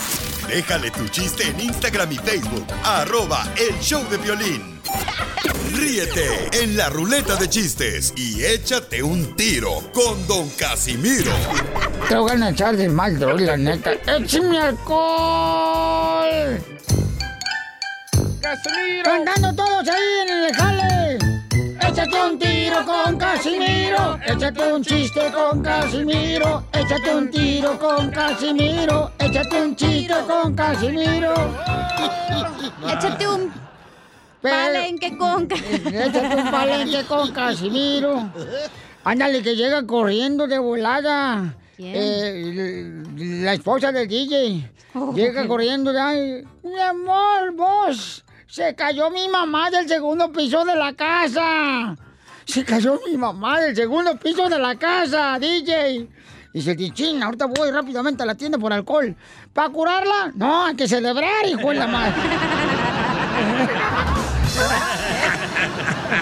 Déjale 0.47 0.91
tu 0.91 1.07
chiste 1.07 1.47
en 1.47 1.59
Instagram 1.59 2.11
y 2.11 2.17
Facebook, 2.17 2.67
arroba 2.83 3.47
el 3.55 3.79
show 3.79 4.03
de 4.09 4.17
violín. 4.17 4.72
Ríete 5.73 6.49
en 6.61 6.77
la 6.77 6.89
ruleta 6.89 7.35
de 7.35 7.49
chistes 7.49 8.13
y 8.15 8.43
échate 8.43 9.03
un 9.03 9.35
tiro 9.35 9.81
con 9.93 10.25
Don 10.27 10.49
Casimiro. 10.51 11.31
Te 12.07 12.15
voy 12.15 12.41
a 12.41 12.49
echar 12.49 12.77
de 12.77 12.87
mal, 12.89 13.19
droga, 13.19 13.41
la 13.41 13.57
neta. 13.57 13.93
¡Échame 13.93 14.59
alcohol! 14.59 16.63
¡Casimiro! 18.41 19.03
¡Cantando 19.03 19.53
todos 19.55 19.87
ahí 19.87 20.19
en 20.21 20.29
el 20.45 20.55
jale! 20.55 21.17
Échate 21.87 22.21
un 22.21 22.39
tiro 22.39 22.85
con 22.85 23.17
Casimiro, 23.17 24.19
échate 24.25 24.73
un 24.73 24.83
chiste 24.83 25.31
con 25.31 25.61
Casimiro, 25.61 26.67
échate 26.73 27.15
un 27.15 27.29
tiro 27.29 27.77
con 27.77 28.09
Casimiro, 28.09 29.11
échate 29.19 29.61
un 29.61 29.75
chiste 29.75 30.15
con 30.27 30.55
Casimiro. 30.55 31.33
Échate 32.87 33.27
un 33.27 33.53
palenque 34.51 35.17
con... 35.17 35.47
ca- 35.47 35.55
Échate 35.55 36.35
un 36.41 36.51
palenque 36.51 37.03
con 37.05 37.31
Casimiro. 37.31 38.29
Ándale, 39.03 39.41
que 39.41 39.55
llega 39.55 39.85
corriendo 39.85 40.47
de 40.47 40.59
volada. 40.59 41.55
Eh, 41.77 43.03
la 43.17 43.53
esposa 43.53 43.91
del 43.91 44.07
DJ. 44.07 44.69
Llega 45.15 45.47
corriendo 45.47 45.91
ya. 45.91 46.15
y, 46.15 46.43
Mi 46.63 46.79
amor, 46.79 47.53
vos. 47.55 48.23
Se 48.47 48.75
cayó 48.75 49.09
mi 49.09 49.27
mamá 49.27 49.71
del 49.71 49.87
segundo 49.87 50.31
piso 50.31 50.63
de 50.63 50.75
la 50.75 50.93
casa. 50.93 51.95
Se 52.45 52.63
cayó 52.63 52.99
mi 53.09 53.17
mamá 53.17 53.59
del 53.59 53.75
segundo 53.75 54.15
piso 54.17 54.47
de 54.47 54.59
la 54.59 54.75
casa, 54.75 55.39
DJ. 55.39 56.07
Dice, 56.53 56.75
Tichín, 56.75 57.23
ahorita 57.23 57.47
voy 57.47 57.71
rápidamente 57.71 58.21
a 58.21 58.27
la 58.27 58.35
tienda 58.35 58.59
por 58.59 58.71
alcohol. 58.71 59.15
¿Para 59.53 59.69
curarla? 59.69 60.31
No, 60.35 60.65
hay 60.67 60.75
que 60.75 60.87
celebrar, 60.87 61.47
hijo 61.47 61.69
de 61.69 61.75
la 61.75 61.87
madre. 61.87 62.13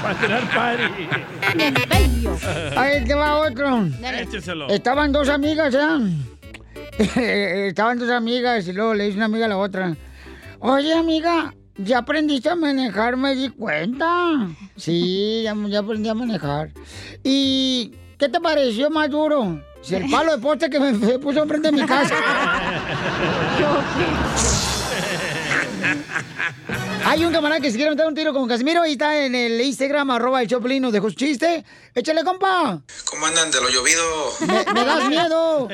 Para 0.01 0.19
tirar 0.19 0.49
party. 0.53 1.07
Ahí 2.77 3.03
te 3.03 3.13
va 3.13 3.37
otro. 3.37 3.87
Écheselo. 4.19 4.67
Estaban 4.69 5.11
dos 5.11 5.29
amigas, 5.29 5.75
¿eh? 5.75 5.87
Estaban 7.67 7.99
dos 7.99 8.09
amigas 8.09 8.67
y 8.67 8.73
luego 8.73 8.93
le 8.93 9.05
dice 9.05 9.17
una 9.17 9.25
amiga 9.25 9.45
a 9.45 9.49
la 9.49 9.57
otra. 9.57 9.95
Oye, 10.59 10.93
amiga, 10.93 11.53
¿ya 11.77 11.99
aprendiste 11.99 12.49
a 12.49 12.55
manejar? 12.55 13.17
Me 13.17 13.35
di 13.35 13.49
cuenta. 13.49 14.47
Sí, 14.75 15.41
ya, 15.43 15.55
ya 15.67 15.79
aprendí 15.79 16.09
a 16.09 16.13
manejar. 16.13 16.71
¿Y 17.23 17.93
qué 18.17 18.29
te 18.29 18.39
pareció 18.39 18.89
más 18.89 19.09
duro? 19.09 19.61
Si 19.81 19.95
el 19.95 20.09
palo 20.09 20.35
de 20.35 20.37
poste 20.37 20.69
que 20.69 20.79
me, 20.79 20.93
me 20.93 21.19
puso 21.19 21.41
enfrente 21.41 21.71
de 21.71 21.81
mi 21.81 21.87
casa. 21.87 22.15
Hay 27.05 27.25
un 27.25 27.33
camarada 27.33 27.59
que 27.61 27.71
se 27.71 27.77
quiere 27.77 27.91
meter 27.91 28.05
un 28.05 28.15
tiro 28.15 28.33
con 28.33 28.47
Casimiro 28.47 28.85
y 28.85 28.93
está 28.93 29.25
en 29.25 29.35
el 29.35 29.59
Instagram, 29.59 30.11
arroba 30.11 30.41
el 30.41 30.47
Choplin, 30.47 30.81
nos 30.81 30.93
dejó 30.93 31.09
su 31.09 31.15
chiste. 31.15 31.63
Échale, 31.95 32.23
compa. 32.23 32.81
¿Cómo 33.05 33.25
andan 33.25 33.51
de 33.51 33.61
lo 33.61 33.69
llovido? 33.69 34.33
Me, 34.41 34.65
me 34.73 34.85
das 34.85 35.07
miedo. 35.09 35.67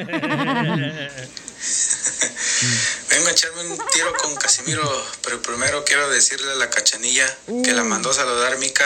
Vengo 3.10 3.28
a 3.28 3.32
echarme 3.32 3.62
un 3.62 3.78
tiro 3.94 4.14
con 4.22 4.36
Casimiro, 4.36 4.84
pero 5.24 5.42
primero 5.42 5.84
quiero 5.86 6.10
decirle 6.10 6.52
a 6.52 6.56
la 6.56 6.70
cachanilla 6.70 7.26
que 7.64 7.74
la 7.74 7.84
mandó 7.84 8.12
a 8.12 8.14
saludar 8.14 8.58
Mica. 8.58 8.86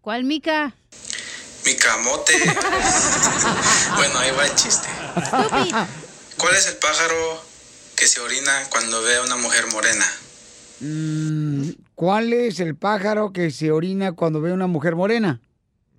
¿Cuál 0.00 0.24
mica? 0.24 0.74
Mi 1.64 1.74
camote. 1.76 2.34
bueno, 3.96 4.18
ahí 4.18 4.30
va 4.32 4.44
el 4.44 4.54
chiste. 4.54 4.86
¿Cuál 6.36 6.54
es 6.56 6.66
el 6.66 6.76
pájaro 6.76 7.43
que 8.04 8.08
se 8.08 8.20
orina 8.20 8.52
cuando 8.68 9.02
ve 9.02 9.16
a 9.16 9.22
una 9.22 9.36
mujer 9.36 9.66
morena? 9.68 10.04
Mm, 10.80 11.70
¿Cuál 11.94 12.34
es 12.34 12.60
el 12.60 12.76
pájaro 12.76 13.32
que 13.32 13.50
se 13.50 13.72
orina 13.72 14.12
cuando 14.12 14.42
ve 14.42 14.52
una 14.52 14.66
mujer 14.66 14.94
morena? 14.94 15.40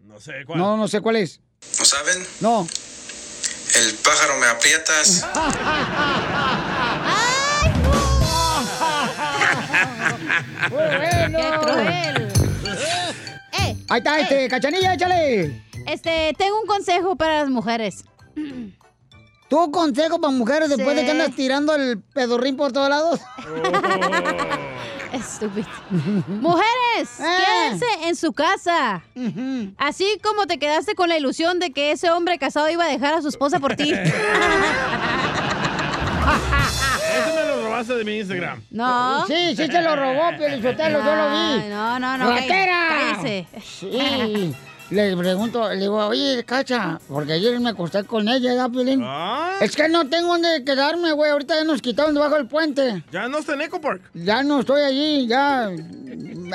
No 0.03 0.19
sé 0.19 0.45
cuál. 0.45 0.59
No, 0.59 0.77
no 0.77 0.87
sé 0.87 1.01
cuál 1.01 1.15
es. 1.15 1.39
¿No 1.79 1.85
saben? 1.85 2.23
No. 2.41 2.67
El 3.73 3.95
pájaro 3.95 4.37
me 4.37 4.45
aprietas. 4.45 5.25
¡Qué 10.69 11.57
cruel! 11.59 12.31
¡Eh! 13.51 13.77
Ahí 13.89 13.97
está, 13.97 14.19
este, 14.19 14.47
cachanilla, 14.47 14.93
échale. 14.93 15.63
Este, 15.87 16.35
tengo 16.37 16.61
un 16.61 16.67
consejo 16.67 17.15
para 17.15 17.39
las 17.41 17.49
mujeres. 17.49 18.05
¿Tú 19.55 19.71
consejo 19.71 20.19
para 20.19 20.33
mujeres 20.33 20.67
después 20.67 20.97
de 20.97 21.03
que 21.03 21.11
Sí. 21.11 21.11
andas 21.11 21.31
tirando 21.33 21.73
el 21.75 22.01
pedorrín 22.13 22.57
por 22.57 22.73
todos 22.73 22.89
lados? 22.89 23.21
Estúpido. 25.13 25.65
Mujeres, 26.27 27.19
Eh. 27.21 27.23
quédense 27.69 27.85
en 28.03 28.17
su 28.17 28.33
casa. 28.33 29.01
Así 29.77 30.19
como 30.21 30.45
te 30.45 30.57
quedaste 30.59 30.93
con 30.95 31.07
la 31.07 31.17
ilusión 31.17 31.59
de 31.59 31.71
que 31.71 31.91
ese 31.91 32.09
hombre 32.11 32.37
casado 32.37 32.69
iba 32.69 32.83
a 32.83 32.87
dejar 32.89 33.13
a 33.13 33.21
su 33.21 33.29
esposa 33.29 33.61
por 33.61 33.77
ti. 33.77 33.93
Ese 37.15 37.33
me 37.33 37.45
lo 37.47 37.63
robaste 37.63 37.95
de 37.95 38.03
mi 38.03 38.17
Instagram. 38.17 38.61
No. 38.71 39.25
Sí, 39.27 39.55
sí 39.55 39.67
se 39.67 39.81
lo 39.81 39.95
robó, 39.95 40.37
Pelizotelo, 40.37 40.99
yo 41.01 41.15
lo 41.15 41.29
vi. 41.29 41.69
No, 41.69 41.97
no, 41.97 42.17
no, 42.17 42.29
¡Ratera! 42.29 42.87
cállese. 42.89 43.47
Sí. 43.63 44.53
Le 44.91 45.17
pregunto, 45.17 45.67
le 45.69 45.81
digo, 45.81 46.05
oye, 46.05 46.43
Cacha, 46.45 46.99
porque 47.07 47.33
ayer 47.33 47.59
me 47.59 47.71
acosté 47.71 48.03
con 48.03 48.27
ella, 48.29 48.53
¿ya, 48.53 48.69
Pelín? 48.69 49.03
Es 49.59 49.75
que 49.75 49.87
no 49.89 50.07
tengo 50.07 50.27
dónde 50.27 50.63
quedarme, 50.63 51.11
güey. 51.11 51.31
Ahorita 51.31 51.55
ya 51.55 51.63
nos 51.63 51.81
quitaron 51.81 52.13
debajo 52.13 52.35
del 52.35 52.45
puente. 52.45 53.03
Ya 53.11 53.27
no 53.27 53.39
está 53.39 53.53
en 53.55 53.61
Eco 53.61 53.81
Park. 53.81 54.01
Ya 54.13 54.43
no 54.43 54.59
estoy 54.59 54.81
allí, 54.81 55.27
ya. 55.27 55.71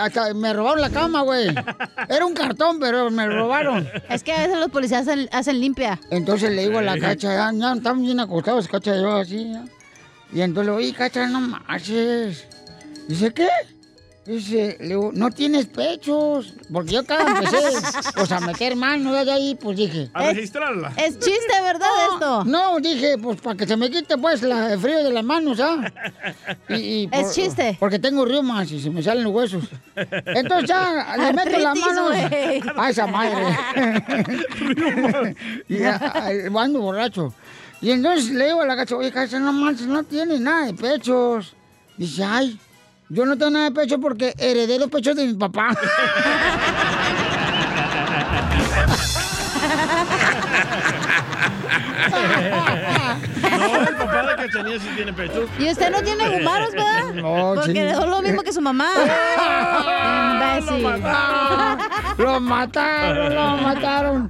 Hasta 0.00 0.32
me 0.32 0.52
robaron 0.52 0.80
la 0.80 0.90
cama, 0.90 1.22
güey. 1.22 1.48
Era 2.08 2.24
un 2.24 2.34
cartón, 2.34 2.78
pero 2.78 3.10
me 3.10 3.26
robaron. 3.26 3.88
Es 4.08 4.22
que 4.22 4.32
a 4.32 4.46
veces 4.46 4.58
los 4.58 4.70
policías 4.70 5.08
hacen, 5.08 5.28
hacen 5.32 5.60
limpia. 5.60 5.98
Entonces 6.10 6.52
le 6.52 6.62
digo 6.62 6.78
a 6.78 6.82
la 6.82 6.98
cacha, 6.98 7.34
ya, 7.34 7.50
ya 7.52 7.72
estamos 7.72 8.04
bien 8.04 8.20
acostados, 8.20 8.68
cacha, 8.68 8.94
yo 8.94 9.16
así, 9.16 9.52
ya. 9.52 9.64
Y 10.32 10.42
entonces 10.42 10.66
le 10.66 10.70
digo, 10.72 10.76
oye, 10.76 10.94
cacha, 10.96 11.26
no 11.26 11.40
marches. 11.40 12.46
Dice, 13.08 13.34
¿qué? 13.34 13.48
Dice, 14.26 14.76
le 14.80 14.88
digo, 14.88 15.10
no 15.14 15.30
tienes 15.30 15.64
pechos. 15.66 16.52
Porque 16.70 16.92
yo 16.92 17.00
acá 17.00 17.26
empecé, 17.26 17.56
pues, 18.14 18.30
a 18.30 18.38
meter 18.40 18.76
mano 18.76 19.12
de 19.12 19.30
ahí, 19.32 19.54
pues 19.60 19.78
dije. 19.78 20.10
A 20.12 20.26
registrarla. 20.26 20.92
Es 20.96 21.14
chiste, 21.18 21.60
¿verdad, 21.62 21.88
esto? 22.12 22.44
No, 22.44 22.78
dije, 22.80 23.16
pues, 23.18 23.40
para 23.40 23.56
que 23.56 23.66
se 23.66 23.76
me 23.78 23.90
quite, 23.90 24.18
pues, 24.18 24.42
la- 24.42 24.74
el 24.74 24.78
frío 24.78 25.02
de 25.02 25.10
las 25.10 25.24
manos, 25.24 25.58
¿ah? 25.60 25.90
Y, 26.68 26.74
y 26.74 27.08
Es 27.12 27.32
chiste. 27.34 27.76
Porque 27.80 27.98
tengo 27.98 28.24
reumas 28.26 28.70
y 28.70 28.80
se 28.80 28.90
me 28.90 29.02
salen 29.02 29.24
los 29.24 29.32
huesos. 29.32 29.64
Entonces 29.96 30.68
ya 30.68 31.16
le 31.16 31.32
meto 31.32 31.58
las 31.58 31.76
manos 31.78 32.12
a 32.76 32.90
esa 32.90 33.06
madre. 33.06 33.56
y 35.68 35.82
ando 35.82 36.80
borracho. 36.80 37.32
Y 37.80 37.90
entonces 37.90 38.30
le 38.30 38.46
digo 38.46 38.60
a 38.60 38.66
la 38.66 38.76
cacha, 38.76 38.94
oye, 38.96 39.10
cacha, 39.10 39.38
no 39.40 39.52
manches, 39.52 39.86
no 39.86 40.04
tiene 40.04 40.38
nada 40.38 40.66
de 40.66 40.74
pechos. 40.74 41.54
Dice, 41.96 42.22
ay, 42.22 42.58
yo 43.10 43.26
no 43.26 43.36
tengo 43.36 43.50
nada 43.50 43.66
de 43.66 43.72
pecho 43.72 44.00
porque 44.00 44.34
heredé 44.38 44.78
los 44.78 44.88
pechos 44.88 45.14
de 45.16 45.26
mi 45.26 45.34
papá. 45.34 45.76
No, 53.42 53.76
el 53.88 53.96
papá 53.96 54.22
de 54.22 54.36
Cachanilla 54.36 54.78
sí 54.80 54.88
tiene 54.96 55.12
pechos. 55.12 55.48
Y 55.58 55.70
usted 55.70 55.90
no 55.90 56.02
tiene 56.02 56.28
gumaros, 56.28 56.72
¿verdad? 56.72 57.04
No, 57.14 57.52
Porque 57.54 57.72
sí. 57.72 57.78
dejó 57.78 58.06
lo 58.06 58.22
mismo 58.22 58.42
que 58.42 58.52
su 58.52 58.60
mamá. 58.60 58.88
Imbécil. 60.62 60.82
Lo 62.18 62.40
mataron, 62.40 63.34
lo 63.34 63.56
mataron. 63.58 64.28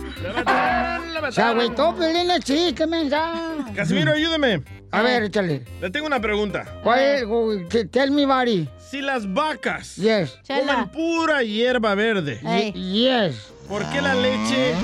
Se 1.30 1.42
agüitó, 1.42 1.94
Pelín, 1.94 2.30
el 2.30 2.42
chiste, 2.42 2.86
mensa. 2.86 3.32
Casimiro, 3.74 4.12
ayúdeme. 4.12 4.62
A 4.92 5.02
ver, 5.02 5.22
échale. 5.24 5.62
Le 5.80 5.90
tengo 5.90 6.06
una 6.06 6.20
pregunta. 6.20 6.64
¿Cuál 6.82 7.66
Tell 7.90 8.10
me, 8.10 8.26
buddy. 8.26 8.68
Si 8.90 9.00
las 9.00 9.32
vacas 9.32 9.96
Yes. 9.96 10.36
comen 10.48 10.88
pura 10.88 11.42
hierba 11.44 11.94
verde, 11.94 12.40
Ye- 12.42 12.72
Yes. 12.72 13.52
¿por 13.68 13.84
qué 13.90 14.02
la 14.02 14.14
leche 14.14 14.74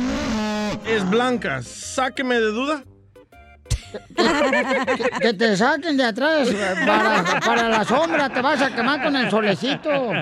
es 0.86 1.08
blanca? 1.10 1.60
Sáqueme 1.62 2.36
de 2.36 2.46
duda. 2.52 2.84
Que, 4.14 5.18
que 5.20 5.32
te 5.34 5.56
saquen 5.56 5.96
de 5.96 6.04
atrás 6.04 6.48
para, 6.86 7.40
para 7.40 7.68
la 7.68 7.84
sombra, 7.84 8.28
te 8.28 8.42
vas 8.42 8.60
a 8.60 8.74
quemar 8.74 9.02
con 9.02 9.16
el 9.16 9.30
solecito. 9.30 10.12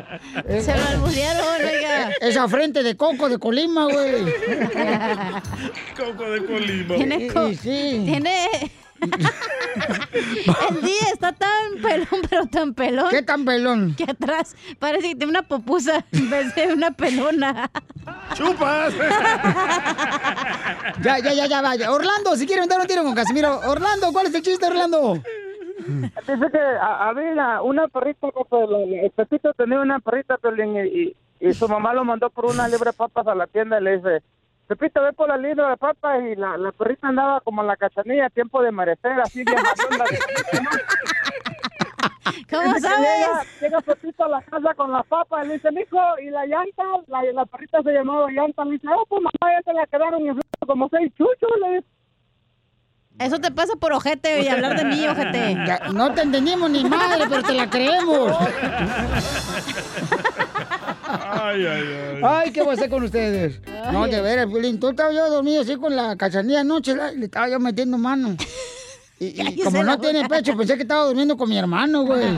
Se 0.60 0.72
balbucearon, 0.72 1.44
oiga. 1.56 2.10
Esa 2.20 2.46
frente 2.48 2.82
de 2.82 2.96
coco 2.96 3.28
de 3.28 3.38
Colima, 3.38 3.84
güey. 3.86 4.24
Coco 5.96 6.30
de 6.30 6.44
Colima. 6.46 6.94
Tiene, 6.96 7.26
co- 7.26 7.50
tiene... 7.60 8.48
El 9.00 10.80
día 10.82 11.08
está 11.12 11.32
tan 11.32 11.82
pelón, 11.82 12.22
pero 12.30 12.46
tan 12.46 12.74
pelón. 12.74 13.06
¿Qué 13.10 13.22
tan 13.22 13.44
pelón? 13.44 13.94
Que 13.96 14.04
atrás 14.04 14.54
parece 14.78 15.08
que 15.08 15.14
tiene 15.16 15.30
una 15.30 15.42
popusa 15.42 16.04
en 16.12 16.30
vez 16.30 16.54
de 16.54 16.72
una 16.72 16.90
pelona. 16.92 17.70
¡Chupas! 18.34 18.94
Ya, 21.02 21.18
ya, 21.18 21.32
ya, 21.34 21.46
ya, 21.46 21.60
vaya. 21.60 21.90
Orlando, 21.92 22.36
si 22.36 22.46
quiere 22.46 22.62
meter 22.62 22.78
un 22.80 22.86
tiro 22.86 23.02
con 23.02 23.14
Casimiro. 23.14 23.58
Orlando, 23.66 24.12
¿cuál 24.12 24.26
es 24.26 24.34
el 24.34 24.42
chiste, 24.42 24.66
Orlando? 24.66 25.14
Dice 25.86 26.46
que 26.52 26.58
a- 26.58 27.08
había 27.08 27.60
una 27.62 27.88
perrita, 27.88 28.28
el 28.28 29.10
Pepito 29.10 29.52
tenía 29.54 29.80
una 29.80 29.98
perrita, 30.00 30.38
y, 30.56 30.78
y- 31.00 31.16
y 31.40 31.52
su 31.54 31.68
mamá 31.68 31.92
lo 31.94 32.04
mandó 32.04 32.30
por 32.30 32.46
una 32.46 32.68
libre 32.68 32.90
de 32.90 32.96
papas 32.96 33.26
a 33.26 33.34
la 33.34 33.46
tienda 33.46 33.80
y 33.80 33.84
le 33.84 33.96
dice, 33.96 34.22
Pepito, 34.66 35.02
ve 35.02 35.12
por 35.12 35.28
la 35.28 35.36
libre 35.36 35.62
de 35.66 35.76
papas 35.76 36.22
y 36.22 36.34
la, 36.36 36.56
la 36.56 36.72
perrita 36.72 37.08
andaba 37.08 37.40
como 37.42 37.60
en 37.60 37.66
la 37.68 37.76
cachanilla, 37.76 38.30
tiempo 38.30 38.62
de 38.62 38.72
merecer, 38.72 39.20
así 39.20 39.44
bien. 39.44 39.58
¿Cómo 42.50 42.78
sabes? 42.78 42.98
Llega, 42.98 43.42
llega 43.60 43.80
Pepito 43.82 44.24
a 44.24 44.28
la 44.28 44.42
casa 44.42 44.74
con 44.74 44.92
las 44.92 45.06
papas 45.06 45.44
y 45.44 45.48
le 45.48 45.54
dice, 45.54 45.70
mijo, 45.70 45.98
¿y 46.22 46.30
la 46.30 46.46
llanta? 46.46 46.82
La, 47.08 47.22
la 47.22 47.44
perrita 47.46 47.82
se 47.82 47.92
llamaba 47.92 48.30
llanta. 48.30 48.64
Le 48.64 48.72
dice, 48.72 48.88
oh, 48.88 49.04
pues 49.06 49.22
mamá, 49.22 49.54
ya 49.54 49.62
te 49.62 49.72
la 49.74 49.86
quedaron 49.86 50.20
inflando 50.20 50.66
como 50.66 50.88
seis 50.88 51.12
chuchos. 51.14 51.50
Le 51.60 51.76
dice. 51.76 51.88
Eso 53.18 53.38
te 53.38 53.50
pasa 53.52 53.74
por 53.76 53.92
ojete 53.92 54.42
y 54.42 54.48
hablar 54.48 54.76
de 54.76 54.84
mí, 54.84 55.06
ojete. 55.06 55.54
Ya, 55.66 55.80
no 55.92 56.12
te 56.14 56.22
entendimos 56.22 56.68
ni 56.70 56.84
madre, 56.84 57.24
pero 57.28 57.42
te 57.42 57.52
la 57.54 57.70
creemos. 57.70 58.36
Ay, 61.08 61.64
ay, 61.66 61.82
ay. 62.16 62.20
Ay, 62.22 62.50
¿qué 62.52 62.60
voy 62.62 62.72
a 62.72 62.74
hacer 62.74 62.90
con 62.90 63.04
ustedes? 63.04 63.60
No, 63.92 64.06
de 64.08 64.20
veras, 64.20 64.46
Piolín. 64.46 64.80
Tú 64.80 64.88
estaba 64.88 65.12
yo 65.12 65.30
dormido 65.30 65.62
así 65.62 65.76
con 65.76 65.94
la 65.94 66.16
cachanilla 66.16 66.60
anoche, 66.60 66.94
la- 66.96 67.12
le 67.12 67.26
estaba 67.26 67.48
yo 67.48 67.60
metiendo 67.60 67.96
mano. 67.98 68.36
Y, 69.20 69.26
y 69.40 69.62
como 69.62 69.84
no 69.84 69.96
tiene 69.98 70.28
pecho, 70.28 70.56
pensé 70.56 70.74
que 70.76 70.82
estaba 70.82 71.04
durmiendo 71.04 71.36
con 71.36 71.48
mi 71.48 71.56
hermano, 71.56 72.02
güey. 72.02 72.24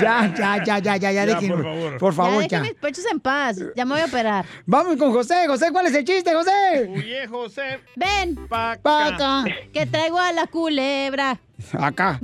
ya, 0.00 0.34
ya, 0.36 0.64
ya, 0.64 0.78
ya, 0.78 0.96
ya, 0.96 1.12
ya, 1.12 1.26
dejen- 1.26 1.48
por 1.50 1.62
favor. 1.62 1.98
Por 1.98 2.14
favor, 2.14 2.42
ya 2.42 2.48
ya. 2.48 2.58
dejen 2.60 2.72
mis 2.74 2.80
pechos 2.80 3.04
en 3.10 3.20
paz. 3.20 3.58
Ya 3.76 3.84
me 3.84 3.92
voy 3.94 4.00
a 4.02 4.06
operar. 4.06 4.44
Vamos 4.66 4.96
con 4.96 5.12
José. 5.12 5.46
José, 5.46 5.70
¿cuál 5.72 5.86
es 5.86 5.94
el 5.94 6.04
chiste, 6.04 6.32
José? 6.34 6.90
Oye, 6.94 7.26
José. 7.26 7.80
Ven. 7.96 8.34
Pa' 8.48 8.76
Pa' 8.82 9.06
acá. 9.08 9.44
Que 9.72 9.86
traigo 9.86 10.18
a 10.18 10.32
la 10.32 10.46
culebra. 10.46 11.38
Acá. 11.78 12.20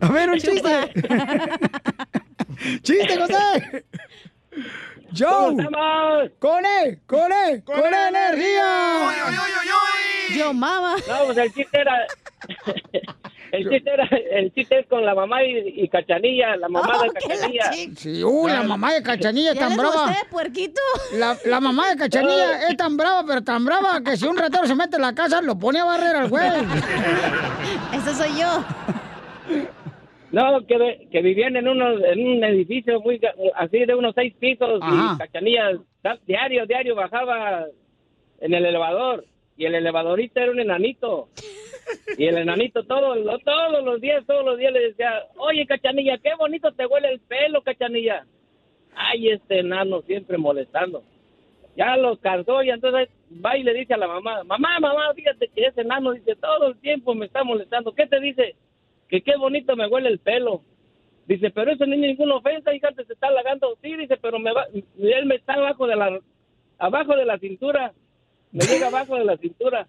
A 0.00 0.08
ver, 0.08 0.30
un 0.30 0.38
chiste. 0.38 0.92
¡Chiste, 2.82 3.18
José! 3.18 3.84
¡Joe! 5.16 5.56
¡Con 6.38 6.64
él! 6.66 7.00
¡Con 7.06 7.32
él! 7.32 7.62
¡Con, 7.64 7.94
energía! 7.94 9.10
Yo, 10.36 10.52
mamá. 10.52 10.96
No, 11.08 11.26
pues 11.26 11.38
el 11.38 11.52
chiste 11.54 11.80
era. 11.80 12.06
El 13.52 13.68
chiste 13.70 13.90
era. 13.90 14.04
El 14.30 14.52
chiste 14.52 14.80
es 14.80 14.86
con 14.86 15.04
la 15.04 15.14
mamá 15.14 15.42
y, 15.44 15.82
y 15.82 15.88
Cachanilla, 15.88 16.56
la 16.56 16.68
mamá 16.68 17.02
de 17.02 17.10
Cachanilla. 17.10 17.72
Sí, 17.96 18.22
uy, 18.24 18.50
la 18.50 18.62
mamá 18.62 18.92
de 18.94 19.02
Cachanilla 19.02 19.50
es 19.50 19.54
¿Ya 19.58 19.68
tan 19.68 19.76
brava. 19.76 20.06
gusté, 20.08 20.26
puerquito? 20.30 20.80
La, 21.14 21.36
la 21.44 21.60
mamá 21.60 21.90
de 21.90 21.96
Cachanilla 21.96 22.68
es 22.68 22.76
tan 22.76 22.96
brava, 22.96 23.24
pero 23.26 23.42
tan 23.42 23.64
brava 23.64 24.00
que 24.04 24.16
si 24.16 24.26
un 24.26 24.36
ratero 24.36 24.66
se 24.66 24.74
mete 24.74 24.96
en 24.96 25.02
la 25.02 25.14
casa, 25.14 25.40
lo 25.40 25.58
pone 25.58 25.78
a 25.78 25.84
barrer 25.84 26.16
al 26.16 26.28
güey. 26.28 26.44
Ese 27.94 28.14
soy 28.14 28.38
yo. 28.40 28.64
No, 30.32 30.66
que, 30.66 31.08
que 31.10 31.22
vivían 31.22 31.56
en, 31.56 31.68
unos, 31.68 32.02
en 32.04 32.26
un 32.26 32.44
edificio 32.44 33.00
muy 33.00 33.18
ga- 33.20 33.34
así 33.54 33.78
de 33.86 33.94
unos 33.94 34.14
seis 34.14 34.34
pisos 34.38 34.80
Ajá. 34.82 35.14
y 35.14 35.18
Cachanilla 35.18 35.70
diario, 36.26 36.66
diario 36.66 36.94
bajaba 36.94 37.64
en 38.40 38.52
el 38.54 38.66
elevador 38.66 39.24
y 39.56 39.64
el 39.66 39.76
elevadorista 39.76 40.42
era 40.42 40.50
un 40.52 40.60
enanito. 40.60 41.28
Y 42.18 42.26
el 42.26 42.38
enanito 42.38 42.84
todos, 42.84 43.18
todos 43.44 43.84
los 43.84 44.00
días, 44.00 44.24
todos 44.26 44.44
los 44.44 44.58
días 44.58 44.72
le 44.72 44.88
decía, 44.88 45.24
oye 45.36 45.66
Cachanilla, 45.66 46.18
qué 46.18 46.34
bonito 46.38 46.72
te 46.72 46.86
huele 46.86 47.12
el 47.12 47.20
pelo, 47.20 47.62
Cachanilla. 47.62 48.26
Ay, 48.94 49.28
este 49.28 49.60
enano 49.60 50.02
siempre 50.02 50.38
molestando. 50.38 51.02
Ya 51.76 51.96
lo 51.96 52.16
cansó 52.16 52.62
y 52.62 52.70
entonces 52.70 53.10
va 53.44 53.56
y 53.56 53.62
le 53.62 53.74
dice 53.74 53.94
a 53.94 53.98
la 53.98 54.08
mamá, 54.08 54.44
mamá, 54.44 54.80
mamá, 54.80 55.12
fíjate 55.14 55.48
que 55.48 55.66
ese 55.66 55.82
enano 55.82 56.12
dice 56.12 56.34
todo 56.36 56.68
el 56.68 56.78
tiempo 56.78 57.14
me 57.14 57.26
está 57.26 57.44
molestando. 57.44 57.92
¿Qué 57.92 58.06
te 58.06 58.18
dice? 58.20 58.56
Que 59.08 59.20
qué 59.20 59.36
bonito 59.36 59.76
me 59.76 59.86
huele 59.86 60.08
el 60.08 60.18
pelo. 60.18 60.62
Dice, 61.26 61.50
pero 61.50 61.72
eso 61.72 61.84
es 61.84 61.90
ninguna 61.90 62.36
ofensa, 62.36 62.72
hija, 62.72 62.92
te 62.92 63.02
está 63.02 63.26
halagando. 63.26 63.76
Sí, 63.82 63.94
dice, 63.96 64.16
pero 64.16 64.38
me 64.38 64.52
va, 64.52 64.66
él 64.72 65.26
me 65.26 65.34
está 65.34 65.54
abajo 65.54 65.86
de 65.86 65.96
la, 65.96 66.20
abajo 66.78 67.16
de 67.16 67.24
la 67.24 67.38
cintura. 67.38 67.92
Me 68.52 68.64
llega 68.64 68.86
abajo 68.86 69.16
de 69.16 69.24
la 69.24 69.36
cintura. 69.36 69.86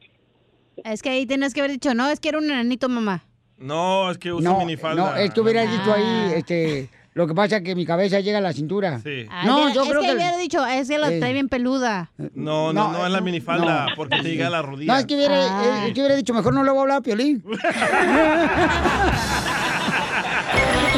Es 0.84 1.02
que 1.02 1.10
ahí 1.10 1.26
tienes 1.26 1.54
que 1.54 1.62
haber 1.62 1.72
dicho, 1.72 1.94
no, 1.94 2.10
es 2.10 2.20
que 2.20 2.30
era 2.30 2.38
un 2.38 2.45
enanito, 2.45 2.88
mamá. 2.90 3.24
No, 3.58 4.12
es 4.12 4.18
que 4.18 4.32
uso 4.32 4.44
No, 4.48 4.60
minifalda. 4.60 5.12
no, 5.12 5.16
es 5.18 5.34
que 5.34 5.41
hubiera 5.41 5.64
dicho 5.64 5.91
ahí, 5.94 6.34
este, 6.36 6.90
lo 7.16 7.26
que 7.26 7.34
pasa 7.34 7.58
es 7.58 7.64
que 7.64 7.74
mi 7.76 7.86
cabeza 7.88 8.20
llega 8.20 8.38
a 8.38 8.41
la 8.41 8.54
cintura. 8.54 8.99
Sí. 8.99 9.26
Ay, 9.32 9.48
No, 9.48 9.60
mira, 9.62 9.74
yo 9.74 9.82
es 9.84 9.90
creo 9.90 10.02
que, 10.02 10.08
que... 10.10 10.14
hubiera 10.14 10.38
dicho, 10.38 10.64
es 10.66 10.88
que 10.88 10.98
la 10.99 11.12
Eh. 11.12 11.20
trae 11.20 11.34
bien 11.34 11.49
peluda. 11.49 12.12
No, 12.36 12.72
no, 12.74 12.91
no, 12.91 13.06
es 13.06 13.12
la 13.12 13.22
minifalda, 13.22 13.88
porque 13.95 14.18
te 14.22 14.30
llega 14.30 14.48
a 14.48 14.52
la 14.52 14.62
rodilla. 14.62 14.94
No, 14.94 14.99
es 14.99 15.06
que 15.08 15.16
hubiera, 15.16 15.36
Ah. 15.40 15.86
es 15.88 15.94
que 15.94 15.99
hubiera 16.02 16.16
dicho, 16.16 16.34
mejor 16.36 16.54
no 16.54 16.64
le 16.64 16.70
voy 16.70 16.78
a 16.78 16.82
hablar 16.84 16.98
a 16.99 17.02
Piolín. 17.02 17.44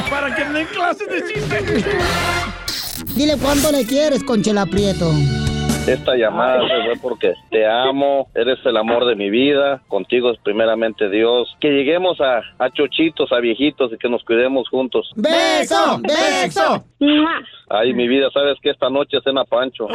Para 0.10 0.36
que 0.36 0.46
me 0.46 0.60
den 0.60 0.68
clases 0.68 1.08
de 1.08 1.34
chistes. 1.34 1.86
Dile 3.16 3.38
cuánto 3.38 3.72
le 3.72 3.86
quieres, 3.86 4.24
Conchela 4.24 4.66
Prieto. 4.66 5.12
Esta 5.88 6.16
llamada 6.16 6.62
se 6.68 6.84
fue 6.86 6.94
porque 7.02 7.34
te 7.50 7.66
amo, 7.68 8.28
eres 8.36 8.60
el 8.66 8.78
amor 8.78 9.06
de 9.06 9.16
mi 9.16 9.30
vida, 9.30 9.82
contigo 9.88 10.32
es 10.32 10.38
primeramente 10.44 11.10
Dios. 11.10 11.48
Que 11.60 11.70
lleguemos 11.70 12.20
a, 12.22 12.42
a 12.64 12.70
chochitos, 12.70 13.32
a 13.32 13.40
viejitos 13.40 13.92
y 13.94 13.98
que 13.98 14.10
nos 14.10 14.24
cuidemos 14.24 14.70
juntos. 14.70 15.12
¡Beso! 15.16 16.00
¡Beso! 16.02 16.84
Ay, 17.70 17.94
mi 17.94 18.08
vida, 18.08 18.28
sabes 18.34 18.58
que 18.62 18.70
esta 18.70 18.90
noche 18.90 19.18
cena 19.24 19.44
Pancho. 19.46 19.88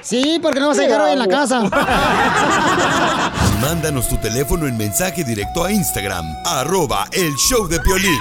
Sí, 0.00 0.38
porque 0.42 0.60
no 0.60 0.68
vas 0.68 0.78
a 0.78 0.82
llegar 0.82 1.00
hoy 1.02 1.12
en 1.12 1.18
la 1.18 1.28
casa. 1.28 1.62
Mándanos 3.60 4.08
tu 4.08 4.16
teléfono 4.16 4.66
en 4.66 4.76
mensaje 4.76 5.24
directo 5.24 5.64
a 5.64 5.72
Instagram, 5.72 6.24
arroba 6.44 7.04
el 7.12 7.32
show 7.36 7.68
de 7.68 7.78
Piolín. 7.80 8.18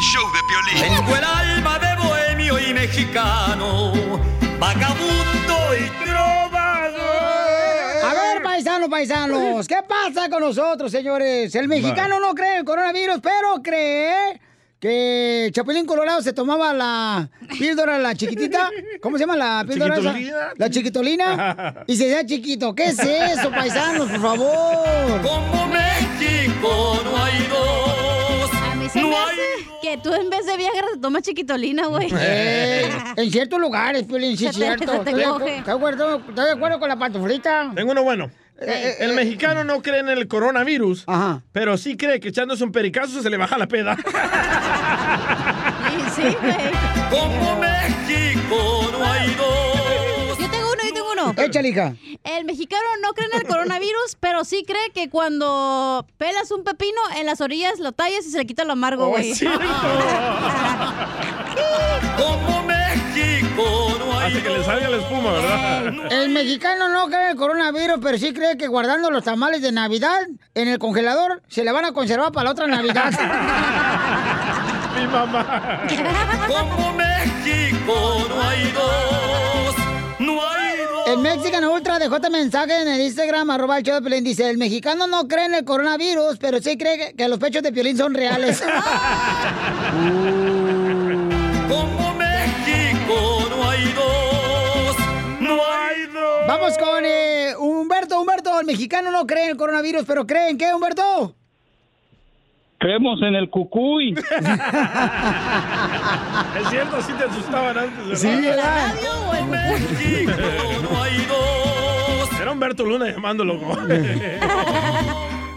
Tengo 0.80 1.16
el 1.16 1.24
alma 1.24 1.80
de 1.80 1.96
bohemio 1.96 2.60
y 2.60 2.74
mexicano, 2.74 3.92
vagabundo 4.62 5.58
y 5.76 6.06
trovador. 6.06 7.02
A 8.06 8.14
ver, 8.14 8.44
paisanos, 8.44 8.90
paisanos, 8.90 9.68
¿qué 9.68 9.80
pasa 9.88 10.30
con 10.30 10.42
nosotros, 10.42 10.92
señores? 10.92 11.56
El 11.56 11.68
mexicano 11.68 12.20
no 12.20 12.36
cree 12.36 12.54
en 12.54 12.58
el 12.60 12.66
coronavirus, 12.66 13.20
pero 13.24 13.62
cree 13.64 14.40
que 14.80 15.50
Chapulín 15.52 15.88
Colorado 15.88 16.22
se 16.22 16.32
tomaba 16.34 16.74
la 16.74 17.28
píldora, 17.58 17.98
la 17.98 18.14
chiquitita. 18.14 18.70
¿Cómo 19.02 19.18
se 19.18 19.24
llama 19.24 19.36
la 19.36 19.66
píldora 19.68 19.98
esa? 19.98 20.14
¿Chiquitolina? 20.14 20.54
La 20.58 20.70
chiquitolina. 20.70 21.84
Y 21.88 21.96
se 21.96 22.06
hacía 22.06 22.26
chiquito. 22.26 22.76
¿Qué 22.76 22.86
es 22.86 23.00
eso, 23.00 23.50
paisanos, 23.50 24.12
por 24.12 24.22
favor? 24.22 25.22
Como 25.24 25.68
México 25.68 27.02
no 27.04 27.24
hay 27.24 27.48
dos. 27.48 28.52
A 28.54 28.76
mí 28.76 28.88
se 28.90 29.02
me 29.02 29.16
hace 29.16 29.51
que 29.82 29.98
tú 29.98 30.14
en 30.14 30.30
vez 30.30 30.46
de 30.46 30.58
Viagra 30.58 30.86
te 30.94 31.00
tomas 31.00 31.22
chiquitolina, 31.24 31.88
güey. 31.88 32.08
Eh, 32.20 32.90
en 33.18 33.32
ciertos 33.32 33.60
lugares, 33.60 34.04
Piolín, 34.04 34.38
sí 34.38 34.44
Se 34.46 34.50
es 34.52 34.56
te- 34.58 34.62
cierto. 34.66 34.84
se 34.92 35.00
te 35.00 35.10
Estoy 35.12 35.14
de 35.64 35.72
acuerdo, 36.52 36.80
con 36.80 36.90
la 36.90 36.98
pantuflita. 36.98 37.72
Tengo 37.76 37.92
uno 37.92 38.04
bueno. 38.04 38.32
Eh, 38.62 38.98
El 39.00 39.14
mexicano 39.14 39.64
no 39.64 39.82
cree 39.82 40.00
en 40.02 40.10
el 40.10 40.28
coronavirus, 40.28 41.06
pero 41.52 41.78
sí 41.78 41.98
cree 41.98 42.20
que 42.20 42.28
echándose 42.30 42.64
un 42.64 42.72
pericazo 42.72 43.22
se 43.24 43.30
le 43.30 43.38
baja 43.38 43.58
la 43.58 43.68
peda. 43.68 43.98
Sí, 46.16 46.24
güey. 46.24 46.56
Como 47.10 47.56
México 47.60 48.56
Échale, 51.38 51.70
hija. 51.70 51.96
El 52.24 52.46
mexicano 52.46 52.84
no 53.02 53.14
cree 53.14 53.28
en 53.34 53.40
el 53.42 53.48
coronavirus, 53.48 54.18
pero 54.20 54.44
sí 54.46 54.64
cree 54.66 54.92
que 54.94 55.10
cuando 55.10 56.06
pelas 56.18 56.52
un 56.52 56.64
pepino, 56.64 57.00
en 57.18 57.26
las 57.26 57.42
orillas 57.42 57.80
lo 57.80 57.92
tallas 57.92 58.26
y 58.26 58.32
se 58.32 58.38
le 58.38 58.46
quita 58.46 58.64
lo 58.64 58.74
amargo, 58.74 59.06
Oh, 59.06 59.10
güey. 59.10 59.32
es 59.32 59.38
cierto. 59.40 59.60
Como 62.18 62.64
México 62.64 63.96
no 64.00 64.20
hay 64.20 64.32
Hace 64.32 64.44
que 64.44 64.50
le 64.50 64.64
salga 64.64 64.90
la 64.90 64.98
espuma, 64.98 65.32
¿verdad? 65.34 66.12
El 66.12 66.30
mexicano 66.30 66.88
no 66.90 67.08
cree 67.08 67.24
en 67.26 67.30
el 67.32 67.36
coronavirus, 67.36 68.00
pero 68.02 68.18
sí 68.18 68.34
cree 68.34 68.58
que 68.58 68.68
guardando 68.68 69.10
los 69.12 69.24
tamales 69.24 69.62
de 69.62 69.72
Navidad 69.72 70.22
en 70.56 70.68
el 70.68 70.80
congelador 70.80 71.42
se 71.48 71.64
le 71.64 71.72
van 71.72 71.86
a 71.86 71.92
conservar 71.94 72.32
para 72.32 72.46
la 72.46 72.52
otra 72.52 72.68
Navidad. 72.68 73.12
Mi 74.96 75.08
mamá. 75.08 75.82
Como 76.48 76.94
México 76.94 78.26
no 78.30 78.42
hay 78.48 78.72
dos. 78.72 79.01
El 81.12 81.18
Mexican 81.18 81.66
Ultra 81.66 82.00
dejó 82.00 82.16
este 82.16 82.30
mensaje 82.30 82.82
en 82.82 82.88
el 82.88 83.02
Instagram, 83.02 83.50
arroba 83.50 83.78
el 83.78 83.84
show 83.84 83.96
de 83.96 84.02
Piolín. 84.02 84.24
Dice, 84.24 84.50
el 84.50 84.58
mexicano 84.58 85.08
no 85.08 85.28
cree 85.28 85.44
en 85.44 85.56
el 85.56 85.66
coronavirus, 85.66 86.38
pero 86.38 86.62
sí 86.62 86.78
cree 86.78 86.98
que, 86.98 87.14
que 87.16 87.28
los 87.28 87.38
pechos 87.38 87.62
de 87.64 87.74
Piolín 87.74 87.98
son 87.98 88.14
reales. 88.14 88.62
Como 91.68 92.14
México 92.14 93.46
no 93.50 93.70
hay 93.70 93.84
dos. 93.92 94.96
No 95.42 95.60
hay 95.70 96.06
dos. 96.14 96.48
Vamos 96.48 96.78
con 96.78 97.04
eh, 97.04 97.56
Humberto. 97.60 98.22
Humberto, 98.22 98.58
el 98.62 98.66
mexicano 98.66 99.12
no 99.12 99.28
cree 99.28 99.44
en 99.44 99.50
el 99.50 99.58
coronavirus, 99.58 100.06
pero 100.08 100.26
cree 100.26 100.50
en 100.50 100.58
qué, 100.58 100.74
Humberto? 100.74 101.36
Creemos 102.82 103.22
en 103.22 103.36
el 103.36 103.50
cucuy. 103.50 104.16
Es 106.60 106.70
cierto, 106.70 107.02
sí 107.02 107.14
te 107.14 107.24
asustaban 107.26 107.78
antes, 107.78 107.98
¿verdad? 107.98 108.16
Sí, 108.16 108.28
¿verdad? 108.42 108.96
México 109.50 110.32
no 110.82 111.04
hay 111.04 111.18
dos. 111.28 112.42
Era 112.42 112.52
Humberto 112.52 112.84
Luna 112.84 113.12
llamándolo. 113.12 113.60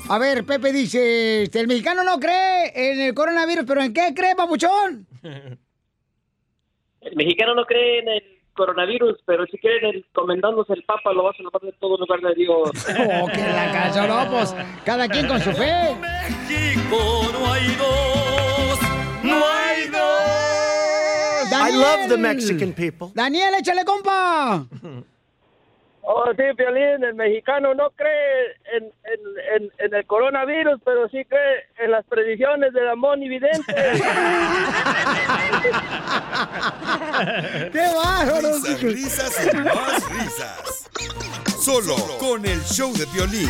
A 0.08 0.18
ver, 0.18 0.44
Pepe 0.44 0.70
dice, 0.72 1.44
este, 1.44 1.60
el 1.60 1.66
mexicano 1.66 2.04
no 2.04 2.20
cree 2.20 2.72
en 2.74 3.00
el 3.00 3.14
coronavirus, 3.14 3.64
pero 3.66 3.82
¿en 3.82 3.94
qué 3.94 4.12
cree, 4.14 4.36
papuchón? 4.36 5.06
El 5.22 7.16
mexicano 7.16 7.54
no 7.54 7.64
cree 7.64 8.00
en 8.00 8.08
el 8.08 8.33
coronavirus, 8.54 9.18
pero 9.26 9.44
si 9.46 9.58
cree 9.58 9.78
en 9.78 9.84
el 10.70 10.84
Papa, 10.84 11.12
lo 11.12 11.24
va 11.24 11.30
a 11.30 11.36
salvar 11.36 11.60
de 11.62 11.72
todo 11.72 11.96
lugar 11.98 12.20
de 12.20 12.34
Dios. 12.34 12.70
Oh, 13.16 13.26
que 13.26 13.40
la 13.40 14.06
no, 14.06 14.30
pues, 14.30 14.54
cada 14.84 15.08
quien 15.08 15.26
con 15.26 15.40
su 15.40 15.52
fe. 15.52 15.94
México 16.00 17.30
no 17.32 17.52
hay 17.52 17.66
dos. 17.76 18.78
No 19.22 19.34
hay 19.46 19.88
dos. 19.88 21.50
Daniel. 21.50 21.74
I 21.74 21.78
love 21.78 22.08
the 22.08 22.16
Mexican 22.16 22.72
people. 22.72 23.08
Daniel, 23.14 23.54
échale, 23.54 23.84
compa. 23.84 24.66
Oh, 26.06 26.26
sí, 26.36 26.42
Piolín, 26.54 27.02
el 27.02 27.14
mexicano 27.14 27.72
no 27.74 27.88
cree 27.90 28.56
en, 28.74 28.84
en, 28.84 28.92
en, 29.54 29.70
en 29.78 29.94
el 29.94 30.04
coronavirus, 30.06 30.78
pero 30.84 31.08
sí 31.08 31.24
cree 31.24 31.64
en 31.78 31.92
las 31.92 32.04
predicciones 32.04 32.74
de 32.74 32.82
la 32.82 32.94
Moni 32.94 33.26
Vidente. 33.26 33.64
¡Qué 37.72 37.86
bárbaro! 37.96 38.48
Risas, 38.52 38.82
risas 38.82 39.48
y 39.50 39.56
más 39.56 40.06
risas. 40.10 40.90
Solo 41.58 41.96
con 42.18 42.44
el 42.44 42.60
show 42.64 42.92
de 42.92 43.06
Piolín. 43.06 43.48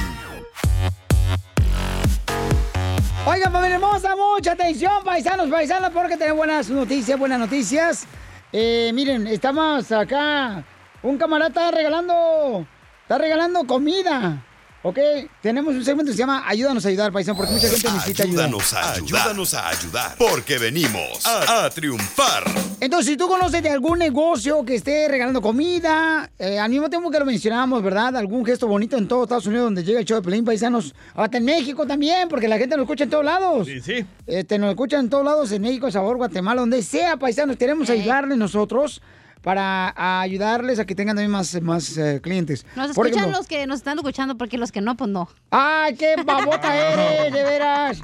Oigan, 3.26 3.50
familia 3.50 3.74
hermosa, 3.76 4.14
mucha 4.14 4.52
atención, 4.52 5.02
paisanos, 5.02 5.48
paisanas, 5.48 5.90
porque 5.90 6.16
tenemos 6.16 6.38
buenas 6.38 6.70
noticias, 6.70 7.18
buenas 7.18 7.40
noticias. 7.40 8.06
Eh, 8.52 8.92
miren, 8.94 9.26
estamos 9.26 9.90
acá. 9.90 10.62
Un 11.04 11.18
camarada 11.18 11.48
está 11.48 11.70
regalando, 11.70 12.66
está 13.02 13.18
regalando 13.18 13.64
comida. 13.66 14.42
¿Ok? 14.82 14.98
Tenemos 15.42 15.74
un 15.74 15.84
segmento 15.84 16.10
que 16.10 16.16
se 16.16 16.18
llama 16.18 16.44
Ayúdanos 16.46 16.84
a 16.84 16.88
ayudar, 16.88 17.12
paisano, 17.12 17.36
porque 17.36 17.52
mucha 17.52 17.68
gente 17.68 17.90
necesita 17.90 18.22
ayuda. 18.22 18.44
Ayúdanos 18.44 18.72
a 18.72 18.92
ayudar. 18.92 19.20
Ayúdanos 19.22 19.54
a 19.54 19.68
ayudar. 19.68 20.14
Porque 20.18 20.58
venimos 20.58 21.26
a, 21.26 21.64
a 21.66 21.70
triunfar. 21.70 22.44
Entonces, 22.80 23.12
si 23.12 23.16
tú 23.18 23.28
conoces 23.28 23.62
de 23.62 23.68
algún 23.68 23.98
negocio 23.98 24.64
que 24.64 24.74
esté 24.76 25.06
regalando 25.08 25.42
comida, 25.42 26.30
eh, 26.38 26.58
al 26.58 26.70
mismo 26.70 26.88
tiempo 26.88 27.10
que 27.10 27.18
lo 27.18 27.26
mencionábamos, 27.26 27.82
¿verdad? 27.82 28.16
Algún 28.16 28.44
gesto 28.44 28.66
bonito 28.66 28.96
en 28.96 29.06
todo 29.06 29.24
Estados 29.24 29.46
Unidos 29.46 29.64
donde 29.64 29.84
llega 29.84 30.00
el 30.00 30.06
show 30.06 30.16
de 30.18 30.22
Pelín 30.22 30.44
Paisanos, 30.44 30.94
hasta 31.14 31.36
en 31.36 31.44
México 31.44 31.86
también, 31.86 32.28
porque 32.28 32.48
la 32.48 32.56
gente 32.56 32.76
nos 32.76 32.84
escucha 32.84 33.04
en 33.04 33.10
todos 33.10 33.24
lados. 33.24 33.66
Sí, 33.66 33.80
sí. 33.80 34.06
Este, 34.26 34.58
nos 34.58 34.70
escuchan 34.70 35.00
en 35.00 35.10
todos 35.10 35.24
lados, 35.24 35.52
en 35.52 35.60
México, 35.62 35.90
Sabor, 35.90 36.16
Guatemala, 36.16 36.62
donde 36.62 36.82
sea, 36.82 37.18
paisanos. 37.18 37.56
Queremos 37.56 37.88
ayudarles 37.90 38.36
nosotros 38.38 39.00
para 39.44 39.92
ayudarles 40.22 40.78
a 40.78 40.86
que 40.86 40.94
tengan 40.94 41.14
también 41.16 41.30
más, 41.30 41.60
más 41.60 41.96
eh, 41.98 42.18
clientes. 42.22 42.64
Nos 42.74 42.92
Por 42.92 43.06
escuchan 43.06 43.24
ejemplo- 43.26 43.38
los 43.38 43.46
que 43.46 43.66
nos 43.66 43.76
están 43.76 43.98
escuchando 43.98 44.36
porque 44.38 44.56
los 44.56 44.72
que 44.72 44.80
no, 44.80 44.96
pues 44.96 45.10
no. 45.10 45.28
¡Ay, 45.50 45.94
qué 45.96 46.16
babota 46.24 46.74
eres, 47.20 47.32
de 47.32 47.42
veras! 47.42 48.00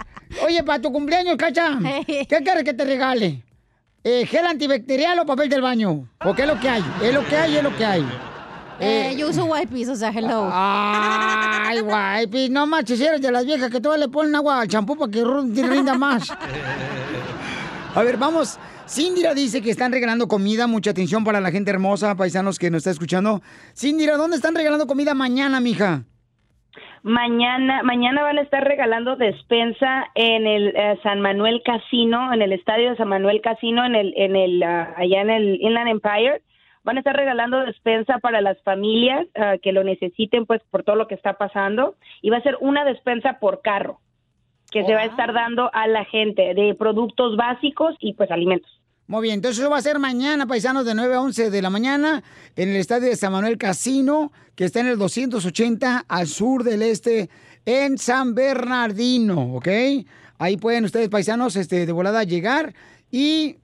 Oye, 0.47 0.62
para 0.62 0.81
tu 0.81 0.93
cumpleaños, 0.93 1.37
Cacha, 1.37 1.79
¿qué 2.07 2.27
quieres 2.29 2.62
que 2.62 2.75
te 2.75 2.85
regale? 2.85 3.43
Eh, 4.05 4.27
¿Gel 4.27 4.47
antibacterial 4.47 5.19
o 5.19 5.27
papel 5.27 5.49
del 5.49 5.62
baño? 5.62 6.07
Porque 6.23 6.43
es 6.43 6.49
lo 6.49 6.61
que 6.61 6.69
hay, 6.69 6.85
es 7.03 7.12
lo 7.15 7.27
que 7.27 7.37
hay, 7.37 7.57
es 7.57 7.62
lo 7.62 7.75
que 7.77 7.85
hay. 7.87 8.07
Eh, 8.79 9.15
yo 9.17 9.29
uso 9.29 9.45
wipes, 9.47 9.89
o 9.89 9.97
sea, 9.97 10.11
hello. 10.11 10.49
Ay, 10.53 11.81
guay, 11.83 12.49
no 12.51 12.67
manches, 12.67 13.01
eres 13.01 13.21
de 13.21 13.31
las 13.33 13.45
viejas 13.47 13.71
que 13.71 13.81
todas 13.81 13.99
le 13.99 14.09
ponen 14.09 14.35
agua 14.35 14.61
al 14.61 14.69
champú 14.69 14.97
para 14.97 15.11
que 15.11 15.23
rinda 15.25 15.95
más. 15.95 16.29
A 17.95 18.03
ver, 18.03 18.17
vamos. 18.17 18.59
Cindira 18.91 19.35
dice 19.35 19.62
que 19.62 19.71
están 19.71 19.93
regalando 19.93 20.27
comida. 20.27 20.67
Mucha 20.67 20.91
atención 20.91 21.23
para 21.23 21.41
la 21.41 21.53
gente 21.53 21.71
hermosa, 21.71 22.17
paisanos 22.17 22.59
que 22.59 22.73
nos 22.73 22.79
está 22.79 22.91
escuchando. 22.91 23.41
Cindira, 23.73 24.17
¿dónde 24.17 24.35
están 24.35 24.53
regalando 24.53 24.89
comida 24.89 25.15
mañana, 25.15 25.61
mija? 25.61 26.03
Mañana, 27.05 27.85
mañana 27.85 28.25
van 28.25 28.39
a 28.39 28.43
estar 28.43 28.65
regalando 28.65 29.15
despensa 29.15 30.11
en 30.17 30.45
el 30.45 30.75
eh, 30.75 30.99
San 31.05 31.21
Manuel 31.21 31.62
Casino, 31.65 32.33
en 32.35 32.43
el 32.43 32.53
estadio 32.53 32.91
de 32.91 32.97
San 32.97 33.07
Manuel 33.07 33.41
Casino, 33.43 33.87
en 33.87 33.95
el, 33.95 34.12
en 34.17 34.35
el, 34.35 34.61
ah, 34.65 34.93
allá 34.97 35.21
en 35.21 35.31
el 35.31 35.61
Inland 35.61 35.89
Empire. 35.89 36.43
Van 36.83 36.97
a 36.97 37.01
estar 37.01 37.15
regalando 37.15 37.61
despensa 37.61 38.19
para 38.19 38.41
las 38.41 38.61
familias 38.65 39.25
ah, 39.37 39.55
que 39.62 39.71
lo 39.71 39.85
necesiten, 39.85 40.47
pues 40.47 40.62
por 40.69 40.83
todo 40.83 40.97
lo 40.97 41.07
que 41.07 41.15
está 41.15 41.35
pasando. 41.35 41.95
Y 42.23 42.31
va 42.31 42.39
a 42.39 42.43
ser 42.43 42.57
una 42.61 42.85
despensa 42.85 43.39
por 43.39 43.62
carro 43.62 44.01
que 44.73 44.85
se 44.85 44.95
va 44.95 45.01
a 45.01 45.05
estar 45.05 45.33
dando 45.33 45.71
a 45.73 45.87
la 45.87 46.05
gente 46.05 46.55
de 46.55 46.75
productos 46.75 47.37
básicos 47.37 47.95
y 48.01 48.15
pues 48.15 48.31
alimentos. 48.31 48.80
Muy 49.11 49.23
bien, 49.23 49.35
entonces 49.35 49.59
eso 49.59 49.69
va 49.69 49.78
a 49.78 49.82
ser 49.82 49.99
mañana, 49.99 50.47
paisanos, 50.47 50.85
de 50.87 50.95
9 50.95 51.16
a 51.16 51.20
11 51.20 51.51
de 51.51 51.62
la 51.62 51.69
mañana, 51.69 52.23
en 52.55 52.69
el 52.69 52.77
estadio 52.77 53.09
de 53.09 53.16
San 53.16 53.32
Manuel 53.32 53.59
Casino, 53.59 54.31
que 54.55 54.65
está 54.66 54.78
en 54.78 54.87
el 54.87 54.99
280 54.99 56.05
al 56.07 56.28
sur 56.28 56.62
del 56.62 56.81
este, 56.82 57.28
en 57.66 57.99
San 57.99 58.37
Bernardino, 58.37 59.57
¿ok? 59.57 59.66
Ahí 60.39 60.57
pueden 60.59 60.85
ustedes, 60.85 61.09
paisanos, 61.09 61.57
este, 61.57 61.87
de 61.87 61.93
volada 61.93 62.23
llegar 62.23 62.73
y 63.11 63.57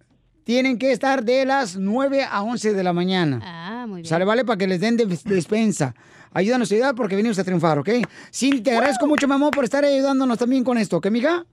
tienen 0.43 0.79
que 0.79 0.91
estar 0.91 1.23
de 1.25 1.45
las 1.47 1.77
9 1.77 2.25
a 2.29 2.43
11 2.43 2.73
de 2.75 2.83
la 2.83 2.93
mañana. 2.93 3.41
Ah, 3.45 3.85
muy 3.87 4.01
bien. 4.03 4.07
Sale, 4.09 4.25
vale, 4.25 4.45
para 4.45 4.59
que 4.59 4.67
les 4.67 4.81
den 4.81 4.97
de- 4.97 5.07
despensa. 5.27 5.95
Ayúdanos 6.33 6.73
a 6.73 6.75
ayudar 6.75 6.95
porque 6.97 7.15
venimos 7.15 7.39
a 7.39 7.45
triunfar, 7.45 7.79
¿ok? 7.79 7.89
Sí, 8.33 8.63
te 8.63 8.73
agradezco 8.73 9.07
mucho, 9.07 9.29
mi 9.29 9.35
amor, 9.35 9.53
por 9.53 9.63
estar 9.63 9.85
ayudándonos 9.85 10.39
también 10.39 10.65
con 10.65 10.77
esto, 10.77 10.97
¿ok, 10.97 11.07
mija? 11.11 11.47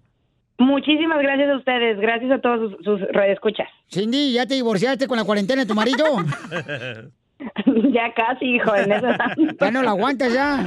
Muchísimas 0.57 1.19
gracias 1.21 1.49
a 1.49 1.57
ustedes, 1.57 1.99
gracias 1.99 2.31
a 2.31 2.39
todos 2.39 2.71
sus, 2.71 2.85
sus 2.85 3.01
radioescuchas. 3.11 3.67
Cindy, 3.91 4.33
¿ya 4.33 4.45
te 4.45 4.53
divorciaste 4.53 5.07
con 5.07 5.17
la 5.17 5.23
cuarentena 5.23 5.63
de 5.63 5.67
tu 5.67 5.75
marido? 5.75 6.05
ya 7.93 8.13
casi, 8.13 8.45
hijo, 8.55 8.75
en 8.75 8.91
eso 8.91 9.07
Ya 9.59 9.71
no 9.71 9.81
la 9.81 9.91
aguantas 9.91 10.33
ya. 10.33 10.59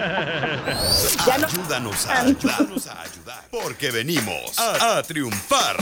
Ayúdanos 1.33 2.07
a 2.09 2.21
ayudarnos 2.23 2.87
a 2.89 3.03
ayudar. 3.03 3.45
Porque 3.51 3.91
venimos 3.91 4.59
a, 4.59 4.99
a 4.99 5.03
triunfar. 5.03 5.77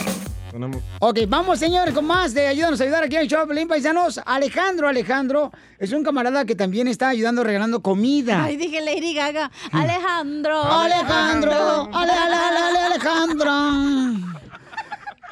Ok, 1.01 1.21
vamos, 1.29 1.59
señores, 1.59 1.93
con 1.93 2.07
más 2.07 2.33
de 2.33 2.47
Ayúdanos 2.47 2.81
a 2.81 2.85
ayudar 2.85 3.03
aquí 3.03 3.17
en 3.17 3.29
Pelín 3.49 3.67
Paisanos. 3.67 4.21
Alejandro, 4.25 4.89
Alejandro, 4.89 5.51
es 5.79 5.93
un 5.93 6.05
camarada 6.05 6.45
que 6.45 6.55
también 6.55 6.87
está 6.87 7.09
ayudando 7.09 7.43
regalando 7.43 7.83
comida. 7.83 8.45
Ay, 8.45 8.57
dije 8.57 8.81
Lady 8.81 9.15
Gaga. 9.15 9.51
Alejandro. 9.73 10.63
Alejandro, 10.63 11.91
ale, 11.93 12.13
ale, 12.13 12.37
ale, 12.37 12.59
ale, 12.59 12.79
Alejandro. 12.79 14.35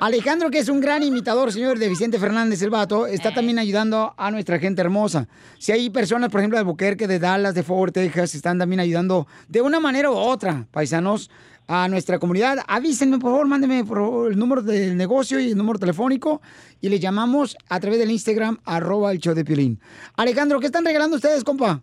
Alejandro, 0.01 0.51
que 0.51 0.59
es 0.59 0.69
un 0.69 0.81
gran 0.81 1.05
imitador, 1.05 1.53
señor, 1.53 1.79
de 1.79 1.89
Vicente 1.89 2.19
Fernández 2.19 2.61
el 2.63 2.71
Vato, 2.71 3.07
está 3.07 3.33
también 3.33 3.61
ayudando 3.61 4.15
a 4.17 4.33
nuestra 4.33 4.59
gente 4.59 4.81
hermosa. 4.81 5.29
Si 5.61 5.71
hay 5.71 5.91
personas, 5.91 6.29
por 6.31 6.41
ejemplo, 6.41 6.57
de 6.57 6.63
Albuquerque, 6.63 7.07
de 7.07 7.21
Dallas, 7.21 7.55
de 7.55 7.63
Fort 7.63 7.79
Worth, 7.79 7.95
Texas, 7.95 8.35
están 8.35 8.59
también 8.59 8.81
ayudando 8.81 9.29
de 9.47 9.61
una 9.61 9.79
manera 9.79 10.11
u 10.11 10.15
otra, 10.15 10.67
paisanos, 10.73 11.31
a 11.69 11.89
nuestra 11.89 12.19
comunidad. 12.19 12.59
Avísenme, 12.67 13.19
por 13.19 13.31
favor, 13.31 13.47
mándenme 13.47 13.85
por 13.85 13.99
favor, 13.99 14.33
el 14.33 14.39
número 14.39 14.63
del 14.63 14.97
negocio 14.97 15.41
y 15.41 15.51
el 15.51 15.57
número 15.57 15.79
telefónico 15.79 16.41
y 16.81 16.89
le 16.89 16.99
llamamos 16.99 17.57
a 17.69 17.81
través 17.81 17.99
del 17.99 18.11
Instagram, 18.11 18.59
arroba 18.65 19.13
el 19.13 19.19
show 19.19 19.35
de 19.35 19.45
Piolín. 19.45 19.81
Alejandro, 20.17 20.61
¿qué 20.61 20.67
están 20.67 20.85
regalando 20.85 21.17
ustedes, 21.17 21.45
compa? 21.45 21.83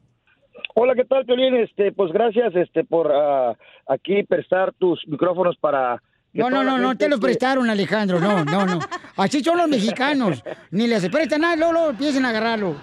Hola, 0.75 0.93
¿qué 0.95 1.05
tal, 1.05 1.25
Piolín? 1.25 1.55
Este, 1.55 1.91
pues 1.91 2.11
gracias 2.11 2.55
este, 2.55 2.83
por 2.83 3.11
ah, 3.11 3.55
aquí 3.87 4.23
prestar 4.23 4.73
tus 4.73 4.99
micrófonos 5.07 5.55
para... 5.59 6.01
No, 6.31 6.49
no, 6.49 6.63
no, 6.63 6.77
no 6.77 6.95
te 6.95 7.09
los 7.09 7.19
que- 7.19 7.25
prestaron, 7.25 7.69
Alejandro, 7.69 8.19
no, 8.19 8.45
no, 8.45 8.65
no. 8.65 8.79
Así 9.17 9.43
son 9.43 9.57
los 9.57 9.67
mexicanos. 9.67 10.43
Ni 10.69 10.85
les 10.85 11.09
prestan 11.09 11.41
nada, 11.41 11.55
luego, 11.55 11.73
luego 11.73 11.89
empiecen 11.89 12.23
a 12.25 12.29
agarrarlo. 12.29 12.75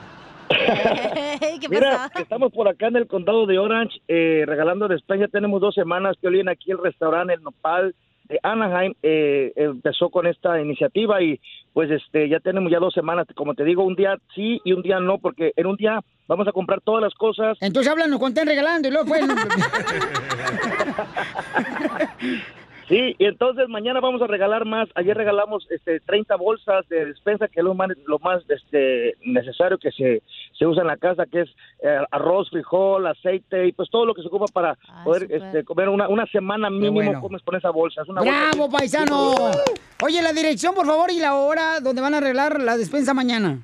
Mira, 1.71 2.11
estamos 2.19 2.53
por 2.53 2.69
acá 2.69 2.89
en 2.89 2.97
el 2.97 3.07
condado 3.07 3.47
de 3.47 3.59
Orange 3.59 4.01
eh, 4.09 4.45
regalando 4.47 4.89
despensa. 4.89 5.29
Tenemos 5.29 5.61
dos 5.61 5.75
semanas, 5.75 6.17
Piolín, 6.21 6.49
aquí 6.49 6.71
el 6.71 6.79
restaurante 6.79 7.35
El 7.35 7.43
Nopal 7.43 7.95
de 8.29 8.41
Anaheim 8.43 8.95
eh, 9.03 9.53
empezó 9.55 10.11
con 10.11 10.27
esta 10.27 10.61
iniciativa 10.61 11.23
y 11.23 11.41
pues 11.73 11.89
este 11.91 12.29
ya 12.29 12.41
tenemos 12.41 12.73
ya 12.73 12.79
dos 12.79 12.95
semanas. 12.95 13.27
Como 13.35 13.55
te 13.55 13.65
digo, 13.65 13.85
un 13.85 13.95
día 13.95 14.17
sí 14.35 14.61
y 14.65 14.73
un 14.73 14.83
día 14.83 15.01
no, 15.01 15.19
porque 15.19 15.53
en 15.57 15.67
un 15.67 15.77
día 15.77 16.01
vamos 16.27 16.49
a 16.49 16.53
comprar 16.53 16.81
todas 16.81 17.03
las 17.03 17.15
cosas. 17.15 17.57
Entonces 17.61 17.93
háblanos 17.93 18.21
estén 18.21 18.47
regalando 18.47 18.89
y 18.89 18.91
luego 18.91 19.07
pues... 19.07 19.21
Sí, 22.89 23.17
y 23.19 23.25
entonces 23.25 23.69
mañana 23.69 23.99
vamos 23.99 24.23
a 24.23 24.29
regalar 24.29 24.65
más. 24.65 24.89
Ayer 24.95 25.17
regalamos 25.17 25.67
este 25.71 25.99
30 26.01 26.37
bolsas 26.37 26.89
de 26.89 27.07
despensa, 27.07 27.49
que 27.49 27.59
es 27.61 27.65
lo 27.65 27.75
más, 27.75 27.89
lo 28.07 28.21
más 28.21 28.43
este, 28.49 29.15
necesario 29.25 29.77
que 29.79 29.91
se, 29.91 30.23
se 30.57 30.67
usa 30.67 30.83
en 30.83 30.87
la 30.89 30.97
casa, 30.97 31.27
que 31.27 31.41
es 31.41 31.49
eh, 31.83 31.99
arroz, 32.13 32.49
frijol, 32.51 33.07
aceite 33.09 33.67
y 33.67 33.73
pues 33.73 33.91
todo 33.91 34.07
lo 34.07 34.15
que 34.15 34.23
se 34.23 34.29
ocupa 34.29 34.47
para 34.53 34.79
poder 35.05 35.27
este, 35.31 35.65
comer 35.65 35.89
una, 35.89 36.07
una 36.09 36.27
semana 36.27 36.71
mínimo 36.71 36.95
bueno. 36.95 37.21
comes 37.21 37.43
con 37.43 37.57
esa 37.57 37.71
bolsa. 37.71 38.03
Es 38.03 38.09
una 38.09 38.21
bolsa 38.21 38.51
¡Bravo, 38.53 38.69
que- 38.71 38.77
paisano! 38.79 39.35
Oye, 40.05 40.23
la 40.23 40.33
dirección, 40.33 40.73
por 40.75 40.87
favor, 40.87 41.11
y 41.11 41.19
la 41.19 41.35
hora 41.35 41.81
donde 41.81 42.03
van 42.03 42.15
a 42.15 42.19
arreglar 42.19 42.61
la 42.61 42.77
despensa 42.77 43.15
mañana. 43.15 43.59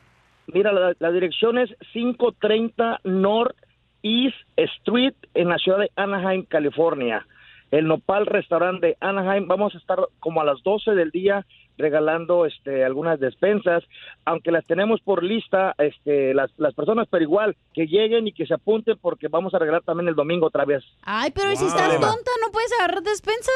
Mira, 0.49 0.73
la, 0.73 0.95
la 0.99 1.13
dirección 1.13 1.59
es 1.59 1.71
530 1.93 3.01
North 3.05 3.55
East 4.03 4.37
Street 4.57 5.15
en 5.35 5.49
la 5.49 5.59
ciudad 5.59 5.79
de 5.79 5.91
Anaheim, 5.95 6.45
California. 6.47 7.25
El 7.73 7.89
Nopal 7.89 8.27
Restaurante 8.27 8.87
de 8.87 8.97
Anaheim. 9.01 9.49
Vamos 9.49 9.75
a 9.75 9.79
estar 9.79 9.99
como 10.21 10.41
a 10.41 10.45
las 10.45 10.63
12 10.63 10.93
del 10.93 11.11
día 11.11 11.45
regalando 11.79 12.45
este 12.45 12.85
algunas 12.85 13.19
despensas, 13.19 13.83
aunque 14.27 14.53
las 14.53 14.65
tenemos 14.67 15.01
por 15.01 15.25
lista 15.25 15.75
este 15.79 16.35
las, 16.35 16.51
las 16.59 16.75
personas, 16.75 17.09
pero 17.11 17.25
igual 17.25 17.57
que 17.75 17.87
lleguen 17.87 18.29
y 18.29 18.33
que 18.33 18.47
se 18.47 18.55
apunten 18.55 18.99
porque 19.01 19.29
vamos 19.29 19.55
a 19.55 19.59
regalar 19.59 19.83
también 19.83 20.07
el 20.09 20.15
domingo 20.15 20.47
otra 20.47 20.65
vez. 20.67 20.85
Ay, 21.03 21.31
pero 21.35 21.51
¿y 21.51 21.57
si 21.57 21.65
Wow. 21.65 21.75
estás 21.75 21.93
tonta? 21.95 22.31
¿No 22.45 22.53
puedes 22.53 22.73
agarrar 22.79 23.03
despensa? 23.03 23.51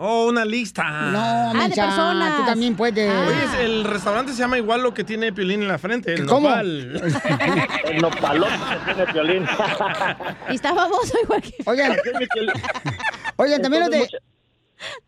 Oh, 0.00 0.28
una 0.28 0.44
lista. 0.44 0.84
No, 1.10 1.18
Ah, 1.20 1.50
de 1.52 1.58
mensa, 1.58 1.86
personas. 1.86 2.36
tú 2.38 2.46
también 2.46 2.76
puedes. 2.76 3.10
Oye, 3.10 3.64
el 3.64 3.84
restaurante 3.84 4.32
se 4.32 4.38
llama 4.38 4.56
igual 4.56 4.82
lo 4.82 4.94
que 4.94 5.02
tiene 5.02 5.32
Piolín 5.32 5.62
en 5.62 5.68
la 5.68 5.76
frente, 5.78 6.14
el 6.14 6.24
¿Cómo? 6.26 6.48
nopal. 6.48 7.02
El 7.84 8.00
nopalote 8.02 8.52
que 8.86 8.94
tiene 8.94 9.12
Piolín. 9.12 9.46
Y 10.50 10.54
está 10.54 10.72
baboso 10.72 11.14
igual 11.22 11.42
que... 11.42 11.54
Oigan, 11.66 11.96
oigan, 13.36 13.62
también 13.62 13.82
los 13.82 13.90
de... 13.90 14.08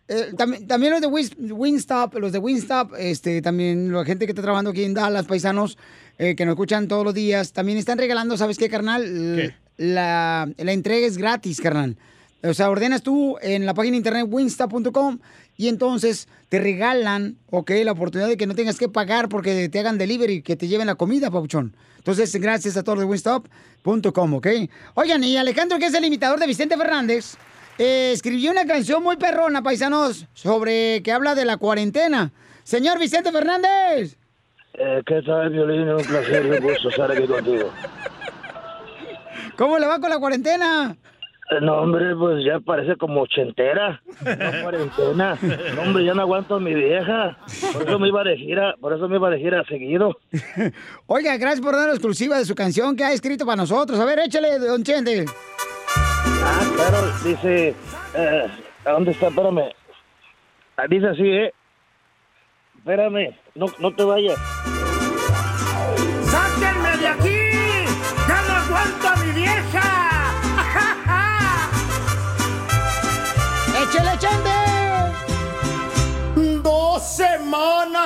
Eh, 0.08 0.32
también, 0.36 0.66
también 0.66 0.92
los 0.92 1.00
de 1.00 1.06
Wins- 1.06 1.36
Winstop, 1.38 2.14
los 2.16 2.32
de 2.32 2.38
Winstop, 2.40 2.92
este, 2.98 3.40
también 3.40 3.92
la 3.92 4.04
gente 4.04 4.26
que 4.26 4.32
está 4.32 4.42
trabajando 4.42 4.70
aquí 4.72 4.82
en 4.82 4.94
Dallas, 4.94 5.26
paisanos, 5.26 5.78
eh, 6.18 6.34
que 6.34 6.44
nos 6.44 6.54
escuchan 6.54 6.88
todos 6.88 7.04
los 7.04 7.14
días, 7.14 7.52
también 7.52 7.78
están 7.78 7.96
regalando, 7.98 8.36
¿sabes 8.36 8.58
qué, 8.58 8.68
carnal? 8.68 9.54
La, 9.76 10.48
la 10.58 10.72
entrega 10.72 11.06
es 11.06 11.16
gratis, 11.16 11.60
carnal. 11.60 11.96
O 12.42 12.54
sea, 12.54 12.70
ordenas 12.70 13.02
tú 13.02 13.36
en 13.42 13.66
la 13.66 13.74
página 13.74 13.92
de 13.92 13.98
internet 13.98 14.26
winstop.com 14.28 15.18
y 15.56 15.68
entonces 15.68 16.26
te 16.48 16.58
regalan, 16.58 17.36
ok, 17.50 17.70
la 17.84 17.92
oportunidad 17.92 18.28
de 18.28 18.38
que 18.38 18.46
no 18.46 18.54
tengas 18.54 18.78
que 18.78 18.88
pagar 18.88 19.28
porque 19.28 19.68
te 19.68 19.78
hagan 19.78 19.98
delivery, 19.98 20.40
que 20.40 20.56
te 20.56 20.66
lleven 20.66 20.86
la 20.86 20.94
comida, 20.94 21.30
papuchón. 21.30 21.76
Entonces, 21.98 22.34
gracias 22.36 22.78
a 22.78 22.82
todos 22.82 23.00
de 23.00 23.04
winstop.com, 23.04 24.34
ok. 24.34 24.46
Oigan, 24.94 25.22
y 25.22 25.36
Alejandro, 25.36 25.78
que 25.78 25.86
es 25.86 25.94
el 25.94 26.04
imitador 26.04 26.40
de 26.40 26.46
Vicente 26.46 26.78
Fernández, 26.78 27.36
eh, 27.76 28.12
escribió 28.12 28.50
una 28.50 28.64
canción 28.64 29.02
muy 29.02 29.16
perrona, 29.16 29.62
paisanos, 29.62 30.26
sobre 30.32 31.02
que 31.02 31.12
habla 31.12 31.34
de 31.34 31.44
la 31.44 31.58
cuarentena. 31.58 32.32
Señor 32.62 32.98
Vicente 32.98 33.30
Fernández. 33.30 34.16
Eh, 34.74 35.02
¿Qué 35.04 35.20
tal, 35.26 35.50
Violín? 35.50 35.90
Un 35.90 36.04
placer 36.04 36.46
y 36.46 36.50
un 36.50 36.60
gusto 36.60 36.88
estar 36.88 37.12
aquí 37.12 37.26
contigo. 37.26 37.70
¿Cómo 39.58 39.78
le 39.78 39.86
va 39.86 40.00
con 40.00 40.08
la 40.08 40.18
cuarentena? 40.18 40.96
No, 41.60 41.78
hombre, 41.80 42.14
pues 42.16 42.44
ya 42.44 42.60
parece 42.60 42.96
como 42.96 43.22
ochentera. 43.22 44.00
No 44.24 44.62
cuarentena. 44.62 45.38
No, 45.74 45.82
hombre, 45.82 46.04
ya 46.04 46.14
no 46.14 46.22
aguanto 46.22 46.54
a 46.54 46.60
mi 46.60 46.74
vieja. 46.74 47.36
Por 47.72 47.82
eso 47.88 47.98
me 47.98 48.08
iba 48.08 48.22
de 48.22 48.36
gira, 48.36 48.74
por 48.80 48.92
eso 48.92 49.08
me 49.08 49.16
iba 49.16 49.30
de 49.30 49.38
gira 49.38 49.64
seguido. 49.64 50.16
Oiga, 51.06 51.36
gracias 51.38 51.60
por 51.60 51.74
dar 51.74 51.88
la 51.88 51.94
exclusiva 51.94 52.38
de 52.38 52.44
su 52.44 52.54
canción 52.54 52.94
que 52.96 53.04
ha 53.04 53.12
escrito 53.12 53.44
para 53.44 53.56
nosotros. 53.56 53.98
A 53.98 54.04
ver, 54.04 54.20
échale, 54.20 54.58
don 54.58 54.82
Chente. 54.84 55.24
Ah, 56.42 56.60
claro, 56.76 56.98
dice. 57.24 57.74
eh, 58.14 58.46
¿A 58.84 58.90
dónde 58.92 59.10
está? 59.10 59.28
Espérame. 59.28 59.72
Ah, 60.76 60.84
Dice 60.88 61.08
así, 61.08 61.22
¿eh? 61.28 61.52
Espérame, 62.78 63.36
no, 63.54 63.66
no 63.78 63.94
te 63.94 64.02
vayas. 64.04 64.38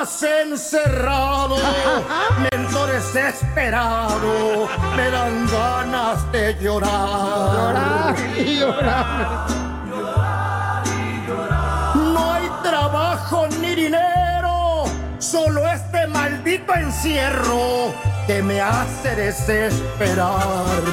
Encerrado, 0.05 1.57
mento 2.51 2.85
desesperado, 2.85 4.67
me 4.95 5.09
dan 5.09 5.47
ganas 5.47 6.31
de 6.31 6.55
llorar. 6.61 8.15
Llorar 8.15 8.15
y 8.37 8.59
llorar. 8.59 9.47
No 11.95 12.33
hay 12.33 12.47
trabajo 12.61 13.47
ni 13.59 13.73
dinero, 13.73 14.83
solo 15.17 15.67
este 15.67 16.05
maldito 16.07 16.75
encierro 16.75 17.91
que 18.27 18.43
me 18.43 18.61
hace 18.61 19.15
desesperar. 19.15 20.83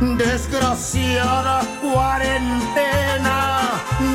Desgraciada 0.00 1.62
cuarentena 1.82 3.60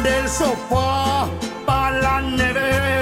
del 0.03 0.29
sofá 0.29 1.27
pa' 1.65 1.91
la 1.91 2.21
nevera. 2.21 3.00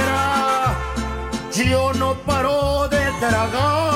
Yo 1.67 1.91
no 1.93 2.15
paro 2.25 2.87
de 2.87 3.11
tragar. 3.19 3.88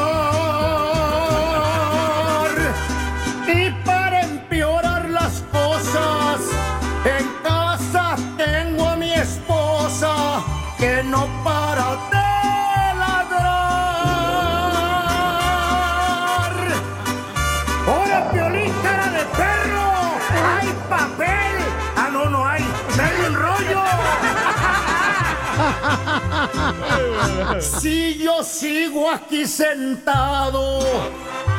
Si 27.62 28.18
yo 28.18 28.44
sigo 28.44 29.10
aquí 29.12 29.46
sentado 29.46 30.80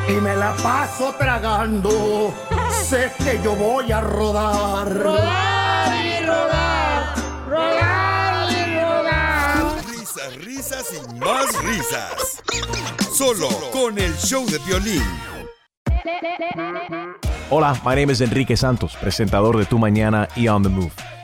y 0.07 0.13
me 0.13 0.35
la 0.35 0.53
paso 0.55 1.13
tragando, 1.17 2.33
sé 2.83 3.11
que 3.17 3.39
yo 3.43 3.55
voy 3.55 3.91
a 3.91 4.01
rodar. 4.01 4.93
Rodar 4.93 6.05
y 6.05 6.25
rodar, 6.25 7.15
rodar 7.47 8.51
y 8.51 8.79
rodar. 8.79 9.85
Risas, 9.87 10.35
risas 10.37 10.85
y 10.93 11.19
más 11.19 11.63
risas. 11.63 12.41
Solo 13.13 13.47
con 13.71 13.97
el 13.97 14.15
show 14.17 14.45
de 14.45 14.59
violín. 14.59 15.03
Hola, 17.49 17.79
my 17.85 17.95
name 17.95 18.11
is 18.11 18.21
Enrique 18.21 18.57
Santos, 18.57 18.95
presentador 18.99 19.57
de 19.57 19.65
Tu 19.65 19.79
Mañana 19.79 20.27
y 20.35 20.47
On 20.47 20.61
the 20.61 20.69
Move. 20.69 21.14